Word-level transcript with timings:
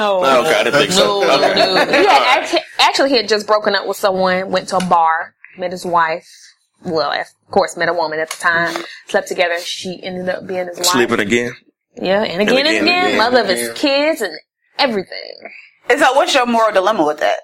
No, 0.00 0.24
Oh, 0.24 0.40
okay, 0.40 0.54
I 0.60 0.64
didn't 0.64 0.80
think 0.80 0.92
so. 0.92 1.20
no, 1.20 1.34
Okay. 1.36 1.54
no. 1.54 1.74
He 1.86 2.06
had 2.06 2.38
actually, 2.38 2.60
actually 2.78 3.10
he 3.10 3.16
had 3.16 3.28
just 3.28 3.46
broken 3.46 3.74
up 3.74 3.86
with 3.86 3.96
someone, 3.96 4.50
went 4.50 4.68
to 4.70 4.76
a 4.78 4.84
bar, 4.84 5.34
met 5.58 5.70
his 5.72 5.84
wife. 5.84 6.26
Well, 6.82 7.12
of 7.12 7.26
course, 7.50 7.76
met 7.76 7.88
a 7.88 7.92
woman 7.92 8.18
at 8.20 8.30
the 8.30 8.36
time. 8.38 8.82
Slept 9.08 9.28
together. 9.28 9.58
She 9.60 10.02
ended 10.02 10.28
up 10.30 10.46
being 10.46 10.66
his 10.68 10.78
wife. 10.78 10.86
Sleeping 10.86 11.20
again. 11.20 11.52
Yeah, 11.96 12.22
and 12.22 12.40
again 12.40 12.58
and 12.58 12.68
again, 12.68 12.82
again. 12.84 13.06
again, 13.08 13.18
Mother 13.18 13.40
of 13.40 13.48
his 13.48 13.72
kids 13.74 14.22
and 14.22 14.32
everything. 14.78 15.34
And 15.90 15.98
so, 16.00 16.14
what's 16.14 16.32
your 16.34 16.46
moral 16.46 16.72
dilemma 16.72 17.04
with 17.04 17.18
that? 17.18 17.36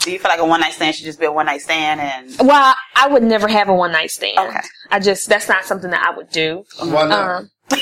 Do 0.00 0.12
you 0.12 0.18
feel 0.18 0.30
like 0.30 0.38
a 0.40 0.44
one 0.46 0.60
night 0.60 0.72
stand 0.72 0.94
should 0.94 1.04
just 1.04 1.18
be 1.18 1.26
a 1.26 1.32
one 1.32 1.46
night 1.46 1.60
stand? 1.60 2.00
And 2.00 2.48
Well, 2.48 2.74
I 2.94 3.08
would 3.08 3.22
never 3.24 3.48
have 3.48 3.68
a 3.68 3.74
one 3.74 3.92
night 3.92 4.10
stand. 4.10 4.38
Okay. 4.38 4.60
I 4.90 5.00
just 5.00 5.28
that's 5.28 5.48
not 5.48 5.64
something 5.64 5.90
that 5.90 6.02
I 6.06 6.16
would 6.16 6.30
do. 6.30 6.64
Why 6.78 7.06
not? 7.08 7.40
Um, 7.40 7.50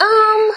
um, 0.00 0.52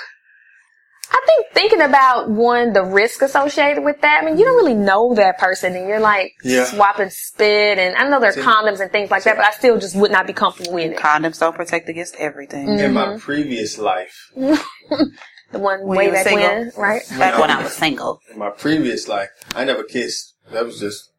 I 1.12 1.21
think 1.26 1.48
thinking 1.54 1.82
about 1.82 2.30
one, 2.30 2.73
the 2.73 2.84
risk 2.84 3.21
associated 3.21 3.84
with 3.84 4.00
that. 4.02 4.22
I 4.22 4.26
mean, 4.26 4.38
you 4.38 4.45
don't 4.45 4.58
really 4.58 4.76
know 4.76 5.16
that 5.16 5.38
person, 5.40 5.76
and 5.76 5.88
you're 5.88 6.00
like 6.00 6.34
Yeah. 6.44 6.66
swapping 6.66 7.09
spit, 7.09 7.77
and 7.80 7.95
I 7.95 8.08
know 8.08 8.20
there 8.20 8.30
are 8.30 8.34
condoms 8.34 8.80
and 8.80 8.91
things 8.91 9.09
like 9.09 9.23
that, 9.23 9.36
but 9.36 9.45
I 9.45 9.52
still 9.52 9.80
just 9.80 9.95
would 9.95 10.12
not 10.12 10.27
be 10.27 10.34
comfortable 10.34 10.73
with 10.73 10.91
it. 10.91 10.98
condoms 10.98 11.40
don't 11.40 11.55
protect 11.55 11.90
against 11.90 12.16
everything. 12.17 12.77
In 12.80 12.94
my 12.94 13.05
Mm-hmm. 13.08 13.17
previous 13.20 13.77
life, 13.77 14.16
The 14.36 15.58
one 15.58 15.80
When 15.88 15.98
way 15.98 16.03
you 16.05 16.09
were 16.12 16.16
back 16.16 16.23
single? 16.27 16.48
when, 16.48 16.72
right? 16.77 17.02
Back 17.17 17.39
when 17.39 17.50
I 17.50 17.64
was 17.64 17.73
single. 17.73 18.20
in 18.31 18.38
my 18.38 18.52
previous 18.52 19.08
life, 19.08 19.30
I 19.55 19.64
never 19.64 19.84
kissed. 19.84 20.36
That 20.52 20.64
was 20.66 20.80
just 20.80 21.12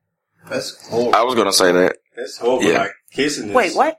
that's 0.48 0.86
horrible. 0.88 1.16
I 1.16 1.22
was 1.22 1.34
gonna 1.34 1.52
say 1.52 1.72
that. 1.72 1.96
That's 2.16 2.38
horrible. 2.38 2.64
Yeah. 2.70 2.78
Like 2.82 2.92
kissing. 3.12 3.48
Is, 3.48 3.54
Wait, 3.56 3.74
what? 3.74 3.96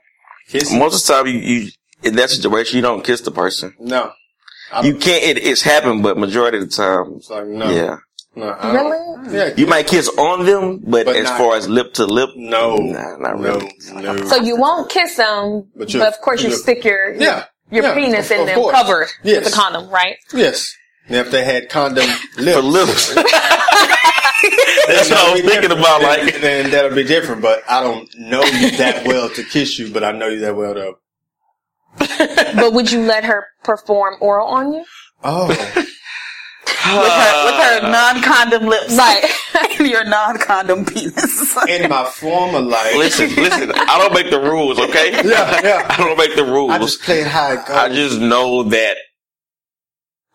Kissing? 0.48 0.78
Most 0.78 1.02
of 1.02 1.06
the 1.06 1.12
time, 1.22 1.26
you, 1.26 1.38
you 1.38 1.70
in 2.02 2.16
that 2.16 2.30
situation, 2.30 2.76
you 2.76 2.82
don't 2.82 3.04
kiss 3.04 3.20
the 3.20 3.30
person. 3.30 3.74
No. 3.78 4.12
I 4.72 4.82
You 4.86 4.94
can't. 4.96 5.22
It, 5.22 5.38
it's 5.44 5.62
happened, 5.62 6.02
but 6.02 6.16
majority 6.18 6.58
of 6.58 6.64
the 6.64 6.70
time, 6.74 7.14
It's 7.16 7.30
like 7.30 7.46
no. 7.46 7.70
yeah. 7.70 7.96
No. 8.34 8.48
I 8.48 8.72
Really? 8.74 9.36
Yeah. 9.36 9.54
You 9.56 9.66
might 9.66 9.86
kiss 9.86 10.08
on 10.16 10.46
them, 10.46 10.78
but, 10.82 11.04
But 11.06 11.16
as 11.16 11.24
not- 11.24 11.38
far 11.38 11.56
as 11.56 11.68
lip 11.68 11.92
to 11.94 12.06
lip, 12.06 12.30
No. 12.34 12.76
Nah, 12.76 13.16
not 13.18 13.38
no. 13.40 13.54
really. 13.58 13.72
No. 13.92 14.16
So 14.26 14.36
you 14.36 14.56
won't 14.56 14.90
kiss 14.90 15.16
them, 15.16 15.68
But 15.76 15.92
but, 15.92 16.08
of 16.08 16.20
course 16.22 16.42
you 16.42 16.48
you're- 16.48 16.58
stick 16.60 16.82
your 16.84 17.12
Yeah. 17.14 17.44
your 17.70 17.84
Yeah, 17.84 17.94
penis 17.94 18.26
of- 18.30 18.32
in 18.32 18.40
of 18.40 18.46
them 18.46 18.54
course. 18.56 18.74
covered 18.74 19.08
Yes. 19.22 19.44
with 19.44 19.52
a 19.52 19.56
condom, 19.56 19.88
right? 19.90 20.16
yes. 20.32 20.74
And 21.08 21.16
if 21.18 21.30
they 21.30 21.44
had 21.44 21.68
condom 21.68 22.06
lips, 22.38 22.54
for 22.56 22.62
lips. 22.62 23.14
That's 24.88 25.08
what 25.10 25.18
I 25.18 25.22
that'll 25.22 25.32
was 25.32 25.40
thinking 25.42 25.60
different. 25.62 25.80
about. 25.80 26.00
Then- 26.00 26.24
Like, 26.26 26.40
then 26.40 26.70
that'll 26.70 26.94
be 26.94 27.04
different. 27.04 27.42
But 27.42 27.62
I 27.68 27.82
don't 27.82 28.08
know 28.18 28.42
you 28.44 28.70
that 28.78 29.06
well 29.06 29.28
to 29.30 29.42
kiss 29.44 29.78
you, 29.78 29.90
but 29.92 30.02
I 30.04 30.12
know 30.12 30.28
you 30.28 30.40
that 30.40 30.56
well 30.56 30.74
to. 30.74 30.94
But 32.54 32.72
would 32.72 32.90
you 32.92 33.02
let 33.02 33.24
her 33.24 33.46
perform 33.64 34.16
oral 34.20 34.48
on 34.48 34.72
you? 34.72 34.84
Oh, 35.24 35.48
With 36.84 36.96
her, 36.98 37.44
with 37.44 37.54
her 37.54 37.86
uh, 37.86 37.90
non 37.90 38.22
condom 38.22 38.66
lips. 38.66 38.96
Right. 38.96 39.24
and 39.78 39.88
your 39.88 40.04
non 40.04 40.36
condom 40.38 40.84
penis. 40.84 41.56
in 41.68 41.88
my 41.88 42.04
former 42.04 42.60
life, 42.60 42.96
listen, 42.96 43.28
listen. 43.36 43.70
I 43.72 43.98
don't 43.98 44.12
make 44.12 44.30
the 44.30 44.40
rules, 44.40 44.80
okay? 44.80 45.12
Yeah, 45.12 45.60
yeah. 45.62 45.86
I 45.88 45.96
don't 45.96 46.18
make 46.18 46.34
the 46.34 46.44
rules. 46.44 46.72
I 46.72 46.78
just 46.78 47.02
played 47.02 47.26
how 47.26 47.52
it. 47.52 47.60
I 47.70 47.88
just 47.88 48.18
know 48.20 48.64
that 48.64 48.96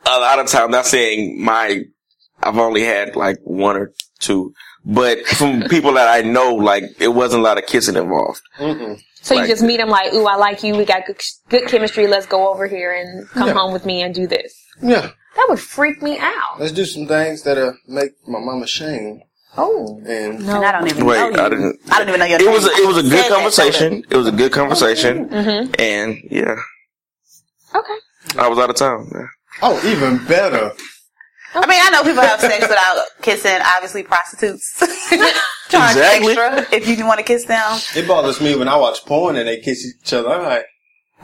a 0.05 0.19
lot 0.19 0.39
of 0.39 0.47
times, 0.47 0.72
not 0.72 0.85
saying 0.85 1.44
my, 1.44 1.81
I've 2.41 2.58
only 2.58 2.83
had 2.83 3.16
like 3.17 3.39
one 3.44 3.75
or 3.75 3.91
two, 4.19 4.53
but 4.85 5.25
from 5.25 5.63
people 5.63 5.94
that 5.94 6.08
I 6.08 6.28
know, 6.28 6.55
like 6.55 6.83
it 7.00 7.09
wasn't 7.09 7.41
a 7.41 7.44
lot 7.44 7.58
of 7.58 7.66
kissing 7.66 7.97
involved. 7.97 8.41
Mm-mm. 8.58 9.02
So 9.28 9.36
Like- 9.36 9.42
you 9.50 9.53
just 9.53 9.61
meet 9.61 9.75
them 9.78 9.89
like, 9.89 10.14
ooh, 10.14 10.25
I 10.25 10.36
like 10.38 10.64
you. 10.64 10.73
We 10.78 10.86
got 10.86 11.06
good, 11.06 11.22
good 11.50 11.67
chemistry. 11.67 12.08
Let's 12.08 12.25
go 12.25 12.47
over 12.50 12.66
here 12.66 12.94
and 12.94 13.28
come 13.31 13.47
Yeah. 13.50 13.53
home 13.56 13.73
with 13.73 13.86
me 13.86 14.02
and 14.02 14.16
do 14.16 14.25
this. 14.25 14.53
Yeah, 14.81 15.09
That 15.36 15.45
would 15.50 15.59
freak 15.59 16.02
me 16.02 16.17
out. 16.17 16.61
let's 16.61 16.72
do 16.72 16.86
some 16.86 17.08
things 17.08 17.44
that'll 17.44 17.75
make 17.89 18.11
my 18.25 18.39
mama 18.39 18.64
ashamed. 18.64 19.23
Oh. 19.58 20.02
And 20.08 20.45
No. 20.45 20.56
And 20.56 20.66
I 20.66 20.72
don't 20.72 20.88
even 20.89 21.06
Wait, 21.06 21.17
know 21.17 21.28
you. 21.30 21.45
I 21.45 21.50
didn't- 21.50 21.80
I 21.92 21.97
don't 22.00 22.08
even 22.08 22.19
know 22.22 22.25
your 22.25 22.39
It 22.39 22.45
name. 22.45 22.53
was 22.53 22.66
a, 22.67 22.69
it 22.72 22.88
was 22.88 22.97
a 23.00 23.02
good 23.03 23.11
that, 23.11 23.30
conversation. 23.30 24.03
It 24.09 24.16
was 24.16 24.28
a 24.28 24.31
good 24.31 24.53
conversation, 24.53 25.28
Mm-hmm. 25.28 25.73
and 25.78 26.18
yeah, 26.31 26.56
Okay. 27.75 27.94
I 28.38 28.47
was 28.47 28.59
out 28.59 28.69
of 28.69 28.78
town. 28.78 29.12
Yeah. 29.13 29.25
oh, 29.63 29.81
even 29.85 30.23
better. 30.25 30.72
I 31.53 31.66
mean, 31.68 31.79
I 31.84 31.90
know 31.90 32.03
people 32.03 32.22
have 32.22 32.40
sex 32.40 32.62
without 32.62 33.03
kissing, 33.22 33.59
obviously 33.75 34.03
prostitutes. 34.03 34.73
Charge 35.69 35.91
Exactly. 35.97 36.33
extra 36.38 36.78
if 36.78 36.88
you 36.88 37.05
want 37.05 37.19
to 37.19 37.23
kiss 37.25 37.45
them. 37.45 37.79
It 37.95 38.07
bothers 38.07 38.39
me 38.41 38.55
when 38.55 38.67
I 38.67 38.75
watch 38.78 39.03
porn 39.05 39.35
and 39.35 39.47
they 39.47 39.59
kiss 39.59 39.85
each 39.85 40.13
other. 40.13 40.29
I'm 40.29 40.44
like, 40.44 40.66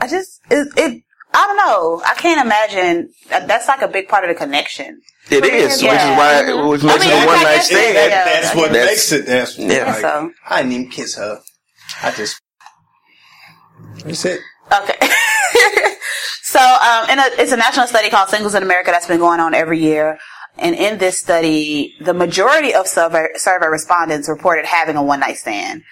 I 0.00 0.08
just, 0.08 0.40
it, 0.50 0.68
it 0.76 1.02
I 1.32 1.46
don't 1.46 1.56
know. 1.56 2.02
I 2.06 2.14
can't 2.14 2.44
imagine. 2.44 3.10
That's 3.28 3.66
like 3.68 3.82
a 3.82 3.88
big 3.88 4.08
part 4.08 4.24
of 4.24 4.28
the 4.28 4.34
connection. 4.34 5.00
It 5.30 5.44
is, 5.44 5.82
Yeah. 5.82 5.90
which 5.92 6.00
is 6.00 6.56
why, 6.56 6.68
which 6.68 6.82
makes 6.82 7.04
mean, 7.04 7.12
it 7.12 7.14
a 7.14 7.22
I 7.22 7.26
one 7.26 7.42
night 7.42 7.62
stand. 7.62 7.96
that- 7.96 8.10
that, 8.10 8.42
that's 8.42 8.54
what 8.56 8.72
That's- 8.72 8.86
makes 8.90 9.12
it. 9.12 9.26
That's 9.26 9.58
Yeah. 9.58 9.84
like, 9.92 10.00
So. 10.00 10.30
I 10.48 10.62
didn't 10.62 10.72
even 10.72 10.90
kiss 10.90 11.16
her. 11.16 11.40
I 12.02 12.10
just. 12.12 12.40
That's 14.04 14.24
it. 14.24 14.40
Okay. 14.72 14.94
so, 16.42 16.60
um, 16.60 17.10
in 17.10 17.18
a, 17.18 17.24
it's 17.38 17.52
a 17.52 17.56
national 17.56 17.86
study 17.86 18.10
called 18.10 18.28
Singles 18.28 18.54
in 18.54 18.62
America 18.62 18.90
that's 18.90 19.06
been 19.06 19.18
going 19.18 19.40
on 19.40 19.54
every 19.54 19.78
year. 19.80 20.18
And 20.56 20.74
in 20.74 20.98
this 20.98 21.18
study, 21.18 21.94
the 22.00 22.14
majority 22.14 22.74
of 22.74 22.86
survey, 22.86 23.28
survey 23.34 23.66
respondents 23.66 24.28
reported 24.28 24.66
having 24.66 24.96
a 24.96 25.02
one 25.02 25.20
night 25.20 25.38
stand. 25.38 25.82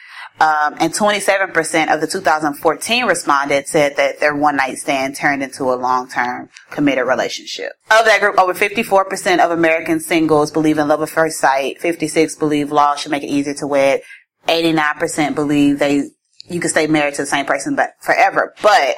Um, 0.40 0.74
and 0.80 0.92
27% 0.92 1.94
of 1.94 2.00
the 2.00 2.06
2014 2.06 3.04
respondents 3.04 3.70
said 3.70 3.96
that 3.96 4.18
their 4.18 4.34
one 4.34 4.56
night 4.56 4.78
stand 4.78 5.14
turned 5.14 5.42
into 5.42 5.64
a 5.64 5.74
long 5.74 6.08
term 6.08 6.48
committed 6.70 7.06
relationship. 7.06 7.72
Of 7.90 8.06
that 8.06 8.20
group, 8.20 8.38
over 8.38 8.54
54% 8.54 9.44
of 9.44 9.50
American 9.50 10.00
singles 10.00 10.50
believe 10.50 10.78
in 10.78 10.88
love 10.88 11.02
at 11.02 11.10
first 11.10 11.38
sight. 11.38 11.80
56 11.80 12.36
believe 12.36 12.72
law 12.72 12.96
should 12.96 13.12
make 13.12 13.22
it 13.22 13.28
easier 13.28 13.54
to 13.54 13.66
wed. 13.66 14.02
89% 14.48 15.34
believe 15.34 15.78
they, 15.78 16.08
you 16.48 16.60
can 16.60 16.70
stay 16.70 16.86
married 16.86 17.14
to 17.14 17.22
the 17.22 17.26
same 17.26 17.46
person 17.46 17.76
but 17.76 17.90
forever. 18.00 18.54
But 18.62 18.96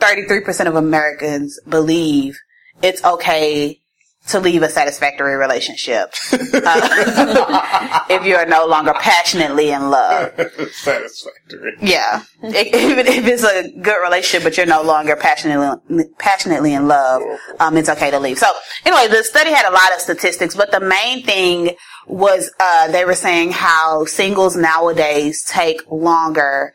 33% 0.00 0.66
of 0.66 0.76
Americans 0.76 1.58
believe 1.68 2.38
it's 2.82 3.04
okay 3.04 3.80
to 4.28 4.40
leave 4.40 4.62
a 4.62 4.70
satisfactory 4.70 5.36
relationship 5.36 6.14
uh, 6.32 8.06
if 8.10 8.24
you 8.24 8.36
are 8.36 8.46
no 8.46 8.66
longer 8.66 8.94
passionately 8.94 9.70
in 9.70 9.90
love. 9.90 10.32
Satisfactory. 10.72 11.74
Yeah, 11.82 12.22
even 12.42 13.06
if 13.06 13.26
it's 13.26 13.44
a 13.44 13.70
good 13.80 14.02
relationship, 14.02 14.44
but 14.44 14.56
you're 14.56 14.66
no 14.66 14.82
longer 14.82 15.16
passionately 15.16 16.04
passionately 16.18 16.72
in 16.72 16.88
love, 16.88 17.22
um, 17.60 17.76
it's 17.76 17.88
okay 17.88 18.10
to 18.10 18.18
leave. 18.18 18.38
So 18.38 18.46
anyway, 18.86 19.08
the 19.14 19.24
study 19.24 19.50
had 19.50 19.68
a 19.68 19.72
lot 19.72 19.92
of 19.94 20.00
statistics, 20.00 20.56
but 20.56 20.70
the 20.70 20.80
main 20.80 21.22
thing 21.22 21.76
was 22.06 22.50
uh, 22.60 22.90
they 22.90 23.04
were 23.04 23.14
saying 23.14 23.52
how 23.52 24.04
singles 24.06 24.56
nowadays 24.56 25.44
take 25.44 25.82
longer 25.90 26.72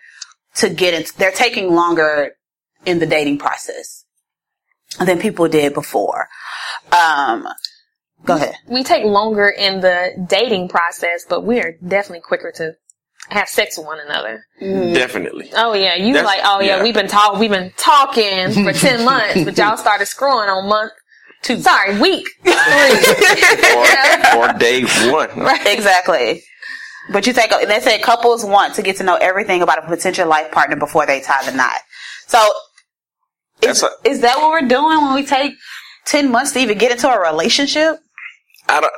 to 0.55 0.69
get 0.69 0.93
into. 0.93 1.17
They're 1.17 1.31
taking 1.31 1.73
longer 1.73 2.33
in 2.85 2.99
the 2.99 3.05
dating 3.05 3.39
process 3.39 4.05
than 4.97 5.19
people 5.19 5.47
did 5.47 5.73
before. 5.73 6.27
Um, 6.91 7.47
go 8.25 8.35
ahead. 8.35 8.55
We 8.67 8.83
take 8.83 9.03
longer 9.05 9.47
in 9.47 9.81
the 9.81 10.25
dating 10.29 10.69
process, 10.69 11.25
but 11.29 11.43
we 11.43 11.59
are 11.59 11.73
definitely 11.85 12.21
quicker 12.21 12.51
to 12.57 12.73
have 13.29 13.47
sex 13.47 13.77
with 13.77 13.85
one 13.87 13.99
another. 13.99 14.43
Definitely. 14.59 15.51
Oh 15.55 15.73
yeah, 15.73 15.95
you 15.95 16.13
That's- 16.13 16.25
like, 16.25 16.41
oh 16.43 16.61
yeah, 16.61 16.77
yeah. 16.77 16.83
we've 16.83 16.93
been 16.93 17.07
talk, 17.07 17.37
we've 17.39 17.49
been 17.51 17.71
talking 17.77 18.51
for 18.63 18.73
ten 18.73 19.05
months, 19.05 19.43
but 19.43 19.57
y'all 19.57 19.77
started 19.77 20.05
screwing 20.07 20.49
on 20.49 20.67
month 20.67 20.91
two. 21.43 21.59
Sorry, 21.61 21.99
week 21.99 22.25
three. 22.43 22.53
Or, 24.35 24.49
or 24.49 24.53
day 24.57 24.83
one. 25.11 25.29
Right. 25.39 25.65
Exactly. 25.67 26.43
But 27.11 27.25
you 27.25 27.33
take, 27.33 27.49
they 27.67 27.79
say 27.79 27.99
couples 27.99 28.45
want 28.45 28.75
to 28.75 28.81
get 28.83 28.97
to 28.97 29.03
know 29.03 29.15
everything 29.15 29.61
about 29.63 29.83
a 29.83 29.87
potential 29.87 30.27
life 30.27 30.51
partner 30.51 30.75
before 30.75 31.05
they 31.07 31.21
tie 31.21 31.43
the 31.49 31.55
knot. 31.55 31.79
So, 32.27 32.47
is, 33.63 33.81
a- 33.81 33.89
is 34.05 34.21
that 34.21 34.37
what 34.37 34.51
we're 34.51 34.67
doing 34.67 35.01
when 35.03 35.15
we 35.15 35.25
take 35.25 35.53
10 36.09 36.31
months 36.31 36.51
to 36.53 36.59
even 36.59 36.77
get 36.77 36.91
into 36.91 37.09
a 37.09 37.19
relationship? 37.19 37.99
I, 38.67 38.81
don't, 38.81 38.93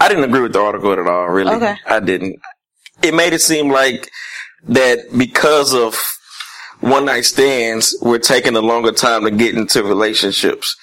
I, 0.00 0.08
didn't 0.08 0.24
agree 0.24 0.40
with 0.40 0.52
the 0.52 0.60
article 0.60 0.92
at 0.92 0.98
all, 0.98 1.28
really. 1.28 1.54
Okay. 1.54 1.76
I 1.86 2.00
didn't. 2.00 2.40
It 3.02 3.14
made 3.14 3.32
it 3.32 3.40
seem 3.40 3.70
like 3.70 4.10
that 4.64 5.16
because 5.16 5.74
of 5.74 5.96
one 6.80 7.04
night 7.04 7.24
stands, 7.24 7.96
we're 8.02 8.18
taking 8.18 8.56
a 8.56 8.60
longer 8.60 8.92
time 8.92 9.24
to 9.24 9.30
get 9.30 9.54
into 9.54 9.82
relationships. 9.82 10.76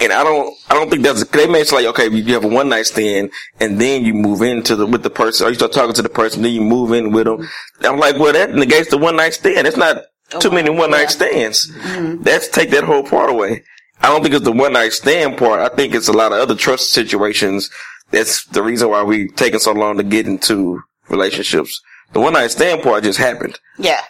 And 0.00 0.12
I 0.12 0.24
don't, 0.24 0.56
I 0.70 0.74
don't 0.74 0.88
think 0.88 1.02
that's, 1.02 1.24
they 1.24 1.46
made 1.46 1.66
it 1.66 1.72
like, 1.72 1.84
okay, 1.86 2.08
you 2.08 2.32
have 2.32 2.44
a 2.44 2.48
one 2.48 2.70
night 2.70 2.86
stand 2.86 3.30
and 3.60 3.78
then 3.78 4.04
you 4.04 4.14
move 4.14 4.40
into 4.40 4.74
the, 4.74 4.86
with 4.86 5.02
the 5.02 5.10
person, 5.10 5.46
or 5.46 5.50
you 5.50 5.56
start 5.56 5.72
talking 5.72 5.94
to 5.94 6.02
the 6.02 6.08
person, 6.08 6.42
then 6.42 6.52
you 6.52 6.62
move 6.62 6.92
in 6.92 7.12
with 7.12 7.26
them. 7.26 7.46
I'm 7.82 7.98
like, 7.98 8.18
well, 8.18 8.32
that 8.32 8.54
negates 8.54 8.88
the 8.88 8.96
one 8.96 9.16
night 9.16 9.34
stand. 9.34 9.66
It's 9.66 9.76
not 9.76 10.04
too 10.38 10.50
many 10.50 10.70
one 10.70 10.92
night 10.92 11.10
stands. 11.10 11.70
Mm-hmm. 11.70 12.22
That's 12.22 12.48
take 12.48 12.70
that 12.70 12.84
whole 12.84 13.02
part 13.02 13.28
away. 13.28 13.64
I 14.02 14.08
don't 14.08 14.22
think 14.22 14.34
it's 14.34 14.44
the 14.44 14.52
one 14.52 14.72
night 14.72 14.92
stand 14.92 15.36
part. 15.36 15.60
I 15.60 15.74
think 15.74 15.94
it's 15.94 16.08
a 16.08 16.12
lot 16.12 16.32
of 16.32 16.38
other 16.38 16.54
trust 16.54 16.90
situations. 16.90 17.70
That's 18.10 18.44
the 18.46 18.62
reason 18.62 18.88
why 18.88 19.02
we 19.02 19.28
taking 19.28 19.60
so 19.60 19.72
long 19.72 19.98
to 19.98 20.02
get 20.02 20.26
into 20.26 20.80
relationships. 21.08 21.80
The 22.12 22.20
one 22.20 22.32
night 22.32 22.50
stand 22.50 22.82
part 22.82 23.04
just 23.04 23.18
happened. 23.18 23.58
Yeah. 23.78 24.02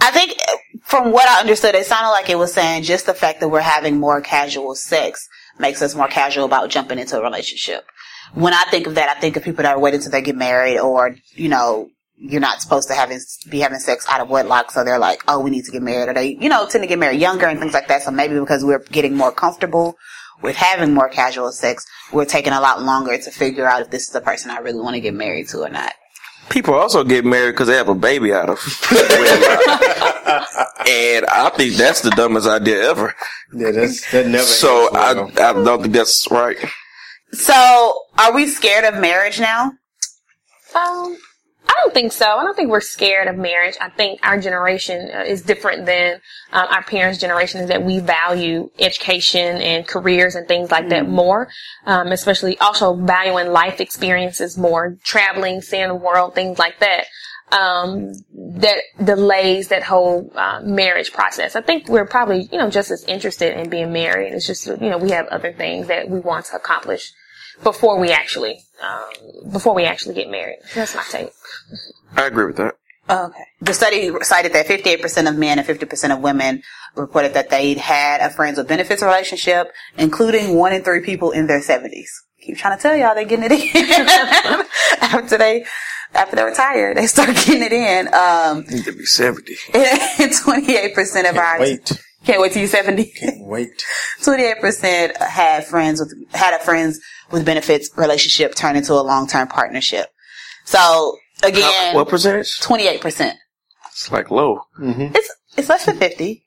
I 0.00 0.10
think 0.10 0.36
from 0.82 1.12
what 1.12 1.28
I 1.28 1.40
understood, 1.40 1.74
it 1.74 1.86
sounded 1.86 2.10
like 2.10 2.28
it 2.28 2.38
was 2.38 2.52
saying 2.52 2.82
just 2.82 3.06
the 3.06 3.14
fact 3.14 3.40
that 3.40 3.48
we're 3.48 3.60
having 3.60 3.98
more 3.98 4.20
casual 4.20 4.74
sex 4.74 5.26
makes 5.58 5.82
us 5.82 5.94
more 5.94 6.08
casual 6.08 6.44
about 6.44 6.70
jumping 6.70 6.98
into 6.98 7.18
a 7.18 7.22
relationship. 7.22 7.84
When 8.34 8.52
I 8.52 8.64
think 8.64 8.86
of 8.86 8.96
that, 8.96 9.08
I 9.08 9.20
think 9.20 9.36
of 9.36 9.44
people 9.44 9.62
that 9.62 9.76
are 9.76 9.80
waiting 9.80 9.98
until 9.98 10.12
they 10.12 10.22
get 10.22 10.36
married 10.36 10.78
or, 10.78 11.16
you 11.34 11.48
know, 11.48 11.88
you're 12.16 12.40
not 12.40 12.60
supposed 12.60 12.88
to 12.88 12.94
having, 12.94 13.20
be 13.50 13.60
having 13.60 13.78
sex 13.78 14.06
out 14.08 14.20
of 14.20 14.28
wedlock. 14.28 14.70
So 14.70 14.84
they're 14.84 14.98
like, 14.98 15.22
oh, 15.28 15.40
we 15.40 15.50
need 15.50 15.64
to 15.64 15.72
get 15.72 15.82
married. 15.82 16.08
Or 16.08 16.14
they, 16.14 16.36
you 16.40 16.48
know, 16.48 16.66
tend 16.66 16.82
to 16.82 16.88
get 16.88 16.98
married 16.98 17.20
younger 17.20 17.46
and 17.46 17.58
things 17.58 17.74
like 17.74 17.88
that. 17.88 18.02
So 18.02 18.10
maybe 18.10 18.38
because 18.38 18.64
we're 18.64 18.78
getting 18.78 19.16
more 19.16 19.32
comfortable 19.32 19.96
with 20.42 20.56
having 20.56 20.94
more 20.94 21.08
casual 21.08 21.50
sex, 21.52 21.86
we're 22.12 22.24
taking 22.24 22.52
a 22.52 22.60
lot 22.60 22.82
longer 22.82 23.16
to 23.16 23.30
figure 23.30 23.66
out 23.66 23.82
if 23.82 23.90
this 23.90 24.02
is 24.02 24.10
the 24.10 24.20
person 24.20 24.50
I 24.50 24.58
really 24.58 24.80
want 24.80 24.94
to 24.94 25.00
get 25.00 25.14
married 25.14 25.48
to 25.48 25.62
or 25.62 25.68
not. 25.68 25.92
People 26.50 26.74
also 26.74 27.02
get 27.04 27.24
married 27.24 27.52
because 27.52 27.68
they 27.68 27.76
have 27.76 27.88
a 27.88 27.94
baby 27.94 28.32
out 28.32 28.50
of 28.50 28.58
wedlock. 28.90 29.60
and 30.86 31.24
I 31.26 31.50
think 31.56 31.74
that's 31.74 32.02
the 32.02 32.10
dumbest 32.10 32.46
idea 32.46 32.90
ever. 32.90 33.14
Yeah, 33.54 33.70
that's 33.70 34.10
that 34.12 34.26
never. 34.26 34.44
So 34.44 34.90
I. 34.92 35.10
I 35.36 35.52
don't 35.54 35.82
think 35.82 35.94
that's 35.94 36.30
right. 36.30 36.58
So 37.32 37.98
are 38.18 38.34
we 38.34 38.46
scared 38.46 38.84
of 38.84 39.00
marriage 39.00 39.40
now? 39.40 39.72
Um, 40.74 41.16
I 41.66 41.72
don't 41.82 41.94
think 41.94 42.12
so. 42.12 42.26
I 42.26 42.44
don't 42.44 42.54
think 42.54 42.70
we're 42.70 42.80
scared 42.80 43.28
of 43.28 43.36
marriage. 43.36 43.76
I 43.80 43.88
think 43.88 44.20
our 44.22 44.38
generation 44.38 45.10
uh, 45.14 45.20
is 45.20 45.42
different 45.42 45.86
than 45.86 46.20
um, 46.52 46.66
our 46.70 46.82
parents' 46.82 47.18
generation 47.18 47.62
is 47.62 47.68
that 47.68 47.82
we 47.82 48.00
value 48.00 48.70
education 48.78 49.58
and 49.62 49.86
careers 49.86 50.34
and 50.34 50.46
things 50.46 50.70
like 50.70 50.90
that 50.90 51.08
more, 51.08 51.48
um, 51.86 52.08
especially 52.08 52.58
also 52.58 52.94
valuing 52.94 53.48
life 53.48 53.80
experiences 53.80 54.58
more, 54.58 54.98
traveling, 55.04 55.62
seeing 55.62 55.88
the 55.88 55.94
world, 55.94 56.34
things 56.34 56.58
like 56.58 56.78
that. 56.80 57.06
Um, 57.52 58.14
that 58.32 58.78
delays 59.04 59.68
that 59.68 59.82
whole 59.84 60.32
uh, 60.34 60.60
marriage 60.64 61.12
process. 61.12 61.54
I 61.54 61.60
think 61.60 61.88
we're 61.88 62.06
probably, 62.06 62.48
you 62.50 62.58
know, 62.58 62.70
just 62.70 62.90
as 62.90 63.04
interested 63.04 63.56
in 63.56 63.68
being 63.68 63.92
married. 63.92 64.32
It's 64.32 64.46
just, 64.46 64.66
you 64.66 64.76
know, 64.90 64.98
we 64.98 65.10
have 65.10 65.28
other 65.28 65.52
things 65.52 65.86
that 65.86 66.08
we 66.08 66.18
want 66.18 66.46
to 66.46 66.56
accomplish 66.56 67.12
before 67.62 68.00
we 68.00 68.10
actually, 68.10 68.63
um, 68.82 69.50
before 69.52 69.74
we 69.74 69.84
actually 69.84 70.14
get 70.14 70.30
married. 70.30 70.58
That's 70.74 70.94
my 70.94 71.04
take. 71.10 71.30
I 72.16 72.26
agree 72.26 72.46
with 72.46 72.56
that. 72.56 72.74
Okay. 73.08 73.44
The 73.60 73.74
study 73.74 74.10
cited 74.22 74.52
that 74.54 74.66
58% 74.66 75.28
of 75.28 75.36
men 75.36 75.58
and 75.58 75.68
50% 75.68 76.14
of 76.14 76.20
women 76.20 76.62
reported 76.96 77.34
that 77.34 77.50
they'd 77.50 77.76
had 77.76 78.20
a 78.20 78.30
friends 78.30 78.56
with 78.56 78.68
benefits 78.68 79.02
relationship, 79.02 79.72
including 79.98 80.56
one 80.56 80.72
in 80.72 80.82
three 80.82 81.00
people 81.00 81.30
in 81.30 81.46
their 81.46 81.60
70s. 81.60 82.08
Keep 82.40 82.58
trying 82.58 82.76
to 82.76 82.82
tell 82.82 82.96
y'all 82.96 83.14
they're 83.14 83.24
getting 83.24 83.50
it 83.50 83.52
in. 83.52 84.66
after 85.00 85.36
they, 85.36 85.64
after 86.14 86.36
they 86.36 86.44
retire, 86.44 86.94
they 86.94 87.06
start 87.06 87.28
getting 87.46 87.62
it 87.62 87.72
in. 87.72 88.08
Um, 88.14 88.64
Need 88.70 88.84
to 88.84 88.92
be 88.92 89.04
70. 89.04 89.54
and 89.74 90.32
28% 90.32 91.30
of 91.30 91.36
our, 91.36 91.60
Wait, 91.60 92.02
can't 92.24 92.40
wait 92.40 92.52
till 92.52 92.60
you're 92.60 92.68
70. 92.68 93.04
Can't 93.04 93.46
wait. 93.46 93.84
28% 94.22 95.16
had 95.18 95.66
friends 95.66 96.00
with, 96.00 96.14
had 96.32 96.54
a 96.54 96.64
friends 96.64 97.00
with 97.34 97.44
benefits 97.44 97.90
relationship 97.96 98.54
turn 98.54 98.76
into 98.76 98.94
a 98.94 99.02
long-term 99.02 99.48
partnership. 99.48 100.06
So 100.64 101.16
again, 101.42 101.62
How- 101.90 101.94
what 101.96 102.08
percentage? 102.08 102.58
28%. 102.60 103.34
It's 103.88 104.10
like 104.10 104.30
low. 104.30 104.60
Mm-hmm. 104.80 105.14
It's 105.14 105.30
it's 105.56 105.68
less 105.68 105.84
than 105.86 105.98
fifty, 105.98 106.44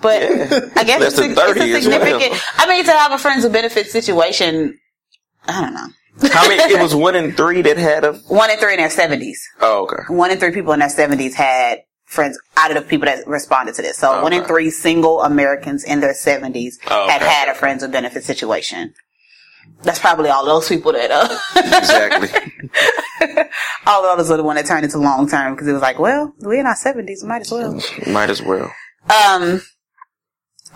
but 0.00 0.22
Yeah. 0.22 0.60
I 0.76 0.84
guess 0.84 1.00
Less 1.00 1.18
it's, 1.18 1.32
a, 1.32 1.34
30 1.34 1.60
it's 1.60 1.60
a 1.60 1.78
as 1.78 1.86
well. 1.88 2.00
significant. 2.00 2.42
I 2.56 2.66
mean, 2.68 2.84
to 2.86 2.92
have 2.92 3.12
a 3.12 3.18
friends 3.18 3.44
with 3.44 3.52
benefits 3.52 3.92
situation, 3.92 4.78
I 5.46 5.60
don't 5.60 5.74
know. 5.74 6.28
How 6.30 6.48
many? 6.48 6.62
It 6.72 6.80
was 6.80 6.94
one 7.08 7.14
in 7.14 7.32
three 7.32 7.60
that 7.62 7.76
had 7.76 8.04
a. 8.04 8.14
One 8.28 8.50
in 8.50 8.56
three 8.58 8.72
in 8.74 8.78
their 8.80 8.88
seventies. 8.90 9.42
Oh, 9.60 9.82
okay. 9.84 10.02
One 10.08 10.30
in 10.30 10.38
three 10.38 10.52
people 10.52 10.72
in 10.72 10.80
their 10.80 10.88
seventies 10.88 11.34
had 11.34 11.80
friends 12.06 12.38
out 12.56 12.70
of 12.70 12.82
the 12.82 12.88
people 12.88 13.04
that 13.06 13.26
responded 13.26 13.74
to 13.74 13.82
this. 13.82 13.98
So 13.98 14.22
one 14.22 14.32
in 14.32 14.44
three 14.44 14.70
single 14.70 15.22
Americans 15.22 15.84
in 15.84 16.00
their 16.00 16.14
seventies 16.14 16.78
Oh, 16.90 17.06
had 17.08 17.20
had 17.22 17.48
a 17.48 17.54
friends 17.54 17.82
with 17.82 17.92
benefits 17.92 18.26
situation. 18.26 18.94
That's 19.82 19.98
probably 19.98 20.30
all 20.30 20.44
those 20.44 20.68
people 20.68 20.92
that 20.92 21.10
uh, 21.10 21.38
Exactly. 21.56 22.28
all 23.86 24.04
of 24.04 24.18
those 24.18 24.30
are 24.30 24.36
the 24.36 24.44
one 24.44 24.56
that 24.56 24.66
turned 24.66 24.84
into 24.84 24.98
long 24.98 25.28
term 25.28 25.54
because 25.54 25.66
it 25.66 25.72
was 25.72 25.82
like, 25.82 25.98
well, 25.98 26.32
we're 26.38 26.60
in 26.60 26.66
our 26.66 26.76
seventies, 26.76 27.24
might 27.24 27.42
as 27.42 27.50
well. 27.50 27.80
Might 28.06 28.30
as 28.30 28.40
well. 28.40 28.72
Um, 29.10 29.60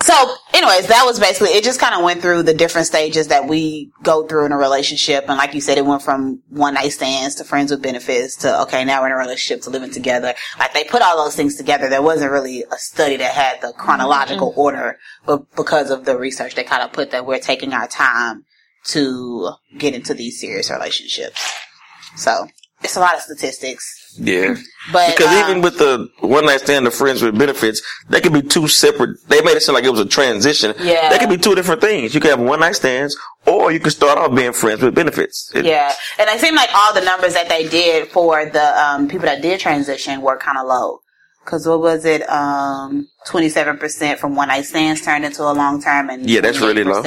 so 0.00 0.34
anyways, 0.52 0.88
that 0.88 1.04
was 1.06 1.18
basically, 1.18 1.50
it 1.50 1.64
just 1.64 1.80
kind 1.80 1.94
of 1.94 2.02
went 2.02 2.20
through 2.20 2.42
the 2.42 2.52
different 2.52 2.86
stages 2.86 3.28
that 3.28 3.48
we 3.48 3.90
go 4.02 4.26
through 4.26 4.44
in 4.44 4.52
a 4.52 4.56
relationship. 4.56 5.24
And 5.28 5.38
like 5.38 5.54
you 5.54 5.60
said, 5.60 5.78
it 5.78 5.86
went 5.86 6.02
from 6.02 6.42
one 6.48 6.74
night 6.74 6.92
stands 6.92 7.36
to 7.36 7.44
friends 7.44 7.70
with 7.70 7.82
benefits 7.82 8.36
to, 8.36 8.62
okay, 8.62 8.84
now 8.84 9.00
we're 9.00 9.06
in 9.06 9.12
a 9.12 9.16
relationship 9.16 9.62
to 9.62 9.70
living 9.70 9.90
together. 9.90 10.34
Like 10.58 10.74
they 10.74 10.84
put 10.84 11.00
all 11.00 11.24
those 11.24 11.34
things 11.34 11.56
together. 11.56 11.88
There 11.88 12.02
wasn't 12.02 12.30
really 12.30 12.64
a 12.70 12.76
study 12.76 13.16
that 13.16 13.32
had 13.32 13.62
the 13.62 13.72
chronological 13.72 14.52
order, 14.56 14.98
but 15.24 15.50
because 15.56 15.90
of 15.90 16.04
the 16.04 16.18
research, 16.18 16.56
they 16.56 16.64
kind 16.64 16.82
of 16.82 16.92
put 16.92 17.12
that 17.12 17.24
we're 17.24 17.38
taking 17.38 17.72
our 17.72 17.88
time 17.88 18.44
to 18.88 19.50
get 19.78 19.94
into 19.94 20.14
these 20.14 20.40
serious 20.40 20.70
relationships. 20.70 21.40
So 22.16 22.46
it's 22.82 22.96
a 22.96 23.00
lot 23.00 23.14
of 23.14 23.20
statistics, 23.22 24.14
Yeah. 24.18 24.54
but 24.92 25.16
Because 25.16 25.34
um, 25.34 25.50
even 25.50 25.62
with 25.62 25.78
the 25.78 26.08
one 26.20 26.46
night 26.46 26.60
stand 26.60 26.86
of 26.86 26.94
friends 26.94 27.22
with 27.22 27.36
benefits, 27.38 27.82
they 28.08 28.20
could 28.20 28.32
be 28.32 28.42
two 28.42 28.68
separate. 28.68 29.18
They 29.28 29.40
made 29.42 29.56
it 29.56 29.62
seem 29.62 29.74
like 29.74 29.84
it 29.84 29.90
was 29.90 30.00
a 30.00 30.06
transition. 30.06 30.74
Yeah. 30.80 31.08
They 31.10 31.18
could 31.18 31.28
be 31.30 31.36
two 31.38 31.54
different 31.54 31.80
things. 31.80 32.14
You 32.14 32.20
could 32.20 32.30
have 32.30 32.40
one 32.40 32.60
night 32.60 32.76
stands, 32.76 33.16
or 33.46 33.72
you 33.72 33.80
could 33.80 33.92
start 33.92 34.18
off 34.18 34.34
being 34.34 34.52
friends 34.52 34.82
with 34.82 34.94
benefits. 34.94 35.50
It- 35.54 35.64
Yeah, 35.64 35.92
and 36.18 36.28
it 36.30 36.38
seemed 36.40 36.56
like 36.56 36.70
all 36.74 36.94
the 36.94 37.00
numbers 37.02 37.34
that 37.34 37.48
they 37.48 37.66
did 37.68 38.08
for 38.08 38.44
the 38.46 38.82
um, 38.82 39.08
people 39.08 39.26
that 39.26 39.42
did 39.42 39.58
transition 39.60 40.20
were 40.20 40.36
kind 40.38 40.58
of 40.58 40.66
low. 40.66 41.00
Cause 41.44 41.64
what 41.66 41.80
was 41.80 42.04
it? 42.04 42.28
Um, 42.28 43.06
twenty 43.24 43.48
seven 43.48 43.78
percent 43.78 44.18
from 44.18 44.34
one 44.34 44.48
night 44.48 44.64
stands 44.64 45.00
turned 45.02 45.24
into 45.24 45.42
a 45.44 45.52
long 45.54 45.80
term, 45.80 46.10
and 46.10 46.28
Yeah, 46.28 46.40
that's 46.40 46.58
really 46.58 46.82
low. 46.82 47.04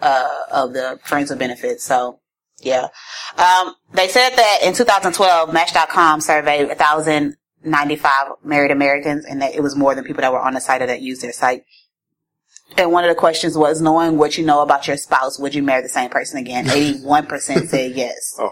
28%, 0.00 0.02
Uh, 0.02 0.28
of 0.50 0.72
the 0.72 0.98
friends 1.04 1.30
with 1.30 1.38
benefits. 1.38 1.84
So, 1.84 2.20
yeah. 2.60 2.88
Um, 3.36 3.74
they 3.92 4.08
said 4.08 4.30
that 4.30 4.58
in 4.62 4.72
2012, 4.74 5.52
Match.com 5.52 6.20
surveyed 6.20 6.68
1,095 6.68 8.12
married 8.44 8.70
Americans, 8.70 9.24
and 9.24 9.40
that 9.42 9.54
it 9.54 9.62
was 9.62 9.76
more 9.76 9.94
than 9.94 10.04
people 10.04 10.22
that 10.22 10.32
were 10.32 10.40
on 10.40 10.54
the 10.54 10.60
site 10.60 10.82
or 10.82 10.86
that 10.86 11.00
used 11.02 11.22
their 11.22 11.32
site. 11.32 11.64
And 12.76 12.90
one 12.92 13.04
of 13.04 13.08
the 13.08 13.14
questions 13.14 13.56
was, 13.56 13.80
knowing 13.80 14.18
what 14.18 14.36
you 14.36 14.44
know 14.44 14.60
about 14.60 14.86
your 14.86 14.96
spouse, 14.96 15.38
would 15.38 15.54
you 15.54 15.62
marry 15.62 15.82
the 15.82 15.88
same 15.88 16.10
person 16.10 16.38
again? 16.38 16.64
81% 16.66 17.68
said 17.68 17.92
yes. 17.94 18.34
Oh. 18.38 18.50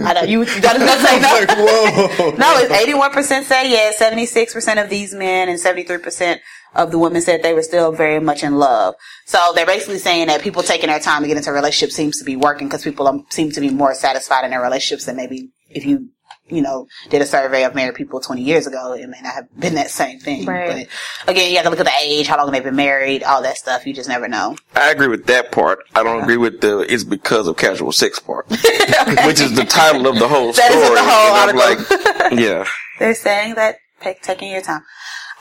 I 0.00 0.12
know 0.12 0.22
you, 0.22 0.44
you 0.44 0.60
gotta 0.60 0.78
say 0.80 1.20
no. 1.20 1.28
Like, 1.38 1.48
whoa. 1.50 2.30
No, 2.36 2.58
it's 2.58 2.72
eighty-one 2.72 3.10
percent 3.10 3.46
say 3.46 3.70
yes. 3.70 3.98
Seventy-six 3.98 4.52
percent 4.52 4.78
of 4.78 4.88
these 4.88 5.12
men 5.14 5.48
and 5.48 5.58
seventy-three 5.58 5.98
percent 5.98 6.40
of 6.74 6.90
the 6.90 6.98
women 6.98 7.20
said 7.20 7.42
they 7.42 7.54
were 7.54 7.62
still 7.62 7.92
very 7.92 8.20
much 8.20 8.42
in 8.42 8.56
love. 8.56 8.94
So 9.26 9.52
they're 9.54 9.66
basically 9.66 9.98
saying 9.98 10.28
that 10.28 10.42
people 10.42 10.62
taking 10.62 10.88
their 10.88 11.00
time 11.00 11.22
to 11.22 11.28
get 11.28 11.36
into 11.36 11.50
a 11.50 11.52
relationship 11.52 11.92
seems 11.92 12.18
to 12.18 12.24
be 12.24 12.36
working 12.36 12.68
because 12.68 12.84
people 12.84 13.08
um, 13.08 13.26
seem 13.30 13.50
to 13.52 13.60
be 13.60 13.70
more 13.70 13.94
satisfied 13.94 14.44
in 14.44 14.50
their 14.50 14.62
relationships 14.62 15.06
than 15.06 15.16
maybe 15.16 15.50
if 15.68 15.84
you, 15.84 16.10
you 16.50 16.62
know, 16.62 16.86
did 17.10 17.22
a 17.22 17.26
survey 17.26 17.64
of 17.64 17.74
married 17.74 17.94
people 17.94 18.20
twenty 18.20 18.42
years 18.42 18.66
ago. 18.66 18.92
It 18.94 19.08
may 19.08 19.20
not 19.20 19.34
have 19.34 19.60
been 19.60 19.74
that 19.74 19.90
same 19.90 20.18
thing. 20.18 20.46
Right. 20.46 20.88
But 21.26 21.32
again, 21.32 21.50
you 21.50 21.56
have 21.56 21.64
to 21.64 21.70
look 21.70 21.80
at 21.80 21.86
the 21.86 21.92
age, 22.02 22.26
how 22.26 22.36
long 22.38 22.50
they've 22.52 22.62
been 22.64 22.76
married, 22.76 23.22
all 23.22 23.42
that 23.42 23.56
stuff. 23.56 23.86
You 23.86 23.94
just 23.94 24.08
never 24.08 24.28
know. 24.28 24.56
I 24.74 24.90
agree 24.90 25.08
with 25.08 25.26
that 25.26 25.52
part. 25.52 25.80
I 25.94 26.02
don't 26.02 26.22
agree 26.22 26.36
with 26.36 26.60
the 26.60 26.80
it's 26.80 27.04
because 27.04 27.48
of 27.48 27.56
casual 27.56 27.92
sex 27.92 28.18
part, 28.18 28.46
which 28.50 29.40
is 29.40 29.54
the 29.54 29.66
title 29.68 30.06
of 30.06 30.18
the 30.18 30.28
whole 30.28 30.52
That 30.52 30.70
story. 30.72 30.84
is 30.84 30.90
what 30.90 30.94
the 30.94 31.10
whole 31.10 31.34
And 31.34 31.50
I'm 31.50 31.78
article- 31.78 32.30
like, 32.30 32.32
yeah, 32.40 32.64
They're 32.98 33.14
saying 33.14 33.54
that 33.56 33.76
taking 34.22 34.50
your 34.52 34.60
time. 34.62 34.82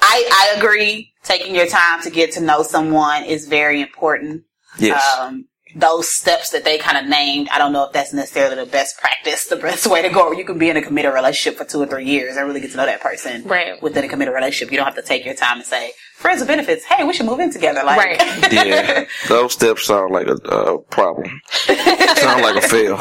I, 0.02 0.30
I 0.54 0.58
agree. 0.60 1.12
Taking 1.24 1.56
your 1.56 1.68
time 1.68 2.02
to 2.04 2.10
get 2.10 2.32
to 2.34 2.42
know 2.42 2.64
someone 2.64 3.24
is 3.26 3.48
very 3.48 3.82
important. 3.82 4.44
yes. 4.80 5.04
Um, 5.20 5.46
those 5.78 6.10
steps 6.10 6.50
that 6.50 6.66
they 6.66 6.80
kind 6.80 6.98
of 6.98 7.06
named, 7.10 7.50
I 7.52 7.60
don't 7.60 7.72
know 7.72 7.84
if 7.86 7.94
that's 7.94 8.12
necessarily 8.12 8.56
the 8.56 8.66
best 8.66 8.98
practice, 8.98 9.46
the 9.46 9.56
best 9.58 9.86
way 9.86 10.02
to 10.02 10.10
go. 10.10 10.32
You 10.32 10.44
can 10.44 10.58
be 10.58 10.70
in 10.70 10.78
a 10.78 10.82
committed 10.82 11.14
relationship 11.14 11.58
for 11.58 11.66
two 11.66 11.80
or 11.82 11.86
three 11.86 12.06
years 12.06 12.36
and 12.36 12.48
really 12.48 12.60
get 12.62 12.72
to 12.72 12.78
know 12.78 12.86
that 12.88 13.00
person 13.00 13.44
Right. 13.44 13.82
within 13.82 14.04
a 14.04 14.08
committed 14.08 14.34
relationship. 14.34 14.72
You 14.72 14.78
don't 14.78 14.88
have 14.88 14.96
to 14.96 15.04
take 15.04 15.24
your 15.24 15.36
time 15.36 15.58
and 15.58 15.66
say, 15.66 15.92
friends 16.16 16.40
with 16.40 16.48
benefits, 16.48 16.84
hey, 16.86 17.04
we 17.04 17.14
should 17.14 17.28
move 17.28 17.40
in 17.40 17.54
together. 17.54 17.84
Like, 17.84 17.98
Right. 17.98 18.52
yeah, 18.52 19.06
those 19.30 19.54
steps 19.54 19.86
sound 19.86 20.12
like 20.14 20.26
a 20.28 20.34
uh, 20.50 20.78
problem. 20.90 21.30
sound 21.68 22.42
like 22.42 22.56
a 22.56 22.68
fail. 22.68 23.00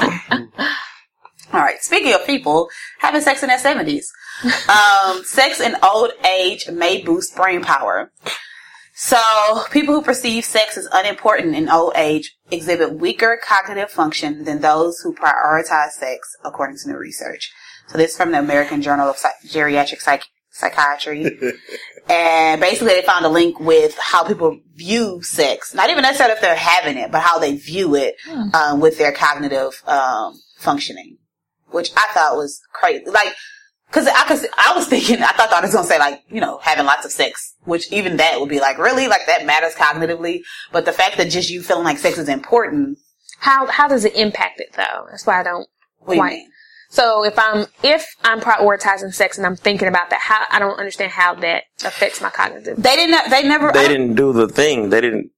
All 1.52 1.61
right. 1.62 1.80
Speaking 1.80 2.12
of 2.12 2.26
people 2.26 2.68
having 2.99 3.23
sex 3.23 3.42
in 3.42 3.49
their 3.49 3.59
seventies, 3.59 4.12
um, 4.68 5.25
sex 5.25 5.61
in 5.61 5.76
old 5.83 6.11
age 6.28 6.68
may 6.68 7.00
boost 7.00 7.35
brain 7.35 7.62
power. 7.62 8.12
So 8.99 9.21
people 9.71 9.95
who 9.95 10.00
perceive 10.00 10.47
sex 10.47 10.79
as 10.79 10.88
unimportant 10.91 11.55
in 11.55 11.69
old 11.69 11.93
age 11.97 12.35
exhibit 12.50 12.95
weaker 12.95 13.38
cognitive 13.47 13.91
function 13.91 14.45
than 14.45 14.62
those 14.62 15.00
who 15.00 15.15
prioritize 15.15 15.91
sex, 15.91 16.35
according 16.43 16.79
to 16.79 16.88
new 16.88 16.97
research. 16.97 17.53
So 17.88 17.99
this 17.99 18.12
is 18.12 18.17
from 18.17 18.33
the 18.33 18.38
American 18.38 18.81
Journal 18.81 19.11
of 19.11 19.19
Psych- 19.19 19.35
Geriatric 19.47 20.00
Psych- 20.00 20.25
Psychiatry. 20.50 21.26
and 22.09 22.59
basically 22.59 22.95
they 22.95 23.03
found 23.03 23.26
a 23.26 23.29
link 23.29 23.61
with 23.61 23.99
how 23.99 24.25
people 24.25 24.59
view 24.75 25.23
sex. 25.23 25.75
Not 25.75 25.91
even 25.91 26.00
necessarily 26.00 26.35
if 26.37 26.41
they're 26.41 26.57
having 26.57 26.97
it, 26.97 27.12
but 27.12 27.21
how 27.21 27.38
they 27.38 27.55
view 27.55 27.95
it 27.97 28.15
um, 28.55 28.81
with 28.81 28.97
their 28.97 29.12
cognitive 29.12 29.83
um, 29.87 30.41
functioning 30.57 31.19
which 31.71 31.91
I 31.97 32.07
thought 32.12 32.37
was 32.37 32.61
crazy. 32.73 33.05
Like, 33.07 33.35
Cause 33.93 34.07
I 34.09 34.25
could, 34.26 34.49
I 34.59 34.75
was 34.75 34.88
thinking, 34.88 35.23
I 35.23 35.33
thought, 35.33 35.52
I 35.52 35.61
was 35.61 35.73
gonna 35.73 35.87
say 35.87 35.99
like, 35.99 36.23
you 36.28 36.40
know, 36.40 36.59
having 36.59 36.85
lots 36.87 37.07
of 37.07 37.12
sex, 37.12 37.55
which 37.64 37.90
even 37.93 38.16
that 38.19 38.40
would 38.40 38.49
be 38.49 38.61
like, 38.61 38.78
really? 38.78 39.09
Like 39.09 39.26
that 39.26 39.47
matters 39.47 39.75
cognitively. 39.75 40.40
But 40.73 40.85
the 40.85 40.93
fact 40.93 41.16
that 41.19 41.31
just 41.31 41.50
you 41.50 41.62
feeling 41.62 41.85
like 41.85 41.99
sex 41.99 42.19
is 42.19 42.28
important, 42.28 42.99
How 43.38 43.66
how 43.66 43.87
does 43.88 44.05
it 44.05 44.14
impact 44.16 44.61
it 44.61 44.73
though? 44.76 45.07
That's 45.11 45.26
why 45.26 45.40
I 45.40 45.43
don't 45.45 45.69
what 46.00 46.09
do 46.09 46.14
you 46.14 46.21
quite. 46.21 46.33
mean? 46.38 46.50
So 46.88 47.25
if 47.25 47.38
I'm 47.38 47.66
if 47.83 48.07
I'm 48.25 48.40
prioritizing 48.40 49.12
sex 49.14 49.38
and 49.38 49.47
I'm 49.47 49.57
thinking 49.57 49.88
about 49.88 50.11
that, 50.11 50.21
how 50.21 50.45
I 50.50 50.59
don't 50.59 50.78
understand 50.78 51.12
how 51.12 51.35
that 51.37 51.64
affects 51.85 52.21
my 52.21 52.31
cognitive. 52.31 52.83
They 52.83 52.97
didn't, 52.97 53.31
they 53.31 53.43
never, 53.43 53.73
They 53.73 53.88
didn't 53.88 54.14
do 54.14 54.33
the 54.33 54.49
thing. 54.49 54.90
They 54.90 55.00
didn't. 55.00 55.31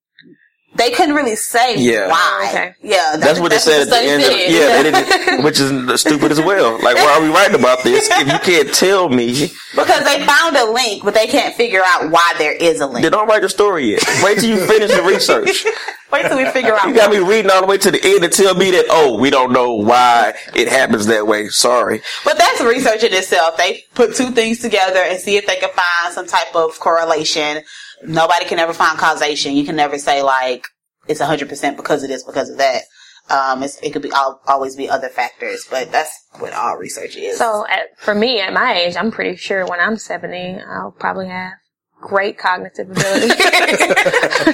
They 0.74 0.90
couldn't 0.90 1.14
really 1.14 1.34
say 1.36 1.76
Yeah. 1.76 2.08
why. 2.08 2.40
Oh, 2.42 2.48
okay. 2.48 2.74
Yeah. 2.82 3.16
That's 3.16 3.40
what 3.40 3.50
they 3.50 3.58
said 3.58 3.82
at 3.82 3.88
the 3.88 3.98
end. 3.98 4.22
Of, 4.22 4.30
yeah, 4.30 4.82
they 4.82 4.90
didn't, 5.24 5.44
which 5.44 5.58
is 5.58 6.00
stupid 6.00 6.30
as 6.30 6.40
well. 6.40 6.74
Like, 6.82 6.96
why 6.96 7.16
are 7.18 7.22
we 7.22 7.28
writing 7.30 7.58
about 7.58 7.82
this 7.82 8.08
if 8.10 8.26
you 8.28 8.38
can't 8.38 8.72
tell 8.74 9.08
me? 9.08 9.48
Because 9.74 10.04
they 10.04 10.24
found 10.24 10.56
a 10.56 10.70
link, 10.70 11.04
but 11.04 11.14
they 11.14 11.26
can't 11.26 11.54
figure 11.54 11.82
out 11.84 12.10
why 12.10 12.34
there 12.38 12.52
is 12.52 12.80
a 12.80 12.86
link. 12.86 13.02
They 13.02 13.10
don't 13.10 13.26
write 13.26 13.42
the 13.42 13.48
story 13.48 13.92
yet. 13.92 14.04
Wait 14.22 14.38
till 14.38 14.50
you 14.50 14.64
finish 14.66 14.90
the 14.94 15.02
research. 15.02 15.64
Wait 16.12 16.22
till 16.26 16.38
we 16.38 16.46
figure 16.50 16.74
out. 16.74 16.88
You 16.88 16.94
got 16.94 17.10
me 17.10 17.18
reading 17.18 17.50
all 17.50 17.60
the 17.60 17.66
way 17.66 17.76
to 17.78 17.90
the 17.90 18.00
end 18.02 18.22
to 18.22 18.28
tell 18.28 18.54
me 18.54 18.70
that 18.70 18.86
oh, 18.88 19.18
we 19.18 19.28
don't 19.28 19.52
know 19.52 19.74
why 19.74 20.34
it 20.54 20.66
happens 20.68 21.06
that 21.06 21.26
way. 21.26 21.48
Sorry. 21.48 22.00
But 22.24 22.38
that's 22.38 22.62
research 22.62 23.04
in 23.04 23.12
itself. 23.12 23.58
They 23.58 23.84
put 23.94 24.14
two 24.16 24.30
things 24.30 24.60
together 24.60 25.00
and 25.00 25.20
see 25.20 25.36
if 25.36 25.46
they 25.46 25.56
can 25.56 25.68
find 25.70 26.14
some 26.14 26.26
type 26.26 26.54
of 26.54 26.78
correlation. 26.80 27.62
Nobody 28.04 28.44
can 28.44 28.58
ever 28.58 28.72
find 28.72 28.98
causation. 28.98 29.56
You 29.56 29.64
can 29.64 29.76
never 29.76 29.98
say 29.98 30.22
like 30.22 30.64
it's 31.06 31.20
a 31.20 31.26
hundred 31.26 31.48
percent 31.48 31.76
because 31.76 32.02
of 32.02 32.08
this, 32.08 32.22
because 32.24 32.50
of 32.50 32.58
that. 32.58 32.82
Um, 33.30 33.62
it 33.62 33.92
could 33.92 34.02
be 34.02 34.10
al- 34.12 34.40
always 34.46 34.74
be 34.74 34.88
other 34.88 35.08
factors, 35.10 35.66
but 35.70 35.92
that's 35.92 36.12
what 36.38 36.54
all 36.54 36.76
research 36.76 37.14
is. 37.16 37.36
So 37.36 37.66
at, 37.68 37.88
for 37.98 38.14
me, 38.14 38.40
at 38.40 38.54
my 38.54 38.72
age, 38.72 38.96
I'm 38.96 39.10
pretty 39.10 39.36
sure 39.36 39.66
when 39.66 39.80
I'm 39.80 39.96
70, 39.98 40.60
I'll 40.66 40.92
probably 40.98 41.28
have 41.28 41.52
great 42.00 42.38
cognitive 42.38 42.90
ability. 42.90 43.28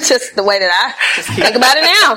Just 0.04 0.36
the 0.36 0.42
way 0.42 0.58
that 0.58 0.70
I 0.72 1.22
think 1.22 1.56
about 1.56 1.76
it 1.76 1.84
now. 1.84 2.14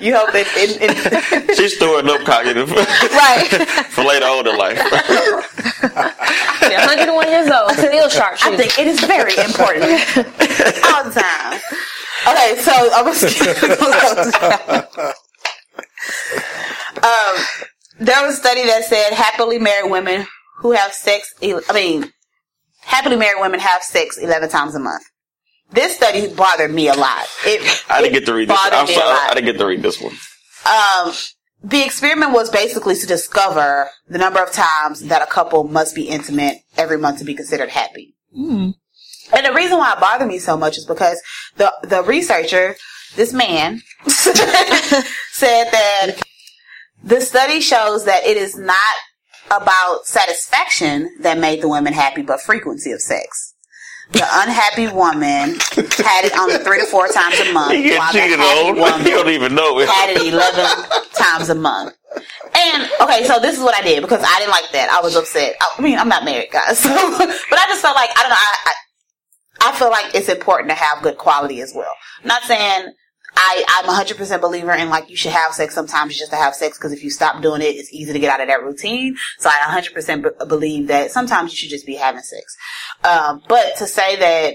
you 0.00 0.14
hope 0.14 0.32
that 0.32 0.46
it, 0.56 0.78
it, 0.80 1.56
She's 1.56 1.76
storing 1.76 2.08
up 2.08 2.20
cognitive 2.26 2.70
right. 2.70 3.46
for 3.90 4.04
later 4.04 4.26
on 4.26 4.46
in 4.46 4.56
life. 4.56 4.78
Yeah, 6.62 6.86
101 6.86 7.28
years 7.28 7.50
old, 7.50 7.70
still 7.72 8.08
sharp 8.08 8.38
I 8.44 8.56
think 8.56 8.78
it 8.78 8.86
is 8.86 9.00
very 9.00 9.36
important 9.36 9.84
all 10.84 11.04
the 11.04 11.12
time. 11.14 11.60
Okay, 12.26 12.56
so 12.60 12.72
I'm 12.94 13.04
gonna 13.04 13.18
um, 17.04 17.36
there 18.00 18.24
was 18.24 18.34
a 18.34 18.38
study 18.38 18.64
that 18.64 18.84
said 18.84 19.12
happily 19.12 19.58
married 19.58 19.90
women 19.90 20.26
who 20.58 20.72
have 20.72 20.92
sex. 20.92 21.34
I 21.42 21.60
mean, 21.74 22.12
happily 22.84 23.16
married 23.16 23.40
women 23.40 23.60
have 23.60 23.82
sex 23.82 24.18
eleven 24.18 24.48
times 24.48 24.74
a 24.74 24.80
month. 24.80 25.04
This 25.70 25.96
study 25.96 26.32
bothered 26.32 26.72
me 26.72 26.88
a 26.88 26.94
lot. 26.94 27.26
It, 27.44 27.84
I 27.90 28.00
didn't 28.00 28.16
it 28.16 28.20
get 28.20 28.26
to 28.26 28.34
read 28.34 28.48
this. 28.48 28.58
I'm 28.60 28.86
sorry. 28.86 29.00
I 29.00 29.34
didn't 29.34 29.46
get 29.46 29.58
to 29.58 29.66
read 29.66 29.82
this 29.82 30.00
one. 30.00 30.14
Um, 30.66 31.12
the 31.62 31.82
experiment 31.82 32.32
was 32.32 32.50
basically 32.50 32.94
to 32.94 33.06
discover 33.06 33.88
the 34.06 34.18
number 34.18 34.42
of 34.42 34.52
times 34.52 35.00
that 35.06 35.22
a 35.22 35.26
couple 35.26 35.64
must 35.64 35.94
be 35.94 36.08
intimate 36.08 36.58
every 36.76 36.98
month 36.98 37.18
to 37.18 37.24
be 37.24 37.34
considered 37.34 37.70
happy. 37.70 38.14
And 39.32 39.46
the 39.46 39.52
reason 39.54 39.78
why 39.78 39.92
it 39.94 40.00
bothered 40.00 40.28
me 40.28 40.38
so 40.38 40.56
much 40.56 40.76
is 40.76 40.84
because 40.84 41.20
the 41.56 41.72
the 41.82 42.02
researcher, 42.02 42.76
this 43.16 43.32
man, 43.32 43.80
said 44.06 44.34
that 45.70 46.16
the 47.02 47.20
study 47.20 47.60
shows 47.60 48.04
that 48.04 48.24
it 48.24 48.36
is 48.36 48.56
not 48.56 48.76
about 49.50 50.06
satisfaction 50.06 51.16
that 51.20 51.38
made 51.38 51.62
the 51.62 51.68
women 51.68 51.92
happy, 51.92 52.22
but 52.22 52.40
frequency 52.40 52.92
of 52.92 53.00
sex. 53.00 53.54
The 54.12 54.20
unhappy 54.20 54.88
woman 54.88 55.56
had 56.04 56.24
it 56.26 56.36
only 56.38 56.58
three 56.58 56.78
to 56.78 56.86
four 56.86 57.08
times 57.08 57.40
a 57.40 57.52
month, 57.52 57.72
You 57.72 57.96
while 57.96 58.12
the 58.12 58.18
happy 58.20 58.34
on. 58.70 58.76
woman 58.78 59.00
You 59.06 59.10
don't 59.12 59.30
even 59.30 59.54
know 59.54 59.78
it. 59.80 59.88
had 59.88 60.10
it 60.10 60.26
11 60.32 60.90
times 61.14 61.48
a 61.48 61.54
month. 61.54 61.94
And 62.54 62.90
okay, 63.00 63.24
so 63.24 63.40
this 63.40 63.56
is 63.56 63.62
what 63.64 63.74
I 63.74 63.80
did 63.82 64.02
because 64.02 64.22
I 64.22 64.38
didn't 64.38 64.50
like 64.52 64.70
that. 64.72 64.90
I 64.90 65.00
was 65.00 65.16
upset. 65.16 65.56
I 65.78 65.80
mean, 65.82 65.98
I'm 65.98 66.08
not 66.08 66.24
married, 66.24 66.50
guys. 66.52 66.78
So, 66.84 66.90
but 66.90 67.58
I 67.58 67.66
just 67.68 67.80
felt 67.82 67.96
like 67.96 68.10
I 68.16 68.20
don't 68.22 68.30
know. 68.30 68.36
I, 68.36 68.56
I 68.66 68.72
I 69.70 69.72
feel 69.78 69.90
like 69.90 70.14
it's 70.14 70.28
important 70.28 70.68
to 70.68 70.74
have 70.76 71.02
good 71.02 71.16
quality 71.16 71.60
as 71.62 71.72
well. 71.74 71.92
I'm 72.22 72.28
not 72.28 72.42
saying 72.42 72.92
I 73.36 73.64
I'm 73.68 73.86
100 73.86 74.16
percent 74.16 74.42
believer 74.42 74.72
in 74.72 74.88
like 74.90 75.10
you 75.10 75.16
should 75.16 75.32
have 75.32 75.52
sex 75.52 75.74
sometimes 75.74 76.16
just 76.18 76.30
to 76.30 76.36
have 76.36 76.54
sex 76.54 76.78
because 76.78 76.92
if 76.92 77.02
you 77.02 77.10
stop 77.10 77.42
doing 77.42 77.62
it, 77.62 77.76
it's 77.76 77.92
easy 77.92 78.12
to 78.12 78.18
get 78.18 78.32
out 78.32 78.40
of 78.40 78.48
that 78.48 78.62
routine. 78.62 79.16
So 79.38 79.48
I 79.48 79.58
100 79.66 79.94
percent 79.94 80.26
believe 80.48 80.88
that 80.88 81.10
sometimes 81.10 81.52
you 81.52 81.56
should 81.56 81.70
just 81.70 81.86
be 81.86 81.96
having 81.96 82.22
sex. 82.22 82.56
Um, 83.02 83.42
but 83.48 83.76
to 83.78 83.86
say 83.86 84.16
that 84.16 84.54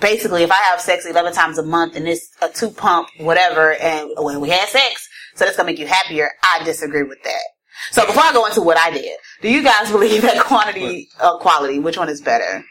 basically 0.00 0.42
if 0.42 0.50
I 0.50 0.62
have 0.70 0.80
sex 0.80 1.06
11 1.06 1.32
times 1.32 1.58
a 1.58 1.62
month 1.62 1.96
and 1.96 2.08
it's 2.08 2.30
a 2.42 2.48
two 2.48 2.70
pump 2.70 3.08
whatever 3.18 3.74
and 3.74 4.10
when 4.16 4.40
we 4.40 4.50
had 4.50 4.68
sex, 4.68 5.08
so 5.34 5.44
that's 5.44 5.56
gonna 5.56 5.66
make 5.66 5.78
you 5.78 5.86
happier, 5.86 6.30
I 6.42 6.64
disagree 6.64 7.02
with 7.02 7.22
that. 7.24 7.42
So 7.90 8.06
before 8.06 8.22
I 8.24 8.32
go 8.32 8.46
into 8.46 8.62
what 8.62 8.78
I 8.78 8.90
did, 8.90 9.16
do 9.42 9.50
you 9.50 9.62
guys 9.62 9.90
believe 9.92 10.22
that 10.22 10.42
quantity, 10.42 11.08
uh, 11.20 11.38
quality, 11.38 11.78
which 11.78 11.96
one 11.96 12.08
is 12.08 12.20
better? 12.20 12.64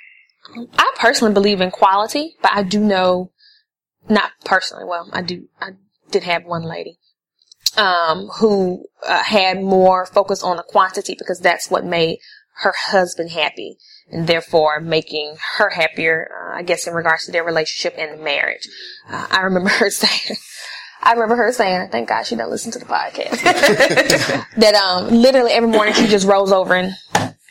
I 0.78 0.92
personally 1.00 1.34
believe 1.34 1.62
in 1.62 1.72
quality, 1.72 2.36
but 2.42 2.52
I 2.54 2.64
do 2.64 2.80
know, 2.80 3.32
not 4.10 4.32
personally, 4.44 4.86
well, 4.86 5.10
I 5.12 5.22
do, 5.22 5.48
I 5.60 5.72
did 6.12 6.24
have 6.24 6.46
one 6.46 6.64
lady, 6.64 6.98
um, 7.78 8.28
who 8.40 8.86
uh, 9.08 9.24
had 9.24 9.62
more 9.62 10.06
focus 10.06 10.44
on 10.44 10.58
the 10.58 10.64
quantity 10.64 11.16
because 11.18 11.40
that's 11.40 11.70
what 11.70 11.86
made 11.86 12.20
her 12.60 12.74
husband 12.88 13.32
happy 13.32 13.78
and 14.10 14.28
therefore 14.28 14.80
making 14.80 15.36
her 15.58 15.72
happier, 15.72 16.30
uh, 16.32 16.58
I 16.58 16.64
guess 16.64 16.88
in 16.88 16.94
regards 16.94 17.26
to 17.26 17.32
their 17.32 17.44
relationship 17.44 17.96
and 17.98 18.20
the 18.20 18.24
marriage. 18.24 18.70
Uh, 19.10 19.28
I 19.30 19.42
remember 19.42 19.70
her 19.70 19.90
saying, 19.90 20.38
I 21.02 21.14
remember 21.14 21.36
her 21.36 21.52
saying, 21.52 21.90
thank 21.92 22.10
God 22.10 22.24
she 22.24 22.36
doesn't 22.36 22.52
listen 22.52 22.72
to 22.74 22.80
the 22.80 22.86
podcast, 22.86 23.42
that, 24.58 24.76
um, 24.76 25.10
literally 25.10 25.52
every 25.52 25.70
morning 25.70 25.94
she 25.94 26.08
just 26.08 26.28
rolls 26.28 26.52
over 26.52 26.76
and 26.76 26.96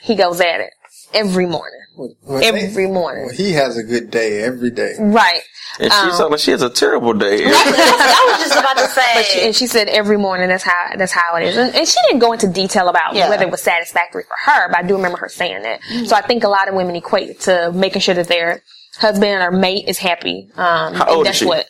he 0.00 0.14
goes 0.14 0.40
at 0.40 0.60
it 0.60 0.70
every 1.14 1.46
morning. 1.46 1.80
Well, 1.96 2.42
Every 2.42 2.88
morning. 2.88 3.26
well, 3.26 3.34
he 3.34 3.52
has 3.52 3.78
a 3.78 3.84
good 3.84 4.10
day 4.10 4.42
every 4.42 4.70
day. 4.70 4.94
Right. 4.98 5.42
And 5.78 5.92
she 5.92 6.10
sounds 6.12 6.30
like 6.30 6.40
she 6.40 6.50
has 6.50 6.62
a 6.62 6.70
terrible 6.70 7.12
day. 7.14 7.44
I 7.46 8.36
was 8.38 8.48
just 8.48 8.58
about 8.58 8.76
to 8.78 8.88
say. 8.88 9.22
She, 9.24 9.40
and 9.46 9.54
she 9.54 9.66
said 9.68 9.88
every 9.88 10.16
morning 10.16 10.48
that's 10.48 10.64
how 10.64 10.90
that's 10.96 11.12
how 11.12 11.36
it 11.36 11.44
is, 11.44 11.56
and, 11.56 11.74
and 11.74 11.86
she 11.86 11.98
didn't 12.06 12.18
go 12.20 12.32
into 12.32 12.48
detail 12.48 12.88
about 12.88 13.14
Yeah. 13.14 13.28
whether 13.28 13.44
it 13.44 13.50
was 13.50 13.60
satisfactory 13.62 14.24
for 14.24 14.36
her. 14.50 14.68
But 14.68 14.78
I 14.78 14.82
do 14.82 14.96
remember 14.96 15.18
her 15.18 15.28
saying 15.28 15.62
that. 15.62 15.80
So 16.06 16.16
I 16.16 16.20
think 16.22 16.42
a 16.44 16.48
lot 16.48 16.68
of 16.68 16.74
women 16.74 16.96
equate 16.96 17.28
it 17.30 17.40
to 17.42 17.70
making 17.72 18.02
sure 18.02 18.14
that 18.14 18.26
their 18.28 18.62
husband 18.98 19.42
or 19.42 19.50
mate 19.52 19.88
is 19.88 19.98
happy. 19.98 20.48
Um, 20.56 20.94
How 20.94 21.02
and 21.04 21.10
old 21.10 21.26
is 21.28 21.36
she? 21.36 21.46
what. 21.46 21.66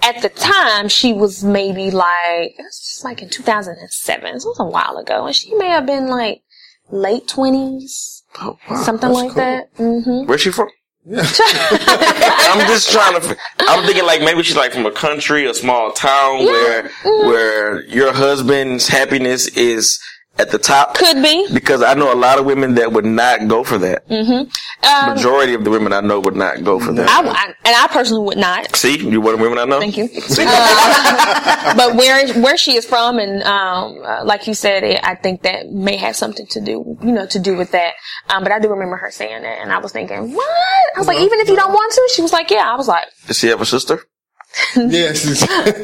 At 0.00 0.22
the 0.22 0.28
time, 0.28 0.88
she 0.88 1.12
was 1.12 1.42
maybe 1.42 1.90
like 1.90 2.52
it 2.56 2.62
was 2.62 2.78
just 2.78 3.04
like 3.04 3.20
in 3.20 3.28
2007. 3.28 4.40
So 4.40 4.48
it 4.48 4.52
was 4.52 4.60
a 4.60 4.64
while 4.64 4.96
ago, 4.98 5.26
and 5.26 5.34
she 5.34 5.54
may 5.56 5.68
have 5.68 5.86
been 5.86 6.06
like 6.08 6.42
late 6.90 7.26
twenties, 7.28 8.17
Oh, 8.40 8.58
wow, 8.70 8.82
something 8.82 9.10
like 9.10 9.32
cool. 9.32 9.36
that. 9.42 9.68
hmm 9.76 10.26
Where's 10.26 10.40
she 10.40 10.50
from? 10.50 10.68
I'm 11.10 12.66
just 12.66 12.90
trying 12.90 13.20
to. 13.20 13.36
I'm 13.60 13.84
thinking 13.86 14.04
like 14.04 14.20
maybe 14.20 14.42
she's 14.42 14.56
like 14.56 14.72
from 14.72 14.86
a 14.86 14.90
country, 14.92 15.46
a 15.46 15.54
small 15.54 15.90
town 15.92 16.44
where 16.44 16.82
Mm-hmm. 16.84 17.28
where 17.28 17.82
your 17.86 18.12
husband's 18.12 18.88
happiness 18.88 19.48
is 19.48 19.98
at 20.38 20.50
the 20.50 20.58
top. 20.58 20.94
Could 20.94 21.22
be. 21.22 21.46
Because 21.52 21.82
I 21.82 21.94
know 21.94 22.12
a 22.12 22.16
lot 22.16 22.38
of 22.38 22.46
women 22.46 22.74
that 22.76 22.92
would 22.92 23.04
not 23.04 23.48
go 23.48 23.64
for 23.64 23.78
that. 23.78 24.04
Um, 24.10 25.14
Majority 25.14 25.54
of 25.54 25.64
the 25.64 25.70
women 25.70 25.92
I 25.92 26.00
know 26.00 26.20
would 26.20 26.36
not 26.36 26.62
go 26.62 26.78
for 26.78 26.92
that. 26.92 27.08
I, 27.08 27.28
I, 27.28 27.44
and 27.46 27.76
I 27.76 27.88
personally 27.88 28.24
would 28.24 28.38
not. 28.38 28.74
See, 28.76 28.98
you 28.98 29.20
one 29.20 29.34
of 29.34 29.40
the 29.40 29.44
women 29.44 29.58
I 29.58 29.64
know. 29.64 29.80
Thank 29.80 29.96
you. 29.96 30.06
See, 30.08 30.44
but 31.76 31.96
where 31.96 32.32
where 32.40 32.56
she 32.56 32.76
is 32.76 32.86
from, 32.86 33.18
and 33.18 33.42
um, 33.42 34.00
uh, 34.04 34.24
like 34.24 34.46
you 34.46 34.54
said, 34.54 34.84
it, 34.84 35.00
I 35.02 35.16
think 35.16 35.42
that 35.42 35.70
may 35.70 35.96
have 35.96 36.14
something 36.14 36.46
to 36.50 36.60
do, 36.60 36.96
you 37.02 37.12
know, 37.12 37.26
to 37.26 37.38
do 37.38 37.56
with 37.56 37.72
that. 37.72 37.94
Um, 38.28 38.44
but 38.44 38.52
I 38.52 38.60
do 38.60 38.68
remember 38.68 38.96
her 38.96 39.10
saying 39.10 39.42
that, 39.42 39.58
and 39.60 39.72
I 39.72 39.78
was 39.78 39.92
thinking, 39.92 40.32
what? 40.32 40.96
I 40.96 40.98
was 40.98 41.08
like, 41.08 41.18
even 41.18 41.40
if 41.40 41.48
you 41.48 41.56
don't 41.56 41.72
want 41.72 41.92
to, 41.92 42.08
she 42.14 42.22
was 42.22 42.32
like, 42.32 42.50
yeah. 42.50 42.72
I 42.72 42.76
was 42.76 42.88
like, 42.88 43.06
does 43.26 43.38
she 43.38 43.48
have 43.48 43.60
a 43.60 43.66
sister? 43.66 44.04
yes. 44.76 45.42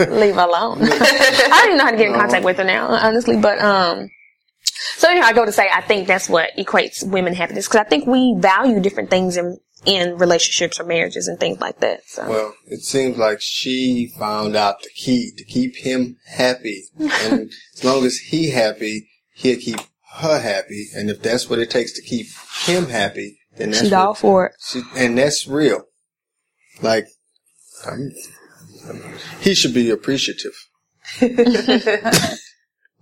leave 0.09 0.37
alone. 0.37 0.79
I 0.83 1.49
don't 1.49 1.67
even 1.67 1.79
know 1.79 1.85
how 1.85 1.91
to 1.91 1.97
get 1.97 2.09
in 2.09 2.15
contact 2.15 2.45
with 2.45 2.57
her 2.59 2.65
now, 2.65 2.87
honestly. 2.89 3.37
But 3.37 3.59
um, 3.61 4.09
so 5.05 5.11
anyhow, 5.11 5.27
I 5.27 5.33
go 5.35 5.45
to 5.45 5.53
say 5.53 5.69
I 5.71 5.83
think 5.83 6.09
that's 6.09 6.31
what 6.31 6.57
equates 6.57 7.07
women 7.07 7.35
happiness 7.35 7.69
because 7.69 7.81
I 7.81 7.85
think 7.85 8.07
we 8.07 8.35
value 8.39 8.81
different 8.81 9.11
things 9.11 9.37
in 9.37 9.59
in 9.85 10.17
relationships 10.17 10.81
or 10.81 10.85
marriages 10.85 11.29
and 11.29 11.39
things 11.39 11.61
like 11.61 11.81
that. 11.81 12.09
So 12.09 12.27
well, 12.27 12.55
it 12.67 12.81
seems 12.81 13.19
like 13.19 13.43
she 13.43 14.11
found 14.19 14.57
out 14.57 14.83
the 14.83 14.89
key 14.95 15.31
to 15.37 15.45
keep 15.45 15.77
him 15.77 16.17
happy. 16.27 16.85
And 16.99 17.53
as 17.75 17.85
long 17.85 18.07
as 18.07 18.17
he 18.17 18.49
happy, 18.51 19.11
he'll 19.35 19.61
keep 19.61 19.81
her 20.15 20.41
happy. 20.41 20.89
And 20.97 21.11
if 21.11 21.21
that's 21.21 21.51
what 21.51 21.59
it 21.59 21.71
takes 21.71 21.93
to 21.93 22.03
keep 22.03 22.29
him 22.65 22.87
happy, 22.87 23.39
then 23.59 23.73
that's 23.73 23.83
she's 23.83 23.93
what, 23.93 24.01
all 24.01 24.15
for 24.15 24.47
it. 24.47 24.53
She, 24.67 24.81
and 24.97 25.19
that's 25.19 25.47
real. 25.47 25.83
Like, 26.81 27.09
I'm, 27.87 28.11
he 29.41 29.55
should 29.55 29.75
be 29.75 29.91
appreciative. 29.91 30.55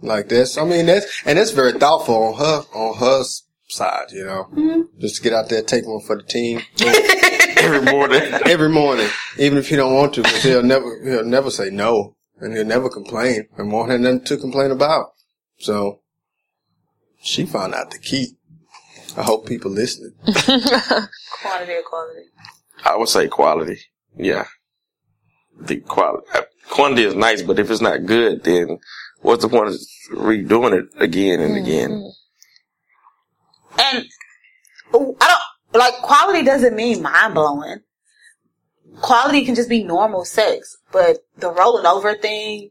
like 0.03 0.29
this. 0.29 0.59
I 0.59 0.65
mean, 0.65 0.87
that's, 0.87 1.07
and 1.25 1.39
it's 1.39 1.53
very 1.53 1.73
thoughtful 1.73 2.15
on 2.15 2.39
her, 2.39 2.65
on 2.75 2.99
her 2.99 3.25
side, 3.69 4.11
you 4.11 4.25
know. 4.25 4.49
Mm-hmm. 4.53 5.01
Just 5.01 5.23
get 5.23 5.33
out 5.33 5.49
there, 5.49 5.63
take 5.63 5.87
one 5.87 6.03
for 6.03 6.17
the 6.17 6.23
team 6.25 6.61
Every 7.63 7.93
morning. 7.93 8.21
every 8.47 8.69
morning, 8.69 9.09
even 9.39 9.57
if 9.59 9.69
he 9.69 9.77
don't 9.77 9.95
want 9.95 10.15
to, 10.15 10.23
because 10.23 10.43
he'll 10.43 10.65
never 10.65 11.01
he'll 11.05 11.25
never 11.25 11.49
say 11.49 11.71
no, 11.71 12.17
and 12.41 12.53
he'll 12.55 12.65
never 12.65 12.89
complain, 12.89 13.47
and 13.57 13.71
won't 13.71 13.91
have 13.91 14.01
nothing 14.01 14.25
to 14.25 14.37
complain 14.37 14.73
about. 14.73 15.13
So 15.59 16.01
she 17.23 17.47
found 17.47 17.75
out 17.75 17.93
the 17.93 17.99
key. 17.99 18.37
I 19.17 19.23
hope 19.23 19.47
people 19.47 19.71
listening. 19.71 20.15
Quantity 20.25 21.73
or 21.73 21.83
quality? 21.89 22.23
I 22.85 22.97
would 22.97 23.09
say 23.09 23.29
quality. 23.29 23.79
Yeah. 24.17 24.47
The 25.61 25.77
quality. 25.81 26.27
Uh, 26.35 26.43
quantity 26.69 27.05
is 27.05 27.15
nice, 27.15 27.43
but 27.43 27.61
if 27.61 27.71
it's 27.71 27.81
not 27.81 28.07
good, 28.07 28.43
then 28.43 28.79
what's 29.23 29.43
the 29.43 29.49
point 29.49 29.69
of 29.69 29.75
redoing 30.11 30.79
it 30.79 30.87
again 30.97 31.41
and 31.41 31.57
again? 31.57 32.13
And 33.79 34.05
I 34.95 35.39
don't 35.73 35.81
like 35.81 35.95
quality 36.03 36.43
doesn't 36.45 36.77
mean 36.77 37.03
mind 37.03 37.35
blowing. 37.35 37.79
Quality 39.01 39.45
can 39.45 39.55
just 39.55 39.71
be 39.71 39.83
normal 39.83 40.25
sex, 40.25 40.77
but 40.93 41.19
the 41.39 41.51
rolling 41.51 41.87
over 41.87 42.15
thing 42.15 42.71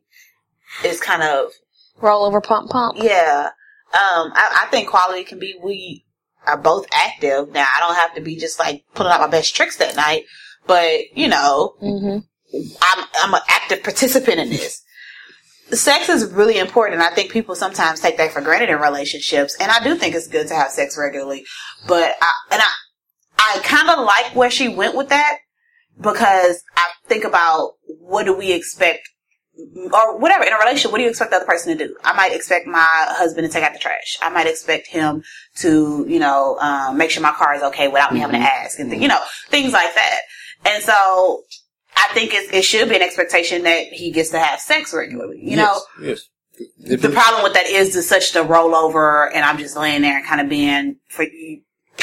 is 0.85 1.01
kind 1.01 1.23
of 1.23 1.51
Roll 1.99 2.25
over, 2.25 2.41
pump, 2.41 2.69
pump. 2.71 2.97
yeah. 3.01 3.49
Um, 3.93 4.31
I, 4.33 4.63
I 4.63 4.67
think 4.71 4.89
quality 4.89 5.23
can 5.23 5.39
be 5.39 5.55
we 5.61 6.05
are 6.47 6.57
both 6.57 6.85
active. 6.93 7.51
Now 7.51 7.65
I 7.75 7.79
don't 7.79 7.95
have 7.95 8.15
to 8.15 8.21
be 8.21 8.35
just 8.37 8.57
like 8.59 8.83
pulling 8.95 9.11
out 9.11 9.19
my 9.21 9.27
best 9.27 9.55
tricks 9.55 9.77
that 9.77 9.95
night, 9.95 10.23
but 10.67 11.15
you 11.15 11.27
know, 11.27 11.75
hmm 11.79 12.17
I'm 12.81 13.05
I'm 13.21 13.33
an 13.33 13.41
active 13.49 13.83
participant 13.83 14.39
in 14.39 14.49
this. 14.49 14.81
Sex 15.71 16.09
is 16.09 16.31
really 16.31 16.57
important. 16.59 17.01
I 17.01 17.13
think 17.13 17.31
people 17.31 17.55
sometimes 17.55 17.99
take 17.99 18.17
that 18.17 18.31
for 18.31 18.41
granted 18.41 18.69
in 18.69 18.79
relationships, 18.79 19.55
and 19.59 19.71
I 19.71 19.83
do 19.83 19.95
think 19.95 20.15
it's 20.15 20.27
good 20.27 20.47
to 20.47 20.55
have 20.55 20.71
sex 20.71 20.97
regularly. 20.97 21.45
But 21.87 22.15
I 22.21 22.31
and 22.51 22.61
I 22.61 22.67
I 23.37 23.59
kind 23.63 23.89
of 23.89 24.05
like 24.05 24.35
where 24.35 24.51
she 24.51 24.67
went 24.67 24.95
with 24.95 25.09
that 25.09 25.37
because 25.99 26.63
I 26.75 26.89
think 27.07 27.23
about 27.23 27.73
what 27.85 28.25
do 28.25 28.35
we 28.35 28.51
expect 28.51 29.07
or 29.93 30.17
whatever 30.17 30.43
in 30.43 30.53
a 30.53 30.57
relationship. 30.57 30.91
What 30.91 30.97
do 30.97 31.03
you 31.03 31.09
expect 31.09 31.31
the 31.31 31.37
other 31.37 31.45
person 31.45 31.77
to 31.77 31.87
do? 31.87 31.95
I 32.03 32.13
might 32.13 32.33
expect 32.33 32.67
my 32.67 32.85
husband 32.87 33.47
to 33.47 33.53
take 33.53 33.63
out 33.63 33.73
the 33.73 33.79
trash. 33.79 34.17
I 34.21 34.29
might 34.29 34.47
expect 34.47 34.87
him 34.87 35.23
to 35.57 36.05
you 36.07 36.19
know 36.19 36.57
um, 36.59 36.97
make 36.97 37.11
sure 37.11 37.23
my 37.23 37.31
car 37.31 37.55
is 37.55 37.63
okay 37.63 37.87
without 37.87 38.13
me 38.13 38.19
having 38.19 38.39
to 38.39 38.45
ask 38.45 38.79
and 38.79 38.89
th- 38.89 39.01
you 39.01 39.07
know 39.07 39.19
things 39.47 39.73
like 39.73 39.93
that. 39.95 40.21
And 40.65 40.83
so 40.83 41.43
I 41.95 42.13
think 42.13 42.33
it, 42.33 42.53
it 42.53 42.63
should 42.63 42.89
be 42.89 42.95
an 42.95 43.01
expectation 43.01 43.63
that 43.63 43.87
he 43.87 44.11
gets 44.11 44.29
to 44.31 44.39
have 44.39 44.59
sex 44.59 44.93
regularly. 44.93 45.39
You 45.41 45.57
know, 45.57 45.79
yes, 46.01 46.27
yes. 46.59 46.69
If 46.79 47.01
the 47.01 47.09
it- 47.09 47.13
problem 47.13 47.43
with 47.43 47.53
that 47.53 47.65
is 47.65 47.93
the 47.93 48.01
such 48.01 48.33
the 48.33 48.39
rollover, 48.41 49.29
and 49.33 49.43
I'm 49.43 49.57
just 49.57 49.75
laying 49.75 50.01
there 50.01 50.17
and 50.17 50.25
kind 50.25 50.41
of 50.41 50.49
being 50.49 50.97
for 51.09 51.23
you, 51.23 51.61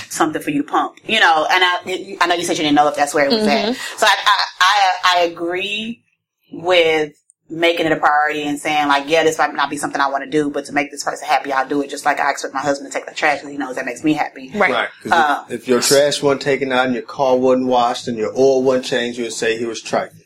something 0.08 0.40
for 0.42 0.50
you 0.50 0.62
to 0.62 0.68
pump. 0.68 0.98
You 1.04 1.20
know, 1.20 1.46
and 1.50 1.62
I 1.64 2.16
I 2.20 2.26
know 2.26 2.34
you 2.34 2.44
said 2.44 2.56
you 2.58 2.64
didn't 2.64 2.76
know 2.76 2.88
if 2.88 2.96
that's 2.96 3.14
where 3.14 3.26
it 3.26 3.32
was 3.32 3.46
at. 3.46 3.66
Mm-hmm. 3.66 3.98
So 3.98 4.06
I, 4.06 4.16
I 4.26 4.42
I 4.60 4.96
I 5.04 5.20
agree 5.24 6.04
with 6.52 7.14
making 7.50 7.86
it 7.86 7.92
a 7.92 7.96
priority 7.96 8.42
and 8.42 8.58
saying 8.58 8.88
like, 8.88 9.08
yeah, 9.08 9.22
this 9.22 9.38
might 9.38 9.54
not 9.54 9.70
be 9.70 9.76
something 9.76 10.00
I 10.00 10.08
want 10.08 10.24
to 10.24 10.30
do, 10.30 10.50
but 10.50 10.66
to 10.66 10.72
make 10.72 10.90
this 10.90 11.02
person 11.04 11.26
happy, 11.26 11.52
I'll 11.52 11.66
do 11.68 11.80
it. 11.82 11.88
Just 11.90 12.04
like 12.04 12.20
I 12.20 12.30
expect 12.30 12.52
my 12.54 12.60
husband 12.60 12.92
to 12.92 12.98
take 12.98 13.06
the 13.08 13.14
trash 13.14 13.38
because 13.38 13.50
he 13.52 13.56
knows 13.58 13.76
that 13.76 13.86
makes 13.86 14.04
me 14.04 14.12
happy. 14.12 14.50
Right. 14.54 14.70
Right. 14.72 14.88
'cause 15.02 15.12
Uh, 15.12 15.44
if, 15.48 15.62
if 15.62 15.68
your 15.68 15.80
trash 15.80 16.22
wasn't 16.22 16.42
taken 16.42 16.72
out 16.72 16.84
and 16.86 16.94
your 16.94 17.04
car 17.04 17.36
wasn't 17.36 17.66
washed 17.68 18.06
and 18.08 18.18
your 18.18 18.32
oil 18.38 18.62
wasn't 18.62 18.84
changed, 18.86 19.18
you 19.18 19.24
would 19.24 19.32
say 19.32 19.56
he 19.56 19.64
was 19.64 19.80
trifling. 19.80 20.24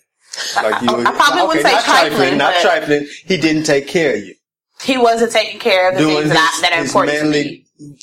Like 0.56 0.82
you, 0.82 0.88
I- 0.88 1.10
I 1.10 1.12
probably 1.12 1.42
wouldn't 1.46 1.66
say 1.66 1.72
not 1.72 1.84
trifling, 1.84 2.38
not 2.38 2.54
trifling. 2.62 3.06
He 3.26 3.36
didn't 3.36 3.64
take 3.64 3.86
care 3.86 4.14
of 4.16 4.20
you. 4.24 4.34
He 4.82 4.98
wasn't 4.98 5.30
taking 5.30 5.60
care 5.60 5.90
of 5.90 5.94
the 5.94 6.00
Doing 6.00 6.16
things 6.22 6.30
that, 6.30 6.50
his- 6.54 6.60
that 6.62 6.72
are 6.72 6.80
his 6.82 6.90
important 6.90 7.18
to 7.20 7.30
me. 7.30 7.61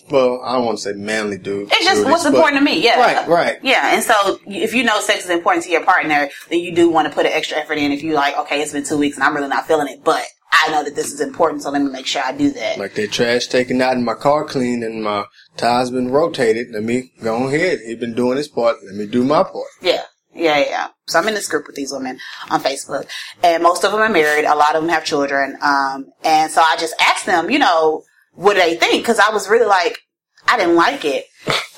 Well, 0.09 0.41
I 0.43 0.55
don't 0.55 0.65
want 0.65 0.77
to 0.79 0.83
say 0.83 0.93
manly 0.93 1.37
dude. 1.37 1.69
It's 1.71 1.85
just 1.85 2.03
what's 2.05 2.25
important 2.25 2.57
to 2.57 2.61
me. 2.61 2.83
Yeah. 2.83 2.99
Right, 2.99 3.27
right. 3.27 3.59
Yeah. 3.63 3.93
And 3.93 4.03
so 4.03 4.39
if 4.45 4.73
you 4.73 4.83
know 4.83 4.99
sex 4.99 5.23
is 5.23 5.29
important 5.29 5.65
to 5.65 5.71
your 5.71 5.85
partner, 5.85 6.29
then 6.49 6.59
you 6.59 6.75
do 6.75 6.89
want 6.89 7.07
to 7.07 7.13
put 7.13 7.25
an 7.25 7.31
extra 7.31 7.57
effort 7.57 7.77
in. 7.77 7.91
If 7.91 8.03
you 8.03 8.13
like, 8.13 8.37
okay, 8.39 8.61
it's 8.61 8.73
been 8.73 8.83
two 8.83 8.97
weeks 8.97 9.15
and 9.17 9.23
I'm 9.23 9.35
really 9.35 9.47
not 9.47 9.67
feeling 9.67 9.87
it, 9.87 10.03
but 10.03 10.25
I 10.51 10.71
know 10.71 10.83
that 10.83 10.95
this 10.95 11.13
is 11.13 11.21
important, 11.21 11.61
so 11.61 11.69
let 11.69 11.81
me 11.81 11.91
make 11.91 12.07
sure 12.07 12.23
I 12.25 12.31
do 12.31 12.49
that. 12.51 12.79
Like 12.79 12.95
their 12.95 13.07
trash 13.07 13.47
taken 13.47 13.81
out 13.81 13.93
and 13.93 14.03
my 14.03 14.15
car 14.15 14.45
cleaned 14.45 14.83
and 14.83 15.03
my 15.03 15.25
tires 15.57 15.91
been 15.91 16.09
rotated. 16.09 16.71
Let 16.71 16.83
me 16.83 17.11
go 17.21 17.47
ahead. 17.47 17.79
He 17.85 17.95
been 17.95 18.15
doing 18.15 18.37
his 18.37 18.47
part. 18.47 18.77
Let 18.83 18.95
me 18.95 19.05
do 19.05 19.23
my 19.23 19.43
part. 19.43 19.67
Yeah. 19.81 20.03
Yeah, 20.33 20.59
yeah, 20.59 20.69
yeah. 20.69 20.87
So 21.07 21.19
I'm 21.19 21.27
in 21.27 21.33
this 21.33 21.47
group 21.47 21.65
with 21.67 21.75
these 21.75 21.91
women 21.91 22.19
on 22.49 22.61
Facebook, 22.61 23.07
and 23.43 23.63
most 23.63 23.83
of 23.83 23.91
them 23.91 23.99
are 23.99 24.09
married. 24.09 24.45
A 24.45 24.55
lot 24.55 24.75
of 24.75 24.81
them 24.83 24.89
have 24.89 25.03
children. 25.03 25.57
Um, 25.61 26.11
and 26.23 26.51
so 26.51 26.61
I 26.61 26.77
just 26.79 26.93
asked 26.99 27.25
them, 27.25 27.49
you 27.49 27.59
know, 27.59 28.03
what 28.39 28.53
do 28.53 28.59
they 28.61 28.75
think? 28.75 29.03
Because 29.03 29.19
I 29.19 29.31
was 29.31 29.49
really 29.49 29.65
like, 29.65 29.99
I 30.47 30.57
didn't 30.57 30.75
like 30.75 31.03
it, 31.03 31.25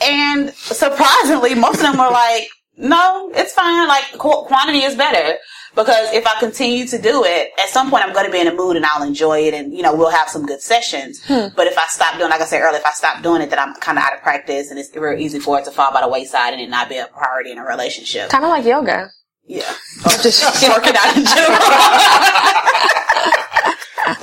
and 0.02 0.52
surprisingly, 0.54 1.56
most 1.56 1.76
of 1.78 1.82
them 1.82 1.98
were 1.98 2.12
like, 2.12 2.48
no, 2.78 3.32
it's 3.34 3.54
fine. 3.54 3.88
Like 3.88 4.06
qu- 4.18 4.44
quantity 4.46 4.84
is 4.84 4.96
better 4.96 5.38
because 5.76 6.14
if 6.14 6.26
I 6.28 6.40
continue 6.40 6.86
to 6.88 7.02
do 7.02 7.24
it, 7.26 7.50
at 7.60 7.70
some 7.70 7.90
point 7.90 8.04
I'm 8.06 8.14
going 8.14 8.26
to 8.26 8.32
be 8.32 8.40
in 8.40 8.48
a 8.48 8.54
mood 8.54 8.76
and 8.76 8.86
I'll 8.86 9.04
enjoy 9.04 9.40
it, 9.48 9.54
and 9.54 9.74
you 9.74 9.82
know 9.82 9.96
we'll 9.96 10.12
have 10.12 10.30
some 10.30 10.46
good 10.46 10.62
sessions. 10.62 11.22
Hmm. 11.26 11.48
But 11.56 11.68
if 11.68 11.78
I 11.78 11.86
stop 11.90 12.18
doing, 12.18 12.30
like 12.30 12.42
I 12.42 12.46
said 12.46 12.62
earlier, 12.62 12.80
if 12.80 12.86
I 12.86 12.92
stop 12.92 13.24
doing 13.24 13.42
it, 13.42 13.50
then 13.50 13.60
I'm 13.60 13.74
kind 13.76 13.98
of 13.98 14.04
out 14.04 14.14
of 14.14 14.22
practice, 14.22 14.70
and 14.70 14.80
it's 14.80 14.96
real 14.96 15.20
easy 15.20 15.40
for 15.40 15.60
it 15.60 15.66
to 15.66 15.72
fall 15.72 15.92
by 15.92 16.02
the 16.02 16.08
wayside 16.08 16.54
and 16.54 16.62
it 16.62 16.70
not 16.70 16.90
be 16.90 16.98
a 16.98 17.08
priority 17.08 17.52
in 17.52 17.58
a 17.58 17.66
relationship. 17.66 18.30
Kind 18.30 18.44
of 18.46 18.50
like 18.52 18.66
yoga. 18.66 19.10
Yeah. 19.46 19.64
Or 20.06 20.12
just 20.22 20.44
working 20.70 20.96
out 20.96 21.18
in 21.18 21.26
general. 21.36 21.58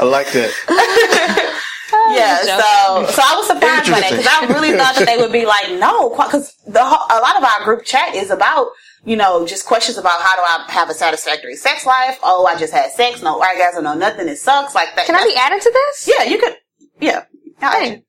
I 0.00 0.04
like 0.04 0.30
that. 0.32 1.44
yeah. 2.14 2.36
So, 2.42 3.06
so 3.12 3.22
I 3.24 3.34
was 3.36 3.46
surprised 3.46 3.90
by 3.90 4.00
that 4.00 4.10
because 4.10 4.26
I 4.26 4.46
really 4.52 4.76
thought 4.76 4.96
that 4.96 5.06
they 5.06 5.16
would 5.16 5.32
be 5.32 5.46
like, 5.46 5.70
no, 5.78 6.10
because 6.10 6.54
the 6.66 6.80
a 6.80 7.18
lot 7.20 7.36
of 7.36 7.44
our 7.44 7.64
group 7.64 7.84
chat 7.84 8.14
is 8.14 8.30
about, 8.30 8.68
you 9.04 9.16
know, 9.16 9.46
just 9.46 9.66
questions 9.66 9.98
about 9.98 10.20
how 10.20 10.36
do 10.36 10.42
I 10.42 10.72
have 10.72 10.90
a 10.90 10.94
satisfactory 10.94 11.56
sex 11.56 11.86
life? 11.86 12.18
Oh, 12.22 12.46
I 12.46 12.56
just 12.58 12.72
had 12.72 12.90
sex. 12.92 13.22
No 13.22 13.38
orgasm. 13.38 13.84
No 13.84 13.94
nothing. 13.94 14.28
It 14.28 14.36
sucks. 14.38 14.74
Like 14.74 14.94
that. 14.96 15.06
Can 15.06 15.14
I 15.14 15.24
be 15.24 15.36
added 15.36 15.60
to 15.62 15.70
this? 15.72 16.10
Yeah, 16.16 16.24
you 16.24 16.38
could. 16.38 16.56
Yeah. 17.00 17.24
I'll 17.60 17.82
add 17.82 17.90
you. 17.92 18.02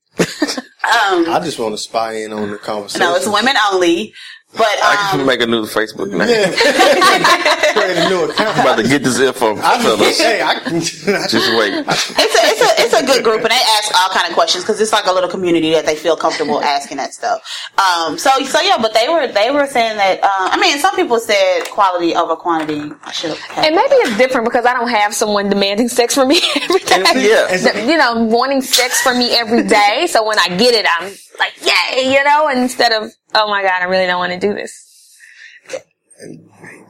Um, 0.81 1.29
I 1.29 1.39
just 1.43 1.59
want 1.59 1.73
to 1.73 1.77
spy 1.77 2.13
in 2.13 2.33
on 2.33 2.49
the 2.51 2.57
conversation. 2.57 3.01
no, 3.01 3.15
it's 3.15 3.27
women 3.27 3.55
only. 3.71 4.13
But 4.57 4.65
I 4.81 5.09
can 5.11 5.19
um, 5.21 5.27
make 5.27 5.41
a 5.41 5.45
new 5.45 5.63
Facebook 5.65 6.09
now. 6.09 6.25
Yeah. 6.25 6.49
Create 7.73 7.97
a 7.97 8.09
new 8.09 8.23
account. 8.25 8.57
I'm 8.57 8.61
about 8.65 8.77
to 8.77 8.83
get 8.87 9.03
this 9.03 9.19
info, 9.19 9.55
I, 9.57 9.77
fellas. 9.81 10.17
hey, 10.17 10.41
I 10.41 10.55
can. 10.55 10.81
Just 11.29 11.53
wait. 11.55 11.73
it's 11.85 12.09
a, 12.17 12.17
it's 12.17 12.61
a 12.61 12.83
it's 12.83 12.93
a 12.95 13.05
good 13.05 13.23
group 13.23 13.41
and 13.41 13.51
they 13.51 13.61
ask 13.77 13.93
all 14.01 14.09
kind 14.09 14.27
of 14.27 14.33
questions 14.33 14.63
because 14.63 14.81
it's 14.81 14.91
like 14.91 15.05
a 15.05 15.11
little 15.11 15.29
community 15.29 15.71
that 15.73 15.85
they 15.85 15.95
feel 15.95 16.15
comfortable 16.17 16.61
asking 16.63 16.97
that 16.97 17.13
stuff. 17.13 17.41
Um, 17.77 18.17
so 18.17 18.31
so 18.43 18.59
yeah, 18.61 18.77
but 18.81 18.95
they 18.95 19.07
were 19.07 19.27
they 19.27 19.51
were 19.51 19.67
saying 19.67 19.97
that. 19.97 20.23
Uh, 20.23 20.27
I 20.51 20.59
mean, 20.59 20.79
some 20.79 20.95
people 20.95 21.19
said 21.19 21.65
quality 21.69 22.15
over 22.15 22.35
quantity. 22.35 22.91
I 23.03 23.11
should. 23.11 23.37
And 23.55 23.75
maybe 23.75 23.93
it's 24.01 24.17
different 24.17 24.45
because 24.45 24.65
I 24.65 24.73
don't 24.73 24.89
have 24.89 25.13
someone 25.13 25.49
demanding 25.49 25.89
sex 25.89 26.15
from 26.15 26.27
me 26.27 26.41
every 26.63 26.79
day. 26.79 27.03
Yeah. 27.29 27.55
Th- 27.55 27.87
You 27.87 27.97
know, 27.97 28.23
wanting 28.25 28.63
sex 28.63 29.01
from 29.03 29.19
me 29.19 29.29
every 29.37 29.61
day. 29.63 30.07
So 30.09 30.25
when 30.25 30.39
I 30.39 30.47
get 30.57 30.73
it, 30.73 30.87
I'm 30.99 31.13
like, 31.39 31.53
yay, 31.61 32.11
you 32.13 32.23
know, 32.23 32.49
instead 32.49 32.91
of, 32.91 33.11
oh 33.35 33.47
my 33.49 33.61
God, 33.63 33.81
I 33.81 33.85
really 33.85 34.05
don't 34.05 34.19
want 34.19 34.33
to 34.33 34.39
do 34.39 34.53
this. 34.53 35.17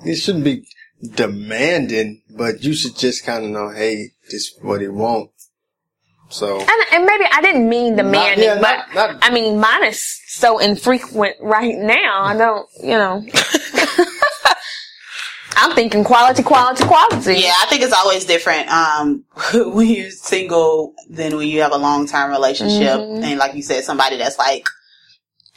it 0.06 0.16
shouldn't 0.16 0.44
be 0.44 0.66
demanding, 1.16 2.22
but 2.30 2.64
you 2.64 2.74
should 2.74 2.96
just 2.98 3.26
kind 3.26 3.46
of 3.46 3.52
know, 3.52 3.70
hey, 3.70 4.12
this 4.26 4.34
is 4.48 4.54
what 4.62 4.82
he 4.82 4.88
wants. 4.88 5.50
So 6.32 6.60
And, 6.60 6.70
and 6.94 7.06
maybe 7.06 7.26
I 7.32 7.42
didn't 7.42 7.68
mean 7.68 7.96
demanding, 7.96 8.46
yeah, 8.46 8.56
but 8.62 8.94
not- 8.94 9.12
not- 9.14 9.20
I 9.24 9.32
mean, 9.32 9.60
mine 9.60 9.86
is 9.86 10.04
so 10.28 10.60
infrequent 10.60 11.38
right 11.42 11.76
now. 11.76 12.24
I 12.24 12.38
don't, 12.38 12.68
you 12.84 12.90
know. 12.98 13.26
I'm 15.62 15.76
thinking 15.76 16.04
quality, 16.04 16.44
quality, 16.44 16.84
quality. 16.86 17.36
Yeah, 17.36 17.54
I 17.62 17.66
think 17.68 17.82
it's 17.82 17.94
always 17.94 18.26
different 18.26 18.70
um, 18.70 19.26
when 19.54 19.88
you're 19.88 20.10
single 20.10 20.94
than 21.10 21.36
when 21.36 21.48
you 21.48 21.62
have 21.62 21.74
a 21.74 21.78
long 21.78 22.08
term 22.08 22.32
relationship. 22.32 23.00
Mm-hmm. 23.00 23.24
And 23.24 23.40
like 23.40 23.56
you 23.56 23.62
said, 23.62 23.84
somebody 23.84 24.18
that's 24.18 24.38
like, 24.38 24.66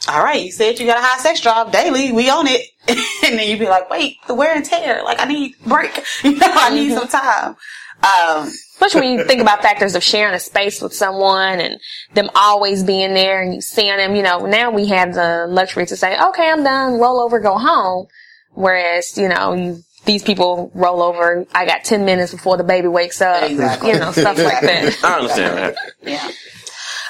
all 0.09 0.23
right, 0.23 0.43
you 0.43 0.51
said 0.51 0.79
you 0.79 0.85
got 0.85 0.97
a 0.97 1.01
high 1.01 1.19
sex 1.19 1.39
drive 1.39 1.71
daily. 1.71 2.11
We 2.11 2.29
own 2.29 2.47
it. 2.47 2.67
and 2.87 3.39
then 3.39 3.47
you'd 3.47 3.59
be 3.59 3.69
like, 3.69 3.89
wait, 3.89 4.17
the 4.27 4.33
wear 4.33 4.55
and 4.55 4.65
tear. 4.65 5.03
Like, 5.03 5.19
I 5.19 5.25
need 5.25 5.55
break. 5.65 6.03
You 6.23 6.31
know, 6.31 6.47
I 6.49 6.73
need 6.73 6.93
some 6.93 7.07
time. 7.07 7.55
Um, 8.03 8.51
Especially 8.73 9.01
when 9.01 9.19
you 9.19 9.25
think 9.25 9.41
about 9.41 9.61
factors 9.61 9.95
of 9.95 10.03
sharing 10.03 10.33
a 10.33 10.39
space 10.39 10.81
with 10.81 10.93
someone 10.93 11.61
and 11.61 11.79
them 12.15 12.29
always 12.35 12.83
being 12.83 13.13
there 13.13 13.41
and 13.41 13.53
you 13.53 13.61
seeing 13.61 13.95
them, 13.95 14.15
you 14.15 14.23
know, 14.23 14.45
now 14.45 14.71
we 14.71 14.87
have 14.87 15.13
the 15.13 15.45
luxury 15.47 15.85
to 15.85 15.95
say, 15.95 16.19
okay, 16.21 16.49
I'm 16.49 16.63
done, 16.63 16.99
roll 16.99 17.21
over, 17.21 17.39
go 17.39 17.57
home. 17.57 18.07
Whereas, 18.51 19.17
you 19.17 19.29
know, 19.29 19.53
you, 19.53 19.83
these 20.05 20.23
people 20.23 20.71
roll 20.73 21.01
over, 21.01 21.45
I 21.53 21.65
got 21.65 21.83
10 21.83 22.05
minutes 22.05 22.31
before 22.33 22.57
the 22.57 22.63
baby 22.63 22.87
wakes 22.87 23.21
up, 23.21 23.43
Exactly. 23.49 23.91
you 23.91 23.99
know, 23.99 24.11
stuff 24.11 24.37
like 24.37 24.61
that. 24.61 24.99
I 25.03 25.13
understand 25.19 25.57
that. 25.57 25.75
yeah. 26.01 26.23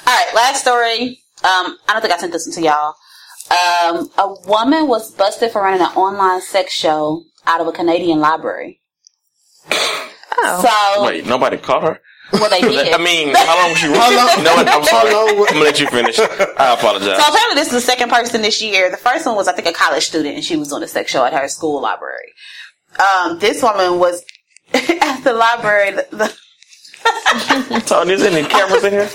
All 0.06 0.14
right, 0.14 0.34
last 0.34 0.60
story. 0.60 1.20
Um, 1.42 1.76
I 1.88 1.92
don't 1.92 2.02
think 2.02 2.12
I 2.14 2.18
sent 2.18 2.32
this 2.32 2.46
one 2.46 2.54
to 2.54 2.62
y'all. 2.62 2.94
Um, 3.50 4.10
a 4.18 4.34
woman 4.48 4.86
was 4.88 5.10
busted 5.12 5.50
for 5.50 5.62
running 5.62 5.80
an 5.80 5.92
online 5.96 6.40
sex 6.40 6.72
show 6.72 7.24
out 7.46 7.60
of 7.60 7.66
a 7.66 7.72
Canadian 7.72 8.20
library. 8.20 8.80
Oh. 10.36 10.96
So 10.96 11.04
Wait, 11.06 11.26
nobody 11.26 11.56
caught 11.56 11.82
her? 11.82 12.00
Well, 12.32 12.50
they 12.50 12.60
did. 12.62 12.92
I 12.92 12.98
mean, 12.98 13.34
how 13.34 13.58
long 13.62 13.70
was 13.70 13.78
she 13.78 13.86
How 13.92 14.14
long- 14.16 14.38
You 14.38 14.44
know 14.44 14.54
what? 14.56 14.68
I'm 14.68 14.84
sorry. 14.84 15.10
how 15.10 15.26
long 15.26 15.38
was- 15.38 15.48
I'm 15.48 15.54
gonna 15.54 15.64
let 15.64 15.80
you 15.80 15.86
finish. 15.88 16.18
I 16.18 16.74
apologize. 16.74 17.16
So 17.22 17.32
apparently, 17.32 17.54
this 17.54 17.68
is 17.68 17.72
the 17.74 17.80
second 17.80 18.10
person 18.10 18.42
this 18.42 18.60
year. 18.62 18.90
The 18.90 18.96
first 18.96 19.26
one 19.26 19.36
was, 19.36 19.46
I 19.48 19.52
think, 19.52 19.68
a 19.68 19.72
college 19.72 20.04
student, 20.06 20.34
and 20.36 20.44
she 20.44 20.56
was 20.56 20.68
doing 20.68 20.82
a 20.82 20.88
sex 20.88 21.10
show 21.10 21.24
at 21.24 21.32
her 21.32 21.48
school 21.48 21.80
library. 21.80 22.32
Um, 23.00 23.38
this 23.38 23.62
woman 23.62 23.98
was 23.98 24.22
at 24.74 25.20
the 25.24 25.32
library. 25.32 25.92
The, 25.92 26.06
the, 26.10 27.82
Tony, 27.86 28.12
is 28.14 28.22
any 28.22 28.46
cameras 28.48 28.84
in 28.84 28.92
here? 28.92 29.08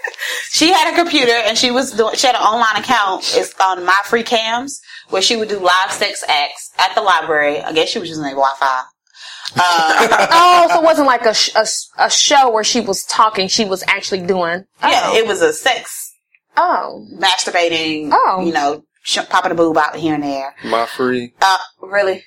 she 0.50 0.72
had 0.72 0.92
a 0.92 0.96
computer, 0.96 1.32
and 1.32 1.56
she 1.56 1.70
was 1.70 1.92
doing. 1.92 2.14
She 2.16 2.26
had 2.26 2.36
an 2.36 2.42
online 2.42 2.82
account. 2.82 3.22
It's 3.34 3.54
on 3.60 3.86
MyFreeCams, 3.86 4.78
where 5.10 5.22
she 5.22 5.36
would 5.36 5.48
do 5.48 5.58
live 5.58 5.92
sex 5.92 6.24
acts 6.28 6.70
at 6.78 6.94
the 6.94 7.02
library. 7.02 7.60
I 7.60 7.72
guess 7.72 7.88
she 7.88 7.98
was 7.98 8.08
using 8.08 8.24
their 8.24 8.32
Wi-Fi. 8.34 8.82
Uh, 9.58 10.26
Oh, 10.32 10.66
so 10.72 10.80
it 10.80 10.84
wasn't 10.84 11.06
like 11.06 11.24
a, 11.24 11.32
sh- 11.32 11.54
a, 11.54 11.60
s- 11.60 11.88
a 11.98 12.10
show 12.10 12.50
where 12.50 12.64
she 12.64 12.80
was 12.80 13.04
talking. 13.04 13.46
She 13.48 13.64
was 13.64 13.84
actually 13.86 14.22
doing. 14.26 14.64
yeah, 14.82 15.02
Oh. 15.06 15.16
it 15.16 15.26
was 15.26 15.40
a 15.40 15.52
sex 15.52 16.12
oh. 16.56 17.06
masturbating. 17.14 18.10
Oh. 18.12 18.44
you 18.44 18.52
know, 18.52 18.82
sh- 19.04 19.18
popping 19.30 19.52
a 19.52 19.54
boob 19.54 19.78
out 19.78 19.94
here 19.96 20.14
and 20.14 20.22
there. 20.24 20.54
My 20.64 20.86
free. 20.86 21.32
Uh, 21.40 21.58
really? 21.80 22.24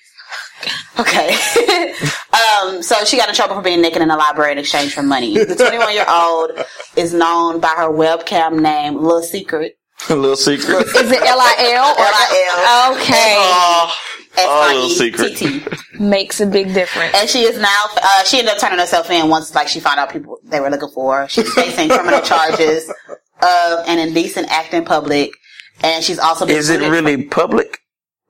Okay. 0.99 1.29
um, 2.33 2.81
so 2.83 3.03
she 3.05 3.17
got 3.17 3.29
in 3.29 3.35
trouble 3.35 3.55
for 3.55 3.61
being 3.61 3.81
naked 3.81 4.01
in 4.01 4.07
the 4.09 4.15
library 4.17 4.51
in 4.51 4.57
exchange 4.57 4.93
for 4.93 5.01
money. 5.03 5.33
The 5.37 5.55
21 5.55 5.93
year 5.93 6.05
old 6.09 6.51
is 6.95 7.13
known 7.13 7.59
by 7.59 7.73
her 7.77 7.89
webcam 7.89 8.59
name, 8.61 8.95
Little 8.95 9.21
Secret. 9.23 9.75
A 10.09 10.15
little 10.15 10.37
secret. 10.37 10.87
Is 10.87 11.11
it 11.11 11.21
L 11.21 11.39
I 11.41 11.55
L 11.75 11.91
or 11.91 12.05
L-I-L. 12.05 12.95
Okay, 12.95 13.35
Oh, 13.37 13.93
Oh, 14.37 14.71
little 14.73 14.89
secret. 14.89 15.33
S-I-E-T-T. 15.33 15.99
makes 15.99 16.39
a 16.39 16.45
big 16.45 16.73
difference. 16.73 17.13
And 17.15 17.27
she 17.29 17.39
is 17.41 17.59
now, 17.59 17.83
uh, 18.01 18.23
she 18.23 18.39
ended 18.39 18.53
up 18.53 18.59
turning 18.61 18.79
herself 18.79 19.09
in 19.09 19.27
once, 19.29 19.53
like, 19.53 19.67
she 19.67 19.81
found 19.81 19.99
out 19.99 20.09
people 20.13 20.37
they 20.45 20.61
were 20.61 20.69
looking 20.69 20.87
for. 20.93 21.27
She's 21.27 21.51
facing 21.53 21.89
criminal 21.89 22.21
charges 22.21 22.87
of 23.41 23.87
an 23.87 23.99
indecent 23.99 24.47
act 24.49 24.73
in 24.73 24.85
public. 24.85 25.31
And 25.83 26.01
she's 26.03 26.19
also 26.19 26.45
been 26.45 26.55
is 26.55 26.69
it 26.69 26.79
booted- 26.79 26.91
really 26.91 27.23
public? 27.23 27.79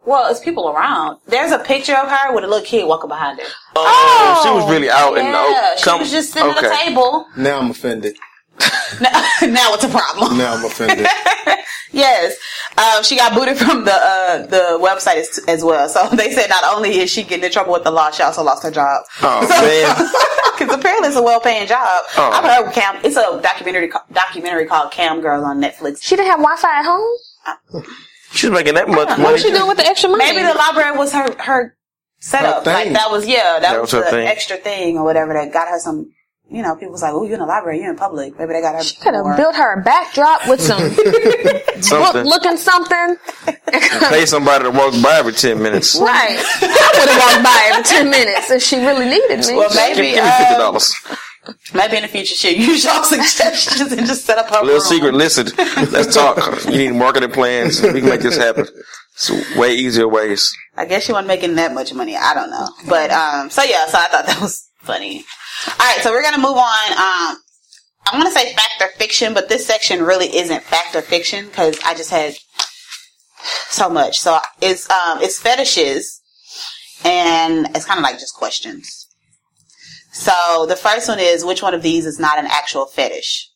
Well, 0.05 0.31
it's 0.31 0.39
people 0.39 0.69
around. 0.69 1.19
There's 1.27 1.51
a 1.51 1.59
picture 1.59 1.95
of 1.95 2.09
her 2.09 2.33
with 2.33 2.43
a 2.43 2.47
little 2.47 2.65
kid 2.65 2.87
walking 2.87 3.09
behind 3.09 3.39
her. 3.39 3.45
Oh, 3.75 4.41
she 4.43 4.49
was 4.49 4.69
really 4.71 4.89
out 4.89 5.17
in 5.17 5.25
the 5.25 5.31
Yeah, 5.31 5.75
she 5.75 5.99
was 5.99 6.11
just 6.11 6.31
sitting 6.33 6.49
okay. 6.51 6.65
at 6.65 6.69
the 6.71 6.89
table. 6.89 7.27
Now 7.37 7.59
I'm 7.59 7.71
offended. 7.71 8.17
Now, 8.99 9.11
now 9.43 9.73
it's 9.75 9.83
a 9.85 9.89
problem. 9.89 10.37
Now 10.37 10.55
I'm 10.55 10.65
offended. 10.65 11.07
Yes, 11.91 12.37
um, 12.77 13.03
she 13.03 13.15
got 13.17 13.33
booted 13.33 13.57
from 13.57 13.83
the 13.83 13.93
uh, 13.93 14.45
the 14.45 14.79
website 14.81 15.15
as, 15.17 15.39
as 15.47 15.63
well. 15.63 15.89
So 15.89 16.07
they 16.15 16.31
said 16.31 16.47
not 16.47 16.63
only 16.75 16.99
is 16.99 17.09
she 17.09 17.23
getting 17.23 17.43
in 17.45 17.51
trouble 17.51 17.73
with 17.73 17.83
the 17.83 17.91
law, 17.91 18.11
she 18.11 18.21
also 18.23 18.43
lost 18.43 18.63
her 18.63 18.71
job. 18.71 19.03
Oh 19.21 19.41
man, 19.49 20.11
Because 20.57 20.75
apparently 20.75 21.07
it's 21.07 21.17
a 21.17 21.23
well 21.23 21.39
paying 21.39 21.67
job. 21.67 22.03
Oh. 22.17 22.29
I've 22.31 22.43
heard 22.65 22.73
Cam. 22.73 22.99
It's 23.03 23.15
a 23.17 23.41
documentary 23.41 23.91
documentary 24.13 24.67
called 24.67 24.91
Cam 24.91 25.21
Girl 25.21 25.43
on 25.43 25.59
Netflix. 25.61 26.03
She 26.03 26.15
didn't 26.15 26.29
have 26.29 26.39
Wi-Fi 26.39 26.79
at 26.79 26.85
home. 26.85 27.83
She's 28.31 28.49
making 28.51 28.75
that 28.75 28.87
much 28.87 28.97
money. 28.97 29.09
What 29.09 29.19
money. 29.19 29.33
was 29.33 29.41
she 29.41 29.51
doing 29.51 29.67
with 29.67 29.77
the 29.77 29.85
extra 29.85 30.09
money? 30.09 30.23
Maybe 30.25 30.43
the 30.45 30.53
library 30.53 30.97
was 30.97 31.11
her 31.13 31.33
her 31.39 31.75
setup. 32.19 32.65
Her 32.65 32.71
like 32.73 32.93
that 32.93 33.09
was 33.11 33.25
yeah, 33.27 33.59
that, 33.59 33.61
That 33.73 33.81
was, 33.81 33.93
was 33.93 34.03
the 34.05 34.09
thing. 34.11 34.27
extra 34.27 34.57
thing 34.57 34.97
or 34.97 35.03
whatever 35.03 35.33
that 35.33 35.51
got 35.53 35.67
her 35.69 35.79
some. 35.79 36.11
You 36.51 36.63
know, 36.63 36.73
people 36.75 36.93
was 36.93 37.03
like, 37.03 37.13
"Oh, 37.13 37.23
you're 37.25 37.35
in 37.35 37.41
the 37.41 37.45
library, 37.45 37.79
you're 37.79 37.91
in 37.91 37.95
public." 37.95 38.33
Maybe 38.39 38.53
they 38.53 38.61
got 38.61 38.73
her. 38.73 38.81
She 38.81 38.95
could 38.95 39.13
have 39.13 39.37
built 39.37 39.53
her 39.55 39.79
a 39.79 39.83
backdrop 39.83 40.47
with 40.47 40.59
some 40.59 40.81
book 40.95 41.83
Something. 41.83 42.25
looking 42.25 42.57
something. 42.57 43.17
Pay 44.09 44.25
somebody 44.25 44.63
to 44.63 44.71
walk 44.71 44.95
by 45.03 45.17
every 45.19 45.33
ten 45.33 45.61
minutes. 45.61 45.95
Right. 46.01 46.39
I 46.41 46.91
would 46.97 47.07
have 47.07 47.19
walked 47.21 47.43
by 47.43 47.69
every 47.71 47.83
10 47.83 48.09
minutes 48.09 48.49
if 48.49 48.63
she 48.63 48.77
really 48.83 49.05
needed 49.05 49.45
me. 49.45 49.57
Well, 49.57 49.69
maybe 49.75 50.09
give 50.15 50.23
me 50.25 50.31
fifty 50.39 50.55
dollars. 50.55 50.95
Uh, 51.07 51.15
maybe 51.73 51.97
in 51.97 52.01
the 52.03 52.07
future 52.07 52.35
she'll 52.35 52.53
use 52.57 52.83
y'all 52.85 53.03
suggestions 53.15 53.91
and 53.91 54.05
just 54.07 54.25
set 54.25 54.37
up 54.37 54.47
her 54.49 54.61
Little 54.61 54.73
room. 54.75 54.81
secret. 54.81 55.13
Listen, 55.13 55.47
let's 55.91 56.13
talk. 56.13 56.65
You 56.65 56.77
need 56.77 56.91
marketing 56.95 57.31
plans. 57.31 57.81
We 57.81 57.99
can 58.01 58.09
make 58.09 58.21
this 58.21 58.37
happen. 58.37 58.67
It's 59.13 59.55
way 59.57 59.75
easier 59.75 60.07
ways. 60.07 60.53
I 60.77 60.85
guess 60.85 61.03
she 61.03 61.11
wasn't 61.11 61.27
making 61.27 61.55
that 61.55 61.73
much 61.73 61.93
money. 61.93 62.15
I 62.15 62.33
don't 62.33 62.49
know. 62.49 62.67
But 62.87 63.11
um 63.11 63.49
so 63.49 63.63
yeah, 63.63 63.85
so 63.87 63.97
I 63.99 64.07
thought 64.07 64.25
that 64.25 64.39
was 64.41 64.67
funny. 64.81 65.25
Alright, 65.79 65.99
so 66.01 66.11
we're 66.11 66.23
gonna 66.23 66.37
move 66.37 66.57
on. 66.57 66.91
Um 66.93 67.37
I 68.11 68.11
want 68.13 68.25
to 68.27 68.31
say 68.31 68.53
fact 68.53 68.81
or 68.81 68.87
fiction, 68.97 69.33
but 69.33 69.49
this 69.49 69.67
section 69.67 70.01
really 70.03 70.35
isn't 70.37 70.63
fact 70.63 70.95
or 70.95 71.01
fiction 71.01 71.45
because 71.47 71.77
I 71.85 71.93
just 71.93 72.09
had 72.09 72.33
so 73.69 73.89
much. 73.89 74.19
So 74.19 74.39
it's 74.61 74.89
um 74.89 75.21
it's 75.21 75.39
fetishes 75.39 76.21
and 77.03 77.67
it's 77.75 77.85
kind 77.85 77.99
of 77.99 78.03
like 78.03 78.19
just 78.19 78.35
questions. 78.35 78.98
So 80.11 80.65
the 80.67 80.75
first 80.75 81.07
one 81.07 81.19
is 81.19 81.45
which 81.45 81.61
one 81.61 81.73
of 81.73 81.81
these 81.81 82.05
is 82.05 82.19
not 82.19 82.39
an 82.39 82.47
actual 82.47 82.85
fetish? 82.85 83.49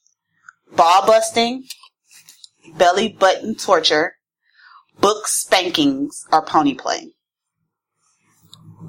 Ball 0.75 1.05
busting, 1.05 1.65
belly 2.77 3.09
button 3.09 3.55
torture, 3.55 4.15
book 4.99 5.27
spankings, 5.27 6.25
or 6.31 6.43
pony 6.43 6.73
play. 6.75 7.13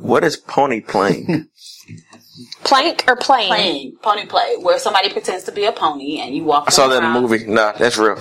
What 0.01 0.25
is 0.25 0.37
pony 0.37 0.81
playing? 0.81 1.49
Plank 2.65 3.05
or 3.07 3.17
plane? 3.17 3.49
Playing 3.49 3.97
pony 4.03 4.27
play, 4.27 4.57
where 4.59 4.79
somebody 4.79 5.11
pretends 5.11 5.45
to 5.45 5.53
be 5.53 5.65
a 5.67 5.73
pony 5.73 6.19
and 6.19 6.35
you 6.35 6.43
walk. 6.43 6.65
I 6.67 6.71
saw 6.71 6.89
that 6.89 6.99
in 6.99 7.05
a 7.05 7.07
around. 7.07 7.23
movie. 7.23 7.47
Nah, 7.47 7.73
that's 7.73 7.97
real. 7.97 8.17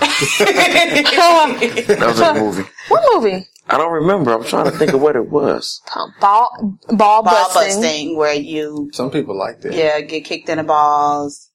Um, 1.24 1.58
that 1.58 2.04
was 2.06 2.20
a 2.20 2.34
movie. 2.34 2.64
What 2.88 3.02
movie? 3.12 3.46
I 3.68 3.78
don't 3.78 3.92
remember. 3.92 4.32
I'm 4.32 4.44
trying 4.44 4.66
to 4.66 4.70
think 4.70 4.92
of 4.92 5.00
what 5.00 5.16
it 5.16 5.28
was. 5.30 5.80
Ball, 5.94 6.12
ball, 6.20 6.50
Ball 6.96 7.22
busting. 7.22 7.80
busting, 7.82 8.16
where 8.16 8.34
you 8.34 8.90
Some 8.92 9.10
people 9.10 9.36
like 9.38 9.60
that. 9.62 9.72
yeah 9.72 10.00
get 10.02 10.24
kicked 10.24 10.48
in 10.48 10.58
the 10.58 10.64
balls. 10.64 11.50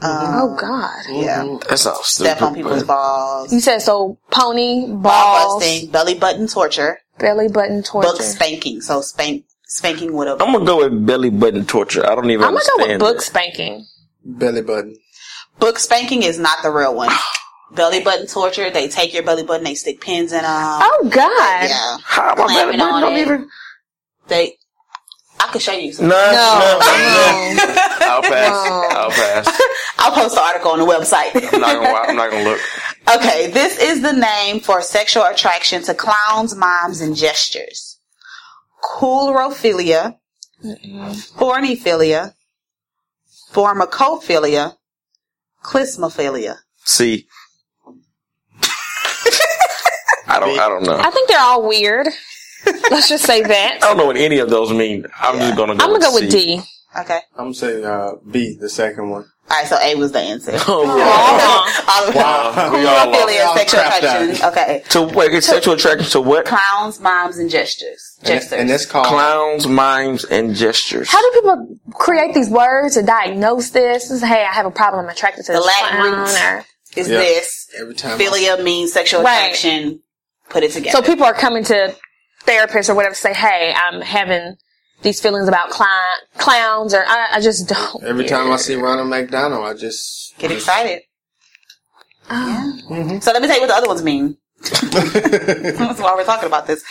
Um, 0.00 0.10
Oh 0.12 0.56
God. 0.60 1.02
yeah, 1.10 1.58
that's 1.68 1.82
sounds 1.82 2.06
stupid. 2.06 2.30
step 2.30 2.42
on 2.42 2.54
people's 2.54 2.82
but- 2.84 2.86
balls. 2.88 3.52
You 3.52 3.60
said 3.60 3.78
so 3.80 4.18
pony, 4.30 4.86
Ball 4.88 5.58
busting, 5.58 5.90
belly 5.90 6.14
button 6.14 6.46
torture, 6.46 7.00
belly 7.18 7.48
button 7.48 7.82
torture. 7.82 8.08
book 8.10 8.22
spanking. 8.22 8.80
So 8.80 9.00
spank 9.00 9.44
spanking 9.64 10.12
with 10.12 10.28
a 10.28 10.32
I'm 10.32 10.52
gonna 10.52 10.64
go 10.64 10.78
with 10.88 11.04
belly 11.06 11.30
button 11.30 11.64
torture. 11.66 12.06
I 12.08 12.14
don't 12.14 12.30
even. 12.30 12.44
I'm 12.44 12.52
gonna 12.52 12.64
go 12.78 12.86
with 12.92 12.98
book 13.00 13.16
it. 13.16 13.22
spanking. 13.22 13.86
Belly 14.24 14.62
button. 14.62 14.96
book 15.58 15.78
spanking 15.80 16.22
is 16.22 16.38
not 16.38 16.58
the 16.62 16.70
real 16.70 16.94
one. 16.94 17.10
belly 17.74 18.02
button 18.02 18.26
torture. 18.26 18.70
They 18.70 18.88
take 18.88 19.12
your 19.14 19.22
belly 19.22 19.42
button, 19.44 19.64
they 19.64 19.74
stick 19.74 20.00
pins 20.00 20.32
in 20.32 20.42
them. 20.42 20.44
Oh 20.46 21.08
God. 21.10 21.68
Yeah, 21.68 21.98
How 22.02 22.34
my 22.36 22.46
belly 22.46 22.76
button 22.76 23.00
don't 23.00 23.12
it. 23.14 23.20
even. 23.20 23.48
they. 24.28 24.54
I 25.40 25.46
could 25.52 25.62
show 25.62 25.72
you. 25.72 25.92
Some. 25.92 26.08
No, 26.08 26.16
no, 26.16 26.32
No. 26.32 26.78
no. 27.54 27.74
I'll 28.00 28.22
pass. 28.22 28.50
No. 28.50 28.88
I'll 28.90 29.10
pass. 29.10 29.60
I'll 30.00 30.12
post 30.12 30.34
the 30.34 30.40
article 30.40 30.72
on 30.72 30.78
the 30.80 30.84
website. 30.84 31.30
I'm 31.54 31.60
not 31.60 31.74
gonna. 31.74 31.88
I'm 32.08 32.16
not 32.16 32.30
gonna 32.30 32.44
look. 32.44 32.60
Okay, 33.16 33.46
this 33.50 33.78
is 33.78 34.02
the 34.02 34.12
name 34.12 34.60
for 34.60 34.82
sexual 34.82 35.22
attraction 35.24 35.82
to 35.84 35.94
clowns, 35.94 36.54
mimes, 36.54 37.00
and 37.00 37.16
gestures. 37.16 37.98
Coulrophilia, 38.84 40.16
forniphilia, 41.38 42.34
formicophilia, 43.50 44.74
clismophilia. 45.64 46.56
See. 46.84 47.27
I 50.28 50.40
don't. 50.40 50.58
I 50.58 50.68
don't 50.68 50.82
know. 50.84 50.96
I 50.98 51.10
think 51.10 51.28
they're 51.28 51.40
all 51.40 51.66
weird. 51.66 52.06
Let's 52.90 53.08
just 53.08 53.24
say 53.24 53.42
that. 53.42 53.74
I 53.82 53.86
don't 53.86 53.96
know 53.96 54.06
what 54.06 54.16
any 54.16 54.38
of 54.38 54.50
those 54.50 54.70
mean. 54.72 55.06
I'm 55.18 55.38
just 55.38 55.56
gonna 55.56 55.74
go. 55.76 55.84
I'm 55.84 55.90
gonna 55.90 56.00
go 56.00 56.12
with 56.14 56.30
C. 56.30 56.56
D. 56.56 56.62
Okay. 56.98 57.20
I'm 57.36 57.44
gonna 57.46 57.54
say 57.54 57.82
uh, 57.82 58.12
B, 58.30 58.56
the 58.58 58.68
second 58.68 59.10
one. 59.10 59.24
Alright, 59.50 59.66
so 59.66 59.78
A 59.80 59.94
was 59.94 60.12
the 60.12 60.18
answer. 60.18 60.52
Oh, 60.68 60.84
All 61.88 62.08
of 62.08 62.14
Wow. 62.14 62.70
We 62.72 62.84
all 62.86 63.10
lost. 63.10 63.34
Y'all 63.38 63.56
sexual 63.56 63.80
attraction. 63.80 64.44
Okay. 64.48 64.82
To 64.90 65.02
wait, 65.02 65.32
it's 65.32 65.46
sexual 65.46 65.74
attraction 65.74 66.10
to 66.10 66.20
what? 66.20 66.44
Clowns, 66.44 67.00
mimes, 67.00 67.38
and 67.38 67.48
gestures. 67.48 68.16
And, 68.20 68.26
Gestures. 68.28 68.52
and 68.52 68.68
that's 68.68 68.84
called 68.84 69.06
Clowns, 69.06 69.66
mimes, 69.66 70.24
and 70.24 70.54
gestures. 70.54 71.08
How 71.08 71.20
do 71.22 71.40
people 71.40 71.78
create 71.94 72.34
these 72.34 72.50
words 72.50 72.94
to 72.94 73.02
diagnose 73.02 73.70
this? 73.70 74.08
This 74.08 74.10
is, 74.10 74.22
hey, 74.22 74.44
I 74.44 74.52
have 74.52 74.66
a 74.66 74.70
problem. 74.70 75.04
I'm 75.06 75.10
attracted 75.10 75.46
to 75.46 75.52
The 75.52 75.58
this 75.58 75.66
Latin 75.66 75.96
clown. 75.98 76.18
roots. 76.20 76.40
Or, 76.42 76.64
is 76.96 77.08
Yeah. 77.08 77.18
this. 77.18 77.68
every 77.78 77.94
time. 77.94 78.18
Philia 78.18 78.62
means 78.62 78.92
sexual 78.92 79.22
Right. 79.22 79.44
attraction. 79.44 80.02
Put 80.50 80.62
it 80.62 80.72
together. 80.72 80.96
so 80.96 81.02
people 81.02 81.24
are 81.24 81.34
coming 81.34 81.64
to 81.64 81.94
therapists 82.44 82.88
or 82.88 82.94
whatever 82.94 83.14
to 83.14 83.20
say, 83.20 83.34
hey, 83.34 83.74
I'm 83.76 84.00
having 84.00 84.56
these 85.02 85.20
feelings 85.20 85.48
about 85.48 85.70
clown, 85.70 86.16
clowns, 86.38 86.94
or 86.94 87.04
I, 87.06 87.28
I 87.34 87.40
just 87.40 87.68
don't. 87.68 88.02
Every 88.02 88.24
get 88.24 88.30
time 88.30 88.50
I 88.50 88.56
see 88.56 88.74
Ronald 88.74 89.08
McDonald, 89.08 89.64
I 89.64 89.74
just 89.74 90.36
Get 90.38 90.50
excited. 90.50 91.02
Oh. 92.30 93.18
So 93.20 93.32
let 93.32 93.42
me 93.42 93.48
tell 93.48 93.56
you 93.56 93.62
what 93.62 93.68
the 93.68 93.74
other 93.74 93.88
ones 93.88 94.02
mean. 94.02 94.36
That's 94.60 96.00
why 96.00 96.14
we're 96.14 96.24
talking 96.24 96.46
about 96.46 96.66
this. 96.66 96.84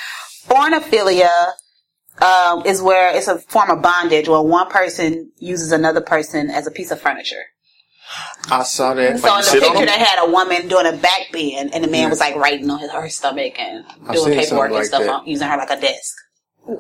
Forniphilia 0.47 1.51
um, 2.21 2.65
is 2.65 2.81
where 2.81 3.15
it's 3.15 3.27
a 3.27 3.39
form 3.39 3.69
of 3.69 3.81
bondage 3.81 4.27
where 4.27 4.41
one 4.41 4.69
person 4.69 5.31
uses 5.37 5.71
another 5.71 6.01
person 6.01 6.49
as 6.49 6.65
a 6.67 6.71
piece 6.71 6.91
of 6.91 6.99
furniture. 6.99 7.43
I 8.49 8.63
saw 8.63 8.93
that. 8.93 9.19
So 9.19 9.35
in 9.35 9.41
the 9.41 9.51
picture, 9.51 9.73
them? 9.73 9.85
they 9.85 9.99
had 9.99 10.25
a 10.25 10.31
woman 10.31 10.67
doing 10.67 10.87
a 10.87 10.95
back 10.95 11.27
bend, 11.31 11.73
and 11.73 11.83
the 11.83 11.87
man 11.87 12.09
was 12.09 12.19
like 12.19 12.35
writing 12.35 12.69
on 12.69 12.79
his, 12.79 12.91
her 12.91 13.09
stomach 13.09 13.59
and 13.59 13.85
I've 14.07 14.15
doing 14.15 14.33
paperwork 14.33 14.71
something 14.71 14.77
and 14.77 14.85
stuff, 14.85 15.09
on, 15.09 15.27
using 15.27 15.47
her 15.47 15.57
like 15.57 15.69
a 15.69 15.79
desk. 15.79 16.15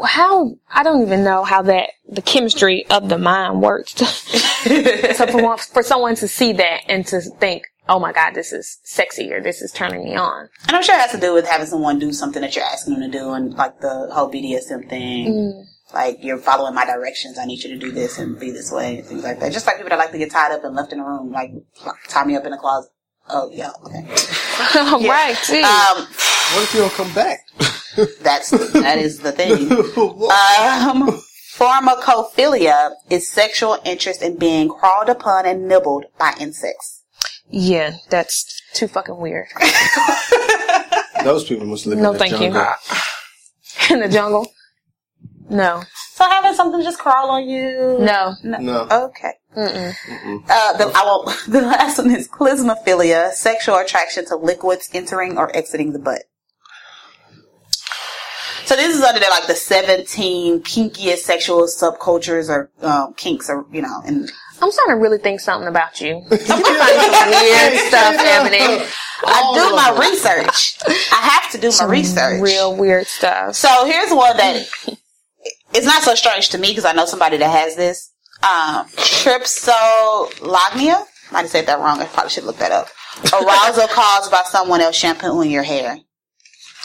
How, 0.03 0.55
I 0.69 0.83
don't 0.83 1.01
even 1.01 1.23
know 1.23 1.43
how 1.43 1.61
that, 1.63 1.91
the 2.09 2.21
chemistry 2.21 2.85
of 2.89 3.09
the 3.09 3.17
mind 3.17 3.61
works 3.61 3.93
to, 3.95 4.05
to 4.63 5.27
for 5.31 5.57
for 5.57 5.83
someone 5.83 6.15
to 6.15 6.27
see 6.27 6.53
that 6.53 6.81
and 6.87 7.05
to 7.07 7.21
think, 7.21 7.63
oh 7.89 7.99
my 7.99 8.11
god, 8.11 8.33
this 8.33 8.51
is 8.51 8.79
sexy 8.83 9.31
or 9.31 9.41
this 9.41 9.61
is 9.61 9.71
turning 9.71 10.03
me 10.03 10.15
on. 10.15 10.49
And 10.67 10.75
I'm 10.75 10.83
sure 10.83 10.95
it 10.95 11.01
has 11.01 11.11
to 11.11 11.19
do 11.19 11.33
with 11.33 11.47
having 11.47 11.67
someone 11.67 11.99
do 11.99 12.11
something 12.11 12.41
that 12.41 12.55
you're 12.55 12.65
asking 12.65 12.99
them 12.99 13.11
to 13.11 13.17
do, 13.17 13.31
and 13.31 13.53
like 13.53 13.79
the 13.79 14.09
whole 14.11 14.31
BDSM 14.31 14.89
thing. 14.89 15.33
Mm. 15.33 15.65
Like 15.93 16.17
you're 16.21 16.37
following 16.37 16.73
my 16.75 16.85
directions. 16.85 17.37
I 17.37 17.45
need 17.45 17.63
you 17.63 17.69
to 17.69 17.77
do 17.77 17.91
this 17.91 18.17
and 18.17 18.37
be 18.39 18.51
this 18.51 18.71
way, 18.71 18.97
and 18.99 19.07
things 19.07 19.23
like 19.23 19.39
that. 19.39 19.51
Just 19.53 19.65
like 19.65 19.77
people 19.77 19.89
that 19.89 19.97
like 19.99 20.11
to 20.11 20.17
get 20.17 20.31
tied 20.31 20.51
up 20.51 20.63
and 20.63 20.75
left 20.75 20.91
in 20.91 20.99
a 20.99 21.05
room, 21.05 21.31
like 21.31 21.51
tie 22.09 22.25
me 22.25 22.35
up 22.35 22.45
in 22.45 22.53
a 22.53 22.57
closet. 22.57 22.91
Oh 23.29 23.49
yeah, 23.53 23.71
okay. 23.85 24.03
right. 25.07 25.35
See. 25.37 25.61
Um, 25.63 26.07
What 26.53 26.63
if 26.63 26.73
you 26.73 26.79
don't 26.81 26.93
come 26.93 27.13
back? 27.13 27.39
that's 28.21 28.49
that 28.73 28.97
is 28.97 29.19
the 29.19 29.31
thing. 29.31 29.69
What? 29.95 30.87
Um, 30.87 31.21
formicophilia 31.55 32.91
is 33.09 33.31
sexual 33.31 33.77
interest 33.85 34.21
in 34.21 34.37
being 34.37 34.69
crawled 34.69 35.09
upon 35.09 35.45
and 35.45 35.67
nibbled 35.67 36.05
by 36.19 36.33
insects. 36.39 37.03
yeah, 37.49 37.95
that's 38.09 38.61
too 38.73 38.87
fucking 38.87 39.17
weird. 39.17 39.47
Those 41.23 41.45
people 41.45 41.65
must 41.65 41.85
live 41.85 41.97
No, 41.97 42.09
in 42.11 42.13
the 42.13 42.19
thank 42.19 42.33
you. 42.33 42.51
jungle. 42.51 42.65
In 43.89 43.99
the 44.01 44.07
jungle? 44.09 44.51
No. 45.49 45.83
So 46.13 46.25
having 46.25 46.53
something 46.53 46.81
just 46.81 46.99
crawl 46.99 47.29
on 47.31 47.47
you? 47.47 47.97
No. 47.99 48.35
No. 48.43 48.87
Okay. 48.89 49.33
Uh, 49.55 49.93
the, 50.77 50.91
I 50.93 51.03
will, 51.03 51.23
the 51.47 51.61
last 51.61 51.97
one 51.97 52.11
is 52.11 52.27
clismophilia, 52.27 53.31
sexual 53.31 53.75
attraction 53.75 54.25
to 54.25 54.35
liquids 54.35 54.89
entering 54.93 55.37
or 55.37 55.55
exiting 55.55 55.93
the 55.93 55.99
butt. 55.99 56.23
So 58.65 58.75
this 58.75 58.97
is 58.97 59.01
under 59.01 59.19
the, 59.19 59.27
like 59.29 59.47
the 59.47 59.55
17 59.55 60.61
kinkiest 60.61 61.19
sexual 61.19 61.63
subcultures 61.63 62.49
or 62.49 62.69
um, 62.81 63.13
kinks 63.13 63.49
or, 63.49 63.65
you 63.71 63.81
know, 63.81 64.01
and 64.05 64.29
I'm 64.61 64.71
starting 64.71 64.95
to 64.95 65.01
really 65.01 65.19
think 65.19 65.39
something 65.39 65.67
about 65.67 66.01
you. 66.01 66.15
I'm 66.31 66.37
finding 66.37 67.13
some 67.13 67.29
weird 67.29 67.79
stuff 67.87 68.15
happening. 68.15 68.87
I 69.25 69.51
do 69.55 69.75
my 69.75 70.09
research. 70.09 70.77
I 71.11 71.39
have 71.41 71.51
to 71.51 71.57
do 71.57 71.71
my 71.79 71.85
research. 71.85 72.41
Real 72.41 72.75
weird 72.75 73.07
stuff. 73.07 73.55
So 73.55 73.85
here's 73.85 74.11
one 74.11 74.35
that 74.37 74.67
it's 75.77 75.85
not 75.85 76.01
so 76.01 76.15
strange 76.15 76.49
to 76.49 76.57
me 76.57 76.69
because 76.69 76.85
I 76.85 76.93
know 76.93 77.05
somebody 77.05 77.37
that 77.37 77.51
has 77.51 77.75
this. 77.75 78.11
Um, 78.41 78.87
tripsolagnia. 78.97 81.05
Might 81.31 81.41
have 81.41 81.49
said 81.49 81.67
that 81.67 81.79
wrong. 81.79 81.99
I 81.99 82.05
probably 82.05 82.31
should 82.31 82.45
look 82.45 82.57
that 82.57 82.71
up. 82.71 82.87
Arousal 83.31 83.87
caused 83.89 84.31
by 84.31 84.41
someone 84.45 84.81
else 84.81 84.95
shampooing 84.95 85.51
your 85.51 85.61
hair. 85.63 85.99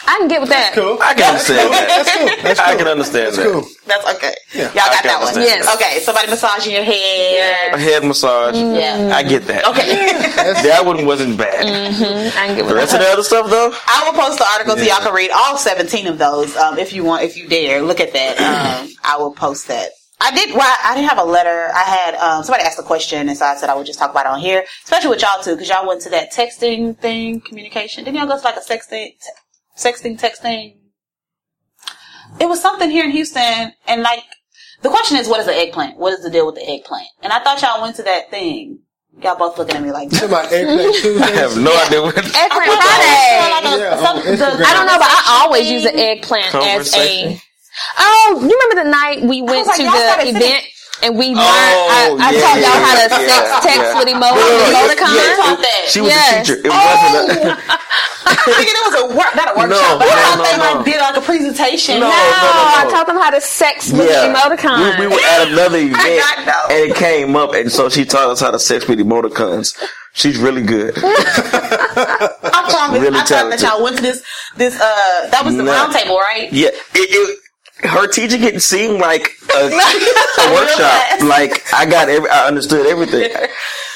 I 0.04 0.18
can 0.18 0.28
get 0.28 0.40
with 0.40 0.50
that. 0.50 0.72
Cool. 0.74 0.98
I 1.00 1.14
can 1.14 1.30
understand 1.30 1.72
that. 1.72 1.86
That's 1.88 2.16
cool. 2.16 2.42
That's 2.42 2.60
I 2.60 2.76
can 2.76 2.88
understand 2.88 3.26
That's 3.26 3.36
that. 3.38 3.52
cool. 3.52 3.64
That's 3.86 4.06
okay. 4.16 4.34
Yeah. 4.54 4.62
Y'all 4.74 4.90
got 4.90 5.04
that 5.04 5.18
one. 5.20 5.28
understand 5.28 5.62
Yes. 5.64 5.74
Okay. 5.76 6.00
Somebody 6.00 6.28
massaging 6.28 6.72
your 6.74 6.82
head. 6.84 7.74
A 7.74 7.78
head 7.78 8.04
massage. 8.04 8.56
Yeah. 8.56 9.14
I 9.14 9.22
get 9.22 9.46
that. 9.46 9.64
Okay. 9.66 10.62
That 10.68 10.82
one 10.84 11.06
wasn't 11.06 11.38
bad. 11.38 11.64
I 11.66 12.46
can 12.46 12.56
get 12.56 12.56
The 12.56 12.64
with 12.64 12.72
rest 12.74 12.92
that. 12.92 13.00
of 13.00 13.06
the 13.06 13.12
other 13.12 13.22
stuff 13.22 13.48
though, 13.48 13.72
I 13.86 14.10
will 14.10 14.18
post 14.18 14.38
the 14.38 14.46
article 14.52 14.76
so 14.76 14.82
y'all 14.82 15.02
can 15.04 15.14
read 15.14 15.30
all 15.30 15.56
17 15.56 16.06
of 16.08 16.18
those 16.18 16.56
um, 16.56 16.78
if 16.78 16.92
you 16.92 17.04
want, 17.04 17.22
if 17.24 17.36
you 17.36 17.48
dare. 17.48 17.80
Look 17.82 18.00
at 18.00 18.12
that. 18.12 18.38
Um, 18.38 18.88
I 19.04 19.16
will 19.18 19.32
post 19.32 19.68
that. 19.68 19.90
I 20.20 20.30
did. 20.34 20.54
Well, 20.54 20.76
I 20.84 20.94
didn't 20.94 21.08
have 21.08 21.18
a 21.18 21.24
letter. 21.24 21.68
I 21.74 21.82
had 21.82 22.14
um, 22.16 22.44
somebody 22.44 22.62
asked 22.64 22.78
a 22.78 22.82
question, 22.84 23.28
and 23.28 23.36
so 23.36 23.44
I 23.44 23.56
said 23.56 23.70
I 23.70 23.74
would 23.74 23.86
just 23.86 23.98
talk 23.98 24.10
about 24.12 24.26
it 24.26 24.30
on 24.30 24.40
here, 24.40 24.64
especially 24.84 25.10
with 25.10 25.20
y'all 25.22 25.42
too, 25.42 25.54
because 25.54 25.68
y'all 25.68 25.86
went 25.86 26.00
to 26.02 26.10
that 26.10 26.32
texting 26.32 26.96
thing, 26.96 27.40
communication. 27.40 28.04
Didn't 28.04 28.18
y'all 28.18 28.28
go 28.28 28.38
to 28.38 28.44
like 28.44 28.56
a 28.56 28.60
sexting, 28.60 29.08
te- 29.08 29.16
sexting, 29.82 30.18
texting? 30.20 30.76
It 32.40 32.46
was 32.48 32.60
something 32.60 32.90
here 32.90 33.04
in 33.04 33.10
Houston, 33.10 33.72
and 33.86 34.02
like 34.02 34.22
the 34.82 34.88
question 34.88 35.16
is, 35.18 35.28
what 35.28 35.40
is 35.40 35.46
the 35.46 35.54
eggplant? 35.54 35.98
What 35.98 36.12
is 36.14 36.22
the 36.24 36.30
deal 36.30 36.46
with 36.46 36.54
the 36.56 36.68
eggplant? 36.68 37.06
And 37.22 37.32
I 37.32 37.42
thought 37.42 37.60
y'all 37.62 37.82
went 37.82 37.96
to 37.96 38.02
that 38.04 38.30
thing. 38.30 38.80
Y'all 39.22 39.36
both 39.36 39.58
looking 39.58 39.76
at 39.76 39.82
me 39.82 39.92
like. 39.92 40.08
Talking 40.10 40.28
about 40.28 40.50
eggplant 40.50 40.94
Tuesdays? 41.02 41.20
I 41.20 41.30
have 41.32 41.56
no 41.58 41.70
idea 41.84 42.00
what. 42.02 42.16
Eggplant 42.16 42.32
Like 42.32 42.80
Friday. 42.80 43.68
a- 43.68 43.78
Yeah, 43.78 43.96
some- 44.00 44.16
the- 44.58 44.64
I 44.66 44.72
don't 44.72 44.86
know, 44.86 44.98
but 44.98 45.08
I 45.10 45.40
always 45.44 45.70
use 45.70 45.84
an 45.84 45.98
eggplant 45.98 46.54
as 46.54 46.94
a. 46.96 47.38
Oh, 47.98 48.38
you 48.40 48.58
remember 48.58 48.84
the 48.84 48.90
night 48.90 49.22
we 49.28 49.42
went 49.42 49.66
like, 49.66 49.76
to 49.76 49.82
y'all 49.82 49.92
the 49.92 50.28
event 50.28 50.64
and 51.02 51.18
we 51.18 51.34
learned? 51.34 51.38
Oh, 51.42 52.16
I, 52.20 52.28
I 52.28 52.30
yeah, 52.32 52.40
taught 52.40 52.58
y'all 52.62 52.80
how 52.82 52.94
to 52.94 53.06
yeah, 53.10 53.26
sex 53.26 53.66
text 53.66 53.82
yeah. 53.82 53.98
with 53.98 54.08
emo- 54.08 54.32
emoticons. 54.32 55.14
yeah, 55.18 55.36
taught 55.36 55.58
that. 55.60 55.84
She 55.90 56.00
was 56.00 56.10
Yes. 56.10 56.48
a 56.48 56.54
teacher. 56.54 56.66
It 56.66 56.70
Oh. 56.72 57.26
wasn't. 57.26 57.42
A, 57.42 57.58
I 58.24 58.34
figured 58.56 58.76
it 58.78 58.86
was 58.86 58.96
a 59.02 59.06
work, 59.18 59.34
not 59.36 59.48
a 59.50 59.58
workshop, 59.58 59.68
No, 59.68 59.98
but 59.98 60.08
I 60.08 60.14
no, 60.14 60.22
thought 60.22 60.38
no, 60.38 60.44
they 60.44 60.56
no. 60.56 60.64
like 60.78 60.84
did 60.86 61.00
like 61.00 61.16
a 61.16 61.20
presentation. 61.20 62.00
No, 62.00 62.08
No, 62.08 62.14
I 62.14 62.86
taught 62.90 63.06
them 63.06 63.16
how 63.18 63.30
to 63.30 63.40
sex 63.40 63.90
with 63.92 64.08
yeah, 64.08 64.32
emoticons. 64.32 64.98
we, 64.98 65.06
we 65.06 65.12
were 65.14 65.20
at 65.20 65.48
another 65.48 65.78
event 65.82 65.98
and 66.70 66.90
it 66.90 66.96
came 66.96 67.36
up, 67.36 67.52
and 67.54 67.70
so 67.70 67.88
she 67.88 68.04
taught 68.04 68.30
us 68.30 68.40
how 68.40 68.50
to 68.50 68.58
sex 68.58 68.86
with 68.88 68.98
emoticons. 69.00 69.76
She's 70.14 70.36
really 70.38 70.62
good. 70.62 70.94
I 71.02 72.66
promise. 72.70 73.00
Really 73.00 73.18
I 73.18 73.24
thought 73.24 73.50
that 73.50 73.60
y'all 73.62 73.82
went 73.82 73.96
to 73.96 74.02
this. 74.02 74.22
This 74.56 74.74
uh, 74.78 75.28
that 75.30 75.42
was 75.44 75.56
the 75.56 75.62
No. 75.62 75.72
round 75.72 75.92
table, 75.92 76.16
right? 76.18 76.52
Yeah, 76.52 76.68
it, 76.68 76.76
it 76.94 77.38
her 77.82 78.06
teaching 78.06 78.42
it 78.42 78.62
seemed 78.62 78.98
like 79.00 79.28
a, 79.54 79.66
a 79.66 80.52
workshop. 80.54 81.22
Like 81.24 81.62
I 81.74 81.86
got 81.88 82.08
every, 82.08 82.28
I 82.30 82.46
understood 82.46 82.86
everything. 82.86 83.30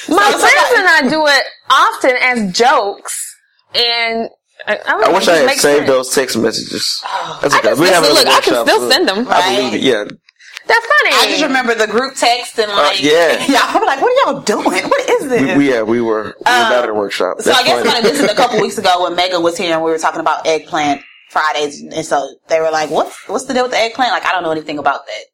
My 0.08 0.30
So- 0.30 0.38
friends 0.38 0.72
and 0.78 0.86
I 0.88 1.08
do 1.08 1.26
it 1.26 1.42
often 1.70 2.16
as 2.20 2.52
jokes, 2.56 3.36
and 3.74 4.28
I, 4.66 4.76
I, 4.76 5.02
I 5.06 5.12
wish 5.12 5.28
I 5.28 5.36
had 5.36 5.46
makes 5.46 5.60
saved 5.60 5.86
sense. 5.86 5.88
those 5.88 6.14
text 6.14 6.36
messages. 6.38 7.02
That's 7.42 7.54
I 7.54 7.58
okay. 7.58 7.68
can 7.70 7.78
We 7.80 7.86
still- 7.86 7.94
have 7.94 8.04
another 8.04 8.14
look, 8.14 8.26
I 8.28 8.40
can 8.40 8.66
still 8.66 8.78
so 8.80 8.90
send 8.90 9.08
them. 9.08 9.26
I 9.28 9.56
believe 9.56 9.74
it. 9.74 9.80
Yeah, 9.82 10.04
That's 10.04 10.86
funny. 10.86 11.10
I 11.14 11.26
just 11.30 11.42
remember 11.42 11.74
the 11.74 11.86
group 11.86 12.14
text 12.16 12.58
and 12.58 12.70
like, 12.72 13.00
yeah. 13.02 13.44
y'all 13.48 13.80
were 13.80 13.86
like, 13.86 14.00
"What 14.00 14.10
are 14.28 14.32
y'all 14.32 14.42
doing? 14.42 14.64
What 14.88 15.10
is 15.10 15.28
this?" 15.28 15.42
we, 15.42 15.56
we 15.58 15.70
yeah 15.70 15.82
we 15.82 16.00
were 16.00 16.22
we 16.24 16.28
were 16.28 16.34
not 16.44 16.84
at 16.84 16.88
a 16.88 16.94
workshop. 16.94 17.36
Um, 17.38 17.42
so 17.44 17.52
I 17.52 17.62
guess 17.62 17.78
funny. 17.78 17.88
when 17.88 17.96
I 17.96 18.00
listened 18.00 18.30
a 18.30 18.34
couple 18.34 18.60
weeks 18.60 18.78
ago 18.78 19.02
when 19.04 19.14
Megan 19.16 19.42
was 19.42 19.56
here 19.56 19.74
and 19.74 19.82
we 19.84 19.90
were 19.90 19.98
talking 19.98 20.20
about 20.20 20.46
eggplant 20.46 21.02
Fridays, 21.30 21.80
and 21.82 22.04
so 22.04 22.28
they 22.48 22.60
were 22.60 22.70
like, 22.70 22.90
"What's 22.90 23.28
what's 23.28 23.44
the 23.44 23.54
deal 23.54 23.64
with 23.64 23.72
the 23.72 23.78
eggplant?" 23.78 24.12
Like, 24.12 24.24
I 24.24 24.32
don't 24.32 24.42
know 24.42 24.52
anything 24.52 24.78
about 24.78 25.06
that. 25.06 25.24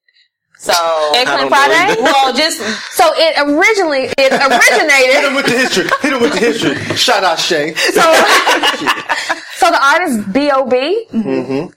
So 0.59 0.73
Eggplant 1.17 1.49
Friday. 1.49 1.75
either. 1.93 2.03
well, 2.03 2.33
just 2.33 2.59
So 2.93 3.11
it 3.17 3.35
originally 3.37 4.05
it 4.17 4.33
originated. 4.33 5.13
Hit 5.13 5.25
him 5.25 5.35
originated. 5.35 5.35
with 5.35 5.47
the 5.47 5.59
history. 5.59 5.85
Hit 6.03 6.13
him 6.13 6.21
with 6.23 6.33
the 6.33 6.39
history. 6.39 6.97
Shout 6.97 7.25
out 7.25 7.41
Shay. 7.41 7.75
so, 7.75 8.01
so 9.57 9.71
the 9.71 9.81
artist 9.83 10.33
B.O.B. 10.33 11.07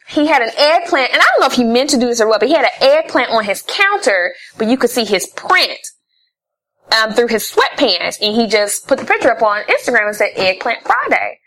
He 0.09 0.27
had 0.27 0.43
an 0.43 0.51
eggplant, 0.55 1.11
and 1.13 1.19
I 1.21 1.25
don't 1.31 1.39
know 1.41 1.47
if 1.47 1.53
he 1.53 1.63
meant 1.63 1.89
to 1.91 1.97
do 1.97 2.05
this 2.05 2.21
or 2.21 2.27
what, 2.27 2.39
but 2.41 2.47
he 2.49 2.53
had 2.55 2.65
an 2.65 2.71
eggplant 2.79 3.31
on 3.31 3.43
his 3.43 3.63
counter, 3.67 4.33
but 4.59 4.67
you 4.67 4.77
could 4.77 4.91
see 4.91 5.03
his 5.05 5.25
print 5.35 5.79
um, 6.95 7.13
through 7.13 7.27
his 7.27 7.49
sweatpants, 7.51 8.21
and 8.21 8.35
he 8.35 8.45
just 8.47 8.87
put 8.87 8.99
the 8.99 9.05
picture 9.05 9.31
up 9.31 9.41
on 9.41 9.63
Instagram 9.63 10.07
and 10.07 10.15
said 10.15 10.29
Eggplant 10.35 10.83
Friday. 10.83 11.39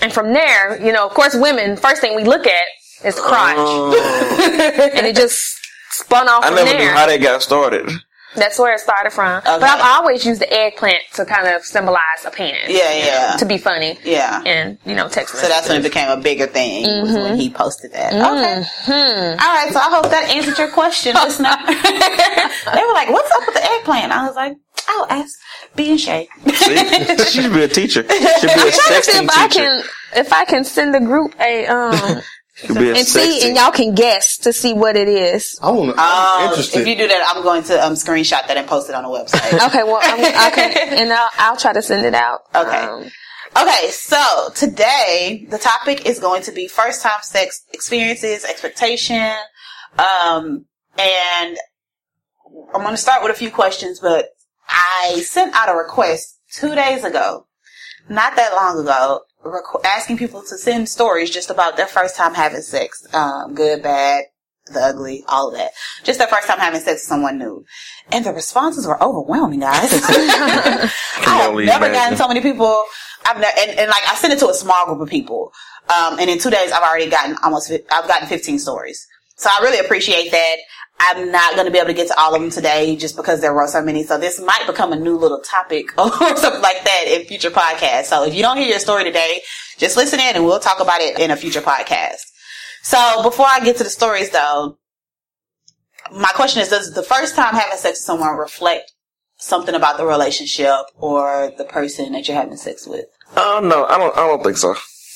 And 0.00 0.12
from 0.12 0.32
there, 0.32 0.80
you 0.84 0.92
know, 0.92 1.06
of 1.06 1.14
course, 1.14 1.34
women 1.34 1.76
first 1.76 2.00
thing 2.00 2.16
we 2.16 2.24
look 2.24 2.46
at 2.46 2.66
is 3.04 3.18
crotch, 3.18 3.56
Oh, 3.58 4.90
and 4.94 5.06
it 5.06 5.16
just 5.16 5.56
spun 5.90 6.28
off 6.28 6.44
I 6.44 6.48
from 6.48 6.56
never 6.56 6.78
knew 6.78 6.88
how 6.90 7.06
they 7.06 7.18
got 7.18 7.42
started. 7.42 7.90
That's 8.36 8.58
where 8.58 8.74
it 8.74 8.80
started 8.80 9.12
from. 9.12 9.42
But 9.44 9.62
I've 9.62 9.80
always 9.80 10.24
used 10.26 10.40
the 10.42 10.52
eggplant 10.52 10.98
to 11.14 11.24
kind 11.24 11.48
of 11.48 11.64
symbolize 11.64 12.24
a 12.24 12.30
penis. 12.30 12.68
yeah, 12.68 12.92
yeah, 12.94 13.36
To 13.38 13.46
be 13.46 13.56
funny. 13.58 13.98
yeah. 14.04 14.42
And, 14.44 14.78
you 14.84 14.94
know, 14.94 15.08
text 15.08 15.36
So 15.36 15.48
that's 15.48 15.68
when 15.68 15.80
it 15.80 15.82
became 15.82 16.10
a 16.10 16.20
bigger 16.20 16.46
thing 16.46 16.82
was 17.02 17.12
when 17.12 17.22
mm-hmm. 17.22 17.36
he 17.36 17.50
posted 17.50 17.92
that. 17.92 18.12
Okay. 18.12 18.68
Mm-hmm. 18.92 19.40
All 19.40 19.54
right. 19.54 19.72
So 19.72 19.78
I 19.78 19.88
hope 19.90 20.10
that 20.10 20.28
answered 20.30 20.58
your 20.58 20.68
question, 20.68 21.14
listener. 21.24 21.56
they 21.66 22.84
were 22.84 22.92
like, 22.92 23.08
"What's 23.08 23.30
up 23.30 23.46
with 23.46 23.54
the 23.54 23.64
eggplant?" 23.64 24.12
I 24.12 24.26
was 24.26 24.36
like, 24.36 24.56
"I'll 24.88 25.06
ask 25.10 25.38
B 25.74 25.90
and 25.90 26.00
Shay." 26.00 26.28
See? 26.54 27.16
she 27.24 27.42
should 27.42 27.52
be 27.52 27.62
a 27.62 27.68
teacher. 27.68 28.02
Should 28.02 28.08
be 28.08 28.16
a 28.16 28.38
trying 28.40 28.70
to 28.70 28.72
see 28.72 29.12
sexting 29.12 29.24
if 29.24 29.30
I 29.30 29.48
teacher. 29.48 29.60
can 29.60 29.82
if 30.16 30.32
I 30.32 30.44
can 30.44 30.64
send 30.64 30.94
the 30.94 31.00
group 31.00 31.34
a 31.40 31.66
um 31.66 32.20
Should 32.56 32.74
and 32.78 33.06
see 33.06 33.46
and 33.46 33.54
y'all 33.54 33.70
can 33.70 33.94
guess 33.94 34.38
to 34.38 34.50
see 34.52 34.72
what 34.72 34.96
it 34.96 35.08
is. 35.08 35.58
I 35.62 35.70
want 35.70 35.94
to. 35.94 35.96
I'm 36.02 36.38
Um, 36.44 36.48
interested. 36.48 36.80
if 36.80 36.86
you 36.88 36.96
do 36.96 37.06
that, 37.06 37.32
I'm 37.34 37.42
going 37.42 37.62
to 37.64 37.84
um, 37.86 37.92
screenshot 37.92 38.46
that 38.48 38.56
and 38.56 38.66
post 38.66 38.88
it 38.88 38.94
on 38.94 39.02
the 39.04 39.10
website. 39.10 39.52
Okay, 39.66 39.82
well 39.82 40.00
I'm, 40.02 40.20
I 40.24 40.50
can 40.50 40.72
and 40.98 41.12
I'll 41.12 41.28
I'll 41.38 41.56
try 41.58 41.74
to 41.74 41.82
send 41.82 42.06
it 42.06 42.14
out. 42.14 42.40
Okay. 42.54 42.78
Um, 42.78 43.10
Okay, 43.58 43.88
so 43.90 44.50
today 44.54 45.46
the 45.48 45.56
topic 45.58 46.04
is 46.06 46.18
going 46.18 46.42
to 46.42 46.52
be 46.52 46.68
first 46.68 47.02
time 47.02 47.20
sex 47.22 47.62
experiences, 47.72 48.44
expectation, 48.44 49.32
um, 49.98 50.66
and 50.98 51.56
I'm 52.74 52.82
going 52.82 52.90
to 52.90 52.96
start 52.98 53.22
with 53.22 53.32
a 53.32 53.34
few 53.38 53.50
questions, 53.50 53.98
but 54.00 54.26
I 54.68 55.20
sent 55.22 55.54
out 55.54 55.68
a 55.68 55.76
request 55.76 56.40
two 56.52 56.74
days 56.74 57.04
ago, 57.04 57.46
not 58.08 58.36
that 58.36 58.54
long 58.54 58.78
ago, 58.78 59.20
requ- 59.44 59.84
asking 59.84 60.18
people 60.18 60.42
to 60.42 60.58
send 60.58 60.88
stories 60.88 61.30
just 61.30 61.50
about 61.50 61.76
their 61.76 61.86
first 61.86 62.16
time 62.16 62.34
having 62.34 62.62
sex, 62.62 63.06
um, 63.14 63.54
good, 63.54 63.82
bad, 63.82 64.24
the 64.72 64.80
ugly, 64.80 65.24
all 65.28 65.48
of 65.48 65.54
that. 65.54 65.72
Just 66.04 66.18
their 66.18 66.28
first 66.28 66.48
time 66.48 66.58
having 66.58 66.80
sex 66.80 66.94
with 66.94 67.00
someone 67.08 67.38
new. 67.38 67.64
And 68.10 68.24
the 68.24 68.32
responses 68.32 68.86
were 68.86 69.02
overwhelming, 69.02 69.60
guys. 69.60 69.90
I 69.92 70.90
have 71.24 71.54
never 71.54 71.86
imagine. 71.86 71.92
gotten 71.92 72.16
so 72.16 72.28
many 72.28 72.40
people. 72.40 72.82
I've 73.24 73.40
never, 73.40 73.58
and, 73.58 73.78
and 73.78 73.88
like 73.88 74.02
I 74.08 74.14
sent 74.14 74.32
it 74.32 74.38
to 74.40 74.48
a 74.48 74.54
small 74.54 74.86
group 74.86 75.00
of 75.00 75.08
people. 75.08 75.52
Um, 75.88 76.18
and 76.18 76.28
in 76.28 76.38
two 76.38 76.50
days, 76.50 76.72
I've 76.72 76.82
already 76.82 77.08
gotten 77.08 77.36
almost, 77.44 77.70
I've 77.70 78.08
gotten 78.08 78.26
15 78.28 78.58
stories. 78.58 79.06
So 79.36 79.50
I 79.52 79.62
really 79.62 79.78
appreciate 79.78 80.30
that. 80.30 80.56
I'm 80.98 81.30
not 81.30 81.54
going 81.54 81.66
to 81.66 81.70
be 81.70 81.78
able 81.78 81.88
to 81.88 81.94
get 81.94 82.08
to 82.08 82.18
all 82.18 82.34
of 82.34 82.40
them 82.40 82.50
today 82.50 82.96
just 82.96 83.16
because 83.16 83.42
there 83.42 83.52
were 83.52 83.66
so 83.66 83.82
many. 83.82 84.02
So 84.02 84.18
this 84.18 84.40
might 84.40 84.66
become 84.66 84.92
a 84.92 84.98
new 84.98 85.16
little 85.16 85.40
topic 85.40 85.86
or 85.98 86.10
something 86.10 86.62
like 86.62 86.84
that 86.84 87.04
in 87.06 87.26
future 87.26 87.50
podcasts. 87.50 88.06
So 88.06 88.24
if 88.24 88.34
you 88.34 88.42
don't 88.42 88.56
hear 88.56 88.66
your 88.66 88.78
story 88.78 89.04
today, 89.04 89.42
just 89.76 89.96
listen 89.96 90.20
in 90.20 90.36
and 90.36 90.44
we'll 90.44 90.58
talk 90.58 90.80
about 90.80 91.00
it 91.02 91.18
in 91.18 91.30
a 91.30 91.36
future 91.36 91.60
podcast. 91.60 92.22
So 92.82 93.22
before 93.22 93.46
I 93.46 93.60
get 93.60 93.76
to 93.76 93.84
the 93.84 93.90
stories 93.90 94.30
though, 94.30 94.78
my 96.12 96.30
question 96.34 96.62
is, 96.62 96.68
does 96.68 96.94
the 96.94 97.02
first 97.02 97.34
time 97.34 97.54
having 97.54 97.76
sex 97.76 97.98
with 97.98 98.04
someone 98.04 98.36
reflect 98.36 98.92
something 99.38 99.74
about 99.74 99.98
the 99.98 100.06
relationship 100.06 100.86
or 100.96 101.52
the 101.58 101.64
person 101.64 102.12
that 102.12 102.26
you're 102.26 102.36
having 102.36 102.56
sex 102.56 102.86
with? 102.86 103.06
Oh 103.36 103.60
no, 103.62 103.84
I 103.86 103.98
don't. 103.98 104.16
I 104.16 104.26
don't 104.26 104.42
think 104.42 104.56
so. 104.56 104.74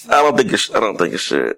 I 0.09 0.23
don't 0.23 0.37
think 0.37 0.53
it. 0.53 0.61
I 0.75 0.81
don't 0.81 0.97
think 0.99 1.15
it 1.15 1.19
should. 1.19 1.57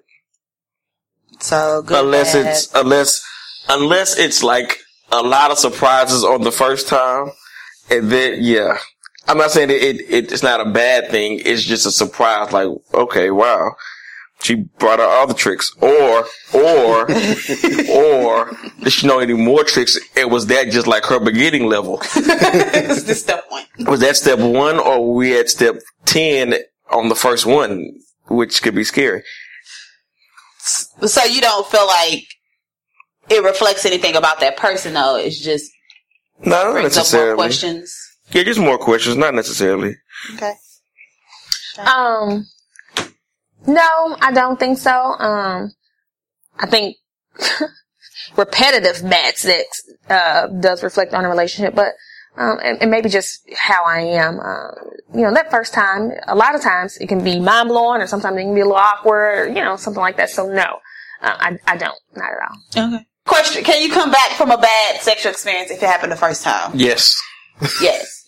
So 1.39 1.81
good. 1.81 2.03
unless 2.03 2.33
bad. 2.33 2.47
it's 2.47 2.73
unless 2.73 3.25
unless 3.69 4.17
it's 4.17 4.43
like 4.43 4.79
a 5.11 5.21
lot 5.21 5.51
of 5.51 5.59
surprises 5.59 6.23
on 6.23 6.41
the 6.41 6.51
first 6.51 6.87
time, 6.87 7.31
and 7.89 8.11
then 8.11 8.37
yeah. 8.41 8.77
I'm 9.25 9.37
not 9.37 9.51
saying 9.51 9.69
it, 9.69 9.81
it 9.81 10.31
it's 10.31 10.43
not 10.43 10.59
a 10.59 10.69
bad 10.69 11.09
thing. 11.09 11.39
It's 11.45 11.63
just 11.63 11.85
a 11.85 11.91
surprise. 11.91 12.51
Like, 12.51 12.67
okay, 12.93 13.31
wow, 13.31 13.71
she 14.43 14.55
brought 14.55 14.99
out 14.99 15.09
all 15.09 15.27
the 15.27 15.33
tricks, 15.33 15.73
or 15.79 16.25
or 16.53 17.01
or 17.89 18.51
did 18.81 18.91
she 18.91 19.07
know 19.07 19.19
any 19.19 19.33
more 19.33 19.63
tricks? 19.63 19.97
And 20.17 20.29
was 20.29 20.47
that 20.47 20.69
just 20.69 20.87
like 20.87 21.05
her 21.05 21.19
beginning 21.19 21.67
level? 21.67 22.01
is 22.15 23.05
the 23.05 23.15
step 23.15 23.45
one. 23.47 23.63
Was 23.79 24.01
that 24.01 24.17
step 24.17 24.39
one, 24.39 24.79
or 24.79 25.07
were 25.07 25.15
we 25.15 25.39
at 25.39 25.49
step 25.49 25.75
ten 26.05 26.55
on 26.91 27.07
the 27.07 27.15
first 27.15 27.45
one, 27.45 27.93
which 28.27 28.61
could 28.61 28.75
be 28.75 28.83
scary? 28.83 29.23
So 30.63 31.23
you 31.25 31.41
don't 31.41 31.67
feel 31.67 31.85
like 31.87 32.23
it 33.29 33.43
reflects 33.43 33.85
anything 33.85 34.15
about 34.15 34.39
that 34.39 34.57
person 34.57 34.93
though. 34.93 35.15
It's 35.17 35.39
just 35.39 35.71
No, 36.39 36.51
not 36.51 36.63
brings 36.63 36.75
more 36.75 36.83
necessarily. 36.83 37.35
questions. 37.35 37.95
Yeah, 38.31 38.43
just 38.43 38.59
more 38.59 38.77
questions, 38.77 39.17
not 39.17 39.33
necessarily. 39.33 39.95
Okay. 40.35 40.53
Um, 41.79 42.45
no, 43.67 44.17
I 44.21 44.31
don't 44.33 44.59
think 44.59 44.77
so. 44.77 44.91
Um, 44.91 45.71
I 46.59 46.65
think 46.67 46.95
repetitive 48.37 49.07
bad 49.09 49.37
sex 49.37 49.81
uh, 50.09 50.47
does 50.47 50.83
reflect 50.83 51.13
on 51.13 51.25
a 51.25 51.29
relationship, 51.29 51.75
but 51.75 51.89
um, 52.37 52.59
and, 52.63 52.81
and 52.81 52.91
maybe 52.91 53.09
just 53.09 53.47
how 53.55 53.83
I 53.85 53.99
am. 53.99 54.39
Uh, 54.39 54.71
you 55.13 55.21
know, 55.21 55.33
that 55.33 55.51
first 55.51 55.73
time, 55.73 56.11
a 56.27 56.35
lot 56.35 56.55
of 56.55 56.61
times 56.61 56.97
it 56.97 57.07
can 57.07 57.23
be 57.23 57.39
mind 57.39 57.69
blowing, 57.69 58.01
or 58.01 58.07
sometimes 58.07 58.37
it 58.37 58.41
can 58.41 58.55
be 58.55 58.61
a 58.61 58.65
little 58.65 58.77
awkward, 58.77 59.39
or 59.39 59.47
you 59.47 59.63
know, 59.63 59.75
something 59.75 60.01
like 60.01 60.17
that. 60.17 60.29
So 60.29 60.47
no, 60.47 60.79
uh, 61.21 61.37
I 61.39 61.57
I 61.67 61.77
don't, 61.77 61.97
not 62.15 62.29
at 62.31 62.49
all. 62.49 62.93
Okay. 62.93 63.05
Question: 63.25 63.63
Can 63.63 63.81
you 63.81 63.93
come 63.93 64.11
back 64.11 64.31
from 64.31 64.51
a 64.51 64.57
bad 64.57 65.01
sexual 65.01 65.31
experience 65.31 65.71
if 65.71 65.81
it 65.81 65.85
happened 65.85 66.11
the 66.11 66.17
first 66.17 66.43
time? 66.43 66.71
Yes. 66.73 67.15
yes. 67.81 68.22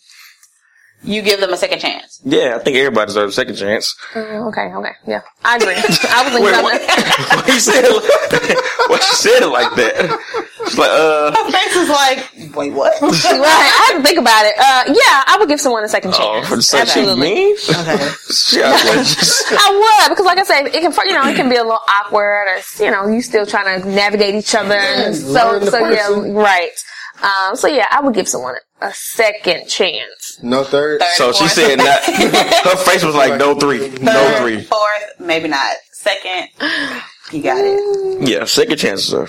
You 1.04 1.22
give 1.22 1.40
them 1.40 1.54
a 1.54 1.58
second 1.58 1.80
chance. 1.80 2.20
Yeah, 2.24 2.58
I 2.60 2.64
think 2.64 2.78
everybody 2.78 3.08
deserves 3.08 3.34
a 3.34 3.36
second 3.36 3.56
chance. 3.56 3.96
Uh, 4.16 4.48
okay, 4.50 4.74
okay, 4.74 4.92
yeah, 5.06 5.22
I 5.44 5.58
agree. 5.58 5.76
I 5.76 5.82
was 5.86 6.00
thinking 6.00 6.44
Wait, 6.44 6.50
about 6.50 6.64
what? 6.64 6.82
that. 6.82 7.44
Why 7.46 7.54
you 7.54 7.60
said 7.60 7.86
it? 7.86 7.92
Why 8.90 8.96
you 8.96 9.02
said 9.14 9.44
it 9.44 9.48
like 9.50 9.76
that? 9.76 10.46
It's 10.66 10.78
like, 10.78 10.90
uh, 10.90 11.30
Her 11.30 11.52
face 11.52 11.76
is 11.76 11.90
like, 11.90 12.56
wait, 12.56 12.74
what? 12.74 13.00
right, 13.02 13.14
I 13.14 13.92
had 13.94 13.98
to 13.98 14.04
think 14.04 14.18
about 14.18 14.46
it. 14.46 14.56
Uh, 14.58 14.84
yeah, 14.98 15.24
I 15.30 15.38
would 15.40 15.48
give 15.48 15.62
someone 15.62 15.84
a 15.84 15.88
second 15.90 16.14
oh, 16.16 16.18
chance. 16.18 16.50
for 16.50 16.56
the 16.56 16.62
sake 16.64 16.88
she 16.88 17.02
Absolutely. 17.02 17.22
mean? 17.22 17.56
okay. 17.70 18.02
I 18.66 18.72
was 18.74 18.86
like, 18.86 19.06
just- 19.06 19.46
I 19.52 19.70
would 19.70 20.10
because, 20.10 20.26
like 20.26 20.40
I 20.40 20.44
said, 20.44 20.68
it 20.68 20.82
can 20.82 20.92
you 21.08 21.14
know 21.14 21.28
it 21.28 21.36
can 21.36 21.50
be 21.50 21.56
a 21.58 21.64
little 21.64 21.86
awkward, 22.02 22.48
or 22.50 22.84
you 22.84 22.90
know 22.90 23.08
you 23.08 23.22
still 23.22 23.46
trying 23.46 23.82
to 23.82 23.88
navigate 23.88 24.34
each 24.34 24.56
other, 24.56 24.74
and 24.74 25.16
so 25.16 25.32
learn 25.32 25.66
the 25.66 25.70
so 25.72 25.86
yeah, 25.86 26.32
right. 26.34 26.74
Um, 27.22 27.56
so 27.56 27.68
yeah, 27.68 27.88
I 27.92 28.02
would 28.02 28.16
give 28.16 28.28
someone 28.28 28.56
a 28.82 28.92
second 28.94 29.68
chance. 29.68 30.25
No 30.42 30.64
third. 30.64 31.02
Third. 31.02 31.08
so 31.16 31.32
she 31.32 31.48
said 31.48 31.78
not. 31.78 32.04
Her 32.04 32.76
face 32.78 33.04
was 33.04 33.16
like 33.16 33.38
no 33.40 33.56
three, 33.56 33.90
no 34.02 34.12
Third, 34.14 34.38
three. 34.42 34.62
Fourth, 34.64 35.04
maybe 35.20 35.48
not. 35.48 35.76
Second, 35.92 36.50
you 37.32 37.42
got 37.42 37.58
it. 37.64 38.28
Yeah, 38.28 38.46
second 38.46 38.78
chances 38.78 39.14
are 39.14 39.28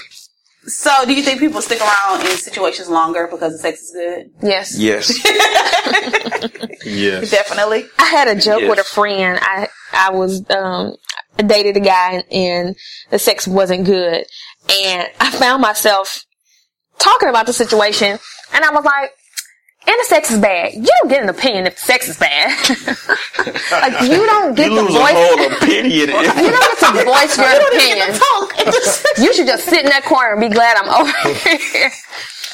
So, 0.66 0.90
do 1.06 1.14
you 1.14 1.22
think 1.22 1.40
people 1.40 1.62
stick 1.62 1.80
around 1.80 2.20
in 2.22 2.36
situations 2.36 2.88
longer 2.90 3.28
because 3.30 3.52
the 3.52 3.58
sex 3.58 3.80
is 3.82 3.92
good? 3.92 4.30
Yes. 4.46 4.78
yes. 4.78 5.12
Yes. 6.84 7.30
Definitely. 7.30 7.84
I 7.98 8.04
had 8.04 8.28
a 8.28 8.34
joke 8.40 8.60
Yes. 8.60 8.70
with 8.70 8.78
a 8.78 8.84
friend. 8.84 9.38
I 9.42 9.68
I 9.92 10.10
was 10.10 10.48
um 10.50 10.94
I 11.38 11.42
dated 11.42 11.76
a 11.76 11.80
guy 11.80 12.22
and 12.30 12.76
the 13.10 13.18
sex 13.18 13.46
wasn't 13.48 13.84
good, 13.86 14.24
and 14.84 15.08
I 15.20 15.30
found 15.32 15.62
myself 15.62 16.24
talking 16.98 17.28
about 17.28 17.46
the 17.46 17.52
situation, 17.52 18.18
and 18.54 18.64
I 18.64 18.70
was 18.72 18.84
like. 18.84 19.10
And 19.88 19.94
the 20.00 20.04
sex 20.08 20.30
is 20.32 20.38
bad. 20.40 20.74
You 20.74 20.82
don't 21.00 21.08
get 21.08 21.22
an 21.22 21.28
opinion 21.28 21.66
if 21.68 21.76
the 21.76 21.80
sex 21.82 22.08
is 22.08 22.18
bad. 22.18 22.50
like 23.70 24.02
you 24.02 24.26
don't 24.26 24.54
get 24.54 24.70
You 24.70 24.76
the 24.76 24.82
lose 24.82 24.94
a 24.94 24.98
voice. 24.98 25.12
whole 25.14 25.46
opinion. 25.56 26.10
You 26.10 26.50
don't 26.50 26.66
get 26.66 26.78
to 26.80 27.04
voice 27.04 27.38
your 27.38 27.46
opinion. 27.70 28.08
You 29.18 29.32
should 29.32 29.46
just 29.46 29.64
sit 29.64 29.84
in 29.84 29.90
that 29.90 30.02
corner 30.04 30.32
and 30.32 30.40
be 30.40 30.48
glad 30.48 30.76
I'm 30.76 30.88
over 30.90 31.12
here. 31.46 31.90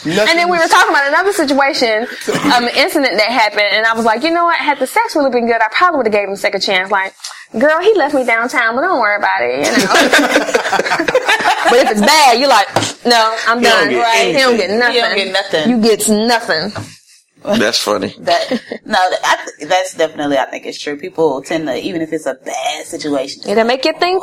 And 0.05 0.37
then 0.39 0.51
we 0.51 0.59
were 0.59 0.67
talking 0.67 0.91
about 0.91 1.07
another 1.09 1.33
situation, 1.33 2.09
um, 2.53 2.65
an 2.67 2.75
incident 2.77 3.17
that 3.19 3.31
happened, 3.31 3.71
and 3.71 3.87
I 3.87 3.95
was 3.95 4.05
like, 4.05 4.25
you 4.25 4.31
know 4.31 4.45
what? 4.45 4.57
Had 4.59 4.81
the 4.81 4.87
sex 4.87 5.15
really 5.15 5.31
been 5.31 5.47
good, 5.47 5.63
I 5.63 5.69
probably 5.71 5.99
would 5.99 6.07
have 6.07 6.13
gave 6.13 6.27
him 6.27 6.35
a 6.35 6.37
second 6.37 6.61
chance. 6.61 6.91
Like, 6.91 7.15
girl, 7.57 7.79
he 7.81 7.95
left 7.95 8.13
me 8.13 8.25
downtown, 8.27 8.75
but 8.75 8.83
don't 8.83 8.99
worry 9.01 9.17
about 9.17 9.43
it, 9.43 9.65
you 9.65 9.71
know. 9.73 9.93
but 11.71 11.79
if 11.87 11.91
it's 11.93 12.01
bad, 12.01 12.39
you're 12.41 12.49
like, 12.49 12.67
no, 13.07 13.37
I'm 13.47 13.59
He 13.61 13.65
don't 13.65 13.79
done. 13.85 13.91
get 13.91 14.03
Right? 14.03 14.35
He 14.35 14.41
don't 14.43 14.57
get 14.57 14.71
nothing. 14.71 14.97
You 14.97 15.01
don't 15.03 15.17
get 15.17 15.33
nothing. 15.33 15.71
You 15.71 15.81
get 15.81 16.09
nothing. 16.09 16.85
That's 17.45 17.79
funny. 17.79 18.15
That 18.19 18.51
no, 18.85 18.99
that, 19.11 19.21
I, 19.61 19.65
that's 19.67 19.95
definitely 19.95 20.39
I 20.39 20.47
think 20.47 20.67
it's 20.67 20.79
true. 20.81 20.97
People 20.99 21.43
tend 21.43 21.67
to 21.67 21.77
even 21.77 22.01
if 22.03 22.13
it's 22.13 22.27
a 22.27 22.35
bad 22.35 22.87
situation, 22.87 23.43
It'll 23.49 23.65
make 23.65 23.85
you 23.85 23.93
think 23.99 24.23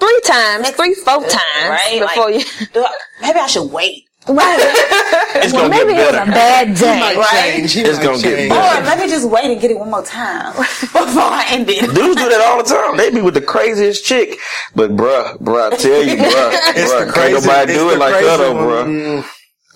three 0.00 0.20
times, 0.24 0.70
three, 0.70 0.94
four 0.94 1.20
times 1.22 1.68
right? 1.68 2.00
before 2.00 2.30
Like, 2.30 2.60
you. 2.60 2.66
do 2.74 2.84
I, 2.84 2.92
maybe 3.22 3.38
I 3.38 3.46
should 3.46 3.70
wait, 3.72 4.04
Right. 4.28 4.58
It's 5.36 5.52
well, 5.52 5.68
gonna 5.68 5.76
get 5.76 5.86
maybe 5.86 5.98
it 6.00 6.06
was 6.06 6.28
a 6.28 6.32
bad 6.32 6.74
day. 6.76 6.98
Might 6.98 7.16
right? 7.16 7.54
change. 7.56 7.72
He 7.74 7.80
It's 7.82 7.98
gonna 7.98 8.20
get 8.20 8.48
better. 8.48 8.82
or 8.82 8.96
maybe 8.96 9.10
just 9.10 9.28
wait 9.30 9.44
and 9.44 9.60
get 9.60 9.70
it 9.70 9.78
one 9.78 9.90
more 9.90 10.02
time 10.02 10.56
before 10.56 10.96
I 10.96 11.46
end 11.50 11.68
it. 11.68 11.80
Dudes 11.94 12.16
do 12.20 12.28
that 12.28 12.40
all 12.40 12.58
the 12.62 12.68
time. 12.68 12.96
They 12.96 13.10
be 13.10 13.20
with 13.20 13.34
the 13.34 13.40
craziest 13.42 14.04
chick. 14.04 14.38
But 14.74 14.90
bruh, 14.96 15.38
bruh, 15.38 15.72
I 15.72 15.76
tell 15.76 16.02
you, 16.02 16.16
bruh, 16.16 16.50
It's 16.74 16.90
bruh, 16.92 17.06
the 17.06 17.12
can't 17.12 17.14
crazy- 17.14 17.46
nobody 17.46 17.72
it's 17.72 17.80
do 17.82 17.88
it 17.90 17.92
the 17.94 17.98
like 18.00 18.14
that 18.24 18.36
though, 18.38 18.54
one. 18.54 18.64
bruh. 18.64 19.22
Mm. 19.22 19.30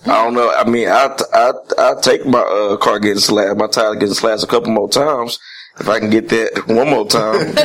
I 0.05 0.23
don't 0.23 0.33
know. 0.33 0.51
I 0.51 0.67
mean, 0.67 0.87
I 0.87 1.15
I 1.33 1.51
I 1.77 1.93
take 2.01 2.25
my 2.25 2.39
uh, 2.39 2.77
car 2.77 2.99
getting 2.99 3.19
slashed, 3.19 3.57
my 3.57 3.67
tire 3.67 3.93
getting 3.95 4.15
slashed 4.15 4.43
a 4.43 4.47
couple 4.47 4.71
more 4.71 4.89
times. 4.89 5.39
If 5.79 5.87
I 5.87 5.99
can 5.99 6.09
get 6.09 6.29
that 6.29 6.67
one 6.67 6.89
more 6.89 7.07
time, 7.07 7.55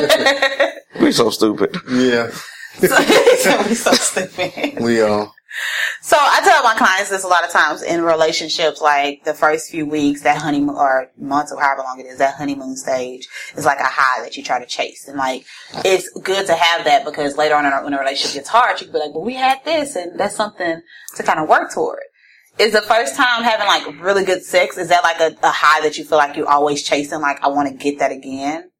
we 1.01 1.11
so 1.11 1.29
stupid. 1.29 1.75
Yeah. 1.89 2.29
so, 2.79 2.87
so 3.73 3.91
stupid. 3.93 4.79
We 4.79 5.01
all. 5.01 5.33
So 6.01 6.15
I 6.19 6.41
tell 6.43 6.63
my 6.63 6.75
clients 6.75 7.09
this 7.09 7.23
a 7.23 7.27
lot 7.27 7.43
of 7.43 7.49
times 7.49 7.81
in 7.81 8.01
relationships, 8.03 8.79
like 8.79 9.23
the 9.23 9.33
first 9.33 9.71
few 9.71 9.85
weeks, 9.85 10.21
that 10.21 10.37
honeymoon 10.37 10.75
or 10.75 11.09
months 11.17 11.51
or 11.51 11.59
however 11.59 11.81
long 11.81 11.99
it 11.99 12.05
is, 12.05 12.19
that 12.19 12.35
honeymoon 12.35 12.75
stage 12.75 13.27
is 13.55 13.65
like 13.65 13.79
a 13.79 13.85
high 13.85 14.21
that 14.21 14.37
you 14.37 14.43
try 14.43 14.59
to 14.59 14.65
chase. 14.65 15.07
And 15.07 15.17
like, 15.17 15.45
it's 15.83 16.09
good 16.23 16.45
to 16.47 16.53
have 16.53 16.85
that 16.85 17.05
because 17.05 17.37
later 17.37 17.55
on 17.55 17.65
in 17.65 17.73
a, 17.73 17.83
when 17.83 17.93
a 17.93 17.99
relationship 17.99 18.35
gets 18.35 18.49
hard, 18.49 18.79
you 18.79 18.85
can 18.85 18.93
be 18.93 18.99
like, 18.99 19.13
well, 19.13 19.23
we 19.23 19.33
had 19.33 19.63
this 19.65 19.95
and 19.95 20.19
that's 20.19 20.35
something 20.35 20.81
to 21.15 21.23
kind 21.23 21.39
of 21.39 21.49
work 21.49 21.73
toward. 21.73 22.03
Is 22.59 22.73
the 22.73 22.81
first 22.81 23.15
time 23.15 23.43
having 23.43 23.67
like 23.67 24.01
really 24.01 24.25
good 24.25 24.43
sex, 24.43 24.77
is 24.77 24.89
that 24.89 25.03
like 25.03 25.19
a, 25.19 25.35
a 25.43 25.51
high 25.51 25.81
that 25.81 25.97
you 25.97 26.03
feel 26.03 26.17
like 26.17 26.35
you're 26.35 26.49
always 26.49 26.83
chasing? 26.83 27.21
Like, 27.21 27.43
I 27.43 27.49
want 27.49 27.69
to 27.69 27.75
get 27.75 27.99
that 27.99 28.11
again 28.11 28.71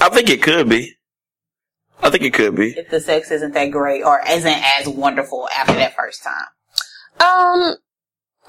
I 0.00 0.08
think 0.08 0.30
it 0.30 0.42
could 0.42 0.68
be. 0.68 0.94
I 2.02 2.08
think 2.08 2.24
it 2.24 2.32
could 2.32 2.56
be. 2.56 2.70
if 2.70 2.88
the 2.88 3.00
sex 3.00 3.30
isn't 3.30 3.52
that 3.52 3.66
great 3.66 4.02
or 4.02 4.22
isn't 4.26 4.62
as 4.78 4.88
wonderful 4.88 5.48
after 5.54 5.74
that 5.74 5.94
first 5.94 6.22
time. 6.22 6.46
Um, 7.20 7.76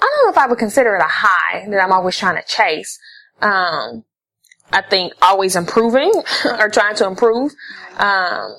don't 0.00 0.24
know 0.24 0.30
if 0.30 0.38
I 0.38 0.46
would 0.46 0.58
consider 0.58 0.96
it 0.96 1.02
a 1.02 1.08
high 1.08 1.66
that 1.68 1.78
I'm 1.78 1.92
always 1.92 2.16
trying 2.16 2.42
to 2.42 2.48
chase. 2.48 2.98
Um, 3.42 4.04
I 4.72 4.80
think 4.80 5.12
always 5.20 5.54
improving 5.54 6.10
or 6.46 6.70
trying 6.70 6.96
to 6.96 7.06
improve, 7.06 7.52
um, 7.98 8.56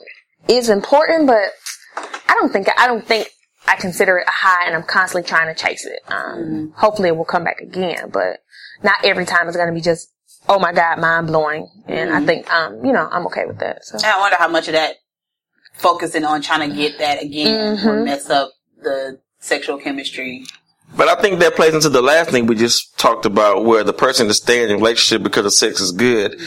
is 0.47 0.69
important, 0.69 1.25
but 1.25 1.49
I 1.97 2.35
don't 2.39 2.53
think, 2.53 2.67
I 2.77 2.85
don't 2.85 3.05
think 3.05 3.29
I 3.67 3.75
consider 3.75 4.17
it 4.17 4.27
a 4.27 4.31
high 4.31 4.65
and 4.65 4.75
I'm 4.75 4.83
constantly 4.83 5.27
trying 5.27 5.53
to 5.53 5.61
chase 5.61 5.85
it. 5.85 5.99
Um, 6.07 6.15
mm-hmm. 6.15 6.71
hopefully 6.75 7.09
it 7.09 7.17
will 7.17 7.25
come 7.25 7.43
back 7.43 7.59
again, 7.59 8.09
but 8.11 8.43
not 8.83 9.03
every 9.03 9.25
time 9.25 9.47
it's 9.47 9.57
going 9.57 9.69
to 9.69 9.73
be 9.73 9.81
just, 9.81 10.11
oh 10.49 10.59
my 10.59 10.73
God, 10.73 10.99
mind 10.99 11.27
blowing. 11.27 11.69
And 11.87 12.11
I 12.11 12.17
mm-hmm. 12.17 12.25
think, 12.25 12.53
um, 12.53 12.85
you 12.85 12.91
know, 12.91 13.07
I'm 13.11 13.25
okay 13.27 13.45
with 13.45 13.59
that. 13.59 13.85
So. 13.85 13.95
And 13.95 14.05
I 14.05 14.19
wonder 14.19 14.37
how 14.37 14.49
much 14.49 14.67
of 14.67 14.73
that 14.73 14.95
focusing 15.73 16.25
on 16.25 16.41
trying 16.41 16.69
to 16.69 16.75
get 16.75 16.97
that 16.99 17.23
again 17.23 17.71
will 17.71 17.77
mm-hmm. 17.77 18.03
mess 18.05 18.29
up 18.29 18.51
the 18.81 19.19
sexual 19.39 19.77
chemistry. 19.77 20.45
But 20.95 21.07
I 21.07 21.19
think 21.21 21.39
that 21.39 21.55
plays 21.55 21.73
into 21.73 21.89
the 21.89 22.01
last 22.01 22.29
thing 22.29 22.45
we 22.45 22.55
just 22.55 22.97
talked 22.99 23.25
about, 23.25 23.65
where 23.65 23.83
the 23.83 23.93
person 23.93 24.27
is 24.27 24.37
staying 24.37 24.65
in 24.65 24.71
a 24.71 24.75
relationship 24.75 25.23
because 25.23 25.43
the 25.43 25.51
sex 25.51 25.81
is 25.81 25.91
good. 25.91 26.39